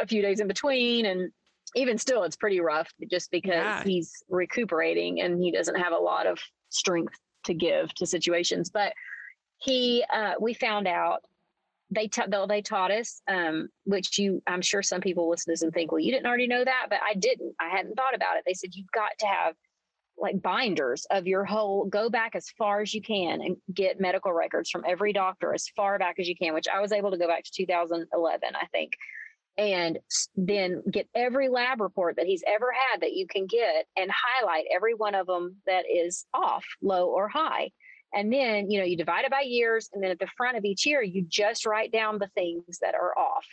a 0.00 0.06
few 0.06 0.20
days 0.22 0.40
in 0.40 0.48
between, 0.48 1.06
and 1.06 1.30
even 1.76 1.98
still, 1.98 2.22
it's 2.24 2.36
pretty 2.36 2.60
rough 2.60 2.90
just 3.10 3.30
because 3.30 3.54
Yeah. 3.54 3.82
he's 3.84 4.12
recuperating 4.28 5.20
and 5.20 5.40
he 5.42 5.50
doesn't 5.50 5.76
have 5.76 5.92
a 5.92 5.98
lot 5.98 6.26
of 6.26 6.38
strength 6.70 7.14
to 7.44 7.54
give 7.54 7.92
to 7.94 8.06
situations. 8.06 8.70
But 8.70 8.92
he, 9.58 10.04
uh, 10.12 10.34
we 10.40 10.54
found 10.54 10.86
out 10.86 11.24
they 11.94 12.08
ta- 12.08 12.46
they 12.46 12.62
taught 12.62 12.90
us, 12.90 13.22
um, 13.28 13.68
which 13.84 14.18
you, 14.18 14.42
I'm 14.46 14.62
sure 14.62 14.82
some 14.82 15.00
people 15.00 15.28
listen 15.28 15.46
to 15.46 15.52
this 15.52 15.62
and 15.62 15.72
think, 15.72 15.92
well, 15.92 16.00
you 16.00 16.12
didn't 16.12 16.26
already 16.26 16.46
know 16.46 16.64
that, 16.64 16.86
but 16.90 16.98
I 17.08 17.14
didn't. 17.14 17.54
I 17.60 17.68
hadn't 17.68 17.94
thought 17.94 18.14
about 18.14 18.36
it. 18.36 18.44
They 18.46 18.54
said 18.54 18.74
you've 18.74 18.90
got 18.92 19.12
to 19.20 19.26
have 19.26 19.54
like 20.16 20.40
binders 20.42 21.06
of 21.10 21.26
your 21.26 21.44
whole 21.44 21.86
go 21.86 22.08
back 22.08 22.36
as 22.36 22.48
far 22.56 22.80
as 22.80 22.94
you 22.94 23.02
can 23.02 23.40
and 23.40 23.56
get 23.72 24.00
medical 24.00 24.32
records 24.32 24.70
from 24.70 24.84
every 24.86 25.12
doctor 25.12 25.52
as 25.52 25.68
far 25.74 25.98
back 25.98 26.16
as 26.20 26.28
you 26.28 26.36
can 26.36 26.54
which 26.54 26.68
i 26.72 26.80
was 26.80 26.92
able 26.92 27.10
to 27.10 27.18
go 27.18 27.26
back 27.26 27.42
to 27.42 27.50
2011 27.52 28.48
i 28.54 28.66
think 28.66 28.92
and 29.56 29.98
then 30.36 30.82
get 30.90 31.08
every 31.14 31.48
lab 31.48 31.80
report 31.80 32.16
that 32.16 32.26
he's 32.26 32.44
ever 32.46 32.72
had 32.72 33.00
that 33.00 33.12
you 33.12 33.26
can 33.26 33.46
get 33.46 33.86
and 33.96 34.10
highlight 34.10 34.64
every 34.72 34.94
one 34.94 35.14
of 35.14 35.26
them 35.26 35.56
that 35.66 35.84
is 35.92 36.26
off 36.32 36.64
low 36.80 37.08
or 37.08 37.28
high 37.28 37.70
and 38.14 38.32
then 38.32 38.70
you 38.70 38.78
know 38.78 38.84
you 38.84 38.96
divide 38.96 39.24
it 39.24 39.30
by 39.30 39.40
years 39.40 39.90
and 39.92 40.02
then 40.02 40.10
at 40.10 40.18
the 40.18 40.28
front 40.36 40.56
of 40.56 40.64
each 40.64 40.86
year 40.86 41.02
you 41.02 41.22
just 41.28 41.66
write 41.66 41.92
down 41.92 42.18
the 42.18 42.28
things 42.34 42.78
that 42.80 42.94
are 42.94 43.16
off 43.18 43.46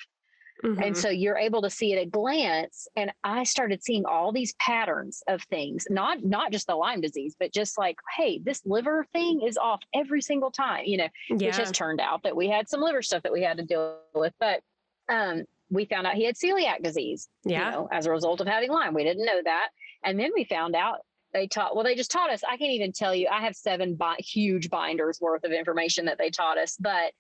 Mhm. 0.64 0.86
and 0.86 0.98
so 0.98 1.10
you're 1.10 1.38
able 1.38 1.62
to 1.64 1.70
see 1.70 1.92
it 1.92 1.98
at 1.98 2.04
a 2.04 2.10
glance 2.10 2.88
and 2.96 3.12
i 3.24 3.44
started 3.44 3.84
seeing 3.84 4.06
all 4.06 4.32
these 4.32 4.54
patterns 4.56 5.24
of 5.28 5.42
things 5.44 5.88
not 5.90 6.24
not 6.24 6.52
just 6.52 6.68
the 6.68 6.76
lyme 6.76 7.02
disease 7.02 7.36
but 7.40 7.52
just 7.52 7.78
like 7.80 7.98
hey 8.16 8.40
this 8.44 8.62
liver 8.66 9.06
thing 9.12 9.42
is 9.42 9.58
off 9.58 9.82
every 9.96 10.22
single 10.22 10.52
time 10.52 10.84
you 10.86 10.98
know 10.98 11.08
yeah. 11.30 11.48
which 11.48 11.58
has 11.58 11.72
turned 11.72 12.00
out 12.00 12.22
that 12.24 12.36
we 12.36 12.48
had 12.48 12.70
some 12.70 12.82
liver 12.82 13.02
stuff 13.02 13.24
that 13.24 13.34
we 13.34 13.42
had 13.42 13.58
to 13.58 13.66
deal 13.66 13.98
with 14.14 14.34
but 14.40 14.62
um 15.10 15.44
we 15.72 15.86
found 15.86 16.06
out 16.06 16.14
he 16.14 16.26
had 16.26 16.36
celiac 16.36 16.84
disease 16.84 17.28
yeah. 17.44 17.66
you 17.66 17.72
know 17.72 17.90
as 17.92 18.06
a 18.06 18.12
result 18.12 18.40
of 18.40 18.48
having 18.48 18.70
lyme 18.70 18.94
we 18.94 19.04
didn't 19.04 19.26
know 19.26 19.42
that 19.44 19.70
and 20.04 20.20
then 20.20 20.30
we 20.36 20.44
found 20.44 20.76
out 20.76 21.00
they 21.34 21.48
taught 21.48 21.76
well 21.76 21.84
they 21.84 21.96
just 21.96 22.12
taught 22.12 22.30
us 22.30 22.42
i 22.44 22.58
can't 22.58 22.72
even 22.72 22.92
tell 22.92 23.14
you 23.16 23.28
i 23.32 23.42
have 23.42 23.56
seven 23.56 23.96
bi- 23.96 24.16
huge 24.20 24.70
binders 24.70 25.20
worth 25.22 25.44
of 25.44 25.52
information 25.52 26.06
that 26.06 26.18
they 26.18 26.30
taught 26.30 26.58
us 26.58 26.78
but 26.80 27.12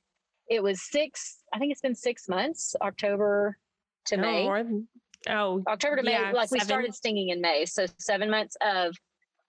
it 0.49 0.61
was 0.61 0.81
six 0.81 1.43
i 1.53 1.59
think 1.59 1.71
it's 1.71 1.81
been 1.81 1.95
six 1.95 2.27
months 2.27 2.75
october 2.81 3.57
to 4.05 4.17
No, 4.17 4.23
may. 4.23 4.63
than- 4.63 4.87
oh, 5.29 5.63
october 5.67 5.97
to 5.97 6.03
may 6.03 6.11
yeah, 6.11 6.31
like 6.31 6.51
we 6.51 6.59
started 6.59 6.93
stinging 6.93 7.29
in 7.29 7.41
may 7.41 7.65
so 7.65 7.85
seven 7.97 8.29
months 8.29 8.55
of 8.61 8.95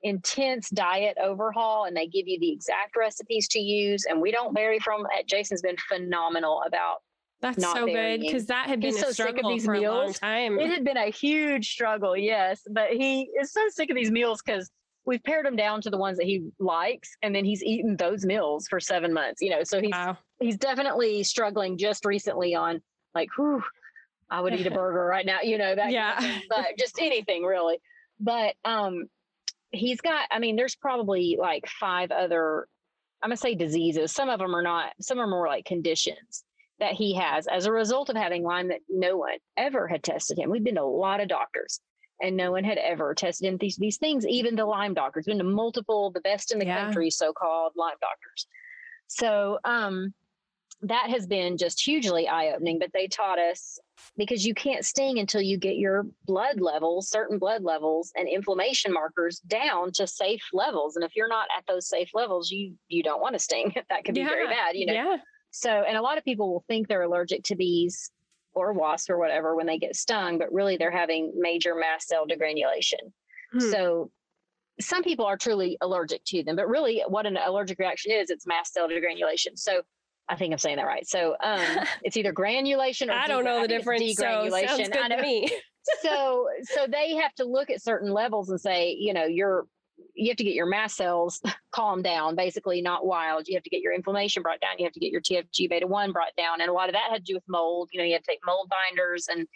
intense 0.04 0.68
diet 0.70 1.16
overhaul 1.22 1.84
and 1.84 1.96
they 1.96 2.06
give 2.08 2.26
you 2.26 2.38
the 2.40 2.50
exact 2.50 2.96
recipes 2.96 3.46
to 3.48 3.60
use 3.60 4.04
and 4.04 4.20
we 4.20 4.32
don't 4.32 4.52
vary 4.52 4.78
from 4.80 5.06
it 5.16 5.26
jason's 5.28 5.62
been 5.62 5.76
phenomenal 5.88 6.62
about 6.66 6.98
that's 7.42 7.62
so 7.62 7.86
good 7.86 8.20
because 8.20 8.46
that 8.46 8.68
had 8.68 8.80
been 8.80 8.94
He's 8.94 9.02
a 9.02 9.06
so 9.06 9.10
sick 9.10 9.26
of 9.26 9.30
struggle 9.30 9.50
these 9.50 9.64
for 9.64 9.74
a 9.74 9.80
long 9.80 10.12
time. 10.12 10.58
it 10.58 10.70
had 10.70 10.84
been 10.84 10.96
a 10.96 11.10
huge 11.10 11.70
struggle, 11.70 12.16
yes, 12.16 12.62
but 12.70 12.90
he 12.90 13.28
is 13.40 13.52
so 13.52 13.60
sick 13.68 13.90
of 13.90 13.96
these 13.96 14.12
meals 14.12 14.40
because 14.40 14.70
we've 15.04 15.22
pared 15.24 15.44
him 15.44 15.56
down 15.56 15.80
to 15.82 15.90
the 15.90 15.98
ones 15.98 16.16
that 16.18 16.26
he 16.26 16.44
likes, 16.60 17.16
and 17.20 17.34
then 17.34 17.44
he's 17.44 17.62
eaten 17.62 17.96
those 17.96 18.24
meals 18.24 18.68
for 18.68 18.78
seven 18.78 19.12
months. 19.12 19.42
You 19.42 19.50
know, 19.50 19.64
so 19.64 19.80
he's 19.80 19.90
wow. 19.90 20.16
he's 20.38 20.56
definitely 20.56 21.24
struggling 21.24 21.76
just 21.76 22.04
recently 22.04 22.54
on 22.54 22.80
like, 23.12 23.28
whew, 23.36 23.62
I 24.30 24.40
would 24.40 24.54
eat 24.54 24.68
a 24.68 24.70
burger 24.74 25.04
right 25.04 25.26
now. 25.26 25.40
You 25.42 25.58
know 25.58 25.74
that, 25.74 25.92
kind 25.92 26.18
of 26.20 26.24
Yeah. 26.24 26.38
but 26.48 26.78
just 26.78 27.00
anything 27.00 27.42
really. 27.42 27.78
But 28.20 28.54
um, 28.64 29.06
he's 29.72 30.00
got. 30.00 30.28
I 30.30 30.38
mean, 30.38 30.54
there's 30.54 30.76
probably 30.76 31.36
like 31.40 31.66
five 31.66 32.12
other. 32.12 32.68
I'm 33.20 33.30
gonna 33.30 33.36
say 33.36 33.56
diseases. 33.56 34.12
Some 34.12 34.28
of 34.28 34.38
them 34.38 34.54
are 34.54 34.62
not. 34.62 34.92
Some 35.00 35.18
are 35.18 35.26
more 35.26 35.48
like 35.48 35.64
conditions 35.64 36.44
that 36.80 36.94
he 36.94 37.14
has 37.14 37.46
as 37.46 37.66
a 37.66 37.72
result 37.72 38.08
of 38.10 38.16
having 38.16 38.42
Lyme 38.42 38.68
that 38.68 38.80
no 38.88 39.16
one 39.16 39.38
ever 39.56 39.86
had 39.86 40.02
tested 40.02 40.38
him. 40.38 40.50
We've 40.50 40.64
been 40.64 40.74
to 40.76 40.82
a 40.82 40.84
lot 40.84 41.20
of 41.20 41.28
doctors 41.28 41.80
and 42.20 42.36
no 42.36 42.52
one 42.52 42.64
had 42.64 42.78
ever 42.78 43.14
tested 43.14 43.46
him 43.48 43.56
these, 43.58 43.76
these 43.76 43.98
things, 43.98 44.26
even 44.26 44.56
the 44.56 44.64
Lyme 44.66 44.94
doctors, 44.94 45.26
been 45.26 45.38
to 45.38 45.44
multiple, 45.44 46.10
the 46.10 46.20
best 46.20 46.52
in 46.52 46.58
the 46.58 46.66
Yeah. 46.66 46.84
country, 46.84 47.10
so-called 47.10 47.72
Lyme 47.76 47.96
doctors. 48.00 48.46
So 49.08 49.58
um, 49.64 50.14
that 50.82 51.10
has 51.10 51.26
been 51.26 51.56
just 51.56 51.80
hugely 51.80 52.28
eye-opening, 52.28 52.78
but 52.78 52.90
they 52.92 53.06
taught 53.06 53.38
us 53.38 53.78
because 54.16 54.44
you 54.44 54.54
can't 54.54 54.84
sting 54.84 55.18
until 55.18 55.40
you 55.40 55.58
get 55.58 55.76
your 55.76 56.06
blood 56.26 56.60
levels, 56.60 57.08
certain 57.08 57.38
blood 57.38 57.62
levels 57.62 58.12
and 58.16 58.28
inflammation 58.28 58.92
markers 58.92 59.38
down 59.40 59.92
to 59.92 60.06
safe 60.06 60.42
levels. 60.52 60.96
And 60.96 61.04
if 61.04 61.14
you're 61.14 61.28
not 61.28 61.46
at 61.56 61.64
those 61.66 61.88
safe 61.88 62.10
levels, 62.14 62.50
you 62.50 62.74
you 62.88 63.02
don't 63.02 63.20
want 63.20 63.34
to 63.34 63.38
sting. 63.38 63.72
that 63.90 64.04
could 64.04 64.14
be 64.14 64.24
very 64.24 64.46
bad, 64.46 64.76
you 64.76 64.86
know. 64.86 64.92
Yeah. 64.92 65.16
So, 65.52 65.70
and 65.70 65.96
a 65.96 66.02
lot 66.02 66.18
of 66.18 66.24
people 66.24 66.52
will 66.52 66.64
think 66.66 66.88
they're 66.88 67.02
allergic 67.02 67.44
to 67.44 67.56
bees 67.56 68.10
or 68.54 68.72
wasps 68.72 69.08
or 69.08 69.18
whatever 69.18 69.54
when 69.54 69.66
they 69.66 69.78
get 69.78 69.94
stung, 69.94 70.38
but 70.38 70.52
really 70.52 70.76
they're 70.76 70.90
having 70.90 71.32
major 71.36 71.74
mast 71.74 72.08
cell 72.08 72.26
degranulation. 72.26 73.12
Hmm. 73.52 73.70
So, 73.70 74.10
some 74.80 75.04
people 75.04 75.26
are 75.26 75.36
truly 75.36 75.76
allergic 75.82 76.24
to 76.24 76.42
them, 76.42 76.56
but 76.56 76.66
really 76.66 77.04
what 77.06 77.26
an 77.26 77.36
allergic 77.36 77.78
reaction 77.78 78.12
is, 78.12 78.30
it's 78.30 78.46
mast 78.46 78.72
cell 78.72 78.88
degranulation. 78.88 79.56
So, 79.56 79.82
I 80.28 80.36
think 80.36 80.52
I'm 80.52 80.58
saying 80.58 80.76
that 80.76 80.86
right. 80.86 81.06
So, 81.06 81.36
um, 81.42 81.60
it's 82.02 82.16
either 82.16 82.32
granulation 82.32 83.10
or 83.10 83.14
I 83.14 83.26
don't 83.26 83.44
know 83.44 83.62
the 83.62 83.68
difference. 83.68 84.16
So 84.16 84.24
degranulation. 84.24 84.68
sounds 84.68 84.80
I 84.80 85.08
good 85.08 85.16
to 85.16 85.22
me. 85.22 85.50
so 86.02 86.48
so 86.62 86.86
they 86.86 87.16
have 87.16 87.34
to 87.34 87.44
look 87.44 87.70
at 87.70 87.82
certain 87.82 88.12
levels 88.12 88.48
and 88.50 88.60
say 88.60 88.96
you 88.98 89.12
know 89.12 89.24
you're 89.24 89.66
you 90.14 90.28
have 90.28 90.36
to 90.36 90.44
get 90.44 90.54
your 90.54 90.66
mast 90.66 90.96
cells 90.96 91.40
calmed 91.72 92.04
down, 92.04 92.36
basically 92.36 92.82
not 92.82 93.06
wild. 93.06 93.48
You 93.48 93.54
have 93.56 93.62
to 93.64 93.70
get 93.70 93.80
your 93.80 93.92
inflammation 93.94 94.42
brought 94.42 94.60
down. 94.60 94.72
You 94.78 94.84
have 94.84 94.92
to 94.92 95.00
get 95.00 95.10
your 95.10 95.20
TFG 95.20 95.68
beta 95.68 95.86
1 95.86 96.12
brought 96.12 96.34
down. 96.36 96.60
And 96.60 96.70
a 96.70 96.72
lot 96.72 96.88
of 96.88 96.94
that 96.94 97.10
had 97.10 97.24
to 97.24 97.32
do 97.32 97.34
with 97.34 97.44
mold. 97.48 97.88
You 97.92 98.00
know, 98.00 98.04
you 98.04 98.12
have 98.14 98.22
to 98.22 98.30
take 98.30 98.40
mold 98.46 98.70
binders 98.70 99.28
and 99.28 99.46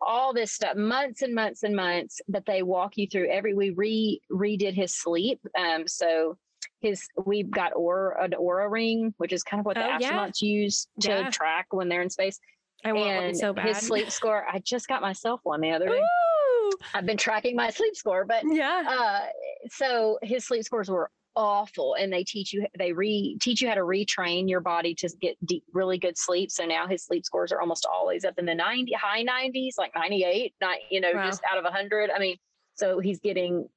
all 0.00 0.32
this 0.32 0.52
stuff, 0.52 0.76
months 0.76 1.22
and 1.22 1.34
months 1.34 1.62
and 1.62 1.76
months 1.76 2.20
that 2.28 2.46
they 2.46 2.62
walk 2.62 2.96
you 2.96 3.06
through 3.06 3.28
every, 3.30 3.54
we 3.54 3.70
re 3.70 4.20
redid 4.32 4.72
his 4.72 4.96
sleep. 4.96 5.40
Um, 5.58 5.86
so 5.86 6.38
his, 6.80 7.06
we've 7.26 7.50
got 7.50 7.74
Oura, 7.74 8.24
an 8.24 8.30
Oura 8.32 8.70
ring, 8.70 9.14
which 9.18 9.32
is 9.32 9.42
kind 9.42 9.60
of 9.60 9.66
what 9.66 9.76
the 9.76 9.84
Oh, 9.84 9.98
yeah. 10.00 10.12
astronauts 10.12 10.40
use 10.40 10.88
to 11.00 11.08
Yeah. 11.08 11.30
track 11.30 11.66
when 11.70 11.88
they're 11.90 12.02
in 12.02 12.08
space. 12.10 12.38
I 12.82 12.94
want 12.94 13.14
one 13.14 13.24
and 13.26 13.36
so 13.36 13.52
bad. 13.52 13.66
his 13.66 13.76
sleep 13.78 14.10
score, 14.10 14.46
I 14.50 14.58
just 14.60 14.88
got 14.88 15.02
myself 15.02 15.40
one 15.42 15.60
the 15.60 15.70
other 15.72 15.88
day. 15.88 15.92
Ooh, 16.00 16.29
I've 16.94 17.06
been 17.06 17.16
tracking 17.16 17.56
my 17.56 17.70
sleep 17.70 17.96
score, 17.96 18.24
but 18.24 18.44
yeah. 18.44 18.84
uh, 18.88 19.26
so 19.68 20.18
his 20.22 20.44
sleep 20.46 20.64
scores 20.64 20.90
were 20.90 21.10
awful, 21.36 21.94
and 21.94 22.12
they 22.12 22.24
teach 22.24 22.52
you 22.52 22.66
they 22.78 22.92
re 22.92 23.36
teach 23.40 23.62
you 23.62 23.68
how 23.68 23.74
to 23.74 23.82
retrain 23.82 24.48
your 24.48 24.60
body 24.60 24.94
to 24.96 25.08
get 25.20 25.36
deep, 25.46 25.64
really 25.72 25.98
good 25.98 26.18
sleep. 26.18 26.50
So 26.50 26.64
now 26.64 26.86
his 26.86 27.04
sleep 27.04 27.24
scores 27.24 27.52
are 27.52 27.60
almost 27.60 27.86
always 27.92 28.24
up 28.24 28.34
in 28.38 28.46
the 28.46 28.54
ninety 28.54 28.92
high 28.92 29.22
nineties, 29.22 29.76
like 29.78 29.92
ninety 29.94 30.24
eight, 30.24 30.54
not 30.60 30.78
you 30.90 31.00
know 31.00 31.12
Wow. 31.14 31.26
just 31.26 31.42
out 31.50 31.58
of 31.64 31.72
hundred. 31.72 32.10
I 32.10 32.18
mean, 32.18 32.36
so 32.74 32.98
he's 32.98 33.20
getting 33.20 33.68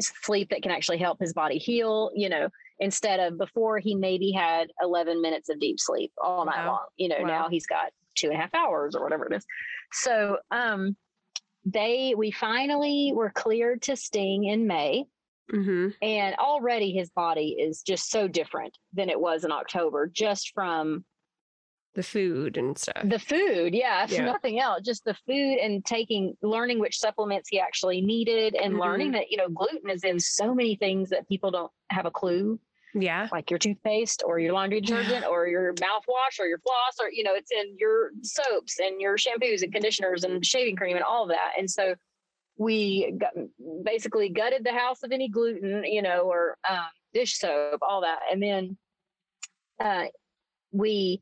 sleep 0.00 0.50
that 0.50 0.62
can 0.62 0.72
actually 0.72 0.98
help 0.98 1.20
his 1.20 1.32
body 1.32 1.58
heal. 1.58 2.10
You 2.14 2.28
know, 2.28 2.48
instead 2.78 3.20
of 3.20 3.38
before 3.38 3.78
he 3.78 3.94
maybe 3.94 4.30
had 4.32 4.68
eleven 4.82 5.22
minutes 5.22 5.48
of 5.48 5.58
deep 5.60 5.80
sleep 5.80 6.12
all 6.22 6.44
night 6.44 6.64
Wow. 6.64 6.66
long. 6.66 6.86
You 6.96 7.08
know, 7.08 7.20
Wow. 7.20 7.26
now 7.26 7.48
he's 7.48 7.66
got 7.66 7.92
two 8.14 8.28
and 8.28 8.36
a 8.36 8.40
half 8.40 8.54
hours 8.54 8.94
or 8.94 9.02
whatever 9.02 9.26
it 9.26 9.36
is. 9.36 9.44
So 9.92 10.38
um 10.50 10.96
they 11.64 12.14
we 12.16 12.30
finally 12.30 13.12
were 13.14 13.30
cleared 13.30 13.82
to 13.82 13.96
sting 13.96 14.44
in 14.44 14.66
May 14.66 15.04
hmm 15.50 15.88
and 16.02 16.34
already 16.36 16.92
his 16.92 17.10
body 17.10 17.56
is 17.58 17.82
just 17.82 18.10
so 18.10 18.26
different 18.28 18.76
than 18.92 19.08
it 19.10 19.20
was 19.20 19.44
in 19.44 19.52
October 19.52 20.06
just 20.06 20.52
from 20.54 21.04
The 21.94 22.02
food 22.02 22.56
and 22.56 22.76
stuff. 22.76 23.08
the 23.08 23.18
food 23.18 23.74
yeah 23.74 24.06
Yeah. 24.08 24.24
nothing 24.24 24.58
else 24.60 24.82
just 24.84 25.04
the 25.04 25.14
food 25.26 25.58
and 25.58 25.84
taking 25.84 26.36
learning 26.42 26.80
which 26.80 26.98
supplements 26.98 27.48
he 27.48 27.60
actually 27.60 28.00
needed 28.00 28.54
and 28.54 28.74
Mhm. 28.74 28.80
learning 28.80 29.12
that 29.12 29.30
you 29.30 29.36
know 29.36 29.48
gluten 29.48 29.88
is 29.90 30.04
in 30.04 30.18
so 30.18 30.54
many 30.54 30.74
things 30.76 31.10
that 31.10 31.28
people 31.28 31.50
don't 31.50 31.72
have 31.90 32.06
a 32.06 32.10
clue 32.10 32.58
yeah. 32.94 33.28
like 33.32 33.50
your 33.50 33.58
toothpaste 33.58 34.22
or 34.24 34.38
your 34.38 34.52
laundry 34.52 34.80
detergent 34.82 35.24
or 35.26 35.46
your 35.48 35.74
mouthwash 35.74 36.38
or 36.40 36.46
your 36.46 36.58
floss 36.58 36.96
or 37.00 37.10
you 37.12 37.22
know 37.24 37.34
it's 37.34 37.50
in 37.52 37.76
your 37.78 38.10
soaps 38.22 38.78
and 38.78 39.00
your 39.00 39.16
shampoos 39.16 39.62
and 39.62 39.72
conditioners 39.72 40.24
and 40.24 40.44
shaving 40.44 40.76
cream 40.76 40.96
and 40.96 41.04
all 41.04 41.24
of 41.24 41.28
that 41.28 41.52
and 41.58 41.70
so 41.70 41.94
we 42.56 43.12
got, 43.18 43.32
basically 43.84 44.28
gutted 44.28 44.62
the 44.64 44.72
house 44.72 45.02
of 45.02 45.10
any 45.12 45.28
gluten 45.28 45.82
you 45.84 46.02
know 46.02 46.20
or 46.20 46.56
um, 46.68 46.86
dish 47.12 47.36
soap 47.38 47.80
all 47.82 48.00
that 48.02 48.20
and 48.30 48.42
then 48.42 48.76
uh, 49.80 50.04
we 50.72 51.20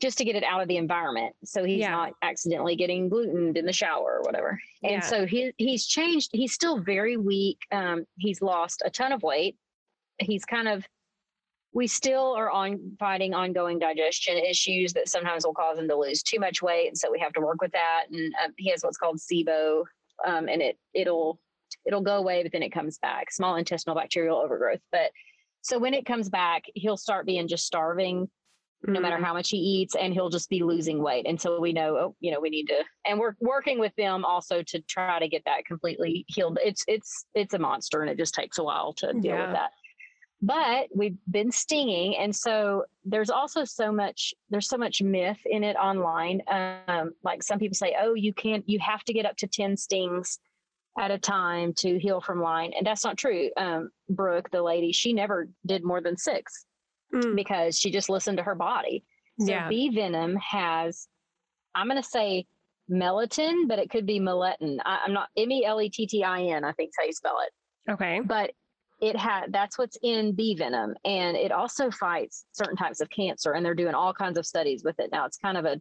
just 0.00 0.18
to 0.18 0.24
get 0.24 0.34
it 0.34 0.42
out 0.42 0.60
of 0.60 0.66
the 0.68 0.76
environment 0.78 1.34
so 1.44 1.62
he's 1.62 1.80
Yeah. 1.80 1.90
not 1.90 2.12
accidentally 2.22 2.74
getting 2.74 3.08
glutened 3.08 3.56
in 3.56 3.66
the 3.66 3.72
shower 3.72 4.18
or 4.18 4.22
whatever 4.22 4.58
and 4.82 4.92
Yeah. 4.94 5.00
so 5.00 5.26
he, 5.26 5.52
he's 5.58 5.86
changed 5.86 6.30
he's 6.32 6.52
still 6.52 6.80
very 6.80 7.16
weak 7.16 7.58
um, 7.70 8.04
he's 8.16 8.40
lost 8.42 8.82
a 8.84 8.90
ton 8.90 9.12
of 9.12 9.22
weight 9.22 9.56
he's 10.18 10.44
kind 10.44 10.68
of 10.68 10.84
we 11.74 11.86
still 11.86 12.34
are 12.36 12.50
on 12.50 12.96
fighting 12.98 13.32
ongoing 13.34 13.78
digestion 13.78 14.36
issues 14.36 14.92
that 14.92 15.08
sometimes 15.08 15.44
will 15.46 15.54
cause 15.54 15.78
him 15.78 15.88
to 15.88 15.96
lose 15.96 16.22
too 16.22 16.38
much 16.38 16.60
weight 16.62 16.88
and 16.88 16.98
so 16.98 17.10
we 17.10 17.18
have 17.18 17.32
to 17.32 17.40
work 17.40 17.60
with 17.62 17.72
that. 17.72 18.04
And 18.10 18.34
um, 18.44 18.52
he 18.58 18.70
has 18.70 18.82
what's 18.82 18.98
called 18.98 19.18
SIBO 19.18 19.84
um, 20.26 20.48
and 20.48 20.60
it 20.62 20.78
it'll 20.94 21.40
it'll 21.86 22.02
go 22.02 22.16
away 22.16 22.42
but 22.42 22.52
then 22.52 22.62
it 22.62 22.70
comes 22.72 22.98
back. 22.98 23.32
Small 23.32 23.56
intestinal 23.56 23.96
bacterial 23.96 24.36
overgrowth. 24.38 24.80
But 24.90 25.10
so 25.62 25.78
when 25.78 25.94
it 25.94 26.04
comes 26.06 26.28
back 26.28 26.64
he'll 26.74 26.96
start 26.98 27.24
being 27.26 27.48
just 27.48 27.66
starving 27.66 28.28
no 28.84 28.98
matter 29.00 29.16
Mm. 29.16 29.22
how 29.24 29.32
much 29.32 29.48
he 29.50 29.58
eats 29.58 29.94
and 29.94 30.12
he'll 30.12 30.28
just 30.28 30.50
be 30.50 30.62
losing 30.64 31.00
weight. 31.00 31.24
And 31.26 31.40
so 31.40 31.60
we 31.60 31.72
know 31.72 31.96
oh 31.96 32.16
you 32.20 32.32
know 32.32 32.40
we 32.40 32.50
need 32.50 32.66
to 32.66 32.84
and 33.06 33.18
we're 33.18 33.36
working 33.40 33.78
with 33.78 33.94
them 33.96 34.24
also 34.24 34.62
to 34.64 34.80
try 34.82 35.18
to 35.20 35.28
get 35.28 35.44
that 35.46 35.64
completely 35.64 36.24
healed. 36.28 36.58
It's 36.62 36.84
it's 36.88 37.24
it's 37.34 37.54
a 37.54 37.58
monster 37.58 38.02
and 38.02 38.10
it 38.10 38.18
just 38.18 38.34
takes 38.34 38.58
a 38.58 38.64
while 38.64 38.92
to 38.94 39.12
deal 39.14 39.36
Yeah. 39.36 39.46
with 39.46 39.52
that 39.56 39.70
but 40.42 40.88
we've 40.94 41.16
been 41.30 41.50
stinging 41.52 42.16
and 42.16 42.34
so 42.34 42.84
there's 43.04 43.30
also 43.30 43.64
so 43.64 43.92
much 43.92 44.34
there's 44.50 44.68
so 44.68 44.76
much 44.76 45.00
myth 45.00 45.38
in 45.46 45.62
it 45.62 45.76
online 45.76 46.42
um 46.48 47.12
like 47.22 47.42
some 47.42 47.58
people 47.58 47.74
say 47.74 47.94
oh 48.00 48.14
you 48.14 48.32
can't 48.34 48.68
you 48.68 48.78
have 48.80 49.04
to 49.04 49.12
get 49.12 49.24
up 49.24 49.36
to 49.36 49.46
10 49.46 49.76
stings 49.76 50.40
at 50.98 51.10
a 51.10 51.18
time 51.18 51.72
to 51.72 51.98
heal 51.98 52.20
from 52.20 52.40
lyme 52.42 52.72
and 52.76 52.86
that's 52.86 53.04
not 53.04 53.16
true 53.16 53.50
um 53.56 53.88
brooke 54.10 54.50
the 54.50 54.60
lady 54.62 54.92
she 54.92 55.12
never 55.12 55.48
did 55.64 55.84
more 55.84 56.00
than 56.00 56.16
six 56.16 56.66
Mm. 57.14 57.36
because 57.36 57.78
she 57.78 57.90
just 57.90 58.08
listened 58.08 58.38
to 58.38 58.42
her 58.42 58.54
body 58.54 59.04
so 59.38 59.46
Yeah. 59.50 59.68
bee 59.68 59.90
venom 59.90 60.34
has, 60.36 61.08
I'm 61.74 61.86
going 61.86 62.00
to 62.02 62.08
say 62.08 62.46
melatonin, 62.90 63.68
but 63.68 63.78
it 63.78 63.90
could 63.90 64.06
be 64.06 64.18
melatin. 64.18 64.78
I, 64.84 65.00
I'm 65.04 65.12
not 65.12 65.28
M 65.36 65.50
E 65.50 65.64
L 65.64 65.80
E 65.80 65.88
T 65.90 66.06
T 66.06 66.24
I 66.24 66.42
N. 66.42 66.64
I 66.64 66.72
think 66.72 66.88
is 66.88 66.94
how 66.98 67.04
you 67.04 67.12
spell 67.12 67.36
it. 67.46 67.92
Okay. 67.92 68.20
But 68.24 68.52
it 69.02 69.16
had 69.16 69.52
that's 69.52 69.76
what's 69.76 69.98
in 70.02 70.32
bee 70.32 70.54
venom, 70.54 70.94
and 71.04 71.36
it 71.36 71.52
also 71.52 71.90
fights 71.90 72.46
certain 72.52 72.76
types 72.76 73.00
of 73.02 73.10
cancer. 73.10 73.52
And 73.52 73.66
they're 73.66 73.74
doing 73.74 73.94
all 73.94 74.14
kinds 74.14 74.38
of 74.38 74.46
studies 74.46 74.82
with 74.84 74.98
it 74.98 75.10
now. 75.12 75.26
It's 75.26 75.36
kind 75.36 75.58
of 75.58 75.66
a 75.66 75.80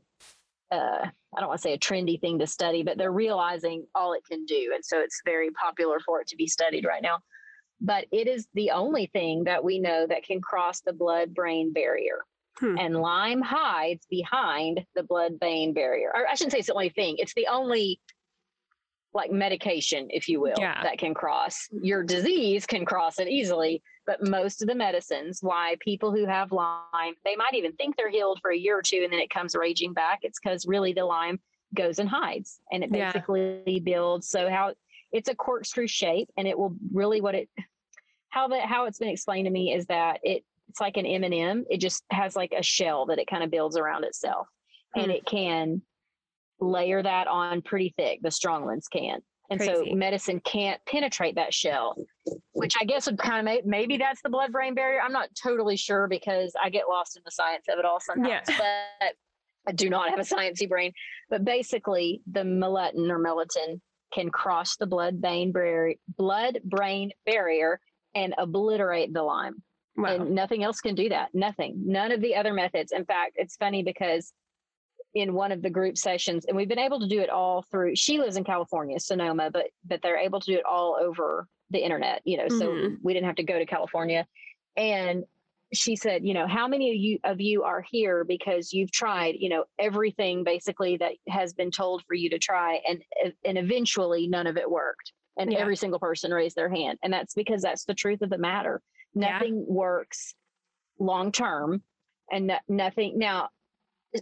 uh, 0.76 1.08
I 1.36 1.40
don't 1.40 1.48
want 1.48 1.60
to 1.60 1.62
say 1.62 1.74
a 1.74 1.80
trendy 1.80 2.20
thing 2.20 2.40
to 2.40 2.48
study, 2.48 2.84
but 2.84 2.98
they're 2.98 3.12
realizing 3.12 3.86
all 3.96 4.14
it 4.14 4.24
can 4.30 4.46
do, 4.46 4.72
and 4.74 4.84
so 4.84 5.00
it's 5.00 5.22
very 5.24 5.52
popular 5.52 6.00
for 6.06 6.20
it 6.20 6.28
to 6.28 6.36
be 6.36 6.48
studied 6.48 6.86
right 6.86 7.04
now. 7.04 7.20
But 7.80 8.06
it 8.12 8.28
is 8.28 8.48
the 8.54 8.72
only 8.72 9.08
thing 9.08 9.46
that 9.46 9.64
we 9.64 9.80
know 9.80 10.06
that 10.08 10.24
can 10.24 10.42
cross 10.42 10.82
the 10.82 10.94
blood-brain 10.94 11.74
barrier 11.74 12.20
Hmm. 12.60 12.78
and 12.78 12.96
Lyme 12.96 13.42
hides 13.42 14.06
behind 14.10 14.86
the 14.94 15.04
blood 15.04 15.40
brain 15.40 15.74
barrier. 15.74 16.12
Or 16.14 16.28
I 16.28 16.36
shouldn't 16.36 16.52
say 16.52 16.60
it's 16.60 16.68
the 16.68 16.74
only 16.74 16.90
thing, 16.90 17.16
it's 17.18 17.34
the 17.34 17.48
only 17.48 18.00
like 19.14 19.32
medication, 19.32 20.08
if 20.10 20.30
you 20.30 20.40
will, 20.40 20.56
Yeah. 20.58 20.82
that 20.84 20.98
can 20.98 21.14
cross. 21.14 21.68
Your 21.82 22.04
disease 22.04 22.66
can 22.66 22.86
cross 22.86 23.20
it 23.20 23.28
easily, 23.28 23.82
but 24.06 24.24
most 24.26 24.62
of 24.62 24.68
the 24.68 24.76
medicines, 24.76 25.40
why 25.42 25.76
people 25.82 26.12
who 26.12 26.26
have 26.26 26.52
Lyme, 26.52 27.16
they 27.26 27.36
might 27.36 27.54
even 27.54 27.74
think 27.74 27.98
they're 27.98 28.10
healed 28.10 28.40
for 28.42 28.52
a 28.52 28.58
year 28.58 28.78
or 28.78 28.82
two 28.82 29.02
and 29.04 29.12
then 29.12 29.20
it 29.20 29.30
comes 29.30 29.54
raging 29.56 29.94
back. 29.94 30.20
It's 30.22 30.40
because 30.40 30.66
really 30.66 30.94
the 30.94 31.06
Lyme 31.06 31.40
goes 31.76 32.00
and 32.00 32.08
hides 32.10 32.62
and 32.72 32.84
it 32.84 32.90
Yeah. 32.94 33.12
basically 33.12 33.82
builds. 33.84 34.30
So 34.30 34.50
how 34.50 34.74
it's 35.12 35.30
a 35.30 35.36
corkscrew 35.36 35.88
shape 35.88 36.30
and 36.38 36.48
it 36.48 36.58
will 36.58 36.76
really 36.94 37.20
what 37.22 37.36
it 37.36 37.50
how 38.30 38.48
that 38.48 38.66
how 38.66 38.86
it's 38.86 38.98
been 39.00 39.10
explained 39.10 39.46
to 39.46 39.52
me 39.52 39.74
is 39.74 39.86
that 39.88 40.22
it 40.24 40.46
it's 40.70 40.80
like 40.80 40.96
an 40.96 41.06
M&M. 41.06 41.66
It 41.70 41.80
just 41.80 42.06
has 42.12 42.38
like 42.38 42.54
a 42.58 42.64
shell 42.64 43.06
that 43.08 43.20
it 43.20 43.28
kind 43.28 43.44
of 43.44 43.52
builds 43.52 43.76
around 43.76 44.06
itself. 44.06 44.48
And 44.96 45.06
Hmm. 45.06 45.12
it 45.12 45.26
can 45.26 45.82
layer 46.62 47.02
that 47.04 47.28
on 47.28 47.62
pretty 47.62 47.94
thick. 47.98 48.20
The 48.22 48.32
strong 48.32 48.66
ones 48.66 48.88
can. 48.88 49.20
And 49.50 49.60
Crazy. 49.60 49.90
so 49.90 49.96
medicine 49.96 50.40
can't 50.46 50.80
penetrate 50.88 51.36
that 51.36 51.54
shell, 51.54 51.98
which 52.54 52.76
I 52.80 52.86
guess 52.86 53.06
would 53.08 53.18
kind 53.18 53.40
of 53.40 53.44
make, 53.46 53.66
maybe 53.66 53.98
that's 53.98 54.22
the 54.22 54.30
blood 54.30 54.54
brain 54.54 54.74
barrier. 54.74 55.02
I'm 55.04 55.12
not 55.12 55.28
totally 55.42 55.76
sure 55.76 56.08
because 56.08 56.54
I 56.64 56.70
get 56.70 56.86
lost 56.88 57.18
in 57.18 57.24
the 57.26 57.32
science 57.32 57.66
of 57.70 57.78
it 57.78 57.84
all 57.84 58.00
sometimes. 58.00 58.48
yeah. 58.48 58.58
But 59.02 59.16
I 59.68 59.74
do 59.74 59.90
not 59.90 60.10
have 60.10 60.20
a 60.20 60.24
sciencey 60.24 60.70
brain. 60.70 60.94
But 61.30 61.44
basically, 61.44 62.22
the 62.32 62.42
melatonin 62.42 63.10
or 63.10 63.20
melatonin 63.20 63.82
can 64.14 64.30
cross 64.30 64.78
the 64.78 64.88
blood 64.88 65.20
brain 65.22 65.52
barrier, 65.52 65.96
blood 66.18 66.60
brain 66.64 67.12
barrier 67.26 67.80
and 68.16 68.34
obliterate 68.38 69.14
the 69.14 69.24
Lyme 69.24 69.62
Wow. 69.98 70.16
and 70.16 70.32
nothing 70.32 70.64
else 70.64 70.80
can 70.80 70.96
do 70.96 71.10
that 71.10 71.30
nothing 71.34 71.76
none 71.86 72.14
of 72.14 72.22
the 72.22 72.34
other 72.36 72.54
methods 72.54 72.94
in 72.94 73.04
fact 73.04 73.34
it's 73.36 73.58
funny 73.58 73.84
because 73.84 74.32
in 75.14 75.34
one 75.34 75.52
of 75.52 75.62
the 75.62 75.70
group 75.70 75.98
sessions 75.98 76.46
and 76.46 76.56
we've 76.56 76.70
been 76.70 76.80
able 76.80 77.00
to 77.00 77.08
do 77.08 77.20
it 77.20 77.30
all 77.30 77.64
through 77.70 77.96
she 77.96 78.18
lives 78.18 78.38
in 78.38 78.44
california 78.44 79.00
sonoma 79.00 79.50
but 79.52 79.68
but 79.86 80.02
they're 80.02 80.18
able 80.18 80.40
to 80.40 80.52
do 80.52 80.58
it 80.58 80.66
all 80.66 80.98
over 81.02 81.48
the 81.70 81.80
internet 81.80 82.22
you 82.26 82.38
know 82.38 82.48
so 82.48 82.70
Mhm. 82.72 82.98
we 83.04 83.14
didn't 83.14 83.26
have 83.26 83.36
to 83.36 83.44
go 83.44 83.60
to 83.60 83.66
california 83.66 84.26
and 84.78 85.26
she 85.74 85.96
said 85.96 86.26
you 86.26 86.34
know 86.34 86.48
how 86.48 86.68
many 86.68 86.90
of 86.92 86.96
you 86.96 87.20
of 87.24 87.42
you 87.42 87.64
are 87.64 87.82
here 87.90 88.24
because 88.24 88.72
you've 88.74 88.92
tried 88.92 89.36
you 89.38 89.50
know 89.50 89.66
everything 89.80 90.44
basically 90.44 90.98
that 90.98 91.14
has 91.28 91.54
been 91.54 91.72
told 91.72 92.04
for 92.08 92.14
you 92.14 92.30
to 92.30 92.40
try 92.40 92.80
and 92.88 93.04
and 93.46 93.58
eventually 93.58 94.28
none 94.28 94.48
of 94.48 94.58
it 94.58 94.70
worked 94.70 95.12
and 95.38 95.52
Yeah. 95.52 95.60
every 95.60 95.76
single 95.78 96.00
person 96.00 96.32
raised 96.34 96.56
their 96.56 96.70
hand 96.70 97.00
and 97.04 97.12
that's 97.12 97.34
because 97.34 97.62
that's 97.62 97.86
the 97.86 97.94
truth 97.94 98.22
of 98.22 98.30
the 98.30 98.38
matter 98.38 98.82
Yeah. 99.14 99.34
nothing 99.34 99.66
works 99.68 100.36
long 101.00 101.32
term 101.32 101.84
and 102.32 102.48
no, 102.48 102.58
nothing 102.70 103.18
now 103.18 103.50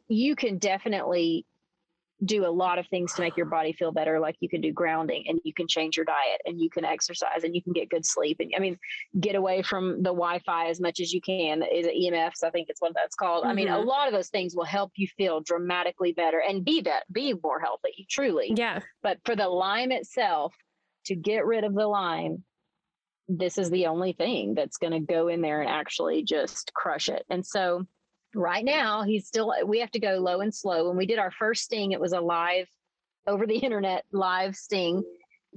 you 0.07 0.35
can 0.35 0.57
definitely 0.57 1.45
do 2.25 2.45
a 2.45 2.51
lot 2.51 2.77
of 2.77 2.85
things 2.87 3.13
to 3.13 3.21
make 3.21 3.37
your 3.37 3.45
body 3.45 3.71
feel 3.71 3.93
better 3.93 4.19
like 4.19 4.35
you 4.41 4.49
can 4.49 4.59
do 4.59 4.73
grounding 4.73 5.23
and 5.29 5.39
you 5.45 5.53
can 5.53 5.65
change 5.69 5.95
your 5.95 6.05
diet 6.05 6.41
and 6.43 6.59
you 6.59 6.69
can 6.69 6.83
exercise 6.83 7.45
and 7.45 7.55
you 7.55 7.63
can 7.63 7.71
get 7.71 7.87
good 7.89 8.05
sleep 8.05 8.35
and 8.41 8.51
i 8.57 8.59
mean 8.59 8.77
get 9.21 9.35
away 9.35 9.61
from 9.61 9.95
the 10.03 10.09
wi-fi 10.09 10.67
as 10.67 10.81
much 10.81 10.99
as 10.99 11.13
you 11.13 11.21
can 11.21 11.61
is 11.63 11.87
it 11.87 11.95
emfs 12.13 12.43
i 12.43 12.49
think 12.49 12.67
it's 12.67 12.81
what 12.81 12.93
that's 12.93 13.15
called 13.15 13.45
i 13.45 13.53
mean 13.53 13.69
a 13.69 13.77
Mhm. 13.77 13.85
lot 13.85 14.05
of 14.05 14.13
those 14.13 14.27
things 14.27 14.53
will 14.53 14.65
help 14.65 14.91
you 14.97 15.07
feel 15.15 15.39
dramatically 15.39 16.11
better 16.11 16.41
and 16.45 16.65
be 16.65 16.81
that 16.81 17.03
be 17.09 17.33
more 17.41 17.61
healthy 17.61 18.05
truly 18.09 18.51
yeah. 18.53 18.81
but 19.01 19.17
for 19.23 19.37
the 19.37 19.47
Lyme 19.47 19.93
itself, 19.93 20.53
to 21.05 21.15
get 21.15 21.45
rid 21.45 21.63
of 21.63 21.73
the 21.73 21.87
Lyme, 21.87 22.43
this 23.29 23.57
is 23.57 23.69
the 23.69 23.85
only 23.85 24.11
thing 24.11 24.55
that's 24.55 24.75
going 24.77 24.91
to 24.91 24.99
go 24.99 25.29
in 25.29 25.39
there 25.41 25.61
and 25.61 25.69
actually 25.69 26.23
just 26.23 26.73
crush 26.73 27.07
it. 27.07 27.23
And 27.29 27.45
so 27.45 27.85
right 28.35 28.63
now 28.63 29.03
he's 29.03 29.27
still 29.27 29.53
we 29.65 29.79
have 29.79 29.91
to 29.91 29.99
go 29.99 30.17
low 30.17 30.41
and 30.41 30.53
slow. 30.53 30.87
When 30.87 30.97
we 30.97 31.05
did 31.05 31.19
our 31.19 31.31
first 31.31 31.63
sting, 31.63 31.91
it 31.91 31.99
was 31.99 32.13
a 32.13 32.21
live 32.21 32.67
over 33.27 33.45
the 33.45 33.57
internet 33.57 34.05
live 34.11 34.55
sting. 34.55 35.03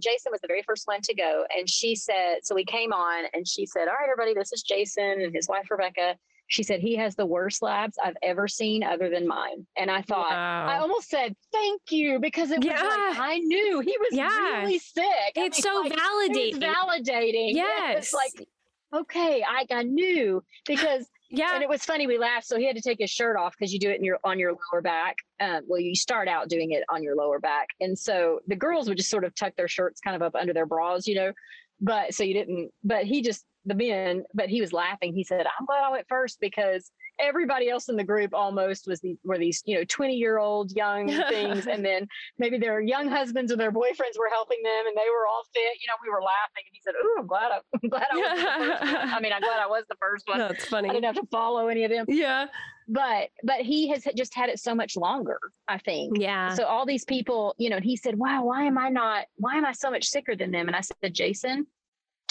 Jason 0.03 0.33
was 0.33 0.41
the 0.41 0.49
very 0.49 0.63
first 0.63 0.87
one 0.87 1.01
to 1.03 1.15
go. 1.15 1.45
And 1.57 1.69
she 1.69 1.95
said, 1.95 2.39
so 2.43 2.55
we 2.55 2.65
came 2.65 2.93
on 2.93 3.25
and 3.35 3.47
she 3.47 3.67
said, 3.67 3.89
All 3.89 3.95
right, 3.95 4.09
everybody, 4.11 4.35
this 4.35 4.53
is 4.53 4.63
Jason 4.63 5.21
and 5.21 5.35
his 5.35 5.49
wife 5.49 5.71
Rebecca. 5.71 6.17
She 6.49 6.63
said 6.63 6.81
he 6.81 6.97
has 6.97 7.15
the 7.15 7.25
worst 7.25 7.63
labs 7.63 7.97
I've 8.03 8.17
ever 8.23 8.47
seen 8.47 8.83
other 8.83 9.09
than 9.09 9.27
mine. 9.27 9.67
And 9.77 9.91
I 9.91 10.03
thought, 10.03 10.31
wow. 10.31 10.67
I 10.67 10.79
almost 10.79 11.09
said, 11.09 11.35
thank 11.51 11.81
you, 11.91 12.19
because 12.19 12.51
it 12.51 12.63
yeah. 12.63 12.73
like, 12.73 13.19
I 13.19 13.39
knew 13.39 13.81
he 13.81 13.97
was 13.99 14.11
yeah. 14.13 14.61
really 14.61 14.79
sick. 14.79 15.07
It's 15.35 15.65
I 15.65 15.73
mean, 15.73 15.93
so 15.93 15.97
like, 15.97 16.31
validating. 16.31 16.63
validating. 16.63 17.55
Yes. 17.55 18.05
It's 18.05 18.13
like, 18.13 18.49
okay, 18.95 19.43
I, 19.49 19.65
I 19.71 19.85
knew 19.85 20.43
because 20.67 21.07
yeah. 21.33 21.55
And 21.55 21.63
it 21.63 21.69
was 21.69 21.83
funny. 21.83 22.07
We 22.07 22.19
laughed. 22.19 22.47
So 22.47 22.59
he 22.59 22.67
had 22.67 22.77
to 22.77 22.83
take 22.83 22.99
his 23.01 23.11
shirt 23.11 23.37
off 23.37 23.55
because 23.59 23.73
you 23.73 23.81
do 23.81 23.91
it 23.91 23.97
in 23.97 24.05
your 24.05 24.19
on 24.23 24.39
your 24.39 24.53
lower 24.53 24.83
back. 24.83 25.17
Um, 25.41 25.63
well, 25.67 25.81
you 25.81 25.97
start 25.97 26.29
out 26.29 26.49
doing 26.49 26.73
it 26.73 26.85
on 26.91 27.03
your 27.03 27.17
lower 27.17 27.41
back, 27.41 27.69
and 27.81 27.99
so 27.99 28.41
the 28.47 28.57
girls 28.57 28.87
would 28.89 28.99
just 28.99 29.11
sort 29.11 29.25
of 29.25 29.35
tuck 29.35 29.57
their 29.57 29.69
shirts 29.69 30.01
kind 30.01 30.15
of 30.15 30.23
up 30.23 30.35
under 30.35 30.53
their 30.53 30.67
bras, 30.67 31.07
you 31.07 31.15
know. 31.15 31.33
But 31.81 32.15
so 32.15 32.23
you 32.23 32.35
didn't. 32.35 32.71
But 32.85 33.05
he 33.05 33.23
just 33.23 33.47
the 33.65 33.75
men. 33.75 34.25
But 34.35 34.51
he 34.51 34.61
was 34.61 34.73
laughing. 34.73 35.15
He 35.15 35.25
said, 35.25 35.47
"I'm 35.59 35.67
glad 35.67 35.83
I 35.83 35.91
went 35.91 36.07
first 36.07 36.39
because 36.39 36.91
everybody 37.23 37.71
else 37.71 37.89
in 37.89 37.97
the 37.97 38.05
group 38.05 38.35
almost 38.35 38.87
was 38.87 39.01
the 39.01 39.17
were 39.25 39.39
these 39.39 39.63
you 39.65 39.77
know 39.77 39.85
20 39.85 40.15
year 40.15 40.39
old 40.39 40.73
young 40.73 41.09
things. 41.31 41.67
And 41.67 41.85
then 41.85 42.07
maybe 42.39 42.59
their 42.59 42.81
young 42.81 43.09
husbands 43.09 43.53
or 43.53 43.57
their 43.57 43.73
boyfriends 43.73 44.19
were 44.19 44.29
helping 44.31 44.59
them 44.63 44.87
and 44.89 44.97
they 44.97 45.09
were 45.09 45.27
all 45.27 45.45
fit. 45.55 45.81
You 45.81 45.87
know 45.89 45.95
we 46.03 46.11
were 46.11 46.23
laughing. 46.23 46.65
And 46.67 46.73
he 46.73 46.81
said 46.85 46.95
oh 47.01 47.17
i'm 47.21 47.27
glad 47.27 47.53
I, 47.53 47.61
am 47.83 47.91
glad 47.91 48.07
i 48.13 48.17
was 48.17 48.25
the 48.29 48.77
first 48.81 48.93
one. 48.93 49.13
I 49.15 49.21
mean 49.21 49.33
i'm 49.33 49.41
glad 49.41 49.61
i 49.61 49.67
was 49.67 49.85
the 49.89 49.97
first 50.01 50.29
one. 50.29 50.39
That's 50.39 50.65
funny. 50.67 50.91
I 50.91 50.93
didn't 50.93 51.07
have 51.07 51.17
to 51.17 51.29
follow 51.31 51.69
any 51.69 51.85
of 51.85 51.91
them. 51.91 52.07
Yeah. 52.09 52.47
But 52.89 53.29
but 53.45 53.61
he 53.61 53.89
has 53.89 54.07
just 54.17 54.35
had 54.35 54.49
it 54.49 54.59
so 54.59 54.75
much 54.75 54.97
longer 54.97 55.39
i 55.69 55.79
think. 55.79 56.19
Yeah. 56.19 56.55
So 56.55 56.65
all 56.65 56.85
these 56.85 57.05
people 57.05 57.55
you 57.59 57.71
know 57.71 57.79
he 57.81 57.97
said 57.97 58.19
wow 58.19 58.45
why 58.45 58.65
am 58.65 58.77
i 58.77 58.89
not 58.89 59.27
why 59.37 59.57
am 59.57 59.65
i 59.65 59.73
so 59.73 59.91
much 59.91 60.05
sicker 60.05 60.35
than 60.35 60.51
them? 60.51 60.67
And 60.67 60.77
i 60.77 60.81
said 60.81 61.15
jason 61.15 61.67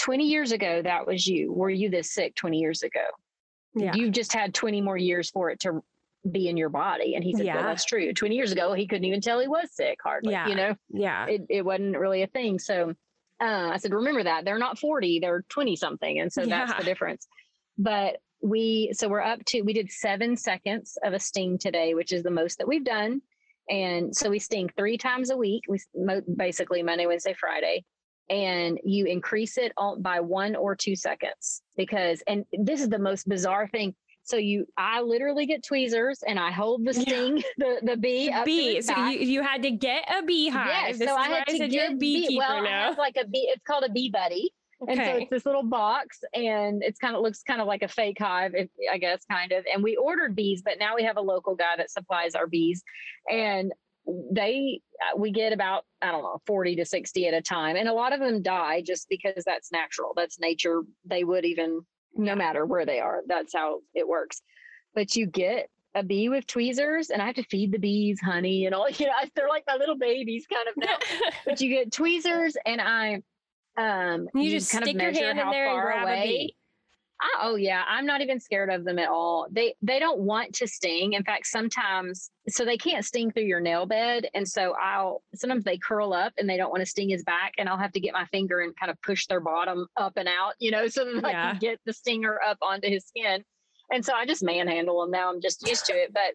20 0.02 0.28
years 0.28 0.52
ago 0.52 0.82
that 0.82 1.06
was 1.06 1.28
you. 1.28 1.54
Were 1.54 1.70
you 1.70 1.90
this 1.90 2.12
sick 2.12 2.36
20 2.36 2.58
years 2.58 2.84
ago 2.84 3.06
yeah. 3.76 3.94
You've 3.96 4.12
just 4.12 4.34
had 4.34 4.54
20 4.54 4.82
more 4.82 4.98
years 4.98 5.30
for 5.30 5.50
it 5.50 5.60
to 5.62 5.84
be 6.30 6.48
in 6.48 6.58
your 6.58 6.70
body. 6.70 7.16
And 7.16 7.24
he 7.24 7.34
said, 7.34 7.46
yeah. 7.46 7.56
Well, 7.56 7.66
that's 7.66 7.86
true. 7.86 8.14
20 8.14 8.36
years 8.36 8.52
ago, 8.52 8.74
he 8.74 8.88
couldn't 8.88 9.06
even 9.06 9.22
tell 9.22 9.40
he 9.40 9.48
was 9.48 9.70
sick 9.72 9.98
hardly. 10.04 10.34
Yeah. 10.34 10.48
You 10.48 10.56
know? 10.56 10.76
Yeah. 10.90 11.26
It, 11.28 11.42
it 11.50 11.66
wasn't 11.66 11.98
really 11.98 12.22
a 12.22 12.28
thing. 12.28 12.60
So 12.60 12.94
uh, 13.42 13.70
I 13.74 13.78
said, 13.78 13.94
remember 13.94 14.24
that. 14.24 14.46
They're 14.46 14.60
not 14.60 14.78
40, 14.78 15.20
they're 15.20 15.44
20 15.50 15.76
something. 15.76 16.20
And 16.20 16.32
so 16.32 16.44
yeah. 16.44 16.66
that's 16.66 16.80
the 16.80 16.86
difference. 16.86 17.28
But 17.78 18.18
we, 18.42 18.92
so 18.94 19.08
we're 19.08 19.22
up 19.22 19.44
to, 19.46 19.62
we 19.62 19.74
did 19.74 19.90
seven 19.92 20.36
seconds 20.38 20.98
of 21.04 21.14
a 21.14 21.20
sting 21.20 21.58
today, 21.58 21.94
which 21.94 22.12
is 22.12 22.24
the 22.24 22.32
most 22.32 22.58
that 22.60 22.68
we've 22.68 22.84
done. 22.86 23.22
And 23.70 24.16
so 24.16 24.30
we 24.30 24.40
sting 24.40 24.70
three 24.76 24.98
times 24.98 25.30
a 25.30 25.38
week. 25.38 25.64
We 25.68 25.80
basically 26.36 26.84
Monday, 26.84 27.06
Wednesday, 27.06 27.36
Friday 27.40 27.86
and 28.32 28.80
you 28.84 29.06
increase 29.06 29.58
it 29.58 29.74
by 30.00 30.20
one 30.20 30.56
or 30.56 30.76
two 30.76 30.96
seconds 30.96 31.62
because 31.76 32.24
and 32.28 32.46
this 32.54 32.82
is 32.82 32.90
the 32.90 32.98
most 32.98 33.28
bizarre 33.28 33.68
thing 33.68 33.94
so 34.24 34.38
you 34.38 34.66
i 34.78 35.02
literally 35.02 35.46
get 35.46 35.64
tweezers 35.64 36.24
and 36.26 36.40
i 36.40 36.50
hold 36.50 36.86
the 36.86 36.94
sting 36.94 37.38
yeah. 37.38 37.44
the 37.58 37.80
the 37.84 37.98
bee 37.98 38.34
bee 38.46 38.82
so 38.82 38.96
you, 39.06 39.20
you 39.20 39.42
had 39.44 39.62
to 39.62 39.72
get 39.72 40.04
a 40.10 40.24
beehive 40.24 40.68
yes, 40.68 40.98
this 40.98 41.10
so 41.10 41.16
i 41.16 41.28
had 41.28 41.46
to 41.46 41.68
get 41.68 42.00
bee 42.00 42.38
well 42.38 42.64
now. 42.64 42.84
I 42.84 42.86
have 42.88 42.98
like 42.98 43.18
a 43.22 43.28
bee 43.28 43.52
it's 43.54 43.64
called 43.64 43.84
a 43.84 43.90
bee 43.90 44.10
buddy 44.10 44.52
Okay. 44.84 44.94
And 44.94 45.02
so 45.06 45.18
it's 45.18 45.30
this 45.30 45.46
little 45.46 45.64
box 45.64 46.22
and 46.34 46.82
it's 46.82 46.98
kind 46.98 47.16
of 47.16 47.22
looks 47.22 47.44
kind 47.44 47.62
of 47.62 47.68
like 47.68 47.84
a 47.84 47.88
fake 47.88 48.18
hive, 48.20 48.54
if, 48.56 48.68
I 48.92 48.98
guess, 48.98 49.24
kind 49.30 49.52
of. 49.52 49.64
And 49.72 49.84
we 49.84 49.96
ordered 49.96 50.36
bees, 50.36 50.64
but 50.66 50.80
now 50.80 50.96
we 50.96 51.04
have 51.04 51.18
a 51.18 51.22
local 51.22 51.56
guy 51.56 51.76
that 51.78 51.92
supplies 51.92 52.34
our 52.34 52.48
bees. 52.48 52.84
And 53.30 53.72
they 54.32 54.82
uh, 55.02 55.18
we 55.18 55.32
get 55.32 55.54
about 55.54 55.84
i 56.02 56.12
don't 56.12 56.24
know 56.24 56.42
40 56.48 56.76
to 56.78 56.86
60 56.86 57.28
at 57.28 57.34
a 57.34 57.42
time 57.42 57.76
and 57.76 57.88
a 57.88 57.94
lot 57.94 58.14
of 58.14 58.20
them 58.20 58.42
die 58.42 58.82
just 58.82 59.08
because 59.10 59.44
that's 59.46 59.72
natural 59.72 60.14
that's 60.16 60.40
nature 60.40 60.82
they 61.06 61.24
would 61.24 61.46
even 61.46 61.82
no 62.16 62.36
matter 62.36 62.66
where 62.66 62.86
they 62.86 63.00
are 63.00 63.22
that's 63.28 63.54
how 63.54 63.80
it 63.94 64.08
works. 64.08 64.42
But 64.94 65.16
you 65.16 65.26
get 65.26 65.70
a 65.96 66.04
bee 66.04 66.30
with 66.30 66.48
tweezers 66.48 67.10
and 67.10 67.22
i 67.22 67.26
have 67.26 67.36
to 67.36 67.44
feed 67.44 67.72
the 67.72 67.78
bees 67.78 68.20
honey 68.22 68.66
and 68.66 68.74
all 68.74 68.90
you 68.98 69.06
know 69.06 69.14
they're 69.36 69.50
like 69.50 69.64
my 69.68 69.76
little 69.76 69.98
babies 69.98 70.46
kind 70.52 70.68
of 70.68 70.78
now. 70.78 71.32
But 71.46 71.62
you 71.62 71.70
get 71.70 71.92
tweezers 71.92 72.56
and 72.66 72.82
i 72.82 73.22
um 73.78 74.28
you, 74.34 74.42
you 74.42 74.52
just 74.52 74.72
kind 74.72 74.88
of 74.88 74.96
measure 74.96 75.34
how 75.34 75.52
far 75.52 75.92
away 75.92 76.56
oh 77.42 77.56
yeah, 77.56 77.84
I'm 77.88 78.06
not 78.06 78.22
even 78.22 78.40
scared 78.40 78.72
of 78.72 78.84
them 78.84 79.00
at 79.00 79.10
all. 79.10 79.48
They 79.52 79.76
they 79.82 80.00
don't 80.00 80.20
want 80.20 80.54
to 80.56 80.68
sting. 80.68 81.14
In 81.14 81.24
fact, 81.24 81.48
sometimes 81.48 82.32
so 82.48 82.66
they 82.66 82.78
can't 82.78 83.06
sting 83.06 83.32
through 83.32 83.44
your 83.44 83.60
nail 83.60 83.86
bed, 83.86 84.28
and 84.34 84.48
so 84.48 84.74
I'll 84.82 85.22
sometimes 85.36 85.64
they 85.64 85.78
curl 85.78 86.14
up 86.14 86.34
and 86.38 86.50
they 86.50 86.58
don't 86.58 86.72
want 86.72 86.82
to 86.82 86.86
sting 86.86 87.10
his 87.10 87.24
back, 87.24 87.54
and 87.58 87.70
I'll 87.70 87.78
have 87.78 87.92
to 87.94 88.00
get 88.00 88.14
my 88.14 88.26
finger 88.26 88.62
and 88.62 88.76
kind 88.76 88.90
of 88.90 89.02
push 89.02 89.28
their 89.28 89.40
bottom 89.40 89.88
up 89.98 90.14
and 90.16 90.28
out, 90.28 90.54
you 90.60 90.72
know, 90.72 90.88
so 90.90 91.06
that 91.06 91.32
yeah. 91.32 91.48
I 91.48 91.52
can 91.52 91.60
get 91.60 91.80
the 91.86 91.94
stinger 91.94 92.40
up 92.46 92.58
onto 92.62 92.88
his 92.88 93.06
skin. 93.06 93.44
And 93.94 94.06
so 94.06 94.14
I 94.14 94.26
just 94.26 94.42
manhandle 94.42 95.02
them 95.02 95.12
now. 95.12 95.30
I'm 95.30 95.42
just 95.42 95.68
used 95.68 95.86
to 95.88 95.94
it. 95.94 96.14
But 96.14 96.34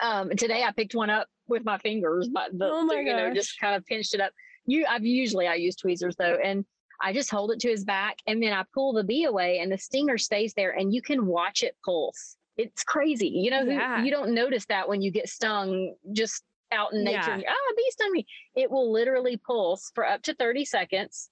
um, 0.00 0.30
today 0.30 0.62
I 0.62 0.72
picked 0.72 0.94
one 0.94 1.10
up 1.10 1.28
with 1.46 1.62
my 1.62 1.76
fingers, 1.76 2.30
but 2.32 2.50
the, 2.58 2.64
oh 2.64 2.84
my 2.84 3.00
you 3.00 3.14
know, 3.14 3.34
just 3.34 3.60
kind 3.60 3.76
of 3.76 3.84
pinched 3.84 4.14
it 4.14 4.22
up. 4.22 4.32
You, 4.64 4.86
I've 4.88 5.04
usually 5.04 5.46
I 5.46 5.54
use 5.54 5.76
tweezers 5.76 6.16
though, 6.16 6.38
and 6.42 6.64
I 7.00 7.12
just 7.12 7.30
hold 7.30 7.52
it 7.52 7.60
to 7.60 7.68
his 7.68 7.84
back 7.84 8.18
and 8.26 8.42
then 8.42 8.52
I 8.52 8.64
pull 8.74 8.92
the 8.92 9.04
bee 9.04 9.24
away 9.24 9.60
and 9.60 9.70
the 9.70 9.78
stinger 9.78 10.18
stays 10.18 10.54
there 10.54 10.72
and 10.72 10.92
you 10.92 11.02
can 11.02 11.26
watch 11.26 11.62
it 11.62 11.76
pulse. 11.84 12.36
It's 12.56 12.82
crazy. 12.82 13.28
You 13.28 13.50
know, 13.50 13.62
yeah. 13.62 14.02
you 14.02 14.10
don't 14.10 14.34
notice 14.34 14.66
that 14.66 14.88
when 14.88 15.00
you 15.00 15.12
get 15.12 15.28
stung 15.28 15.94
just 16.12 16.42
out 16.72 16.92
in 16.92 17.04
nature. 17.04 17.36
Yeah. 17.36 17.50
Oh, 17.50 17.72
a 17.72 17.76
bee 17.76 17.90
stung 17.90 18.12
me. 18.12 18.26
It 18.56 18.70
will 18.70 18.92
literally 18.92 19.36
pulse 19.36 19.92
for 19.94 20.06
up 20.06 20.22
to 20.22 20.34
30 20.34 20.64
seconds. 20.64 21.30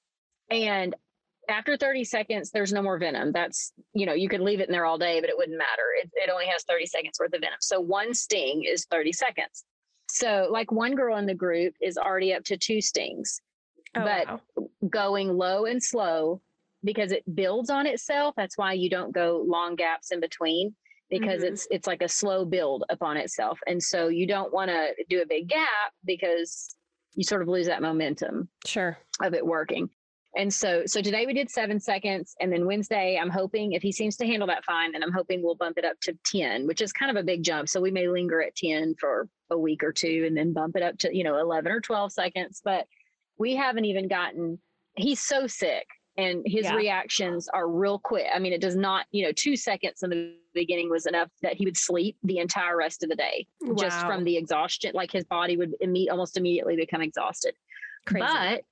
And 0.50 0.94
after 1.48 1.76
30 1.76 2.04
seconds, 2.04 2.50
there's 2.50 2.72
no 2.72 2.82
more 2.82 2.98
venom. 2.98 3.32
That's, 3.32 3.72
you 3.92 4.06
know, 4.06 4.14
you 4.14 4.28
could 4.28 4.40
leave 4.40 4.60
it 4.60 4.68
in 4.68 4.72
there 4.72 4.84
all 4.84 4.98
day, 4.98 5.20
but 5.20 5.30
it 5.30 5.36
wouldn't 5.36 5.58
matter. 5.58 5.82
It, 6.02 6.10
it 6.14 6.30
only 6.30 6.46
has 6.46 6.64
30 6.64 6.86
seconds 6.86 7.18
worth 7.20 7.34
of 7.34 7.40
venom. 7.40 7.58
So 7.60 7.80
one 7.80 8.14
sting 8.14 8.64
is 8.64 8.86
30 8.90 9.12
seconds. 9.12 9.64
So, 10.08 10.48
like 10.50 10.70
one 10.70 10.94
girl 10.94 11.16
in 11.16 11.26
the 11.26 11.34
group 11.34 11.74
is 11.82 11.98
already 11.98 12.32
up 12.32 12.44
to 12.44 12.56
two 12.56 12.80
stings. 12.80 13.40
Oh, 13.96 14.04
but 14.04 14.26
wow. 14.56 14.68
going 14.88 15.36
low 15.36 15.64
and 15.64 15.82
slow 15.82 16.40
because 16.84 17.12
it 17.12 17.22
builds 17.34 17.70
on 17.70 17.86
itself. 17.86 18.34
That's 18.36 18.56
why 18.56 18.72
you 18.74 18.90
don't 18.90 19.12
go 19.12 19.44
long 19.46 19.74
gaps 19.74 20.12
in 20.12 20.20
between 20.20 20.74
because 21.10 21.42
mm-hmm. 21.42 21.52
it's 21.52 21.68
it's 21.70 21.86
like 21.86 22.02
a 22.02 22.08
slow 22.08 22.44
build 22.44 22.84
upon 22.88 23.16
itself. 23.16 23.58
And 23.66 23.82
so 23.82 24.08
you 24.08 24.26
don't 24.26 24.52
want 24.52 24.70
to 24.70 24.94
do 25.08 25.22
a 25.22 25.26
big 25.26 25.48
gap 25.48 25.92
because 26.04 26.74
you 27.14 27.24
sort 27.24 27.42
of 27.42 27.48
lose 27.48 27.66
that 27.66 27.82
momentum. 27.82 28.48
Sure. 28.66 28.98
Of 29.22 29.34
it 29.34 29.44
working. 29.44 29.88
And 30.36 30.52
so 30.52 30.82
so 30.86 31.00
today 31.00 31.24
we 31.24 31.32
did 31.32 31.50
7 31.50 31.80
seconds 31.80 32.34
and 32.40 32.52
then 32.52 32.66
Wednesday 32.66 33.18
I'm 33.20 33.30
hoping 33.30 33.72
if 33.72 33.82
he 33.82 33.90
seems 33.90 34.16
to 34.18 34.26
handle 34.26 34.48
that 34.48 34.64
fine 34.64 34.92
then 34.92 35.02
I'm 35.02 35.12
hoping 35.12 35.42
we'll 35.42 35.54
bump 35.54 35.78
it 35.78 35.84
up 35.84 35.98
to 36.02 36.18
10, 36.26 36.66
which 36.66 36.82
is 36.82 36.92
kind 36.92 37.10
of 37.10 37.16
a 37.16 37.24
big 37.24 37.42
jump. 37.42 37.68
So 37.68 37.80
we 37.80 37.90
may 37.90 38.06
linger 38.06 38.42
at 38.42 38.54
10 38.54 38.96
for 39.00 39.28
a 39.50 39.58
week 39.58 39.82
or 39.82 39.92
two 39.92 40.24
and 40.26 40.36
then 40.36 40.52
bump 40.52 40.76
it 40.76 40.82
up 40.82 40.98
to, 40.98 41.16
you 41.16 41.24
know, 41.24 41.38
11 41.38 41.72
or 41.72 41.80
12 41.80 42.12
seconds, 42.12 42.60
but 42.62 42.86
we 43.38 43.54
haven't 43.54 43.84
even 43.84 44.08
gotten 44.08 44.58
he's 44.96 45.20
so 45.20 45.46
sick 45.46 45.86
and 46.18 46.42
his 46.46 46.64
yeah. 46.64 46.74
reactions 46.74 47.48
are 47.48 47.68
real 47.68 47.98
quick. 47.98 48.26
I 48.34 48.38
mean, 48.38 48.52
it 48.52 48.60
does 48.60 48.76
not, 48.76 49.06
you 49.10 49.24
know, 49.24 49.32
two 49.32 49.56
seconds 49.56 50.02
in 50.02 50.10
the 50.10 50.34
beginning 50.54 50.88
was 50.88 51.06
enough 51.06 51.28
that 51.42 51.54
he 51.54 51.66
would 51.66 51.76
sleep 51.76 52.16
the 52.22 52.38
entire 52.38 52.76
rest 52.76 53.02
of 53.02 53.10
the 53.10 53.16
day 53.16 53.46
wow. 53.60 53.74
just 53.74 54.00
from 54.06 54.24
the 54.24 54.36
exhaustion. 54.36 54.92
Like 54.94 55.12
his 55.12 55.24
body 55.24 55.56
would 55.56 55.74
imme- 55.82 56.10
almost 56.10 56.36
immediately 56.36 56.76
become 56.76 57.02
exhausted. 57.02 57.54
Crazy. 58.06 58.26
But 58.26 58.62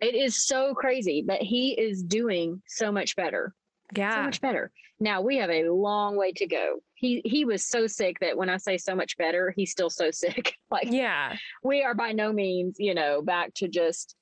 it 0.00 0.14
is 0.14 0.44
so 0.44 0.74
crazy, 0.74 1.24
but 1.26 1.40
he 1.40 1.70
is 1.72 2.02
doing 2.02 2.60
so 2.66 2.92
much 2.92 3.16
better. 3.16 3.54
Yeah. 3.94 4.14
So 4.14 4.22
much 4.22 4.40
better. 4.40 4.70
Now 5.00 5.20
we 5.20 5.38
have 5.38 5.50
a 5.50 5.68
long 5.68 6.16
way 6.16 6.32
to 6.32 6.46
go. 6.46 6.76
He 6.94 7.20
he 7.24 7.44
was 7.44 7.66
so 7.66 7.86
sick 7.86 8.18
that 8.20 8.36
when 8.36 8.48
I 8.48 8.56
say 8.56 8.78
so 8.78 8.94
much 8.94 9.16
better, 9.16 9.52
he's 9.56 9.70
still 9.70 9.90
so 9.90 10.10
sick. 10.12 10.54
like 10.70 10.88
yeah. 10.90 11.36
We 11.62 11.82
are 11.82 11.94
by 11.94 12.12
no 12.12 12.32
means, 12.32 12.76
you 12.78 12.94
know, 12.94 13.22
back 13.22 13.54
to 13.54 13.68
just 13.68 14.14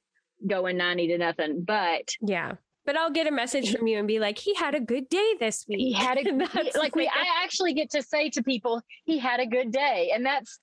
going 0.47 0.77
90 0.77 1.09
to 1.09 1.19
nothing. 1.19 1.63
But 1.65 2.15
yeah. 2.21 2.55
But 2.85 2.97
I'll 2.97 3.13
get 3.13 3.29
a 3.29 3.31
message 3.31 3.77
from 3.77 3.87
you 3.87 3.99
and 3.99 4.09
be 4.09 4.19
like, 4.19 4.39
he 4.39 4.55
had 4.55 4.75
a 4.75 4.81
good 4.81 5.09
day 5.09 5.35
this 5.39 5.65
week. 5.69 5.79
He 5.79 5.93
had 5.93 6.19
a 6.19 6.23
he, 6.23 6.73
like 6.77 6.97
we 6.97 7.07
I 7.07 7.45
actually 7.45 7.75
get 7.75 7.91
to 7.91 8.03
say 8.03 8.29
to 8.31 8.43
people, 8.43 8.83
he 9.05 9.19
had 9.19 9.39
a 9.39 9.47
good 9.47 9.71
day. 9.71 10.11
And 10.13 10.27
that's 10.27 10.59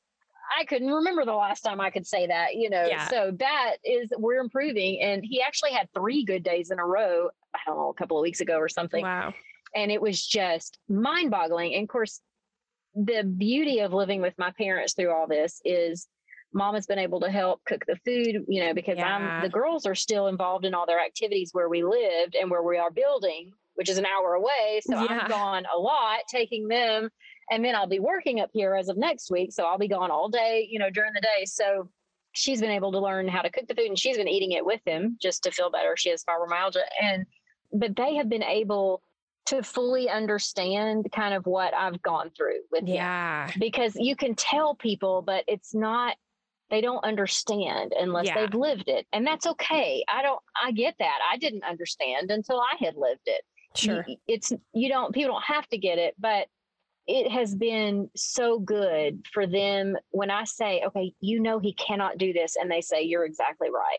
I 0.58 0.66
couldn't 0.66 0.92
remember 0.92 1.26
the 1.26 1.34
last 1.34 1.62
time 1.62 1.80
I 1.80 1.90
could 1.90 2.08
say 2.08 2.28
that, 2.28 2.56
you 2.56 2.70
know. 2.70 2.86
Yeah. 2.86 3.08
So 3.08 3.32
that 3.40 3.76
is 3.84 4.10
we're 4.18 4.40
improving. 4.40 5.02
And 5.02 5.24
he 5.24 5.42
actually 5.42 5.72
had 5.72 5.90
three 5.94 6.24
good 6.24 6.44
days 6.44 6.72
in 6.72 6.80
a 6.80 6.86
row, 6.86 7.30
I 7.54 7.60
don't 7.66 7.78
know, 7.78 7.90
a 7.90 7.94
couple 7.94 8.18
of 8.18 8.24
weeks 8.24 8.42
ago 8.42 8.58
or 8.58 8.70
something. 8.70 9.04
Wow 9.04 9.34
and 9.76 9.92
it 9.92 10.02
was 10.02 10.26
just 10.26 10.78
mind 10.88 11.32
boggling. 11.32 11.74
And 11.76 11.84
of 11.84 11.90
course, 11.90 12.22
the 12.96 13.24
beauty 13.24 13.80
of 13.80 13.94
living 13.94 14.22
with 14.22 14.34
my 14.38 14.52
parents 14.52 14.94
through 14.94 15.12
all 15.12 15.28
this 15.28 15.62
is 15.64 16.08
mom 16.54 16.74
has 16.74 16.88
been 16.88 17.00
able 17.00 17.20
to 17.20 17.30
help 17.30 17.64
cook 17.66 17.86
the 17.88 17.96
food, 17.98 18.44
you 18.48 18.64
know, 18.64 18.74
because 18.74 18.98
Yeah. 18.98 19.16
I'm 19.16 19.42
the 19.44 19.50
girls 19.50 19.86
are 19.86 19.96
still 19.96 20.28
involved 20.28 20.66
in 20.66 20.74
all 20.74 20.86
their 20.86 21.00
activities 21.00 21.52
where 21.54 21.70
we 21.70 21.84
lived 21.84 22.36
and 22.36 22.50
where 22.50 22.64
we 22.64 22.78
are 22.78 22.90
building, 22.90 23.52
which 23.76 23.90
is 23.90 24.00
an 24.00 24.06
hour 24.06 24.34
away. 24.34 24.82
So 24.82 25.00
Yeah. 25.00 25.20
I'm 25.22 25.30
gone 25.30 25.66
a 25.74 25.78
lot 25.78 26.22
taking 26.28 26.68
them. 26.68 27.10
And 27.52 27.64
then 27.66 27.76
I'll 27.76 27.88
be 27.88 28.00
working 28.00 28.40
up 28.40 28.50
here 28.54 28.76
as 28.76 28.90
of 28.90 28.98
next 28.98 29.32
week. 29.32 29.52
So 29.52 29.64
I'll 29.66 29.78
be 29.78 29.88
gone 29.88 30.12
all 30.12 30.30
day, 30.30 30.68
you 30.70 30.80
know, 30.80 30.90
during 30.90 31.14
the 31.14 31.22
day. 31.22 31.46
So 31.46 31.90
she's 32.34 32.62
been 32.62 32.70
able 32.72 32.92
to 32.92 33.00
learn 33.00 33.28
how 33.28 33.42
to 33.42 33.50
cook 33.50 33.68
the 33.68 33.76
food 33.76 33.88
and 33.88 33.98
she's 34.00 34.18
been 34.18 34.28
eating 34.28 34.52
it 34.52 34.66
with 34.66 34.82
him 34.86 35.18
just 35.22 35.44
to 35.44 35.52
feel 35.52 35.72
better. 35.72 35.96
She 35.98 36.10
has 36.12 36.24
fibromyalgia. 36.24 36.84
And 37.02 37.26
but 37.72 37.96
they 37.96 38.16
have 38.16 38.30
been 38.30 38.44
able 38.44 39.02
to 39.48 39.64
fully 39.64 40.10
understand 40.10 41.08
kind 41.12 41.34
of 41.34 41.46
what 41.48 41.74
I've 41.74 42.02
gone 42.04 42.30
through 42.38 42.60
with 42.72 42.82
him 42.82 42.96
Yeah. 42.96 43.50
because 43.60 43.96
you 43.96 44.16
can 44.16 44.36
tell 44.36 44.76
people, 44.76 45.24
but 45.24 45.44
it's 45.48 45.74
not, 45.74 46.16
they 46.70 46.82
don't 46.82 47.04
understand 47.04 47.94
unless 48.00 48.28
Yeah. 48.28 48.36
they've 48.42 48.54
lived 48.54 48.90
it. 48.90 49.08
And 49.12 49.26
that's 49.26 49.48
okay. 49.48 50.04
I 50.08 50.22
don't, 50.22 50.40
I 50.64 50.72
get 50.72 50.96
that. 51.00 51.18
I 51.32 51.38
didn't 51.38 51.64
understand 51.64 52.30
until 52.30 52.60
I 52.60 52.76
had 52.84 52.96
lived 52.96 53.22
it. 53.26 53.42
Sure. 53.76 54.06
It's, 54.28 54.52
you 54.74 54.90
don't, 54.90 55.14
people 55.14 55.32
don't 55.34 55.44
have 55.46 55.68
to 55.70 55.78
get 55.80 55.98
it, 55.98 56.14
but 56.20 56.48
it 57.10 57.32
has 57.32 57.56
been 57.56 58.08
so 58.16 58.60
good 58.60 59.26
for 59.34 59.48
them 59.48 59.98
when 60.12 60.30
I 60.30 60.44
say, 60.44 60.84
okay, 60.86 61.12
you 61.22 61.40
know, 61.40 61.58
he 61.58 61.74
cannot 61.74 62.20
do 62.20 62.32
this. 62.34 62.56
And 62.56 62.70
they 62.70 62.82
say, 62.82 63.02
you're 63.02 63.26
exactly 63.26 63.70
right 63.72 63.98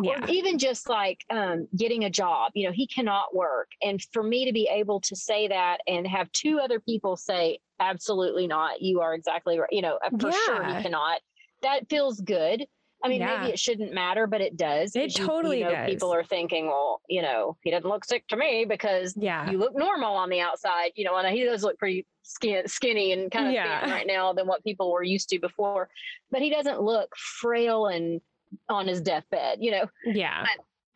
Yeah. 0.00 0.24
or 0.24 0.28
even 0.28 0.58
just 0.58 0.88
like 0.88 1.18
um, 1.28 1.66
getting 1.76 2.04
a 2.04 2.10
job 2.10 2.52
you 2.54 2.66
know 2.66 2.72
he 2.72 2.86
cannot 2.86 3.34
work 3.34 3.68
and 3.82 4.00
for 4.12 4.22
me 4.22 4.46
to 4.46 4.52
be 4.52 4.66
able 4.72 5.00
to 5.00 5.14
say 5.14 5.48
that 5.48 5.78
and 5.86 6.06
have 6.06 6.30
two 6.32 6.60
other 6.64 6.80
people 6.80 7.14
say 7.16 7.58
absolutely 7.78 8.46
not 8.46 8.80
you 8.80 9.00
are 9.00 9.12
exactly 9.14 9.58
right 9.58 9.68
you 9.70 9.82
know 9.82 9.98
uh, 10.04 10.10
for 10.18 10.32
sure 10.32 10.64
he 10.64 10.82
cannot 10.82 11.20
that 11.62 11.88
feels 11.90 12.20
good 12.22 12.64
i 13.02 13.08
mean 13.08 13.20
Yeah. 13.20 13.38
maybe 13.40 13.52
it 13.52 13.58
shouldn't 13.58 13.92
matter 13.92 14.26
but 14.26 14.40
it 14.40 14.56
does 14.56 14.94
It 14.96 15.14
totally 15.14 15.58
you 15.60 15.64
know, 15.64 15.70
does. 15.72 15.90
people 15.90 16.12
are 16.12 16.24
thinking 16.24 16.66
well 16.66 17.00
you 17.08 17.22
know 17.22 17.56
he 17.62 17.70
doesn't 17.70 17.88
look 17.88 18.04
sick 18.04 18.26
to 18.28 18.36
me 18.36 18.64
because 18.64 19.14
Yeah. 19.16 19.50
you 19.50 19.58
look 19.58 19.74
normal 19.76 20.14
on 20.14 20.28
the 20.30 20.40
outside 20.40 20.92
you 20.94 21.04
know 21.04 21.16
and 21.16 21.26
he 21.36 21.44
does 21.44 21.62
look 21.62 21.78
pretty 21.78 22.06
skin, 22.22 22.66
skinny 22.68 23.12
and 23.12 23.30
kind 23.30 23.48
of 23.48 23.52
Yeah. 23.54 23.80
thin 23.80 23.90
right 23.90 24.06
now 24.06 24.32
than 24.32 24.46
what 24.46 24.62
people 24.64 24.92
were 24.92 25.02
used 25.02 25.28
to 25.30 25.38
before 25.38 25.88
but 26.30 26.40
he 26.42 26.50
doesn't 26.50 26.80
look 26.80 27.14
frail 27.16 27.86
and 27.86 28.20
on 28.68 28.86
his 28.86 29.00
deathbed 29.00 29.58
you 29.60 29.70
know 29.70 29.86
Yeah. 30.04 30.44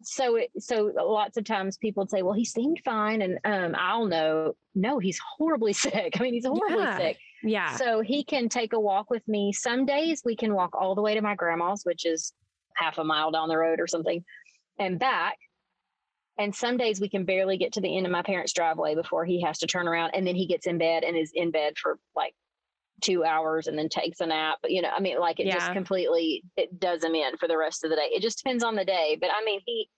so 0.03 0.37
it, 0.37 0.51
so 0.59 0.93
lots 0.95 1.37
of 1.39 1.45
times 1.45 1.79
people 1.79 2.03
would 2.03 2.11
say 2.11 2.23
well 2.23 2.35
he 2.35 2.45
seemed 2.45 2.81
fine 2.85 3.23
and 3.23 3.39
um 3.45 3.75
i'll 3.79 4.05
know 4.07 4.55
no 4.75 4.99
he's 4.99 5.19
horribly 5.39 5.73
sick 5.85 6.21
i 6.21 6.23
mean 6.23 6.35
he's 6.35 6.45
horribly 6.47 6.83
Yeah. 6.85 6.99
sick 6.99 7.19
Yeah. 7.47 7.77
so 7.77 8.01
he 8.01 8.25
can 8.25 8.49
take 8.49 8.73
a 8.73 8.81
walk 8.81 9.09
with 9.11 9.27
me. 9.29 9.53
Some 9.53 9.87
days 9.87 10.23
we 10.25 10.37
can 10.37 10.53
walk 10.53 10.75
all 10.75 10.95
the 10.95 11.03
way 11.03 11.15
to 11.15 11.23
my 11.23 11.35
grandma's 11.35 11.85
which 11.85 12.05
is 12.05 12.33
half 12.75 12.99
a 12.99 13.05
mile 13.05 13.31
down 13.31 13.49
the 13.49 13.57
road 13.57 13.81
or 13.81 13.87
something 13.87 14.25
and 14.79 14.99
back. 14.99 15.37
And 16.39 16.55
some 16.55 16.77
days 16.77 17.01
we 17.01 17.09
can 17.09 17.25
barely 17.25 17.57
get 17.57 17.73
to 17.75 17.81
the 17.81 17.97
end 17.97 18.05
of 18.05 18.13
my 18.13 18.23
parents 18.23 18.53
driveway 18.53 18.95
before 18.95 19.25
he 19.25 19.41
has 19.43 19.59
to 19.61 19.67
turn 19.67 19.89
around 19.89 20.11
and 20.15 20.27
then 20.27 20.37
he 20.37 20.47
gets 20.47 20.67
in 20.67 20.77
bed 20.77 21.03
and 21.05 21.17
is 21.17 21.31
in 21.35 21.51
bed 21.51 21.79
for 21.79 21.99
like 22.15 22.35
two 23.01 23.25
hours 23.25 23.69
and 23.69 23.79
then 23.79 23.89
takes 23.89 24.21
a 24.21 24.27
nap. 24.27 24.59
You 24.65 24.83
know 24.83 24.91
i 24.95 25.01
mean 25.01 25.21
like 25.21 25.39
it 25.41 25.51
just 25.53 25.73
completely 25.73 26.43
it 26.57 26.81
does 26.81 27.05
him 27.05 27.15
in 27.15 27.37
for 27.39 27.47
the 27.49 27.57
rest 27.57 27.85
of 27.85 27.91
the 27.91 27.97
day. 27.97 28.11
It 28.13 28.23
just 28.23 28.39
depends 28.43 28.65
on 28.65 28.75
the 28.75 28.85
day. 28.85 29.17
But 29.21 29.31
i 29.33 29.45
mean 29.45 29.61
he 29.65 29.89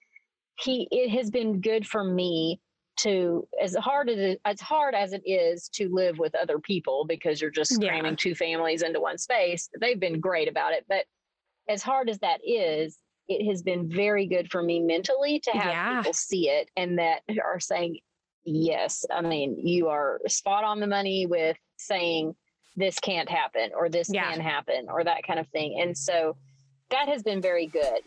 he 0.59 0.87
it 0.91 1.09
has 1.09 1.29
been 1.29 1.61
good 1.61 1.87
for 1.87 2.03
me 2.03 2.59
to 2.99 3.47
as 3.61 3.75
hard 3.75 4.09
as 4.09 4.17
it, 4.17 4.41
as 4.45 4.59
hard 4.59 4.93
as 4.95 5.13
it 5.13 5.21
is 5.25 5.69
to 5.69 5.89
live 5.89 6.17
with 6.19 6.35
other 6.35 6.59
people 6.59 7.05
because 7.07 7.41
you're 7.41 7.49
just 7.51 7.81
Yeah. 7.81 7.89
cramming 7.89 8.15
two 8.15 8.35
families 8.35 8.81
into 8.81 8.99
one 8.99 9.17
space 9.17 9.69
they've 9.79 9.99
been 9.99 10.19
great 10.19 10.47
about 10.47 10.73
it 10.73 10.85
but 10.89 11.05
as 11.67 11.81
hard 11.83 12.09
as 12.09 12.19
that 12.19 12.39
is 12.45 12.97
it 13.27 13.45
has 13.49 13.61
been 13.61 13.87
very 13.89 14.25
good 14.25 14.49
for 14.51 14.63
me 14.63 14.79
mentally 14.79 15.39
to 15.41 15.51
have 15.51 15.65
Yeah. 15.71 15.97
people 15.97 16.13
see 16.13 16.49
it 16.49 16.69
and 16.75 16.97
that 16.99 17.21
are 17.43 17.59
saying 17.59 17.99
yes 18.43 19.05
i 19.13 19.21
mean 19.21 19.55
you 19.65 19.87
are 19.87 20.19
spot 20.27 20.63
on 20.63 20.79
the 20.79 20.87
money 20.87 21.25
with 21.25 21.57
saying 21.77 22.35
this 22.75 22.99
can't 22.99 23.29
happen 23.29 23.69
or 23.75 23.89
this 23.89 24.09
Yeah. 24.11 24.31
can 24.31 24.41
happen 24.41 24.87
or 24.89 25.03
that 25.03 25.23
kind 25.25 25.39
of 25.39 25.47
thing 25.49 25.79
and 25.81 25.97
so 25.97 26.35
that 26.89 27.07
has 27.07 27.23
been 27.23 27.41
very 27.41 27.67
good 27.67 28.01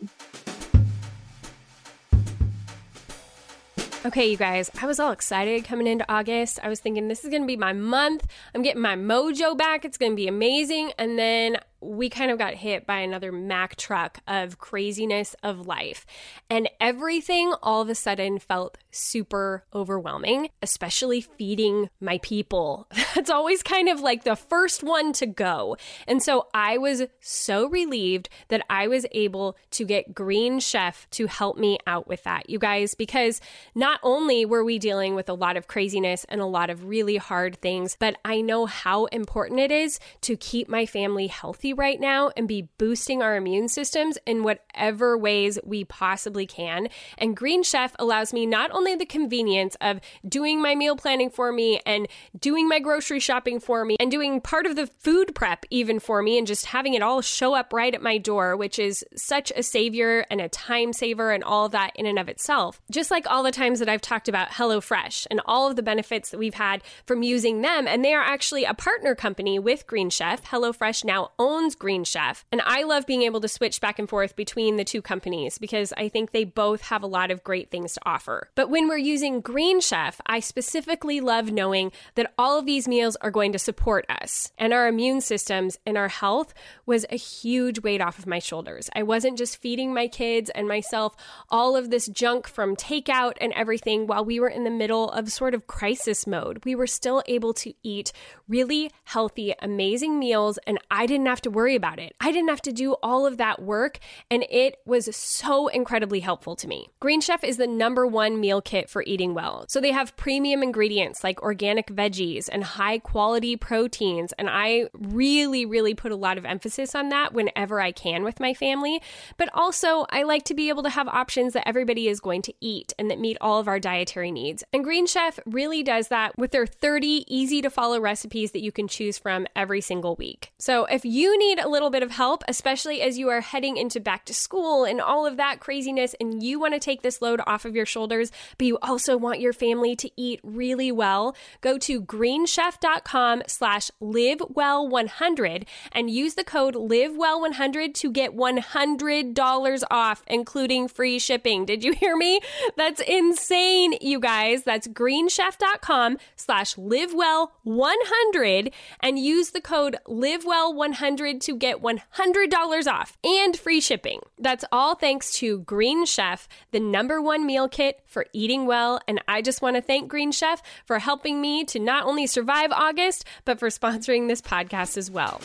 Okay, 4.05 4.29
you 4.29 4.35
guys, 4.35 4.69
I 4.81 4.85
was 4.85 4.99
all 4.99 5.13
excited 5.13 5.63
coming 5.63 5.87
into 5.87 6.03
August. 6.11 6.59
I 6.61 6.67
was 6.67 6.81
thinking 6.81 7.07
this 7.07 7.23
is 7.23 7.29
going 7.29 7.43
to 7.43 7.47
be 7.47 7.55
my 7.55 7.71
month. 7.71 8.27
I'm 8.53 8.61
getting 8.61 8.81
my 8.81 8.97
mojo 8.97 9.57
back. 9.57 9.85
It's 9.85 9.97
going 9.97 10.11
to 10.11 10.15
be 10.17 10.27
amazing. 10.27 10.91
And 10.97 11.17
then 11.17 11.55
we 11.83 12.09
kind 12.09 12.31
of 12.31 12.37
got 12.37 12.53
hit 12.53 12.85
by 12.85 12.99
another 12.99 13.31
Mack 13.31 13.75
truck 13.75 14.19
of 14.27 14.57
craziness 14.57 15.35
of 15.43 15.67
life. 15.67 16.05
And 16.49 16.69
everything 16.79 17.53
all 17.61 17.81
of 17.81 17.89
a 17.89 17.95
sudden 17.95 18.39
felt 18.39 18.77
super 18.91 19.65
overwhelming, 19.73 20.49
especially 20.61 21.21
feeding 21.21 21.89
my 21.99 22.19
people. 22.19 22.87
That's 23.15 23.29
always 23.29 23.63
kind 23.63 23.89
of 23.89 23.99
like 23.99 24.23
the 24.23 24.35
first 24.35 24.83
one 24.83 25.13
to 25.13 25.25
go. 25.25 25.77
And 26.07 26.23
so 26.23 26.47
I 26.53 26.77
was 26.77 27.03
so 27.19 27.67
relieved 27.67 28.29
that 28.47 28.65
I 28.69 28.87
was 28.87 29.05
able 29.11 29.57
to 29.71 29.85
get 29.85 30.15
Green 30.15 30.59
Chef 30.59 31.07
to 31.11 31.27
help 31.27 31.57
me 31.57 31.77
out 31.85 32.07
with 32.07 32.23
that, 32.23 32.49
you 32.49 32.59
guys, 32.59 32.95
because 32.95 33.41
not 33.75 33.99
only 34.03 34.45
were 34.45 34.63
we 34.63 34.79
dealing 34.79 35.15
with 35.15 35.29
a 35.29 35.33
lot 35.33 35.57
of 35.57 35.67
craziness 35.67 36.25
and 36.29 36.39
a 36.39 36.45
lot 36.45 36.69
of 36.69 36.85
really 36.85 37.17
hard 37.17 37.57
things, 37.57 37.97
but 37.99 38.15
I 38.23 38.41
know 38.41 38.65
how 38.65 39.05
important 39.05 39.59
it 39.59 39.71
is 39.71 39.99
to 40.21 40.37
keep 40.37 40.69
my 40.69 40.85
family 40.85 41.27
healthy 41.27 41.72
right 41.73 41.99
now 41.99 42.31
and 42.37 42.47
be 42.47 42.69
boosting 42.77 43.21
our 43.21 43.35
immune 43.35 43.67
systems 43.67 44.17
in 44.25 44.43
whatever 44.43 45.17
ways 45.17 45.59
we 45.63 45.83
possibly 45.83 46.45
can. 46.45 46.87
And 47.17 47.35
Green 47.35 47.63
Chef 47.63 47.95
allows 47.99 48.33
me 48.33 48.45
not 48.45 48.71
only 48.71 48.95
the 48.95 49.05
convenience 49.05 49.75
of 49.81 49.99
doing 50.27 50.61
my 50.61 50.75
meal 50.75 50.95
planning 50.95 51.29
for 51.29 51.51
me 51.51 51.79
and 51.85 52.07
doing 52.39 52.67
my 52.67 52.79
grocery 52.79 53.19
shopping 53.19 53.59
for 53.59 53.85
me 53.85 53.95
and 53.99 54.11
doing 54.11 54.41
part 54.41 54.65
of 54.65 54.75
the 54.75 54.87
food 54.87 55.35
prep 55.35 55.65
even 55.69 55.99
for 55.99 56.21
me 56.21 56.37
and 56.37 56.47
just 56.47 56.67
having 56.67 56.93
it 56.93 57.01
all 57.01 57.21
show 57.21 57.53
up 57.53 57.73
right 57.73 57.93
at 57.93 58.01
my 58.01 58.17
door, 58.17 58.55
which 58.55 58.77
is 58.79 59.03
such 59.15 59.51
a 59.55 59.63
savior 59.63 60.25
and 60.29 60.41
a 60.41 60.49
time 60.49 60.93
saver 60.93 61.31
and 61.31 61.43
all 61.43 61.69
that 61.69 61.91
in 61.95 62.05
and 62.05 62.19
of 62.19 62.29
itself. 62.29 62.81
Just 62.91 63.11
like 63.11 63.25
all 63.29 63.43
the 63.43 63.51
times 63.51 63.79
that 63.79 63.89
I've 63.89 64.01
talked 64.01 64.27
about 64.27 64.49
HelloFresh 64.49 65.27
and 65.31 65.41
all 65.45 65.69
of 65.69 65.75
the 65.75 65.83
benefits 65.83 66.29
that 66.29 66.37
we've 66.37 66.53
had 66.53 66.81
from 67.05 67.23
using 67.23 67.61
them. 67.61 67.87
And 67.87 68.03
they 68.03 68.13
are 68.13 68.23
actually 68.23 68.65
a 68.65 68.73
partner 68.73 69.15
company 69.15 69.59
with 69.59 69.87
Green 69.87 70.09
Chef. 70.09 70.43
HelloFresh 70.43 71.05
now 71.05 71.31
owns 71.39 71.62
Green 71.71 72.03
Chef. 72.03 72.45
And 72.51 72.61
I 72.65 72.83
love 72.83 73.05
being 73.05 73.23
able 73.23 73.41
to 73.41 73.47
switch 73.47 73.81
back 73.81 73.99
and 73.99 74.09
forth 74.09 74.35
between 74.35 74.75
the 74.75 74.83
two 74.83 75.01
companies 75.01 75.57
because 75.57 75.93
I 75.97 76.09
think 76.09 76.31
they 76.31 76.43
both 76.43 76.81
have 76.81 77.03
a 77.03 77.07
lot 77.07 77.31
of 77.31 77.43
great 77.43 77.71
things 77.71 77.93
to 77.93 78.01
offer. 78.05 78.49
But 78.55 78.69
when 78.69 78.87
we're 78.87 78.97
using 78.97 79.41
Green 79.41 79.81
Chef, 79.81 80.19
I 80.25 80.39
specifically 80.39 81.19
love 81.21 81.51
knowing 81.51 81.91
that 82.15 82.33
all 82.37 82.59
of 82.59 82.65
these 82.65 82.87
meals 82.87 83.15
are 83.17 83.31
going 83.31 83.51
to 83.53 83.59
support 83.59 84.05
us 84.09 84.51
and 84.57 84.73
our 84.73 84.87
immune 84.87 85.21
systems 85.21 85.79
and 85.85 85.97
our 85.97 86.07
health 86.07 86.53
was 86.85 87.05
a 87.09 87.17
huge 87.17 87.81
weight 87.81 88.01
off 88.01 88.19
of 88.19 88.27
my 88.27 88.39
shoulders. 88.39 88.89
I 88.95 89.03
wasn't 89.03 89.37
just 89.37 89.57
feeding 89.57 89.93
my 89.93 90.07
kids 90.07 90.49
and 90.49 90.67
myself 90.67 91.15
all 91.49 91.75
of 91.75 91.89
this 91.89 92.07
junk 92.07 92.47
from 92.47 92.75
takeout 92.75 93.33
and 93.39 93.53
everything 93.53 94.07
while 94.07 94.25
we 94.25 94.39
were 94.39 94.49
in 94.49 94.63
the 94.63 94.69
middle 94.69 95.09
of 95.09 95.31
sort 95.31 95.53
of 95.53 95.67
crisis 95.67 96.27
mode. 96.27 96.63
We 96.65 96.75
were 96.75 96.87
still 96.87 97.23
able 97.27 97.53
to 97.55 97.73
eat 97.83 98.11
really 98.47 98.91
healthy, 99.05 99.53
amazing 99.61 100.19
meals, 100.19 100.59
and 100.67 100.77
I 100.91 101.05
didn't 101.05 101.27
have 101.27 101.41
to 101.41 101.49
worry 101.53 101.75
about 101.75 101.99
it. 101.99 102.15
I 102.19 102.31
didn't 102.31 102.49
have 102.49 102.61
to 102.63 102.71
do 102.71 102.93
all 103.03 103.25
of 103.25 103.37
that 103.37 103.61
work, 103.61 103.99
and 104.29 104.45
it 104.49 104.77
was 104.85 105.15
so 105.15 105.67
incredibly 105.67 106.19
helpful 106.19 106.55
to 106.57 106.67
me. 106.67 106.89
Green 106.99 107.21
Chef 107.21 107.43
is 107.43 107.57
the 107.57 107.67
number 107.67 108.05
one 108.05 108.39
meal 108.39 108.61
kit 108.61 108.89
for 108.89 109.03
eating 109.05 109.33
well. 109.33 109.65
So 109.69 109.79
they 109.79 109.91
have 109.91 110.15
premium 110.17 110.63
ingredients 110.63 111.23
like 111.23 111.41
organic 111.41 111.87
veggies 111.87 112.49
and 112.51 112.63
high 112.63 112.99
quality 112.99 113.55
proteins, 113.55 114.33
and 114.33 114.49
I 114.49 114.89
really, 114.93 115.65
really 115.65 115.93
put 115.93 116.11
a 116.11 116.17
lot 116.17 116.37
of 116.37 116.45
emphasis 116.45 116.95
on 116.95 117.09
that 117.09 117.33
whenever 117.33 117.79
I 117.79 117.91
can 117.91 118.23
with 118.23 118.39
my 118.39 118.53
family. 118.53 119.01
But 119.37 119.49
also, 119.53 120.05
I 120.09 120.23
like 120.23 120.43
to 120.45 120.53
be 120.53 120.69
able 120.69 120.83
to 120.83 120.89
have 120.89 121.07
options 121.07 121.53
that 121.53 121.67
everybody 121.67 122.07
is 122.07 122.19
going 122.19 122.41
to 122.43 122.53
eat 122.59 122.93
and 122.97 123.09
that 123.09 123.19
meet 123.19 123.37
all 123.41 123.59
of 123.59 123.67
our 123.67 123.79
dietary 123.79 124.31
needs. 124.31 124.63
And 124.73 124.83
Green 124.83 125.05
Chef 125.05 125.39
really 125.45 125.83
does 125.83 126.07
that 126.09 126.37
with 126.37 126.51
their 126.51 126.65
30 126.65 127.25
easy 127.27 127.61
to 127.61 127.69
follow 127.69 127.99
recipes 127.99 128.51
that 128.51 128.61
you 128.61 128.71
can 128.71 128.87
choose 128.87 129.17
from 129.17 129.47
every 129.55 129.81
single 129.81 130.15
week. 130.15 130.51
So 130.59 130.85
if 130.85 131.05
you 131.05 131.32
need 131.37 131.59
a 131.59 131.69
little 131.69 131.89
bit 131.89 132.03
of 132.03 132.11
help, 132.11 132.43
especially 132.47 133.01
as 133.01 133.17
you 133.17 133.29
are 133.29 133.41
heading 133.41 133.77
into 133.77 133.99
back 133.99 134.25
to 134.25 134.33
school 134.33 134.83
and 134.83 134.99
all 135.01 135.25
of 135.25 135.37
that 135.37 135.59
craziness, 135.59 136.13
and 136.19 136.43
you 136.43 136.59
want 136.59 136.73
to 136.73 136.79
take 136.79 137.01
this 137.01 137.21
load 137.21 137.41
off 137.47 137.65
of 137.65 137.75
your 137.75 137.85
shoulders, 137.85 138.31
but 138.57 138.67
you 138.67 138.77
also 138.81 139.17
want 139.17 139.39
your 139.39 139.53
family 139.53 139.95
to 139.95 140.11
eat 140.15 140.39
really 140.43 140.91
well, 140.91 141.35
go 141.61 141.77
to 141.77 142.01
greenchef.com 142.01 143.43
slash 143.47 143.89
livewell100 144.01 145.65
and 145.91 146.09
use 146.09 146.33
the 146.35 146.43
code 146.43 146.75
livewell100 146.75 147.93
to 147.93 148.11
get 148.11 148.35
$100 148.35 149.83
off, 149.89 150.23
including 150.27 150.87
free 150.87 151.19
shipping. 151.19 151.65
Did 151.65 151.83
you 151.83 151.93
hear 151.93 152.17
me? 152.17 152.39
That's 152.77 153.01
insane, 153.01 153.95
you 154.01 154.19
guys. 154.19 154.63
That's 154.63 154.87
greenchef.com 154.87 156.17
slash 156.35 156.75
livewell100 156.75 158.73
and 158.99 159.17
use 159.17 159.51
the 159.51 159.61
code 159.61 159.97
livewell100 160.07 161.22
100 161.23 161.41
to 161.41 161.55
get 161.55 161.81
$100 161.81 162.91
off 162.91 163.17
and 163.23 163.57
free 163.57 163.79
shipping. 163.79 164.19
That's 164.37 164.65
all 164.71 164.95
thanks 164.95 165.31
to 165.33 165.59
Green 165.59 166.05
Chef, 166.05 166.47
the 166.71 166.79
number 166.79 167.21
one 167.21 167.45
meal 167.45 167.69
kit 167.69 168.01
for 168.05 168.25
eating 168.33 168.65
well. 168.65 168.99
And 169.07 169.21
I 169.27 169.41
just 169.41 169.61
want 169.61 169.77
to 169.77 169.81
thank 169.81 170.09
Green 170.09 170.31
Chef 170.31 170.61
for 170.85 170.99
helping 170.99 171.39
me 171.39 171.63
to 171.65 171.79
not 171.79 172.05
only 172.05 172.27
survive 172.27 172.71
August, 172.71 173.25
but 173.45 173.57
for 173.57 173.69
sponsoring 173.69 174.27
this 174.27 174.41
podcast 174.41 174.97
as 174.97 175.09
well. 175.09 175.39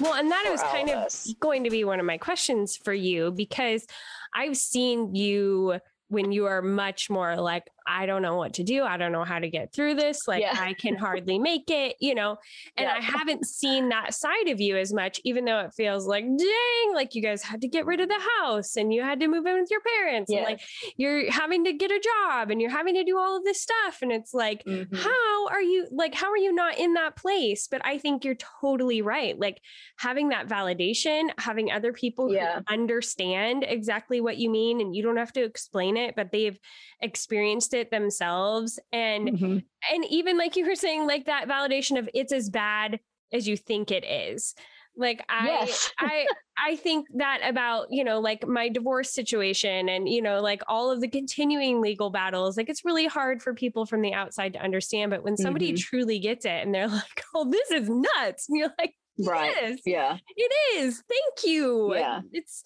Well, 0.00 0.14
and 0.14 0.30
that 0.30 0.46
was 0.48 0.62
kind 0.62 0.90
of 0.90 1.06
of 1.06 1.40
going 1.40 1.64
to 1.64 1.70
be 1.70 1.82
one 1.82 1.98
of 1.98 2.06
my 2.06 2.18
questions 2.18 2.76
for 2.76 2.92
you 2.92 3.32
because 3.32 3.84
I've 4.32 4.56
seen 4.56 5.14
you 5.14 5.80
when 6.08 6.30
you 6.30 6.46
are 6.46 6.62
much 6.62 7.10
more 7.10 7.36
like, 7.36 7.68
I 7.88 8.06
don't 8.06 8.22
know 8.22 8.36
what 8.36 8.54
to 8.54 8.62
do. 8.64 8.82
I 8.84 8.96
don't 8.96 9.12
know 9.12 9.24
how 9.24 9.38
to 9.38 9.48
get 9.48 9.72
through 9.72 9.94
this. 9.94 10.28
Like, 10.28 10.42
Yeah. 10.42 10.54
I 10.58 10.74
can 10.74 10.94
hardly 11.06 11.38
make 11.38 11.70
it, 11.70 11.96
you 12.00 12.14
know? 12.14 12.36
And 12.76 12.86
Yeah. 12.86 12.94
I 12.96 13.00
haven't 13.00 13.46
seen 13.46 13.88
that 13.88 14.14
side 14.14 14.48
of 14.48 14.60
you 14.60 14.76
as 14.76 14.92
much, 14.92 15.20
even 15.24 15.44
though 15.44 15.60
it 15.60 15.72
feels 15.74 16.06
like, 16.06 16.24
dang, 16.24 16.94
like 16.94 17.14
you 17.14 17.22
guys 17.22 17.42
had 17.42 17.60
to 17.62 17.68
get 17.68 17.86
rid 17.86 18.00
of 18.00 18.08
the 18.08 18.20
house 18.40 18.76
and 18.76 18.92
you 18.92 19.02
had 19.02 19.20
to 19.20 19.28
move 19.28 19.46
in 19.46 19.60
with 19.60 19.70
your 19.70 19.80
parents. 19.80 20.30
And 20.30 20.42
like 20.42 20.60
you're 20.96 21.30
having 21.30 21.64
to 21.64 21.72
get 21.72 21.90
a 21.90 22.00
job 22.00 22.50
and 22.50 22.60
you're 22.60 22.70
having 22.70 22.94
to 22.94 23.04
do 23.04 23.16
all 23.18 23.36
of 23.36 23.44
this 23.44 23.60
stuff. 23.62 23.98
And 24.02 24.12
it's 24.12 24.34
like, 24.34 24.62
Mhm. 24.64 24.94
how 24.96 25.46
are 25.48 25.62
you 25.62 25.86
like 25.90 26.14
how 26.14 26.30
are 26.30 26.36
you 26.36 26.52
not 26.52 26.76
in 26.78 26.92
that 26.94 27.16
place 27.16 27.68
but 27.70 27.80
i 27.84 27.96
think 27.96 28.24
you're 28.24 28.34
totally 28.60 29.00
right 29.00 29.38
like 29.38 29.60
having 29.98 30.28
that 30.28 30.46
validation 30.48 31.30
having 31.38 31.70
other 31.70 31.92
people 31.92 32.32
Yeah. 32.32 32.56
who 32.58 32.64
understand 32.74 33.64
exactly 33.66 34.20
what 34.20 34.36
you 34.36 34.50
mean 34.50 34.80
and 34.80 34.94
you 34.94 35.02
don't 35.02 35.16
have 35.16 35.32
to 35.34 35.42
explain 35.42 35.96
it 35.96 36.14
but 36.16 36.32
they've 36.32 36.58
experienced 37.00 37.72
it 37.74 37.77
themselves 37.84 38.78
and 38.92 39.28
Mhm. 39.28 39.64
and 39.92 40.04
even 40.10 40.36
like 40.38 40.56
you 40.56 40.66
were 40.66 40.74
saying 40.74 41.06
like 41.06 41.26
that 41.26 41.48
validation 41.48 41.98
of 41.98 42.08
it's 42.14 42.32
as 42.32 42.50
bad 42.50 43.00
as 43.32 43.46
you 43.46 43.56
think 43.56 43.90
it 43.90 44.04
is 44.04 44.54
like 44.96 45.22
i 45.28 45.46
Yes. 45.46 45.92
i 46.00 46.26
i 46.58 46.76
think 46.76 47.06
that 47.14 47.40
about 47.44 47.86
you 47.90 48.02
know 48.04 48.18
like 48.20 48.46
my 48.46 48.68
divorce 48.68 49.12
situation 49.12 49.88
and 49.88 50.08
you 50.08 50.20
know 50.20 50.40
like 50.40 50.62
all 50.66 50.90
of 50.90 51.00
the 51.00 51.08
continuing 51.08 51.80
legal 51.80 52.10
battles 52.10 52.56
like 52.56 52.68
it's 52.68 52.84
really 52.84 53.06
hard 53.06 53.42
for 53.42 53.54
people 53.54 53.86
from 53.86 54.02
the 54.02 54.12
outside 54.14 54.52
to 54.54 54.58
understand 54.60 55.10
but 55.10 55.22
when 55.22 55.36
somebody 55.36 55.72
Mhm. 55.72 55.78
truly 55.78 56.18
gets 56.18 56.44
it 56.44 56.62
and 56.64 56.74
they're 56.74 56.88
like 57.02 57.22
oh 57.34 57.48
this 57.50 57.70
is 57.70 57.88
nuts 57.88 58.48
and 58.48 58.58
you're 58.58 58.74
like 58.78 58.94
Right. 59.20 59.52
yes 59.60 59.80
Yeah. 59.84 60.16
it 60.36 60.52
is 60.76 61.02
thank 61.08 61.44
you 61.52 61.94
Yeah. 61.94 62.20
it's 62.32 62.62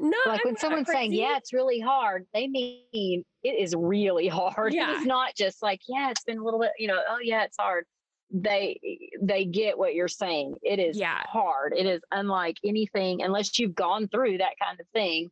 not 0.00 0.26
Like 0.26 0.40
I'm 0.40 0.48
when 0.48 0.56
someone's 0.56 0.88
saying, 0.90 1.12
yeah, 1.12 1.36
it's 1.36 1.52
really 1.52 1.80
hard, 1.80 2.26
they 2.34 2.46
mean 2.48 3.24
it 3.42 3.48
is 3.48 3.74
really 3.76 4.28
hard. 4.40 4.72
Yeah. 4.74 4.96
It's 4.96 5.06
not 5.06 5.34
just 5.36 5.62
like, 5.62 5.80
yeah, 5.88 6.10
it's 6.10 6.24
been 6.24 6.38
a 6.38 6.44
little 6.44 6.60
bit, 6.60 6.72
you 6.78 6.88
know, 6.88 7.00
oh 7.08 7.18
yeah, 7.22 7.44
it's 7.44 7.56
hard. 7.58 7.84
They 8.32 8.78
they 9.20 9.44
get 9.44 9.76
what 9.76 9.94
you're 9.94 10.06
saying. 10.08 10.54
It 10.62 10.78
is 10.78 10.96
Yeah. 10.96 11.20
hard. 11.26 11.74
It 11.76 11.86
is 11.86 12.00
unlike 12.12 12.58
anything 12.64 13.22
unless 13.22 13.58
you've 13.58 13.74
gone 13.74 14.06
through 14.08 14.38
that 14.38 14.52
kind 14.62 14.78
of 14.78 14.86
thing. 14.92 15.30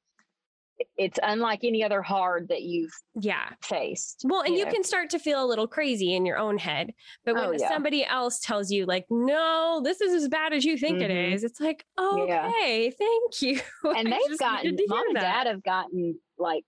It's 0.96 1.18
unlike 1.22 1.60
any 1.64 1.82
other 1.82 2.02
hard 2.02 2.48
that 2.48 2.62
you've 2.62 2.92
yeah 3.14 3.50
faced. 3.62 4.22
Well, 4.24 4.42
and 4.42 4.56
you 4.56 4.64
know? 4.64 4.70
can 4.70 4.84
start 4.84 5.10
to 5.10 5.18
feel 5.18 5.44
a 5.44 5.46
little 5.46 5.66
crazy 5.66 6.14
in 6.14 6.24
your 6.24 6.38
own 6.38 6.58
head. 6.58 6.92
But 7.24 7.34
when 7.34 7.44
Oh, 7.44 7.52
yeah. 7.52 7.68
somebody 7.68 8.04
else 8.04 8.40
tells 8.40 8.70
you, 8.70 8.86
like, 8.86 9.06
no, 9.10 9.80
this 9.82 10.00
is 10.00 10.14
as 10.22 10.28
bad 10.28 10.52
as 10.52 10.64
you 10.64 10.78
think 10.78 11.00
it 11.02 11.10
Mhm. 11.10 11.32
is, 11.34 11.44
it's 11.44 11.60
like, 11.60 11.84
okay, 11.98 12.84
Yeah. 12.86 12.90
thank 12.90 13.42
you. 13.42 13.60
and 13.96 14.12
I 14.14 14.20
they've 14.28 14.38
gotten 14.38 14.76
mom 14.86 15.08
and 15.08 15.14
dad 15.16 15.46
have 15.46 15.62
gotten 15.62 16.18
like 16.38 16.64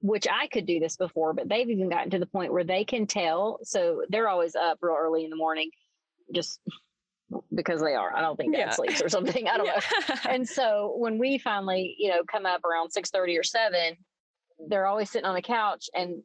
which 0.00 0.26
I 0.30 0.48
could 0.48 0.66
do 0.66 0.78
this 0.80 0.98
before, 0.98 1.32
but 1.32 1.48
they've 1.48 1.68
even 1.70 1.88
gotten 1.88 2.10
to 2.10 2.18
the 2.18 2.26
point 2.26 2.52
where 2.52 2.64
they 2.64 2.84
can 2.84 3.06
tell. 3.06 3.58
So 3.62 4.02
they're 4.10 4.28
always 4.28 4.54
up 4.54 4.78
real 4.82 4.96
early 4.98 5.24
in 5.24 5.30
the 5.30 5.36
morning, 5.36 5.70
just 6.34 6.60
because 7.54 7.80
they 7.80 7.94
are. 7.94 8.14
I 8.14 8.20
don't 8.20 8.36
think 8.36 8.52
dad 8.52 8.58
Yeah. 8.58 8.70
sleeps 8.70 9.00
or 9.02 9.08
something. 9.16 9.48
I 9.48 9.56
don't 9.56 9.66
know. 9.66 10.14
And 10.28 10.48
so 10.48 10.94
when 10.96 11.18
we 11.18 11.38
finally, 11.38 11.94
you 11.98 12.10
know, 12.10 12.22
come 12.30 12.46
up 12.46 12.64
around 12.64 12.90
six 12.90 13.10
thirty 13.10 13.36
or 13.38 13.42
seven, 13.42 13.96
they're 14.68 14.86
always 14.86 15.10
sitting 15.10 15.26
on 15.26 15.34
the 15.34 15.42
couch 15.42 15.88
and 15.94 16.22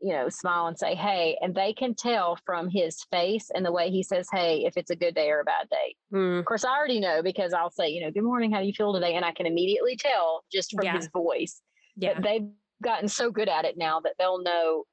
you 0.00 0.12
know 0.12 0.28
smile 0.28 0.66
and 0.66 0.78
say 0.78 0.94
hey 0.94 1.38
and 1.40 1.54
they 1.54 1.72
can 1.72 1.94
tell 1.94 2.36
from 2.44 2.68
his 2.68 3.02
face 3.10 3.48
and 3.54 3.64
the 3.64 3.72
way 3.72 3.90
he 3.90 4.02
says 4.02 4.28
hey 4.30 4.62
if 4.66 4.76
it's 4.76 4.90
a 4.90 4.96
good 4.96 5.14
day 5.14 5.30
or 5.30 5.40
a 5.40 5.44
bad 5.44 5.66
day 5.70 5.96
Mm, 6.12 6.38
of 6.38 6.44
course, 6.44 6.64
I 6.64 6.76
already 6.76 7.00
know 7.00 7.22
because 7.22 7.52
I'll 7.54 7.70
say, 7.70 7.88
you 7.88 8.02
know, 8.02 8.10
good 8.10 8.22
morning, 8.22 8.52
how 8.52 8.60
do 8.60 8.66
you 8.66 8.72
feel 8.74 8.92
today? 8.92 9.14
And 9.14 9.24
I 9.24 9.32
can 9.32 9.46
immediately 9.46 9.96
tell 9.96 10.44
just 10.52 10.72
from 10.74 10.84
Yeah. 10.84 10.96
his 10.96 11.08
voice. 11.08 11.60
yeah. 11.96 12.14
But 12.14 12.22
they've 12.22 12.48
gotten 12.82 13.08
so 13.08 13.30
good 13.30 13.48
at 13.48 13.64
it 13.64 13.76
now 13.78 14.00
that 14.00 14.14
they'll 14.18 14.40
know, 14.42 14.84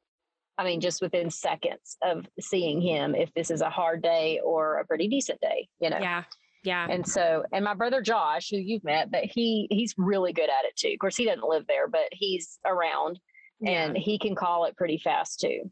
I 0.57 0.63
mean, 0.63 0.81
just 0.81 1.01
within 1.01 1.29
seconds 1.29 1.97
of 2.03 2.27
seeing 2.39 2.79
him 2.81 3.15
if 3.15 3.33
this 3.33 3.49
is 3.49 3.61
a 3.61 3.69
hard 3.69 4.01
day 4.03 4.39
or 4.43 4.77
a 4.79 4.85
pretty 4.85 5.07
decent 5.07 5.41
day, 5.41 5.67
you 5.79 5.89
know. 5.89 5.97
Yeah. 5.99 6.23
Yeah. 6.63 6.87
And 6.89 7.05
so, 7.05 7.43
and 7.51 7.65
my 7.65 7.73
brother 7.73 8.01
Josh, 8.01 8.49
who 8.49 8.57
you've 8.57 8.83
met, 8.85 9.11
but 9.11 9.25
he 9.25 9.67
he's 9.69 9.93
really 9.97 10.31
good 10.31 10.49
at 10.49 10.65
it 10.65 10.75
too. 10.77 10.91
Of 10.93 10.99
course, 10.99 11.17
he 11.17 11.25
doesn't 11.25 11.43
live 11.47 11.65
there, 11.67 11.87
but 11.89 12.07
he's 12.11 12.57
around 12.65 13.19
Yeah. 13.59 13.85
and 13.87 13.97
he 13.97 14.17
can 14.17 14.33
call 14.35 14.65
it 14.65 14.77
pretty 14.77 14.97
fast 14.97 15.41
too 15.41 15.69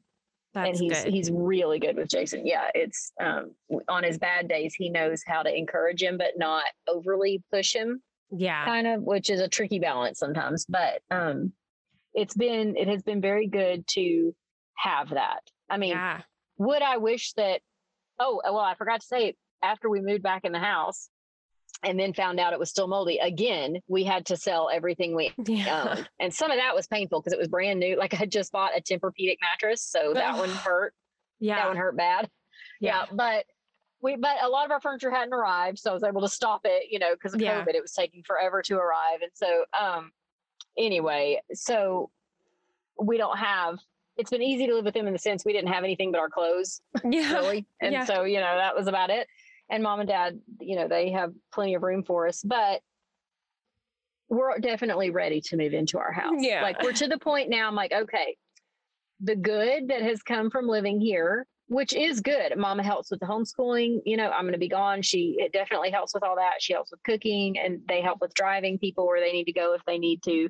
That's 0.54 0.68
and 0.68 0.78
he's 0.92 1.04
good. 1.04 1.14
he's 1.14 1.32
really 1.32 1.80
good 1.80 1.96
with 1.96 2.10
Jason. 2.10 2.46
Yeah, 2.46 2.70
it's 2.76 3.14
um, 3.22 3.52
on 3.88 4.04
his 4.04 4.18
bad 4.18 4.50
days 4.50 4.74
he 4.74 4.90
knows 4.90 5.22
how 5.26 5.44
to 5.44 5.56
encourage 5.56 6.02
him, 6.04 6.18
but 6.18 6.32
not 6.38 6.66
overly 6.90 7.42
push 7.54 7.74
him, 7.74 8.02
yeah. 8.32 8.66
kind 8.66 8.86
of, 8.88 9.02
which 9.04 9.30
is 9.30 9.40
a 9.40 9.48
tricky 9.48 9.80
balance 9.80 10.20
sometimes. 10.20 10.66
But 10.68 11.02
um, 11.10 11.54
it's 12.14 12.36
been 12.36 12.76
it 12.76 12.90
has 12.90 13.02
been 13.04 13.22
very 13.22 13.48
good 13.48 13.88
to 13.92 14.36
have 14.82 15.10
that. 15.12 15.42
I 15.70 15.78
mean, 15.78 15.92
Yeah. 15.92 16.22
would 16.58 16.82
I 16.82 16.98
wish 16.98 17.34
that? 17.34 17.62
Oh, 18.20 18.42
well, 18.44 18.58
I 18.60 18.76
forgot 18.76 19.02
to 19.02 19.08
say 19.08 19.36
after 19.64 19.90
we 19.90 20.02
moved 20.02 20.24
back 20.24 20.44
in 20.46 20.52
the 20.52 20.60
house. 20.60 21.10
And 21.84 22.00
then 22.00 22.14
found 22.14 22.40
out 22.40 22.54
it 22.54 22.60
was 22.60 22.70
still 22.70 22.88
moldy. 22.88 23.18
Again, 23.18 23.80
we 23.88 24.04
had 24.04 24.28
to 24.28 24.38
sell 24.38 24.70
everything 24.72 25.16
we 25.16 25.34
Yeah. 25.48 25.96
owned. 25.96 26.10
And 26.20 26.32
some 26.32 26.52
of 26.52 26.58
that 26.58 26.76
was 26.76 26.86
painful 26.86 27.20
because 27.22 27.34
it 27.34 27.40
was 27.40 27.48
brand 27.48 27.80
new. 27.80 27.98
Like 27.98 28.14
I 28.14 28.18
had 28.18 28.32
just 28.32 28.52
bought 28.52 28.78
a 28.78 28.82
Tempur-Pedic 28.82 29.38
mattress. 29.42 29.82
So 29.82 30.14
that 30.14 30.38
one 30.38 30.50
hurt 30.50 30.94
Yeah. 31.40 31.56
that 31.56 31.68
one 31.70 31.78
hurt 31.78 31.98
bad. 31.98 32.30
Yeah. 32.80 33.00
Yeah, 33.00 33.06
but 33.14 33.46
we 34.00 34.16
but 34.16 34.44
a 34.44 34.48
lot 34.50 34.66
of 34.66 34.72
our 34.72 34.80
furniture 34.82 35.10
hadn't 35.10 35.34
arrived, 35.34 35.80
so 35.80 35.90
I 35.90 35.94
was 35.96 36.04
able 36.04 36.22
to 36.22 36.30
stop 36.30 36.62
it, 36.66 36.92
you 36.92 37.00
know, 37.00 37.14
because 37.16 37.34
of 37.34 37.42
Yeah. 37.42 37.64
COVID. 37.66 37.74
It 37.74 37.82
was 37.82 37.94
taking 37.94 38.22
forever 38.24 38.62
to 38.64 38.76
arrive. 38.76 39.22
And 39.24 39.32
so 39.34 39.66
um 39.80 40.12
anyway, 40.78 41.42
so 41.54 42.12
we 43.02 43.18
don't 43.18 43.38
have 43.40 43.80
it's 44.22 44.30
been 44.30 44.42
easy 44.44 44.68
to 44.68 44.76
live 44.76 44.86
with 44.86 44.94
them 44.94 45.08
in 45.08 45.14
the 45.14 45.20
sense 45.20 45.44
we 45.44 45.52
didn't 45.52 45.74
have 45.74 45.84
anything 45.84 46.12
but 46.12 46.20
our 46.20 46.30
clothes, 46.30 46.80
Yeah. 47.04 47.34
really. 47.40 47.66
And 47.82 47.92
Yeah. 47.92 48.06
so, 48.06 48.24
you 48.24 48.40
know, 48.40 48.56
that 48.56 48.76
was 48.76 48.86
about 48.88 49.10
it. 49.10 49.28
And 49.70 49.82
mom 49.82 50.00
and 50.00 50.08
dad, 50.08 50.40
you 50.60 50.76
know, 50.76 50.88
they 50.88 51.12
have 51.12 51.34
plenty 51.52 51.74
of 51.74 51.82
room 51.82 52.04
for 52.04 52.28
us, 52.28 52.44
but 52.44 52.82
we're 54.30 54.60
definitely 54.60 55.10
ready 55.10 55.42
to 55.42 55.58
move 55.58 55.74
into 55.74 55.98
our 55.98 56.12
house. 56.12 56.36
Yeah. 56.38 56.62
Like 56.62 56.82
we're 56.84 56.94
to 56.94 57.08
the 57.08 57.18
point 57.18 57.50
now, 57.50 57.68
I'm 57.68 57.76
like, 57.76 57.92
okay, 57.92 58.38
the 59.22 59.36
good 59.36 59.88
that 59.90 60.04
has 60.04 60.22
come 60.22 60.50
from 60.52 60.68
living 60.68 61.02
here, 61.02 61.48
which 61.68 61.94
is 61.94 62.22
good. 62.22 62.56
Mama 62.58 62.84
helps 62.84 63.10
with 63.10 63.20
the 63.22 63.26
homeschooling. 63.26 64.02
You 64.06 64.18
know, 64.18 64.30
I'm 64.30 64.44
going 64.44 64.54
to 64.54 64.60
be 64.60 64.68
gone. 64.70 65.02
She 65.02 65.36
it 65.40 65.52
definitely 65.52 65.90
helps 65.90 66.14
with 66.14 66.24
all 66.24 66.36
that. 66.36 66.56
She 66.62 66.74
helps 66.74 66.92
with 66.92 67.02
cooking 67.04 67.58
and 67.58 67.82
they 67.88 68.02
help 68.02 68.22
with 68.22 68.34
driving 68.36 68.78
people 68.78 69.08
where 69.08 69.20
they 69.20 69.32
need 69.32 69.46
to 69.46 69.54
go 69.54 69.74
if 69.74 69.82
they 69.88 69.98
need 69.98 70.22
to. 70.24 70.50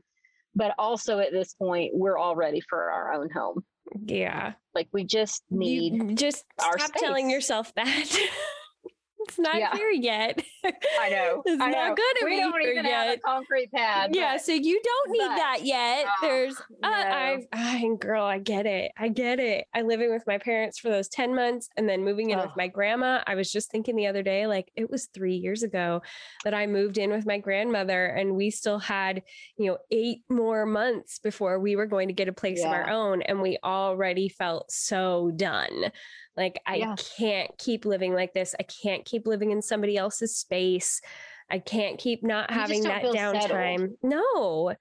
But 0.55 0.73
also 0.77 1.19
at 1.19 1.31
this 1.31 1.53
point, 1.53 1.91
we're 1.93 2.17
all 2.17 2.35
ready 2.35 2.61
for 2.61 2.91
our 2.91 3.13
own 3.13 3.29
home. 3.29 3.63
Yeah. 4.05 4.53
Like 4.73 4.89
we 4.91 5.03
just 5.03 5.43
need. 5.49 5.93
You 5.93 6.15
just 6.15 6.45
our 6.63 6.77
stop 6.77 6.93
telling 6.95 7.29
yourself 7.29 7.73
that. 7.75 8.17
it's 9.27 9.39
not 9.39 9.57
Yeah. 9.57 9.75
here 9.75 9.89
yet. 9.91 10.43
I 10.63 11.09
know. 11.09 11.41
It's 11.51 11.61
I 11.61 11.69
not 11.71 11.89
know. 11.89 11.95
good 11.95 12.25
We 12.25 12.37
don't 12.39 12.61
even 12.61 12.85
have 12.85 13.15
a 13.15 13.19
concrete 13.19 13.71
pad. 13.71 14.15
yeah, 14.15 14.37
so 14.37 14.51
you 14.51 14.81
don't 14.83 15.11
need 15.11 15.19
but- 15.19 15.35
that 15.35 15.59
yet. 15.63 16.05
Oh, 16.07 16.13
There's, 16.21 16.57
uh, 16.83 16.89
no. 16.89 16.89
I, 16.91 17.37
I, 17.53 17.89
girl, 17.99 18.23
I 18.23 18.39
get 18.39 18.65
it. 18.65 18.91
I 18.97 19.09
get 19.09 19.39
it. 19.39 19.65
I'm 19.73 19.87
living 19.87 20.11
with 20.11 20.23
my 20.27 20.37
parents 20.37 20.79
for 20.79 20.89
those 20.89 21.07
10 21.09 21.33
months 21.35 21.69
and 21.77 21.87
then 21.89 22.03
moving 22.03 22.29
in 22.29 22.37
with 22.39 22.49
Oh. 22.49 22.53
my 22.57 22.67
grandma. 22.67 23.21
I 23.25 23.35
was 23.35 23.51
just 23.51 23.71
thinking 23.71 23.95
the 23.95 24.07
other 24.07 24.23
day, 24.23 24.47
like 24.47 24.71
it 24.75 24.89
was 24.89 25.07
three 25.13 25.35
years 25.35 25.63
ago 25.63 26.01
that 26.43 26.53
I 26.53 26.67
moved 26.67 26.97
in 26.97 27.11
with 27.11 27.25
my 27.25 27.37
grandmother 27.39 28.05
and 28.05 28.35
we 28.35 28.49
still 28.51 28.79
had, 28.79 29.23
you 29.57 29.67
know, 29.67 29.77
eight 29.91 30.19
more 30.29 30.65
months 30.65 31.19
before 31.19 31.59
we 31.59 31.75
were 31.75 31.85
going 31.87 32.07
to 32.07 32.13
get 32.13 32.27
a 32.27 32.33
place 32.33 32.63
of 32.63 32.71
our 32.71 32.89
own. 32.89 33.21
And 33.21 33.41
we 33.41 33.57
already 33.63 34.29
felt 34.29 34.71
so 34.71 35.31
done. 35.35 35.91
Like, 36.41 36.59
I 36.65 36.77
Yeah. 36.77 36.95
can't 37.17 37.55
keep 37.59 37.85
living 37.85 38.15
like 38.15 38.33
this. 38.33 38.55
I 38.59 38.63
can't 38.63 39.05
keep 39.05 39.27
living 39.27 39.51
in 39.51 39.61
somebody 39.61 39.95
else's 39.95 40.35
space. 40.35 40.99
I 41.51 41.59
can't 41.59 41.99
keep 41.99 42.23
not 42.23 42.49
You 42.49 42.55
having 42.59 42.83
that 42.83 43.01
feel 43.03 43.13
settled. 43.13 43.51
downtime. 43.51 43.97
No. 44.01 44.73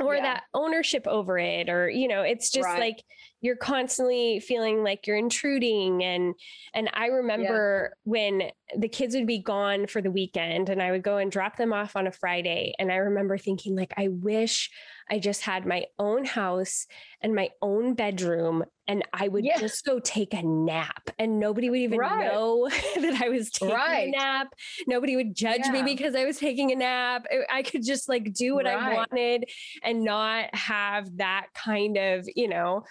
Or 0.00 0.16
Yeah. 0.16 0.22
that 0.22 0.42
ownership 0.52 1.06
over 1.06 1.38
it, 1.38 1.68
or, 1.68 1.88
you 1.88 2.08
know, 2.08 2.22
it's 2.22 2.50
just 2.50 2.66
Right. 2.66 2.80
like 2.80 3.04
you're 3.40 3.54
constantly 3.54 4.40
feeling 4.40 4.82
like 4.82 5.06
you're 5.06 5.16
intruding 5.16 6.02
and 6.02 6.34
and 6.72 6.90
I 6.94 7.06
remember 7.06 7.92
yeah. 7.92 8.00
when 8.10 8.50
the 8.76 8.88
kids 8.88 9.14
would 9.14 9.26
be 9.28 9.38
gone 9.38 9.86
for 9.86 10.02
the 10.02 10.10
weekend 10.10 10.68
and 10.68 10.82
I 10.82 10.90
would 10.90 11.04
go 11.04 11.18
and 11.18 11.30
drop 11.30 11.56
them 11.56 11.72
off 11.72 11.94
on 11.94 12.08
a 12.08 12.12
Friday 12.12 12.74
and 12.80 12.90
I 12.90 12.96
remember 12.96 13.38
thinking 13.38 13.76
like 13.76 13.92
I 13.96 14.08
wish 14.08 14.70
I 15.10 15.18
just 15.18 15.42
had 15.42 15.66
my 15.66 15.86
own 15.98 16.24
house 16.24 16.86
and 17.20 17.34
my 17.34 17.50
own 17.60 17.94
bedroom 17.94 18.64
and 18.86 19.02
I 19.12 19.28
would 19.28 19.46
just 19.58 19.84
go 19.84 19.98
take 19.98 20.34
a 20.34 20.42
nap 20.42 21.10
and 21.18 21.38
nobody 21.38 21.70
would 21.70 21.80
even 21.80 21.98
right. 21.98 22.26
know 22.26 22.68
that 22.96 23.22
I 23.22 23.28
was 23.28 23.50
taking 23.50 23.74
right. 23.74 24.08
a 24.08 24.10
nap. 24.10 24.54
Nobody 24.86 25.16
would 25.16 25.34
judge 25.34 25.62
yeah. 25.64 25.72
me 25.72 25.82
because 25.82 26.14
I 26.14 26.24
was 26.24 26.38
taking 26.38 26.72
a 26.72 26.76
nap. 26.76 27.26
I 27.50 27.62
could 27.62 27.84
just 27.84 28.08
like 28.08 28.32
do 28.34 28.54
what 28.54 28.66
right. 28.66 28.76
I 28.76 28.94
wanted 28.94 29.48
and 29.82 30.04
not 30.04 30.54
have 30.54 31.16
that 31.16 31.46
kind 31.54 31.96
of, 31.96 32.28
you 32.34 32.48
know, 32.48 32.84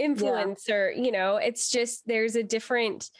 influence 0.00 0.64
yeah. 0.66 0.74
or 0.74 0.90
you 0.90 1.12
know 1.12 1.36
it's 1.36 1.68
just 1.68 2.02
there's 2.06 2.34
a 2.34 2.42
different 2.42 3.10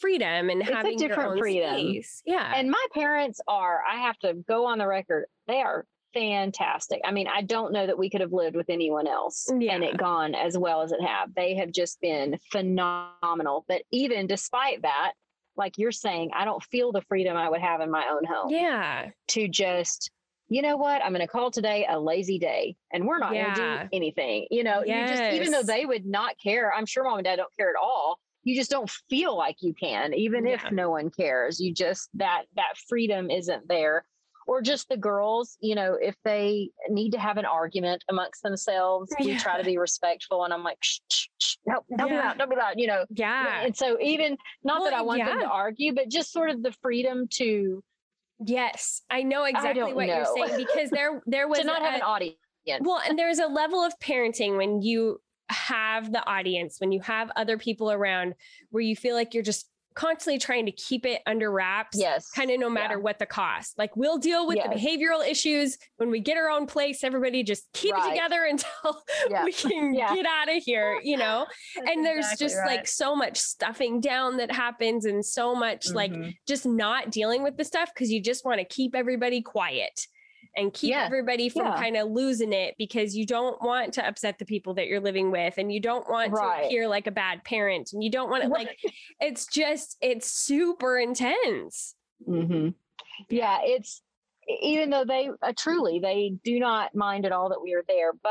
freedom 0.00 0.48
and 0.48 0.62
having 0.62 0.94
a 0.94 0.98
different 0.98 1.38
freedom 1.38 1.74
space. 1.74 2.22
yeah 2.24 2.52
and 2.56 2.70
my 2.70 2.86
parents 2.94 3.40
are 3.46 3.80
i 3.88 3.96
have 3.96 4.18
to 4.18 4.32
go 4.48 4.64
on 4.64 4.78
the 4.78 4.86
record 4.86 5.26
they 5.46 5.60
are 5.60 5.84
fantastic 6.12 7.00
i 7.04 7.12
mean 7.12 7.26
i 7.28 7.42
don't 7.42 7.72
know 7.72 7.86
that 7.86 7.98
we 7.98 8.10
could 8.10 8.20
have 8.20 8.32
lived 8.32 8.56
with 8.56 8.68
anyone 8.68 9.06
else 9.06 9.48
yeah. 9.58 9.74
and 9.74 9.84
it 9.84 9.96
gone 9.96 10.34
as 10.34 10.58
well 10.58 10.82
as 10.82 10.92
it 10.92 11.00
have 11.02 11.32
they 11.34 11.54
have 11.54 11.70
just 11.70 12.00
been 12.00 12.38
phenomenal 12.50 13.64
but 13.68 13.82
even 13.90 14.26
despite 14.26 14.82
that 14.82 15.12
like 15.56 15.78
you're 15.78 15.92
saying 15.92 16.30
i 16.34 16.44
don't 16.44 16.62
feel 16.64 16.92
the 16.92 17.02
freedom 17.02 17.36
i 17.36 17.48
would 17.48 17.60
have 17.60 17.80
in 17.80 17.90
my 17.90 18.06
own 18.10 18.24
home 18.24 18.50
yeah 18.50 19.08
to 19.28 19.48
just 19.48 20.10
you 20.50 20.62
know 20.62 20.76
what? 20.76 21.02
I'm 21.02 21.12
going 21.12 21.20
to 21.24 21.28
call 21.28 21.52
today 21.52 21.86
a 21.88 21.98
lazy 21.98 22.38
day 22.38 22.74
and 22.92 23.06
we're 23.06 23.18
not 23.18 23.34
yeah. 23.34 23.54
going 23.54 23.54
to 23.54 23.84
do 23.84 23.96
anything. 23.96 24.48
You 24.50 24.64
know, 24.64 24.82
yes. 24.84 25.08
you 25.08 25.16
just, 25.16 25.34
even 25.36 25.52
though 25.52 25.62
they 25.62 25.86
would 25.86 26.04
not 26.04 26.34
care, 26.42 26.74
I'm 26.74 26.86
sure 26.86 27.04
mom 27.04 27.18
and 27.18 27.24
dad 27.24 27.36
don't 27.36 27.56
care 27.56 27.70
at 27.70 27.76
all. 27.80 28.18
You 28.42 28.56
just 28.56 28.70
don't 28.70 28.90
feel 29.08 29.36
like 29.36 29.56
you 29.60 29.72
can, 29.72 30.12
even 30.12 30.44
yeah. 30.46 30.54
if 30.54 30.72
no 30.72 30.90
one 30.90 31.10
cares. 31.10 31.60
You 31.60 31.72
just, 31.72 32.08
that, 32.14 32.42
that 32.56 32.74
freedom 32.88 33.30
isn't 33.30 33.68
there. 33.68 34.04
Or 34.50 34.60
just 34.60 34.88
the 34.88 34.96
girls, 34.96 35.56
you 35.60 35.76
know, 35.76 35.96
if 36.00 36.16
they 36.24 36.70
need 36.88 37.12
to 37.12 37.20
have 37.20 37.36
an 37.36 37.44
argument 37.44 38.02
amongst 38.08 38.42
themselves, 38.42 39.14
yeah. 39.20 39.26
we 39.26 39.36
try 39.38 39.56
to 39.56 39.64
be 39.64 39.78
respectful. 39.78 40.42
And 40.42 40.52
I'm 40.52 40.64
like, 40.64 40.78
shh, 40.82 40.98
shh, 41.08 41.26
shh 41.38 41.56
no, 41.66 41.84
don't 41.96 42.08
be 42.08 42.16
loud, 42.16 42.36
don't 42.36 42.50
be 42.50 42.56
loud, 42.56 42.74
you 42.76 42.88
know. 42.88 43.04
Yeah. 43.10 43.62
And 43.62 43.76
so 43.76 43.96
even, 44.00 44.36
not 44.64 44.80
well, 44.80 44.90
that 44.90 44.98
I 44.98 45.02
want 45.02 45.24
them 45.24 45.38
to 45.38 45.48
argue, 45.48 45.94
but 45.94 46.08
just 46.08 46.32
sort 46.32 46.50
of 46.50 46.64
the 46.64 46.72
freedom 46.82 47.28
to, 47.34 47.80
Yes, 48.44 49.02
I 49.08 49.22
know 49.22 49.44
exactly 49.44 49.82
I 49.82 49.92
what 49.92 50.06
know. 50.08 50.16
you're 50.16 50.48
saying 50.48 50.66
because 50.66 50.90
there 50.90 51.22
there 51.26 51.46
was 51.48 51.60
to 51.60 51.64
not 51.64 51.82
a, 51.82 51.84
have 51.84 51.94
an 51.94 52.02
audience. 52.02 52.36
Well, 52.80 53.00
and 53.06 53.16
there's 53.16 53.38
a 53.38 53.46
level 53.46 53.84
of 53.84 53.92
parenting 54.02 54.56
when 54.56 54.82
you 54.82 55.20
have 55.50 56.10
the 56.10 56.26
audience, 56.28 56.80
when 56.80 56.90
you 56.90 57.00
have 57.02 57.30
other 57.36 57.58
people 57.58 57.92
around, 57.92 58.34
where 58.70 58.82
you 58.82 58.96
feel 58.96 59.14
like 59.14 59.34
you're 59.34 59.42
just 59.42 59.68
constantly 60.00 60.38
trying 60.38 60.64
to 60.64 60.72
keep 60.72 61.04
it 61.04 61.20
under 61.26 61.52
wraps. 61.52 61.98
Yes. 61.98 62.30
Kind 62.30 62.50
of 62.50 62.58
no 62.58 62.70
matter 62.70 62.94
yeah. 62.94 63.00
what 63.00 63.18
the 63.18 63.26
cost. 63.26 63.76
Like 63.76 63.94
we'll 63.96 64.16
deal 64.16 64.46
with 64.46 64.56
yes. 64.56 64.68
the 64.68 64.74
behavioral 64.74 65.26
issues 65.28 65.76
when 65.98 66.10
we 66.10 66.20
get 66.20 66.38
our 66.38 66.48
own 66.48 66.66
place. 66.66 67.04
Everybody 67.04 67.42
just 67.42 67.70
keep 67.74 67.94
right. 67.94 68.06
it 68.06 68.10
together 68.14 68.44
until 68.50 69.02
yeah. 69.28 69.44
we 69.44 69.52
can 69.52 69.92
yeah. 69.92 70.14
get 70.14 70.24
out 70.24 70.48
of 70.48 70.62
here, 70.62 70.98
you 71.02 71.18
know? 71.18 71.46
and 71.76 72.04
there's 72.04 72.24
exactly 72.24 72.46
just 72.46 72.56
right. 72.56 72.76
like 72.78 72.88
so 72.88 73.14
much 73.14 73.36
stuffing 73.38 74.00
down 74.00 74.38
that 74.38 74.50
happens 74.50 75.04
and 75.04 75.22
so 75.22 75.54
much 75.54 75.88
mm-hmm. 75.88 75.96
like 75.96 76.12
just 76.48 76.64
not 76.64 77.10
dealing 77.10 77.42
with 77.42 77.58
the 77.58 77.64
stuff 77.64 77.90
because 77.94 78.10
you 78.10 78.22
just 78.22 78.42
want 78.42 78.58
to 78.58 78.64
keep 78.64 78.94
everybody 78.94 79.42
quiet 79.42 80.06
and 80.56 80.72
keep 80.72 80.90
yeah. 80.90 81.04
everybody 81.04 81.48
from 81.48 81.66
yeah. 81.66 81.76
kind 81.76 81.96
of 81.96 82.10
losing 82.10 82.52
it 82.52 82.74
because 82.78 83.16
you 83.16 83.24
don't 83.24 83.60
want 83.62 83.94
to 83.94 84.06
upset 84.06 84.38
the 84.38 84.44
people 84.44 84.74
that 84.74 84.86
you're 84.86 85.00
living 85.00 85.30
with 85.30 85.54
and 85.58 85.72
you 85.72 85.80
don't 85.80 86.08
want 86.08 86.32
right. 86.32 86.62
to 86.62 86.66
appear 86.66 86.88
like 86.88 87.06
a 87.06 87.10
bad 87.10 87.44
parent 87.44 87.92
and 87.92 88.02
you 88.02 88.10
don't 88.10 88.30
want 88.30 88.42
to 88.42 88.48
like 88.48 88.76
it's 89.20 89.46
just 89.46 89.96
it's 90.00 90.30
super 90.30 90.98
intense 90.98 91.94
mm-hmm. 92.28 92.68
yeah 93.28 93.58
it's 93.62 94.02
even 94.62 94.90
though 94.90 95.04
they 95.04 95.30
uh, 95.42 95.52
truly 95.56 96.00
they 96.00 96.34
do 96.44 96.58
not 96.58 96.94
mind 96.94 97.24
at 97.24 97.32
all 97.32 97.50
that 97.50 97.62
we 97.62 97.74
are 97.74 97.84
there 97.86 98.12
but 98.12 98.30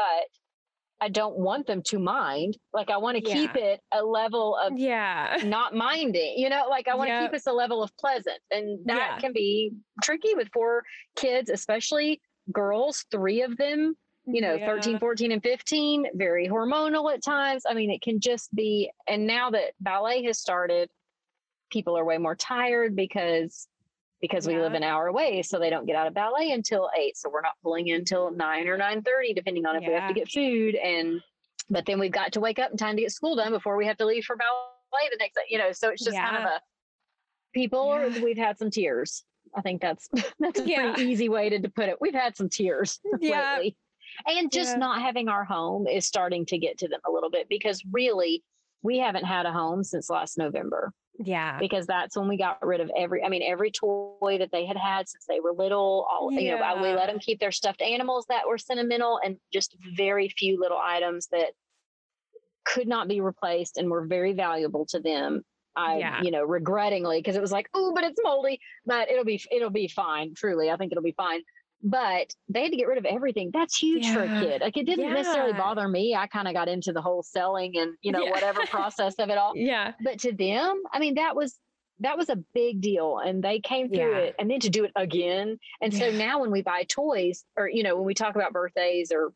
I 1.01 1.09
don't 1.09 1.37
want 1.37 1.65
them 1.67 1.81
to 1.83 1.99
mind. 1.99 2.57
Like 2.73 2.89
I 2.89 2.97
want 2.97 3.17
to 3.17 3.27
yeah. 3.27 3.33
keep 3.33 3.55
it 3.55 3.79
a 3.91 4.03
level 4.03 4.57
of 4.57 4.77
yeah 4.77 5.37
not 5.45 5.73
minding. 5.73 6.35
You 6.37 6.49
know, 6.49 6.67
like 6.69 6.87
I 6.87 6.95
want 6.95 7.09
to 7.09 7.13
yep. 7.13 7.31
keep 7.31 7.35
us 7.35 7.47
a 7.47 7.53
level 7.53 7.81
of 7.81 7.95
pleasant, 7.97 8.39
and 8.51 8.79
that 8.85 9.13
yeah. 9.13 9.19
can 9.19 9.33
be 9.33 9.73
tricky 10.03 10.35
with 10.35 10.49
four 10.53 10.83
kids, 11.15 11.49
especially 11.49 12.21
girls. 12.51 13.05
Three 13.11 13.41
of 13.41 13.55
them, 13.57 13.95
you 14.25 14.41
know, 14.41 14.55
yeah. 14.55 14.65
13, 14.65 14.99
14, 14.99 15.31
and 15.31 15.43
15, 15.43 16.05
very 16.15 16.47
hormonal 16.47 17.13
at 17.13 17.23
times. 17.23 17.63
I 17.69 17.73
mean, 17.73 17.91
it 17.91 18.01
can 18.01 18.19
just 18.19 18.53
be. 18.53 18.91
And 19.07 19.25
now 19.25 19.51
that 19.51 19.71
ballet 19.79 20.23
has 20.23 20.39
started, 20.39 20.89
people 21.71 21.97
are 21.97 22.05
way 22.05 22.17
more 22.17 22.35
tired 22.35 22.95
because 22.95 23.67
because 24.21 24.47
yeah. 24.47 24.55
we 24.55 24.61
live 24.61 24.73
an 24.73 24.83
hour 24.83 25.07
away 25.07 25.41
so 25.41 25.59
they 25.59 25.69
don't 25.69 25.85
get 25.85 25.95
out 25.95 26.07
of 26.07 26.13
ballet 26.13 26.51
until 26.51 26.89
8 26.97 27.15
so 27.17 27.29
we're 27.29 27.41
not 27.41 27.53
pulling 27.63 27.87
in 27.87 27.97
until 27.97 28.31
9 28.31 28.67
or 28.67 28.77
9.30 28.77 29.35
depending 29.35 29.65
on 29.65 29.75
if 29.75 29.83
yeah. 29.83 29.89
we 29.89 29.93
have 29.95 30.07
to 30.07 30.13
get 30.13 30.29
food 30.29 30.75
and 30.75 31.21
but 31.69 31.85
then 31.85 31.99
we've 31.99 32.11
got 32.11 32.33
to 32.33 32.39
wake 32.39 32.59
up 32.59 32.71
in 32.71 32.77
time 32.77 32.95
to 32.95 33.03
get 33.03 33.11
school 33.11 33.35
done 33.35 33.51
before 33.51 33.77
we 33.77 33.85
have 33.85 33.97
to 33.97 34.05
leave 34.05 34.23
for 34.23 34.35
ballet 34.35 35.09
the 35.11 35.17
next 35.19 35.35
day 35.35 35.41
you 35.49 35.57
know 35.57 35.71
so 35.71 35.89
it's 35.89 36.03
just 36.03 36.15
yeah. 36.15 36.29
kind 36.29 36.43
of 36.43 36.49
a 36.49 36.61
people 37.53 37.99
we've 38.23 38.37
had 38.37 38.57
some 38.57 38.69
tears 38.69 39.23
i 39.55 39.61
think 39.61 39.81
that's 39.81 40.09
that's 40.39 40.59
a 40.59 40.63
pretty 40.63 41.01
easy 41.03 41.29
way 41.29 41.49
to, 41.49 41.59
to 41.59 41.69
put 41.69 41.89
it 41.89 41.97
we've 41.99 42.13
had 42.13 42.35
some 42.35 42.49
tears 42.49 42.99
yeah. 43.19 43.55
lately 43.55 43.75
and 44.27 44.51
just 44.51 44.77
not 44.77 45.01
having 45.01 45.29
our 45.29 45.43
home 45.43 45.87
is 45.87 46.05
starting 46.05 46.45
to 46.45 46.57
get 46.57 46.77
to 46.77 46.87
them 46.87 46.99
a 47.07 47.11
little 47.11 47.29
bit 47.29 47.47
because 47.47 47.81
really 47.91 48.43
we 48.81 48.97
haven't 48.97 49.23
had 49.23 49.45
a 49.45 49.51
home 49.51 49.83
since 49.83 50.09
last 50.09 50.37
november 50.37 50.93
yeah. 51.21 51.59
Because 51.59 51.85
that's 51.85 52.15
when 52.15 52.27
we 52.29 52.37
got 52.37 52.65
rid 52.65 52.79
of 52.79 52.89
every, 52.97 53.23
I 53.23 53.29
mean, 53.29 53.43
every 53.43 53.71
toy 53.71 54.37
that 54.39 54.51
they 54.51 54.65
had 54.65 54.77
had 54.77 55.09
since 55.09 55.25
they 55.27 55.41
were 55.41 55.51
little. 55.51 56.07
All, 56.09 56.31
yeah. 56.31 56.39
you 56.39 56.51
know, 56.51 56.81
we 56.81 56.93
let 56.95 57.07
them 57.07 57.19
keep 57.19 57.39
their 57.39 57.51
stuffed 57.51 57.81
animals 57.81 58.25
that 58.29 58.47
were 58.47 58.57
sentimental 58.57 59.19
and 59.23 59.37
just 59.51 59.75
very 59.95 60.29
few 60.29 60.59
little 60.59 60.79
items 60.81 61.27
that 61.31 61.51
could 62.63 62.87
not 62.87 63.07
be 63.07 63.19
replaced 63.19 63.77
and 63.77 63.89
were 63.89 64.05
very 64.05 64.33
valuable 64.33 64.85
to 64.87 64.99
them. 64.99 65.43
I, 65.75 65.97
yeah. 65.97 66.21
you 66.21 66.31
know, 66.31 66.43
regrettingly, 66.43 67.19
because 67.19 67.35
it 67.35 67.41
was 67.41 67.51
like, 67.51 67.69
oh, 67.73 67.91
but 67.93 68.03
it's 68.03 68.19
moldy, 68.23 68.59
but 68.85 69.09
it'll 69.09 69.25
be, 69.25 69.41
it'll 69.51 69.69
be 69.69 69.87
fine. 69.87 70.33
Truly, 70.35 70.69
I 70.69 70.77
think 70.77 70.91
it'll 70.91 71.03
be 71.03 71.13
fine 71.13 71.41
but 71.81 72.33
they 72.49 72.63
had 72.63 72.71
to 72.71 72.77
get 72.77 72.87
rid 72.87 72.97
of 72.97 73.05
everything. 73.05 73.51
That's 73.53 73.77
huge 73.77 74.05
yeah. 74.05 74.13
for 74.13 74.23
a 74.23 74.27
kid. 74.27 74.61
Like 74.61 74.75
it 74.77 74.85
didn't 74.85 75.05
yeah. 75.05 75.13
necessarily 75.13 75.53
bother 75.53 75.87
me. 75.87 76.15
I 76.15 76.27
kind 76.27 76.47
of 76.47 76.53
got 76.53 76.67
into 76.67 76.91
the 76.91 77.01
whole 77.01 77.23
selling 77.23 77.77
and, 77.77 77.95
you 78.01 78.11
know, 78.11 78.23
yeah. 78.23 78.31
whatever 78.31 78.65
process 78.65 79.15
of 79.15 79.29
it 79.29 79.37
all. 79.37 79.53
Yeah. 79.59 79.93
But 80.01 80.19
to 80.19 80.33
them, 80.33 80.81
I 80.91 80.99
mean, 80.99 81.15
that 81.15 81.35
was 81.35 81.57
that 81.99 82.17
was 82.17 82.29
a 82.29 82.37
big 82.53 82.81
deal 82.81 83.19
and 83.19 83.43
they 83.43 83.59
came 83.59 83.89
through 83.89 84.13
it 84.13 84.35
and 84.39 84.49
then 84.49 84.61
to 84.61 84.69
do 84.69 84.85
it 84.85 84.91
again. 84.95 85.59
And 85.81 85.93
so 85.93 86.11
now 86.11 86.39
when 86.39 86.49
we 86.49 86.61
buy 86.61 86.83
toys 86.83 87.43
or, 87.57 87.69
you 87.69 87.83
know, 87.83 87.97
when 87.97 88.05
we 88.05 88.13
talk 88.13 88.35
about 88.35 88.53
birthdays 88.53 89.11
or 89.11 89.33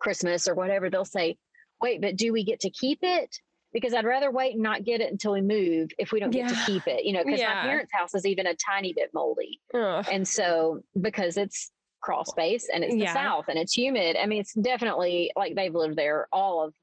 Christmas 0.00 0.48
or 0.48 0.54
whatever, 0.54 0.90
they'll 0.90 1.04
say, 1.04 1.38
wait, 1.80 2.00
but 2.00 2.16
do 2.16 2.32
we 2.32 2.44
get 2.44 2.60
to 2.60 2.70
keep 2.70 2.98
it? 3.02 3.38
Because 3.72 3.94
I'd 3.94 4.04
rather 4.04 4.30
wait 4.30 4.54
and 4.54 4.62
not 4.62 4.84
get 4.84 5.00
it 5.00 5.10
until 5.10 5.32
we 5.32 5.40
move 5.40 5.90
if 5.98 6.12
we 6.12 6.20
don't 6.20 6.30
get 6.30 6.48
to 6.48 6.58
keep 6.66 6.86
it, 6.86 7.04
you 7.04 7.12
know, 7.12 7.24
because 7.24 7.40
my 7.40 7.62
parents' 7.62 7.92
house 7.92 8.14
is 8.14 8.26
even 8.26 8.46
a 8.46 8.54
tiny 8.54 8.92
bit 8.92 9.10
moldy. 9.14 9.60
Ugh. 9.74 10.06
And 10.10 10.28
so 10.28 10.82
because 11.00 11.38
it's 11.38 11.70
crawl 12.02 12.24
space 12.24 12.68
and 12.72 12.84
it's 12.84 12.92
the 12.92 13.00
yeah. 13.00 13.14
south 13.14 13.46
and 13.48 13.56
it's 13.58 13.76
humid 13.76 14.16
i 14.20 14.26
mean 14.26 14.40
it's 14.40 14.52
definitely 14.54 15.30
like 15.36 15.54
they've 15.54 15.74
lived 15.74 15.96
there 15.96 16.26
all 16.32 16.64
of 16.64 16.74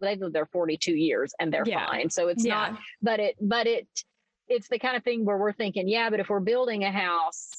they've 0.00 0.20
lived 0.20 0.34
there 0.34 0.46
42 0.46 0.92
years 0.92 1.34
and 1.40 1.52
they're 1.52 1.66
yeah. 1.66 1.86
fine 1.86 2.08
so 2.08 2.28
it's 2.28 2.44
yeah. 2.44 2.54
not 2.54 2.78
but 3.02 3.20
it 3.20 3.36
but 3.40 3.66
it 3.66 3.88
it's 4.48 4.68
the 4.68 4.78
kind 4.78 4.96
of 4.96 5.02
thing 5.02 5.24
where 5.24 5.36
we're 5.36 5.52
thinking 5.52 5.88
yeah 5.88 6.08
but 6.08 6.20
if 6.20 6.30
we're 6.30 6.40
building 6.40 6.84
a 6.84 6.92
house 6.92 7.50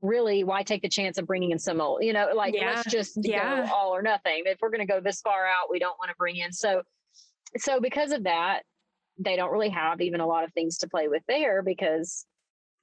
really 0.00 0.44
why 0.44 0.62
take 0.62 0.80
the 0.80 0.88
chance 0.88 1.18
of 1.18 1.26
bringing 1.26 1.50
in 1.50 1.58
some 1.58 1.80
old 1.80 2.02
you 2.02 2.12
know 2.12 2.30
like 2.34 2.54
let's 2.58 2.88
just 2.88 3.20
go 3.22 3.66
all 3.74 3.94
or 3.94 4.00
nothing 4.00 4.42
if 4.46 4.58
we're 4.62 4.70
going 4.70 4.86
to 4.86 4.90
go 4.90 5.00
this 5.00 5.20
far 5.20 5.44
out 5.44 5.68
we 5.70 5.78
don't 5.78 5.98
want 5.98 6.08
to 6.08 6.16
bring 6.16 6.36
in 6.36 6.50
so 6.52 6.82
so 7.56 7.80
because 7.80 8.12
of 8.12 8.24
that 8.24 8.62
they 9.18 9.36
don't 9.36 9.52
really 9.52 9.68
have 9.68 10.00
even 10.00 10.20
a 10.20 10.26
lot 10.26 10.44
of 10.44 10.52
things 10.52 10.78
to 10.78 10.88
play 10.88 11.08
with 11.08 11.22
there 11.28 11.62
because 11.62 12.26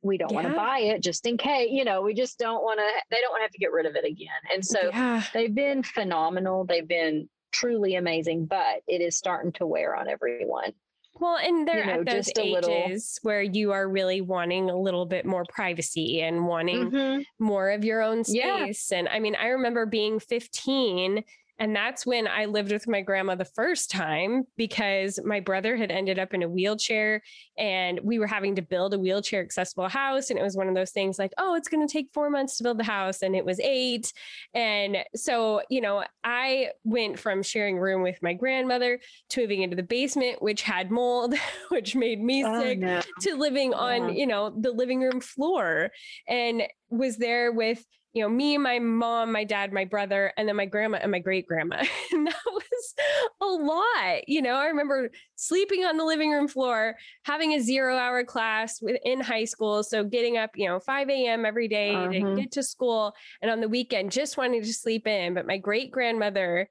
we 0.04 0.18
don't 0.18 0.32
yeah. 0.32 0.36
want 0.36 0.48
to 0.48 0.54
buy 0.54 0.80
it 0.80 1.02
just 1.02 1.26
in 1.26 1.38
case 1.38 1.70
you 1.72 1.84
know 1.84 2.02
we 2.02 2.14
just 2.14 2.38
don't 2.38 2.64
want 2.64 2.80
to 2.80 2.86
they 3.10 3.18
don't 3.22 3.32
want 3.32 3.40
to 3.40 3.44
have 3.44 3.52
to 3.52 3.58
get 3.58 3.72
rid 3.72 3.86
of 3.86 3.96
it 3.96 4.06
again 4.06 4.28
and 4.54 4.66
so 4.66 4.80
yeah. 4.94 5.24
they've 5.34 5.56
been 5.56 5.82
phenomenal 5.84 6.66
they've 6.66 6.88
been 6.88 7.28
truly 7.52 7.96
amazing 7.96 8.46
but 8.46 8.82
it 8.88 9.02
is 9.02 9.18
starting 9.18 9.52
to 9.52 9.66
wear 9.66 9.96
on 9.96 10.08
everyone 10.08 10.72
well 11.20 11.38
and 11.38 11.68
they're 11.68 11.80
you 11.80 11.86
know, 11.86 12.00
at 12.02 12.06
those 12.06 12.30
ages 12.38 12.54
little... 12.54 13.08
where 13.24 13.42
you 13.42 13.72
are 13.72 13.90
really 13.90 14.22
wanting 14.22 14.70
a 14.70 14.80
little 14.80 15.06
bit 15.06 15.26
more 15.26 15.46
privacy 15.50 16.22
and 16.22 16.46
wanting 16.46 16.92
mm-hmm. 16.92 17.22
more 17.44 17.72
of 17.72 17.84
your 17.84 18.02
own 18.04 18.24
space 18.24 18.90
yeah. 18.92 19.00
and 19.00 19.10
i 19.10 19.20
mean 19.20 19.36
i 19.36 19.48
remember 19.48 19.86
being 19.88 20.20
15 20.20 21.24
And 21.60 21.76
that's 21.76 22.06
when 22.06 22.28
I 22.28 22.46
lived 22.46 22.72
with 22.72 22.88
my 22.88 23.02
grandma 23.02 23.36
the 23.36 23.46
first 23.46 23.90
time 23.90 24.46
because 24.58 25.20
my 25.26 25.40
brother 25.40 25.76
had 25.76 25.92
ended 25.92 26.20
up 26.20 26.34
in 26.34 26.44
a 26.44 26.50
wheelchair 26.50 27.24
and 27.58 28.00
we 28.04 28.20
were 28.20 28.28
having 28.28 28.56
to 28.56 28.62
build 28.62 28.94
a 28.94 29.00
wheelchair 29.00 29.42
accessible 29.42 29.90
house. 29.90 30.30
And 30.30 30.38
it 30.38 30.44
was 30.44 30.56
one 30.56 30.68
of 30.68 30.76
those 30.76 30.92
things 30.92 31.18
like, 31.18 31.34
oh, 31.38 31.56
it's 31.56 31.68
going 31.68 31.86
to 31.86 31.92
take 31.92 32.10
four 32.14 32.30
months 32.30 32.58
to 32.58 32.64
build 32.64 32.78
the 32.78 32.84
house. 32.84 33.24
And 33.24 33.36
it 33.36 33.44
was 33.44 33.60
eight. 33.60 34.14
And 34.54 34.98
so, 35.16 35.62
you 35.70 35.82
know, 35.82 36.04
I 36.24 36.70
went 36.84 37.18
from 37.18 37.42
sharing 37.42 37.78
room 37.78 38.04
with 38.04 38.22
my 38.22 38.34
grandmother 38.34 39.00
to 39.30 39.42
moving 39.42 39.62
into 39.62 39.76
the 39.76 39.84
basement, 39.84 40.42
which 40.42 40.62
had 40.62 40.92
mold, 40.92 41.34
which 41.70 41.96
made 41.96 42.22
me 42.22 42.44
oh, 42.46 42.62
sick, 42.62 42.80
no. 42.80 43.02
to 43.22 43.36
living 43.36 43.72
yeah. 43.72 43.78
on, 43.78 44.16
you 44.16 44.28
know, 44.28 44.50
the 44.50 44.72
living 44.72 45.02
room 45.02 45.22
floor 45.22 45.90
and 46.28 46.64
was 46.90 47.18
there 47.18 47.52
with 47.52 47.84
you 48.14 48.24
know, 48.24 48.30
me, 48.30 48.58
my 48.58 48.80
mom, 48.80 49.32
my 49.32 49.44
dad, 49.44 49.72
my 49.72 49.86
brother, 49.86 50.34
and 50.38 50.48
then 50.48 50.56
my 50.56 50.66
grandma 50.66 50.98
and 50.98 51.12
my 51.12 51.20
great 51.20 51.46
grandma. 51.48 51.84
and 52.12 52.28
that 52.28 52.36
was 52.46 52.96
a 53.42 53.46
lot. 53.46 54.28
You 54.28 54.42
know, 54.42 54.56
I 54.56 54.68
remember 54.68 55.10
sleeping 55.36 55.86
on 55.86 55.98
the 55.98 56.04
living 56.06 56.32
room 56.32 56.48
floor, 56.48 56.96
having 57.24 57.54
a 57.54 57.60
zero 57.60 57.96
hour 57.96 58.24
class 58.24 58.82
within 58.82 59.20
high 59.20 59.46
school. 59.46 59.84
So 59.84 60.04
getting 60.04 60.38
up, 60.38 60.52
you 60.56 60.68
know, 60.68 60.80
5 60.80 61.10
a.m. 61.10 61.46
every 61.46 61.68
day 61.68 61.92
to 61.92 61.98
mm-hmm. 61.98 62.36
get 62.36 62.52
to 62.54 62.64
school. 62.64 63.14
And 63.42 63.52
on 63.52 63.62
the 63.62 63.70
weekend, 63.70 64.12
just 64.12 64.38
wanting 64.38 64.64
to 64.64 64.74
sleep 64.74 65.06
in. 65.06 65.34
But 65.34 65.46
my 65.46 65.58
great 65.58 65.92
grandmother 65.92 66.70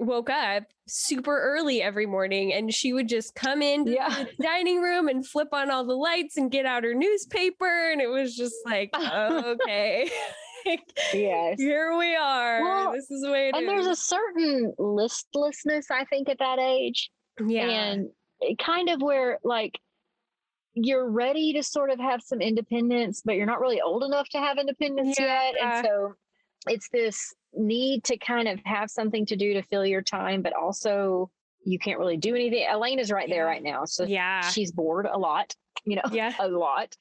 woke 0.00 0.30
up 0.30 0.64
super 0.88 1.38
early 1.38 1.82
every 1.82 2.06
morning 2.06 2.52
and 2.52 2.72
she 2.72 2.92
would 2.92 3.08
just 3.08 3.34
come 3.34 3.62
in 3.62 3.86
yeah. 3.86 4.08
the 4.08 4.42
dining 4.42 4.80
room 4.80 5.08
and 5.08 5.26
flip 5.26 5.48
on 5.52 5.70
all 5.70 5.84
the 5.84 5.94
lights 5.94 6.36
and 6.36 6.50
get 6.50 6.64
out 6.64 6.84
her 6.84 6.94
newspaper 6.94 7.90
and 7.92 8.00
it 8.00 8.08
was 8.08 8.34
just 8.34 8.54
like 8.64 8.90
oh, 8.94 9.56
okay 10.66 10.78
yes. 11.12 11.58
Here 11.58 11.96
we 11.96 12.14
are. 12.14 12.62
Well, 12.62 12.92
this 12.92 13.10
is 13.10 13.26
way 13.26 13.50
and 13.54 13.68
there's 13.68 13.86
a 13.86 13.96
certain 13.96 14.72
listlessness, 14.78 15.90
I 15.90 16.04
think, 16.04 16.28
at 16.28 16.38
that 16.38 16.58
age. 16.58 17.10
Yeah. 17.44 17.68
And 17.68 18.08
eh, 18.42 18.54
kind 18.58 18.88
of 18.88 19.02
where 19.02 19.38
like 19.44 19.78
you're 20.74 21.10
ready 21.10 21.52
to 21.54 21.62
sort 21.62 21.90
of 21.90 21.98
have 21.98 22.22
some 22.22 22.40
independence, 22.40 23.22
but 23.24 23.36
you're 23.36 23.46
not 23.46 23.60
really 23.60 23.80
old 23.80 24.04
enough 24.04 24.28
to 24.30 24.38
have 24.38 24.58
independence 24.58 25.16
yeah. 25.18 25.50
yet. 25.50 25.54
And 25.62 25.86
so 25.86 26.12
it's 26.68 26.88
this 26.92 27.34
need 27.52 28.04
to 28.04 28.16
kind 28.16 28.48
of 28.48 28.60
have 28.64 28.90
something 28.90 29.26
to 29.26 29.36
do 29.36 29.54
to 29.54 29.62
fill 29.62 29.84
your 29.84 30.02
time, 30.02 30.42
but 30.42 30.52
also 30.52 31.30
you 31.64 31.78
can't 31.78 31.98
really 31.98 32.16
do 32.16 32.34
anything. 32.34 32.66
Elaine 32.70 32.98
is 32.98 33.10
right 33.10 33.28
there 33.28 33.44
right 33.44 33.62
now. 33.62 33.84
So 33.84 34.04
yeah, 34.04 34.48
she's 34.48 34.72
bored 34.72 35.06
a 35.10 35.18
lot, 35.18 35.54
you 35.84 35.96
know, 35.96 36.02
yeah. 36.12 36.32
a 36.40 36.48
lot 36.48 36.96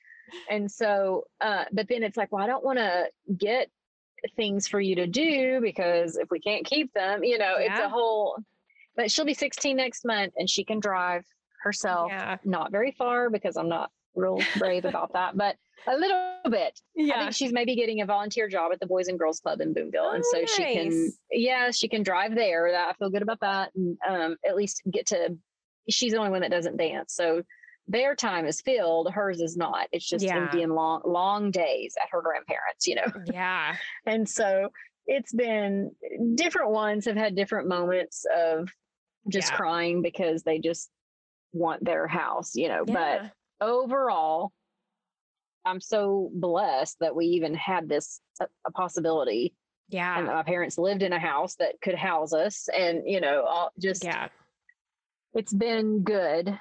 and 0.50 0.70
so 0.72 1.24
uh, 1.42 1.66
but 1.72 1.88
then 1.88 2.04
it's 2.04 2.18
like 2.18 2.32
well 2.32 2.44
i 2.44 2.48
don't 2.48 2.64
want 2.64 2.80
to 2.80 3.06
get 3.38 3.70
things 4.36 4.68
for 4.68 4.82
you 4.82 4.96
to 4.96 5.08
do 5.08 5.62
because 5.62 6.18
if 6.18 6.30
we 6.30 6.40
can't 6.40 6.66
keep 6.66 6.92
them 6.94 7.24
you 7.24 7.38
know 7.38 7.58
yeah. 7.58 7.72
it's 7.72 7.80
a 7.80 7.90
whole 7.90 8.38
but 8.96 9.10
she'll 9.10 9.26
be 9.26 9.34
16 9.34 9.78
next 9.78 10.06
month 10.06 10.34
and 10.36 10.50
she 10.50 10.64
can 10.64 10.80
drive 10.80 11.24
herself 11.62 12.10
yeah. 12.12 12.38
not 12.44 12.72
very 12.72 12.92
far 12.92 13.30
because 13.30 13.56
i'm 13.56 13.70
not 13.70 13.90
real 14.16 14.42
brave 14.58 14.86
about 14.86 15.14
that 15.14 15.38
but 15.38 15.56
a 15.88 15.96
little 15.96 16.34
bit 16.50 16.78
yeah 16.96 17.16
i 17.16 17.20
think 17.22 17.34
she's 17.34 17.54
maybe 17.54 17.76
getting 17.76 18.02
a 18.02 18.06
volunteer 18.06 18.50
job 18.50 18.72
at 18.74 18.80
the 18.80 18.88
boys 18.88 19.08
and 19.08 19.18
girls 19.18 19.40
club 19.40 19.62
in 19.62 19.74
boonville 19.74 20.10
oh, 20.12 20.16
and 20.16 20.26
so 20.26 20.40
nice. 20.40 20.50
she 20.50 20.74
can 20.74 21.14
yeah 21.32 21.72
she 21.72 21.88
can 21.88 22.04
drive 22.04 22.36
there 22.36 22.70
that 22.72 22.90
i 22.90 22.94
feel 22.94 23.10
good 23.10 23.22
about 23.22 23.40
that 23.40 23.72
and 23.76 23.98
um, 24.08 24.36
at 24.46 24.56
least 24.56 24.82
get 24.92 25.06
to 25.06 25.38
she's 25.90 26.12
the 26.12 26.18
only 26.18 26.32
one 26.32 26.42
that 26.42 26.52
doesn't 26.52 26.78
dance 26.78 27.14
so 27.14 27.42
their 27.90 28.16
time 28.16 28.46
is 28.46 28.62
filled 28.62 29.12
hers 29.12 29.42
is 29.42 29.58
not. 29.58 29.88
It's 29.92 30.08
just 30.08 30.24
yeah. 30.24 30.38
empty 30.38 30.62
and 30.62 30.74
long 30.74 31.02
long 31.04 31.52
days 31.52 31.96
at 32.02 32.10
her 32.12 32.22
grandparents 32.22 32.88
you 32.88 32.96
know? 32.96 33.08
Yeah. 33.34 33.76
And 34.06 34.30
so 34.30 34.70
it's 35.08 35.34
been 35.34 35.92
different 36.36 36.70
ones 36.70 37.06
have 37.06 37.18
had 37.18 37.36
different 37.36 37.68
moments 37.68 38.26
of 38.34 38.70
just 39.28 39.52
yeah. 39.52 39.58
crying 39.58 40.02
because 40.02 40.44
they 40.44 40.60
just 40.60 40.90
want 41.52 41.84
their 41.84 42.08
house 42.08 42.56
you 42.56 42.70
know? 42.70 42.84
Yeah. 42.88 43.30
but 43.60 43.68
overall 43.68 44.54
i'm 45.66 45.82
so 45.82 46.30
blessed 46.34 46.98
that 47.00 47.16
we 47.16 47.26
even 47.26 47.54
had 47.56 47.90
this 47.90 48.22
a, 48.40 48.46
a 48.66 48.72
possibility. 48.72 49.54
Yeah. 49.90 50.20
and 50.20 50.28
my 50.28 50.44
parents 50.44 50.78
lived 50.78 51.02
in 51.02 51.14
a 51.14 51.20
house 51.20 51.56
that 51.56 51.82
could 51.82 51.96
house 51.96 52.32
us 52.32 52.70
and 52.72 53.02
you 53.08 53.20
know 53.20 53.44
all 53.46 53.72
just 53.80 54.04
yeah. 54.04 54.28
it's 55.34 55.52
been 55.52 56.04
good 56.04 56.56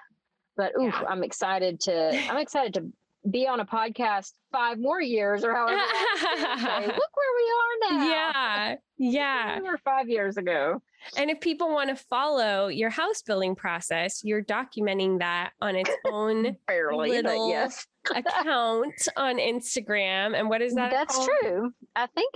but 0.58 0.72
ooh, 0.78 0.84
yeah. 0.84 1.04
I'm 1.08 1.22
excited 1.22 1.80
to 1.82 2.28
I'm 2.28 2.36
excited 2.46 2.74
to 2.74 2.92
be 3.30 3.46
on 3.46 3.60
a 3.60 3.64
podcast 3.64 4.32
five 4.52 4.78
more 4.78 5.00
years 5.00 5.44
or 5.44 5.54
however. 5.54 5.76
Look 6.86 7.16
where 7.16 7.34
we 7.36 7.52
are 7.54 7.90
now. 7.90 8.08
Yeah. 8.08 8.74
Yeah. 9.00 9.60
we 9.60 9.68
were 9.68 9.78
five 9.78 10.08
years 10.08 10.38
ago. 10.38 10.82
And 11.16 11.30
if 11.30 11.40
people 11.40 11.72
want 11.72 11.88
to 11.90 11.94
follow 11.94 12.66
your 12.66 12.90
house 12.90 13.22
building 13.22 13.54
process, 13.54 14.24
you're 14.24 14.42
documenting 14.42 15.20
that 15.20 15.52
on 15.60 15.76
its 15.76 15.90
own 16.04 16.56
Barely, 16.66 17.10
little 17.10 17.48
yes. 17.48 17.86
account 18.12 18.92
on 19.16 19.36
Instagram. 19.38 20.36
And 20.36 20.48
what 20.48 20.62
is 20.62 20.74
that? 20.74 20.90
That's 20.90 21.14
called? 21.14 21.30
true. 21.40 21.72
I 21.94 22.06
think 22.08 22.34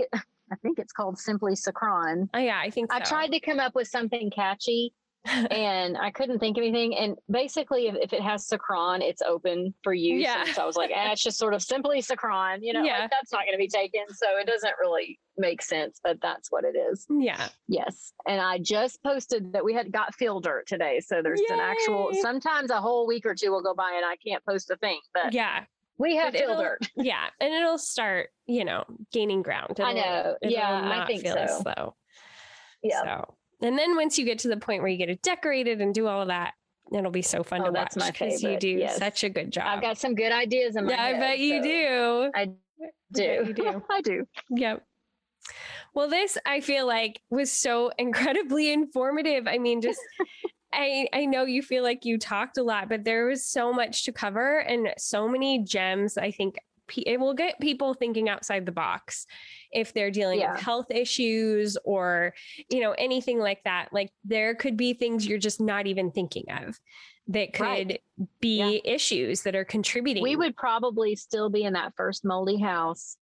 I 0.53 0.57
think 0.63 0.79
it's 0.79 0.93
called 0.93 1.19
Simply 1.19 1.55
Sacron. 1.55 2.29
Oh 2.33 2.39
yeah, 2.39 2.61
I 2.63 2.71
think 2.71 2.93
so. 2.93 2.99
I 2.99 3.01
tried 3.01 3.33
to 3.33 3.41
come 3.41 3.59
up 3.59 3.75
with 3.75 3.89
something 3.89 4.31
catchy 4.31 4.93
and 5.51 5.97
I 5.97 6.11
couldn't 6.11 6.41
think 6.41 6.57
of 6.57 6.63
anything. 6.63 6.97
And 6.97 7.17
basically, 7.31 7.87
if, 7.87 7.95
if 7.95 8.13
it 8.13 8.21
has 8.23 8.49
Sacron, 8.49 9.03
it's 9.03 9.23
open 9.23 9.73
for 9.85 9.95
use. 9.95 10.23
Yeah. 10.23 10.45
So 10.53 10.63
I 10.63 10.67
was 10.67 10.77
like, 10.77 10.91
eh, 10.91 11.13
it's 11.13 11.23
just 11.23 11.39
sort 11.39 11.55
of 11.55 11.63
simply 11.63 12.03
Sacron, 12.03 12.59
you 12.61 12.73
know, 12.73 12.83
yeah. 12.83 13.01
like 13.01 13.11
that's 13.11 13.33
not 13.33 13.43
going 13.43 13.53
to 13.53 13.59
be 13.59 13.69
taken. 13.69 14.03
So 14.09 14.27
it 14.39 14.47
doesn't 14.47 14.75
really 14.81 15.21
make 15.39 15.63
sense, 15.63 16.01
but 16.03 16.19
that's 16.21 16.51
what 16.51 16.65
it 16.65 16.77
is. 16.77 17.07
Yeah. 17.09 17.49
Yes. 17.69 18.13
And 18.27 18.41
I 18.41 18.59
just 18.59 19.01
posted 19.05 19.53
that 19.53 19.65
we 19.65 19.75
had 19.75 19.93
got 19.93 20.15
field 20.15 20.43
dirt 20.43 20.67
today. 20.67 21.01
So 21.01 21.23
there's 21.23 21.41
Yay. 21.41 21.55
an 21.55 21.61
actual, 21.61 22.11
sometimes 22.21 22.71
a 22.71 22.81
whole 22.81 23.07
week 23.07 23.25
or 23.25 23.35
two 23.35 23.53
will 23.53 23.63
go 23.63 23.75
by 23.75 23.93
and 23.97 24.05
I 24.05 24.17
can't 24.17 24.45
post 24.45 24.71
a 24.71 24.77
thing, 24.77 25.01
but 25.15 25.33
yeah. 25.33 25.65
We 25.99 26.17
have 26.17 26.35
field 26.35 26.59
dirt. 26.59 26.81
yeah. 26.97 27.27
And 27.41 27.55
it'll 27.55 27.79
start, 27.79 28.31
you 28.47 28.65
know, 28.65 28.85
gaining 29.13 29.43
ground. 29.43 29.73
It'll, 29.79 29.87
I 29.87 29.93
know. 29.93 30.37
Yeah. 30.43 31.01
I 31.01 31.07
think 31.07 31.25
so. 31.25 31.63
Slow. 31.63 31.95
Yeah. 32.83 33.03
So 33.03 33.35
and 33.63 33.79
then 33.79 33.97
once 33.97 34.19
you 34.19 34.25
get 34.25 34.41
to 34.41 34.49
the 34.49 34.57
point 34.57 34.83
where 34.83 34.91
you 34.91 34.99
get 34.99 35.09
it 35.09 35.23
decorated 35.23 35.81
and 35.81 35.95
do 35.95 36.07
all 36.09 36.21
of 36.21 36.29
that, 36.29 36.55
it'll 36.93 37.11
be 37.11 37.23
so 37.23 37.43
fun 37.43 37.63
oh, 37.63 37.67
to 37.67 37.71
that's 37.71 37.97
watch 37.97 38.13
because 38.13 38.43
you 38.43 38.59
do 38.59 38.69
yes. 38.69 38.99
such 38.99 39.25
a 39.25 39.29
good 39.29 39.51
job. 39.51 39.65
I've 39.67 39.83
got 39.83 39.99
some 39.99 40.15
good 40.15 40.33
ideas 40.33 40.77
in 40.77 40.87
my 40.87 40.93
yeah, 40.93 41.07
head. 41.07 41.17
I 41.17 41.19
bet 41.21 41.39
you 41.39 41.59
so 41.59 41.63
do. 41.63 42.31
I 42.35 42.45
do. 43.13 43.45
I 43.47 43.53
do. 43.53 43.83
I 43.91 44.01
do. 44.01 44.27
Yep. 44.51 44.85
Well, 45.95 46.09
this 46.09 46.39
I 46.47 46.61
feel 46.61 46.87
like 46.87 47.21
was 47.31 47.53
so 47.53 47.91
incredibly 47.99 48.73
informative. 48.73 49.47
I 49.47 49.59
mean, 49.59 49.81
just 49.81 50.01
I 50.73 51.07
I 51.13 51.27
know 51.27 51.45
you 51.45 51.63
feel 51.63 51.83
like 51.83 52.05
you 52.05 52.19
talked 52.19 52.59
a 52.59 52.63
lot, 52.63 52.89
but 52.89 53.05
there 53.05 53.27
was 53.27 53.45
so 53.47 53.73
much 53.73 54.05
to 54.05 54.13
cover 54.13 54.59
and 54.59 54.93
so 54.99 55.29
many 55.29 55.63
gems. 55.63 56.17
I 56.17 56.31
think 56.31 56.59
it 56.97 57.21
will 57.21 57.35
get 57.35 57.61
people 57.61 57.95
thinking 57.95 58.29
outside 58.29 58.67
the 58.67 58.73
box 58.73 59.27
if 59.73 59.93
they're 59.93 60.11
dealing 60.11 60.41
yeah. 60.41 60.53
with 60.53 60.61
health 60.61 60.91
issues 60.91 61.77
or 61.85 62.35
you 62.71 62.81
know 62.81 62.93
anything 62.93 63.39
like 63.39 63.63
that 63.65 63.89
like 63.93 64.11
there 64.25 64.55
could 64.55 64.77
be 64.77 64.93
things 64.93 65.27
you're 65.27 65.39
just 65.39 65.61
not 65.61 65.87
even 65.87 66.11
thinking 66.11 66.45
of 66.51 66.79
that 67.29 67.53
could 67.53 67.65
right. 67.65 68.03
be 68.41 68.81
yeah. 68.85 68.95
issues 68.95 69.43
that 69.43 69.55
are 69.55 69.65
contributing 69.65 70.23
we 70.23 70.37
would 70.37 70.57
probably 70.57 71.15
still 71.15 71.49
be 71.49 71.65
in 71.65 71.73
that 71.73 71.93
first 71.97 72.25
moldy 72.25 72.59
house 72.61 73.17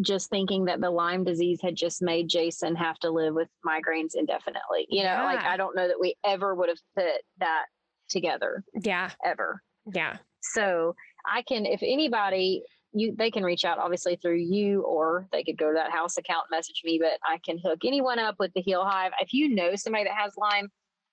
just 0.00 0.30
thinking 0.30 0.64
that 0.64 0.80
the 0.80 0.90
Lyme 0.90 1.24
disease 1.24 1.60
had 1.62 1.76
just 1.76 2.02
made 2.02 2.28
Jason 2.28 2.74
have 2.76 2.98
to 3.00 3.10
live 3.10 3.34
with 3.34 3.48
migraines 3.66 4.14
indefinitely. 4.14 4.86
You 4.88 5.02
know, 5.02 5.10
yeah. 5.10 5.24
like 5.24 5.44
I 5.44 5.56
don't 5.56 5.76
know 5.76 5.86
that 5.86 6.00
we 6.00 6.14
ever 6.24 6.54
would 6.54 6.68
have 6.68 6.78
put 6.96 7.20
that 7.38 7.64
together. 8.08 8.64
Yeah. 8.82 9.10
Ever. 9.24 9.62
Yeah. 9.92 10.16
So 10.40 10.94
I 11.30 11.42
can, 11.42 11.66
if 11.66 11.80
anybody 11.82 12.62
you 12.92 13.14
they 13.16 13.30
can 13.30 13.42
reach 13.42 13.64
out 13.64 13.78
obviously 13.78 14.16
through 14.16 14.36
you 14.36 14.82
or 14.82 15.26
they 15.32 15.42
could 15.42 15.56
go 15.56 15.68
to 15.68 15.74
that 15.74 15.90
house 15.90 16.16
account 16.16 16.44
message 16.50 16.82
me 16.84 16.98
but 16.98 17.18
i 17.26 17.38
can 17.44 17.58
hook 17.58 17.80
anyone 17.84 18.18
up 18.18 18.36
with 18.38 18.52
the 18.54 18.60
heal 18.60 18.84
hive. 18.84 19.12
If 19.20 19.32
you 19.32 19.54
know 19.54 19.74
somebody 19.76 20.04
that 20.04 20.14
has 20.14 20.36
lyme 20.36 20.68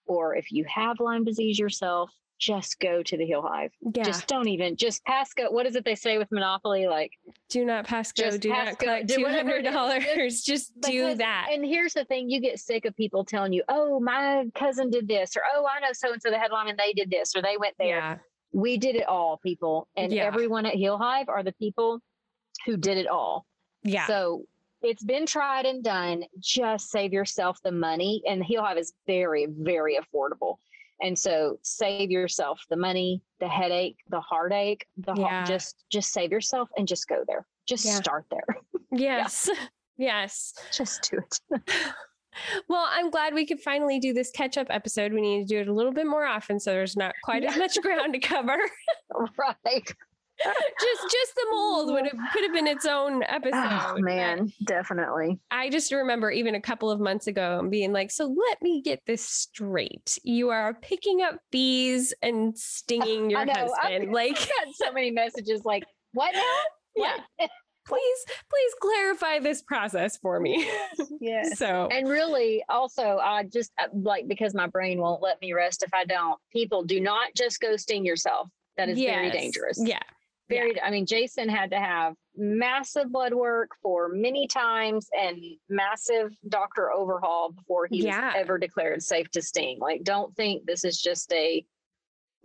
or 0.06 0.36
if 0.36 0.52
you 0.52 0.66
have 0.66 1.00
lyme 1.00 1.24
disease 1.24 1.60
yourself 1.60 2.12
just 2.40 2.80
go 2.80 3.04
to 3.04 3.18
the 3.18 3.26
heal 3.26 3.42
hive. 3.42 3.72
Yeah. 3.94 4.04
just 4.04 4.28
don't 4.28 4.48
even 4.48 4.78
just 4.78 5.04
pass 5.04 5.34
go 5.34 5.52
what 5.52 5.66
is 5.66 5.76
it 5.76 5.84
they 5.84 5.96
say 5.96 6.18
with 6.18 6.32
monopoly? 6.32 6.88
Like 6.88 7.12
do 7.50 7.66
not 7.66 7.86
pass 7.86 8.12
go 8.14 8.38
do 8.38 8.50
pass 8.50 8.68
not 8.68 8.80
collect 8.80 9.10
$200 9.10 10.44
just 10.46 10.80
do 10.80 11.16
that. 11.16 11.50
and 11.52 11.66
here's 11.66 11.94
the 11.94 12.06
thing 12.06 12.30
you 12.30 12.40
get 12.40 12.60
sick 12.60 12.86
of 12.86 12.96
people 12.96 13.26
telling 13.26 13.52
you 13.52 13.62
oh 13.68 14.00
my 14.00 14.46
cousin 14.56 14.90
did 14.90 15.08
this 15.08 15.36
or 15.36 15.42
oh 15.54 15.66
i 15.66 15.80
know 15.82 15.92
so 15.92 16.14
and 16.14 16.22
so 16.22 16.30
the 16.30 16.40
had 16.40 16.52
lyme 16.52 16.68
and 16.68 16.80
they 16.80 16.94
did 16.94 17.10
this 17.10 17.36
or 17.36 17.42
they 17.42 17.58
went 17.58 17.76
there. 17.78 17.98
Yeah 17.98 18.18
we 18.52 18.78
did 18.78 18.96
it 18.96 19.08
all, 19.08 19.38
people. 19.38 19.88
And 19.96 20.12
yeah. 20.12 20.24
everyone 20.24 20.66
at 20.66 20.76
Heal 20.76 20.98
Hive 20.98 21.30
are 21.30 21.44
the 21.44 21.54
people 21.54 22.02
who 22.66 22.78
did 22.78 22.98
it 22.98 23.08
all. 23.08 23.46
Yeah. 23.84 24.08
So 24.08 24.46
it's 24.82 25.04
been 25.04 25.26
tried 25.26 25.66
and 25.66 25.84
done. 25.84 26.24
Just 26.40 26.90
save 26.90 27.14
yourself 27.14 27.60
the 27.64 27.72
money. 27.72 28.22
And 28.28 28.44
Heal 28.44 28.64
Hive 28.64 28.78
is 28.78 28.94
very, 29.06 29.48
very 29.50 29.98
affordable. 29.98 30.58
And 31.02 31.18
so 31.18 31.60
save 31.62 32.12
yourself 32.12 32.62
the 32.70 32.76
money, 32.76 33.22
the 33.40 33.48
headache, 33.48 33.98
the 34.10 34.20
heartache, 34.20 34.86
the 34.98 35.14
yeah. 35.16 35.46
just 35.46 35.78
just 35.90 36.12
save 36.12 36.32
yourself 36.32 36.70
and 36.78 36.88
just 36.88 37.08
go 37.08 37.24
there. 37.26 37.46
Just 37.66 37.86
yeah. 37.86 37.96
start 37.96 38.26
there. 38.30 38.46
Yes. 38.92 39.48
yeah. 39.48 39.60
Yes. 39.98 40.54
Just 40.72 41.10
do 41.12 41.18
it. 41.18 41.62
Well, 42.68 42.86
I'm 42.90 43.10
glad 43.10 43.34
we 43.34 43.46
could 43.46 43.60
finally 43.60 44.00
do 44.00 44.14
this 44.14 44.32
catch 44.32 44.58
up 44.58 44.68
episode. 44.70 45.14
We 45.14 45.22
need 45.22 45.40
to 45.42 45.46
do 45.46 45.60
it 45.60 45.68
a 45.68 45.74
little 45.74 45.94
bit 45.94 46.08
more 46.08 46.26
often 46.26 46.60
so 46.60 46.72
there's 46.72 46.98
not 46.98 47.16
quite 47.24 47.44
as 47.44 47.58
much 47.58 47.78
ground 47.82 48.14
to 48.14 48.20
cover. 48.20 48.58
right. 49.38 49.94
just 50.80 51.02
just 51.12 51.36
the 51.36 51.48
mold 51.52 51.92
would 51.92 52.06
have 52.06 52.20
could 52.32 52.44
have 52.44 52.54
been 52.54 52.68
its 52.68 52.86
own 52.86 53.24
oh, 53.24 53.28
episode. 53.28 53.96
Oh 53.96 53.96
man, 53.98 54.52
definitely. 54.66 55.40
I 55.52 55.70
just 55.70 55.92
remember 55.92 56.32
even 56.32 56.56
a 56.56 56.62
couple 56.62 56.90
of 56.90 57.00
months 57.00 57.28
ago 57.28 57.66
being 57.70 57.92
like, 57.92 58.10
so 58.12 58.26
let 58.26 58.62
me 58.62 58.82
get 58.82 59.02
this 59.06 59.22
straight. 59.22 60.18
You 60.24 60.50
are 60.50 60.74
picking 60.76 61.22
up 61.22 61.40
bees 61.52 62.14
and 62.22 62.58
stinging 62.58 63.30
your 63.30 63.46
know. 63.46 63.54
husband. 63.54 64.04
I've, 64.04 64.10
like 64.10 64.40
I've 64.40 64.48
got 64.48 64.76
so 64.76 64.92
many 64.94 65.12
messages 65.12 65.66
like, 65.66 65.84
what 66.14 66.34
now? 66.34 66.60
yeah. 67.40 67.48
Please, 67.90 68.26
please 68.50 68.74
clarify 68.82 69.40
this 69.40 69.62
process 69.62 70.18
for 70.18 70.40
me. 70.40 70.70
Yeah. 71.22 71.44
so 71.54 71.90
And 71.92 72.08
really, 72.08 72.64
also, 72.70 73.18
I 73.22 73.44
just 73.44 73.72
uh, 73.78 73.88
like 73.94 74.28
because 74.30 74.54
my 74.54 74.68
brain 74.68 75.00
won't 75.02 75.22
let 75.22 75.42
me 75.42 75.52
rest 75.52 75.84
if 75.84 75.94
I 75.94 76.06
don't. 76.06 76.40
People 76.54 76.84
do 76.84 77.02
not 77.02 77.34
just 77.36 77.60
go 77.60 77.76
sting 77.76 78.06
yourself. 78.06 78.48
That 78.78 78.88
is 78.88 78.98
very 78.98 79.30
dangerous. 79.30 79.78
Yeah. 79.84 80.00
Very. 80.48 80.82
I 80.82 80.90
mean, 80.92 81.06
Jason 81.06 81.50
had 81.50 81.72
to 81.72 81.78
have 81.78 82.14
massive 82.38 83.12
blood 83.12 83.34
work 83.34 83.72
for 83.84 84.08
many 84.08 84.48
times 84.48 85.08
and 85.20 85.38
massive 85.68 86.32
doctor 86.48 86.90
overhaul 86.92 87.52
before 87.52 87.88
he 87.88 88.06
Yeah. 88.06 88.28
was 88.28 88.36
ever 88.38 88.58
declared 88.58 89.04
safe 89.04 89.30
to 89.32 89.42
sting. 89.42 89.78
Like, 89.80 90.04
don't 90.04 90.34
think 90.38 90.66
this 90.66 90.86
is 90.86 91.02
just 91.02 91.34
a. 91.34 91.66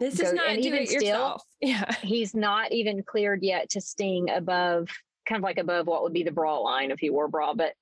This 0.01 0.16
Go- 0.21 0.27
is 0.27 0.33
not 0.33 0.49
and 0.49 0.65
even 0.65 0.87
still- 0.87 1.01
yourself. 1.03 1.43
Yeah. 1.61 1.95
He's 2.03 2.35
not 2.35 2.73
even 2.73 3.05
cleared 3.05 3.43
yet 3.45 3.71
to 3.71 3.81
sting 3.81 4.29
above, 4.31 4.89
kind 5.27 5.39
of 5.39 5.43
like 5.45 5.59
above 5.59 5.87
what 5.87 6.03
would 6.03 6.13
be 6.13 6.23
the 6.23 6.31
bra 6.33 6.59
line 6.59 6.91
if 6.91 7.03
you 7.03 7.13
wore 7.13 7.27
a 7.27 7.29
bra, 7.29 7.55
but 7.55 7.75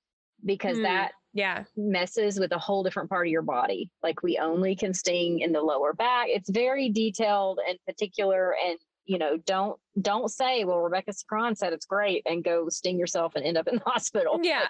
because 0.45 0.77
Hmm. 0.77 0.83
that 0.83 1.11
Yeah. 1.33 1.63
messes 1.77 2.39
with 2.39 2.51
a 2.51 2.59
whole 2.59 2.83
different 2.83 3.09
part 3.09 3.27
of 3.27 3.31
your 3.31 3.41
body. 3.41 3.89
Like 4.01 4.21
we 4.23 4.37
only 4.37 4.75
can 4.75 4.93
sting 4.93 5.39
in 5.39 5.51
the 5.51 5.61
lower 5.61 5.93
back. 5.93 6.27
It's 6.29 6.49
very 6.49 6.89
detailed 6.89 7.59
and 7.67 7.77
particular 7.85 8.55
and 8.65 8.77
you 9.05 9.17
know, 9.17 9.35
don't 9.35 9.77
don't 10.01 10.29
say, 10.29 10.63
well, 10.63 10.77
Rebecca 10.79 11.11
Scron 11.11 11.57
said 11.57 11.73
it's 11.73 11.85
great 11.85 12.23
and 12.25 12.41
go 12.41 12.69
sting 12.69 12.97
yourself 12.97 13.33
and 13.35 13.43
end 13.45 13.57
up 13.57 13.67
in 13.67 13.75
the 13.75 13.81
hospital. 13.85 14.39
Yeah. 14.41 14.67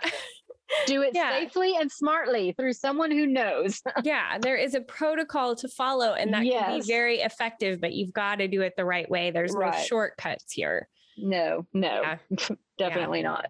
Do 0.88 1.04
it 1.04 1.12
Yeah. 1.14 1.38
safely 1.40 1.76
and 1.76 1.92
smartly 1.92 2.52
through 2.54 2.74
someone 2.74 3.12
who 3.12 3.28
knows. 3.28 3.80
yeah. 4.04 4.40
There 4.40 4.56
is 4.58 4.74
a 4.74 4.82
protocol 4.82 5.56
to 5.58 5.68
follow, 5.68 6.14
and 6.14 6.34
that 6.34 6.44
can 6.44 6.80
be 6.80 6.86
very 6.88 7.20
effective, 7.20 7.80
but 7.80 7.94
you've 7.94 8.12
got 8.14 8.38
to 8.38 8.48
do 8.48 8.62
it 8.62 8.74
the 8.76 8.86
right 8.86 9.08
way. 9.08 9.30
There's 9.30 9.54
no 9.54 9.72
shortcuts 9.72 10.52
here. 10.52 10.88
No, 11.18 11.66
no, 11.74 12.16
Yeah. 12.30 12.56
definitely 12.78 13.24
not. 13.24 13.50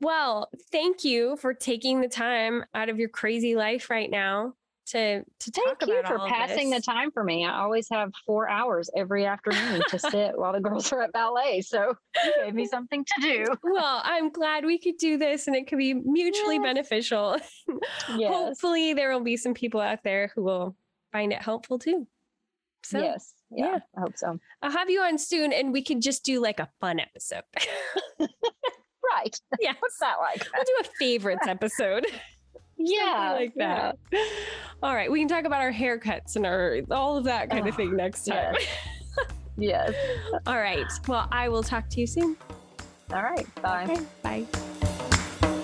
Well, 0.00 0.50
thank 0.70 1.04
you 1.04 1.36
for 1.38 1.54
taking 1.54 2.00
the 2.00 2.08
time 2.08 2.64
out 2.74 2.88
of 2.88 2.98
your 2.98 3.08
crazy 3.08 3.54
life 3.56 3.88
right 3.88 4.10
now 4.10 4.52
to 4.88 5.24
to 5.40 5.50
talk 5.50 5.80
Thank 5.80 5.90
you 5.90 6.02
for 6.06 6.18
all 6.18 6.26
of 6.26 6.32
passing 6.32 6.70
the 6.70 6.80
time 6.80 7.10
for 7.10 7.24
me. 7.24 7.44
I 7.44 7.60
always 7.60 7.88
have 7.90 8.12
four 8.24 8.48
hours 8.48 8.88
every 8.94 9.24
afternoon 9.26 9.82
to 9.88 9.98
sit 9.98 10.38
while 10.38 10.52
the 10.52 10.60
girls 10.60 10.92
are 10.92 11.02
at 11.02 11.12
ballet. 11.12 11.60
So 11.62 11.94
you 12.24 12.32
gave 12.44 12.54
me 12.54 12.66
something 12.66 13.04
to 13.04 13.20
do. 13.20 13.46
Well, 13.64 14.00
I'm 14.04 14.30
glad 14.30 14.64
we 14.64 14.78
could 14.78 14.96
do 14.98 15.16
this 15.18 15.46
and 15.48 15.56
it 15.56 15.66
could 15.66 15.78
be 15.78 15.94
mutually 15.94 16.56
Yes. 16.56 16.62
beneficial. 16.64 17.36
Yes. 18.16 18.32
Hopefully, 18.32 18.94
there 18.94 19.10
will 19.12 19.24
be 19.24 19.36
some 19.36 19.54
people 19.54 19.80
out 19.80 20.04
there 20.04 20.30
who 20.34 20.44
will 20.44 20.76
find 21.10 21.32
it 21.32 21.42
helpful 21.42 21.78
too. 21.78 22.06
So, 22.86 22.98
yes. 23.00 23.32
Yeah, 23.50 23.66
yeah. 23.72 23.78
I 23.96 24.00
hope 24.00 24.16
so. 24.16 24.38
I'll 24.62 24.70
have 24.70 24.88
you 24.90 25.00
on 25.02 25.18
soon 25.18 25.52
and 25.52 25.72
we 25.72 25.82
can 25.82 26.00
just 26.00 26.24
do 26.24 26.40
like 26.40 26.60
a 26.60 26.68
fun 26.80 27.00
episode. 27.00 27.42
Right. 29.14 29.40
yeah. 29.60 29.72
What's 29.78 29.98
that 30.00 30.16
like? 30.20 30.44
We'll 30.52 30.64
do 30.64 30.74
a 30.80 30.84
favorites 30.98 31.46
episode. 31.46 32.06
Yeah. 32.78 33.30
Something 33.30 33.46
like 33.46 33.54
that. 33.56 33.96
All 34.82 34.94
right. 34.94 35.10
We 35.10 35.18
can 35.20 35.28
talk 35.28 35.46
about 35.46 35.62
our 35.62 35.72
haircuts 35.72 36.36
and 36.36 36.44
our 36.44 36.80
all 36.90 37.16
of 37.16 37.24
that 37.24 37.48
kind 37.48 37.66
of 37.66 37.72
Oh, 37.72 37.76
thing 37.78 37.96
next 37.96 38.24
time. 38.26 38.54
Yes. 39.56 39.94
all 40.46 40.58
right. 40.58 40.84
Well, 41.08 41.26
I 41.32 41.48
will 41.48 41.62
talk 41.62 41.88
to 41.88 42.00
you 42.00 42.06
soon. 42.06 42.36
All 43.14 43.22
right. 43.22 43.46
Bye. 43.62 43.84
Okay, 43.84 44.02
Bye. 44.22 45.56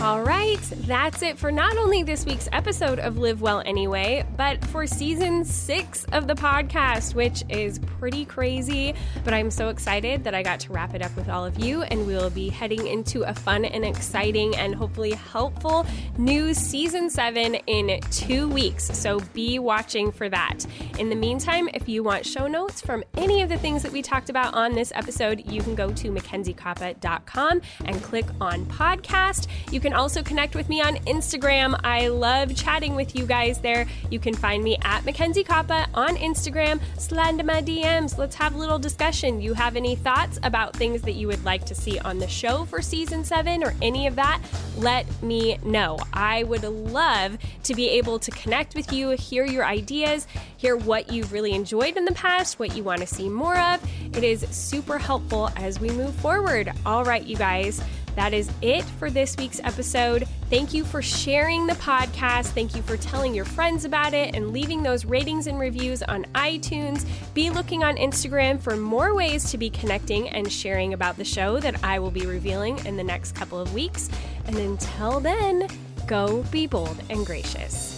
All 0.00 0.22
right, 0.22 0.37
that's 0.56 1.20
it 1.20 1.36
for 1.36 1.52
not 1.52 1.76
only 1.76 2.02
this 2.02 2.24
week's 2.24 2.48
episode 2.52 2.98
of 2.98 3.18
Live 3.18 3.42
Well 3.42 3.62
Anyway, 3.66 4.24
but 4.36 4.64
for 4.66 4.86
season 4.86 5.44
six 5.44 6.04
of 6.12 6.26
the 6.26 6.34
podcast, 6.34 7.14
which 7.14 7.44
is 7.50 7.78
pretty 7.78 8.24
crazy. 8.24 8.94
But 9.24 9.34
I'm 9.34 9.50
so 9.50 9.68
excited 9.68 10.24
that 10.24 10.34
I 10.34 10.42
got 10.42 10.60
to 10.60 10.72
wrap 10.72 10.94
it 10.94 11.02
up 11.02 11.14
with 11.16 11.28
all 11.28 11.44
of 11.44 11.58
you, 11.58 11.82
and 11.82 12.06
we 12.06 12.14
will 12.14 12.30
be 12.30 12.48
heading 12.48 12.86
into 12.86 13.24
a 13.24 13.34
fun 13.34 13.66
and 13.66 13.84
exciting 13.84 14.56
and 14.56 14.74
hopefully 14.74 15.12
helpful 15.12 15.86
new 16.16 16.54
season 16.54 17.10
seven 17.10 17.56
in 17.66 18.00
two 18.10 18.48
weeks. 18.48 18.84
So 18.84 19.20
be 19.34 19.58
watching 19.58 20.10
for 20.10 20.30
that. 20.30 20.64
In 20.98 21.10
the 21.10 21.16
meantime, 21.16 21.68
if 21.74 21.88
you 21.90 22.02
want 22.02 22.24
show 22.24 22.46
notes 22.46 22.80
from 22.80 23.04
any 23.18 23.42
of 23.42 23.50
the 23.50 23.58
things 23.58 23.82
that 23.82 23.92
we 23.92 24.00
talked 24.00 24.30
about 24.30 24.54
on 24.54 24.72
this 24.72 24.92
episode, 24.94 25.50
you 25.50 25.60
can 25.62 25.74
go 25.74 25.92
to 25.92 26.10
mackenziekoppa.com 26.10 27.60
and 27.84 28.02
click 28.02 28.26
on 28.40 28.64
podcast. 28.66 29.46
You 29.70 29.80
can 29.80 29.92
also 29.92 30.22
connect 30.38 30.54
with 30.54 30.68
me 30.68 30.80
on 30.80 30.94
Instagram. 30.98 31.76
I 31.82 32.06
love 32.06 32.54
chatting 32.54 32.94
with 32.94 33.16
you 33.16 33.26
guys 33.26 33.58
there. 33.58 33.88
You 34.08 34.20
can 34.20 34.34
find 34.34 34.62
me 34.62 34.78
at 34.82 35.04
Mackenzie 35.04 35.42
Koppa 35.42 35.88
on 35.94 36.14
Instagram. 36.14 36.80
Into 37.28 37.42
my 37.42 37.60
DMs. 37.60 38.16
Let's 38.16 38.36
have 38.36 38.54
a 38.54 38.58
little 38.58 38.78
discussion. 38.78 39.40
You 39.40 39.52
have 39.54 39.74
any 39.74 39.96
thoughts 39.96 40.38
about 40.44 40.76
things 40.76 41.02
that 41.02 41.12
you 41.12 41.26
would 41.26 41.44
like 41.44 41.64
to 41.66 41.74
see 41.74 41.98
on 41.98 42.18
the 42.18 42.28
show 42.28 42.64
for 42.66 42.80
season 42.80 43.24
seven 43.24 43.64
or 43.64 43.74
any 43.82 44.06
of 44.06 44.14
that? 44.14 44.40
Let 44.76 45.04
me 45.22 45.58
know. 45.64 45.98
I 46.12 46.44
would 46.44 46.62
love 46.62 47.36
to 47.64 47.74
be 47.74 47.88
able 47.88 48.20
to 48.20 48.30
connect 48.30 48.76
with 48.76 48.92
you, 48.92 49.10
hear 49.10 49.44
your 49.44 49.64
ideas, 49.64 50.28
hear 50.56 50.76
what 50.76 51.12
you've 51.12 51.32
really 51.32 51.52
enjoyed 51.52 51.96
in 51.96 52.04
the 52.04 52.12
past, 52.12 52.60
what 52.60 52.76
you 52.76 52.84
want 52.84 53.00
to 53.00 53.06
see 53.06 53.28
more 53.28 53.58
of. 53.58 53.80
It 54.16 54.22
is 54.22 54.46
super 54.50 54.98
helpful 54.98 55.50
as 55.56 55.80
we 55.80 55.90
move 55.90 56.14
forward. 56.14 56.72
All 56.86 57.04
right, 57.04 57.24
you 57.24 57.36
guys. 57.36 57.82
That 58.18 58.34
is 58.34 58.50
it 58.62 58.84
for 58.84 59.10
this 59.10 59.36
week's 59.36 59.60
episode. 59.62 60.26
Thank 60.50 60.74
you 60.74 60.84
for 60.84 61.00
sharing 61.00 61.68
the 61.68 61.74
podcast. 61.74 62.46
Thank 62.46 62.74
you 62.74 62.82
for 62.82 62.96
telling 62.96 63.32
your 63.32 63.44
friends 63.44 63.84
about 63.84 64.12
it 64.12 64.34
and 64.34 64.50
leaving 64.50 64.82
those 64.82 65.04
ratings 65.04 65.46
and 65.46 65.56
reviews 65.56 66.02
on 66.02 66.24
iTunes. 66.34 67.06
Be 67.32 67.48
looking 67.48 67.84
on 67.84 67.94
Instagram 67.94 68.58
for 68.58 68.76
more 68.76 69.14
ways 69.14 69.52
to 69.52 69.56
be 69.56 69.70
connecting 69.70 70.28
and 70.30 70.50
sharing 70.50 70.94
about 70.94 71.16
the 71.16 71.24
show 71.24 71.60
that 71.60 71.84
I 71.84 72.00
will 72.00 72.10
be 72.10 72.26
revealing 72.26 72.84
in 72.86 72.96
the 72.96 73.04
next 73.04 73.36
couple 73.36 73.60
of 73.60 73.72
weeks. 73.72 74.10
And 74.46 74.56
until 74.56 75.20
then, 75.20 75.68
go 76.08 76.42
be 76.50 76.66
bold 76.66 77.00
and 77.10 77.24
gracious. 77.24 77.97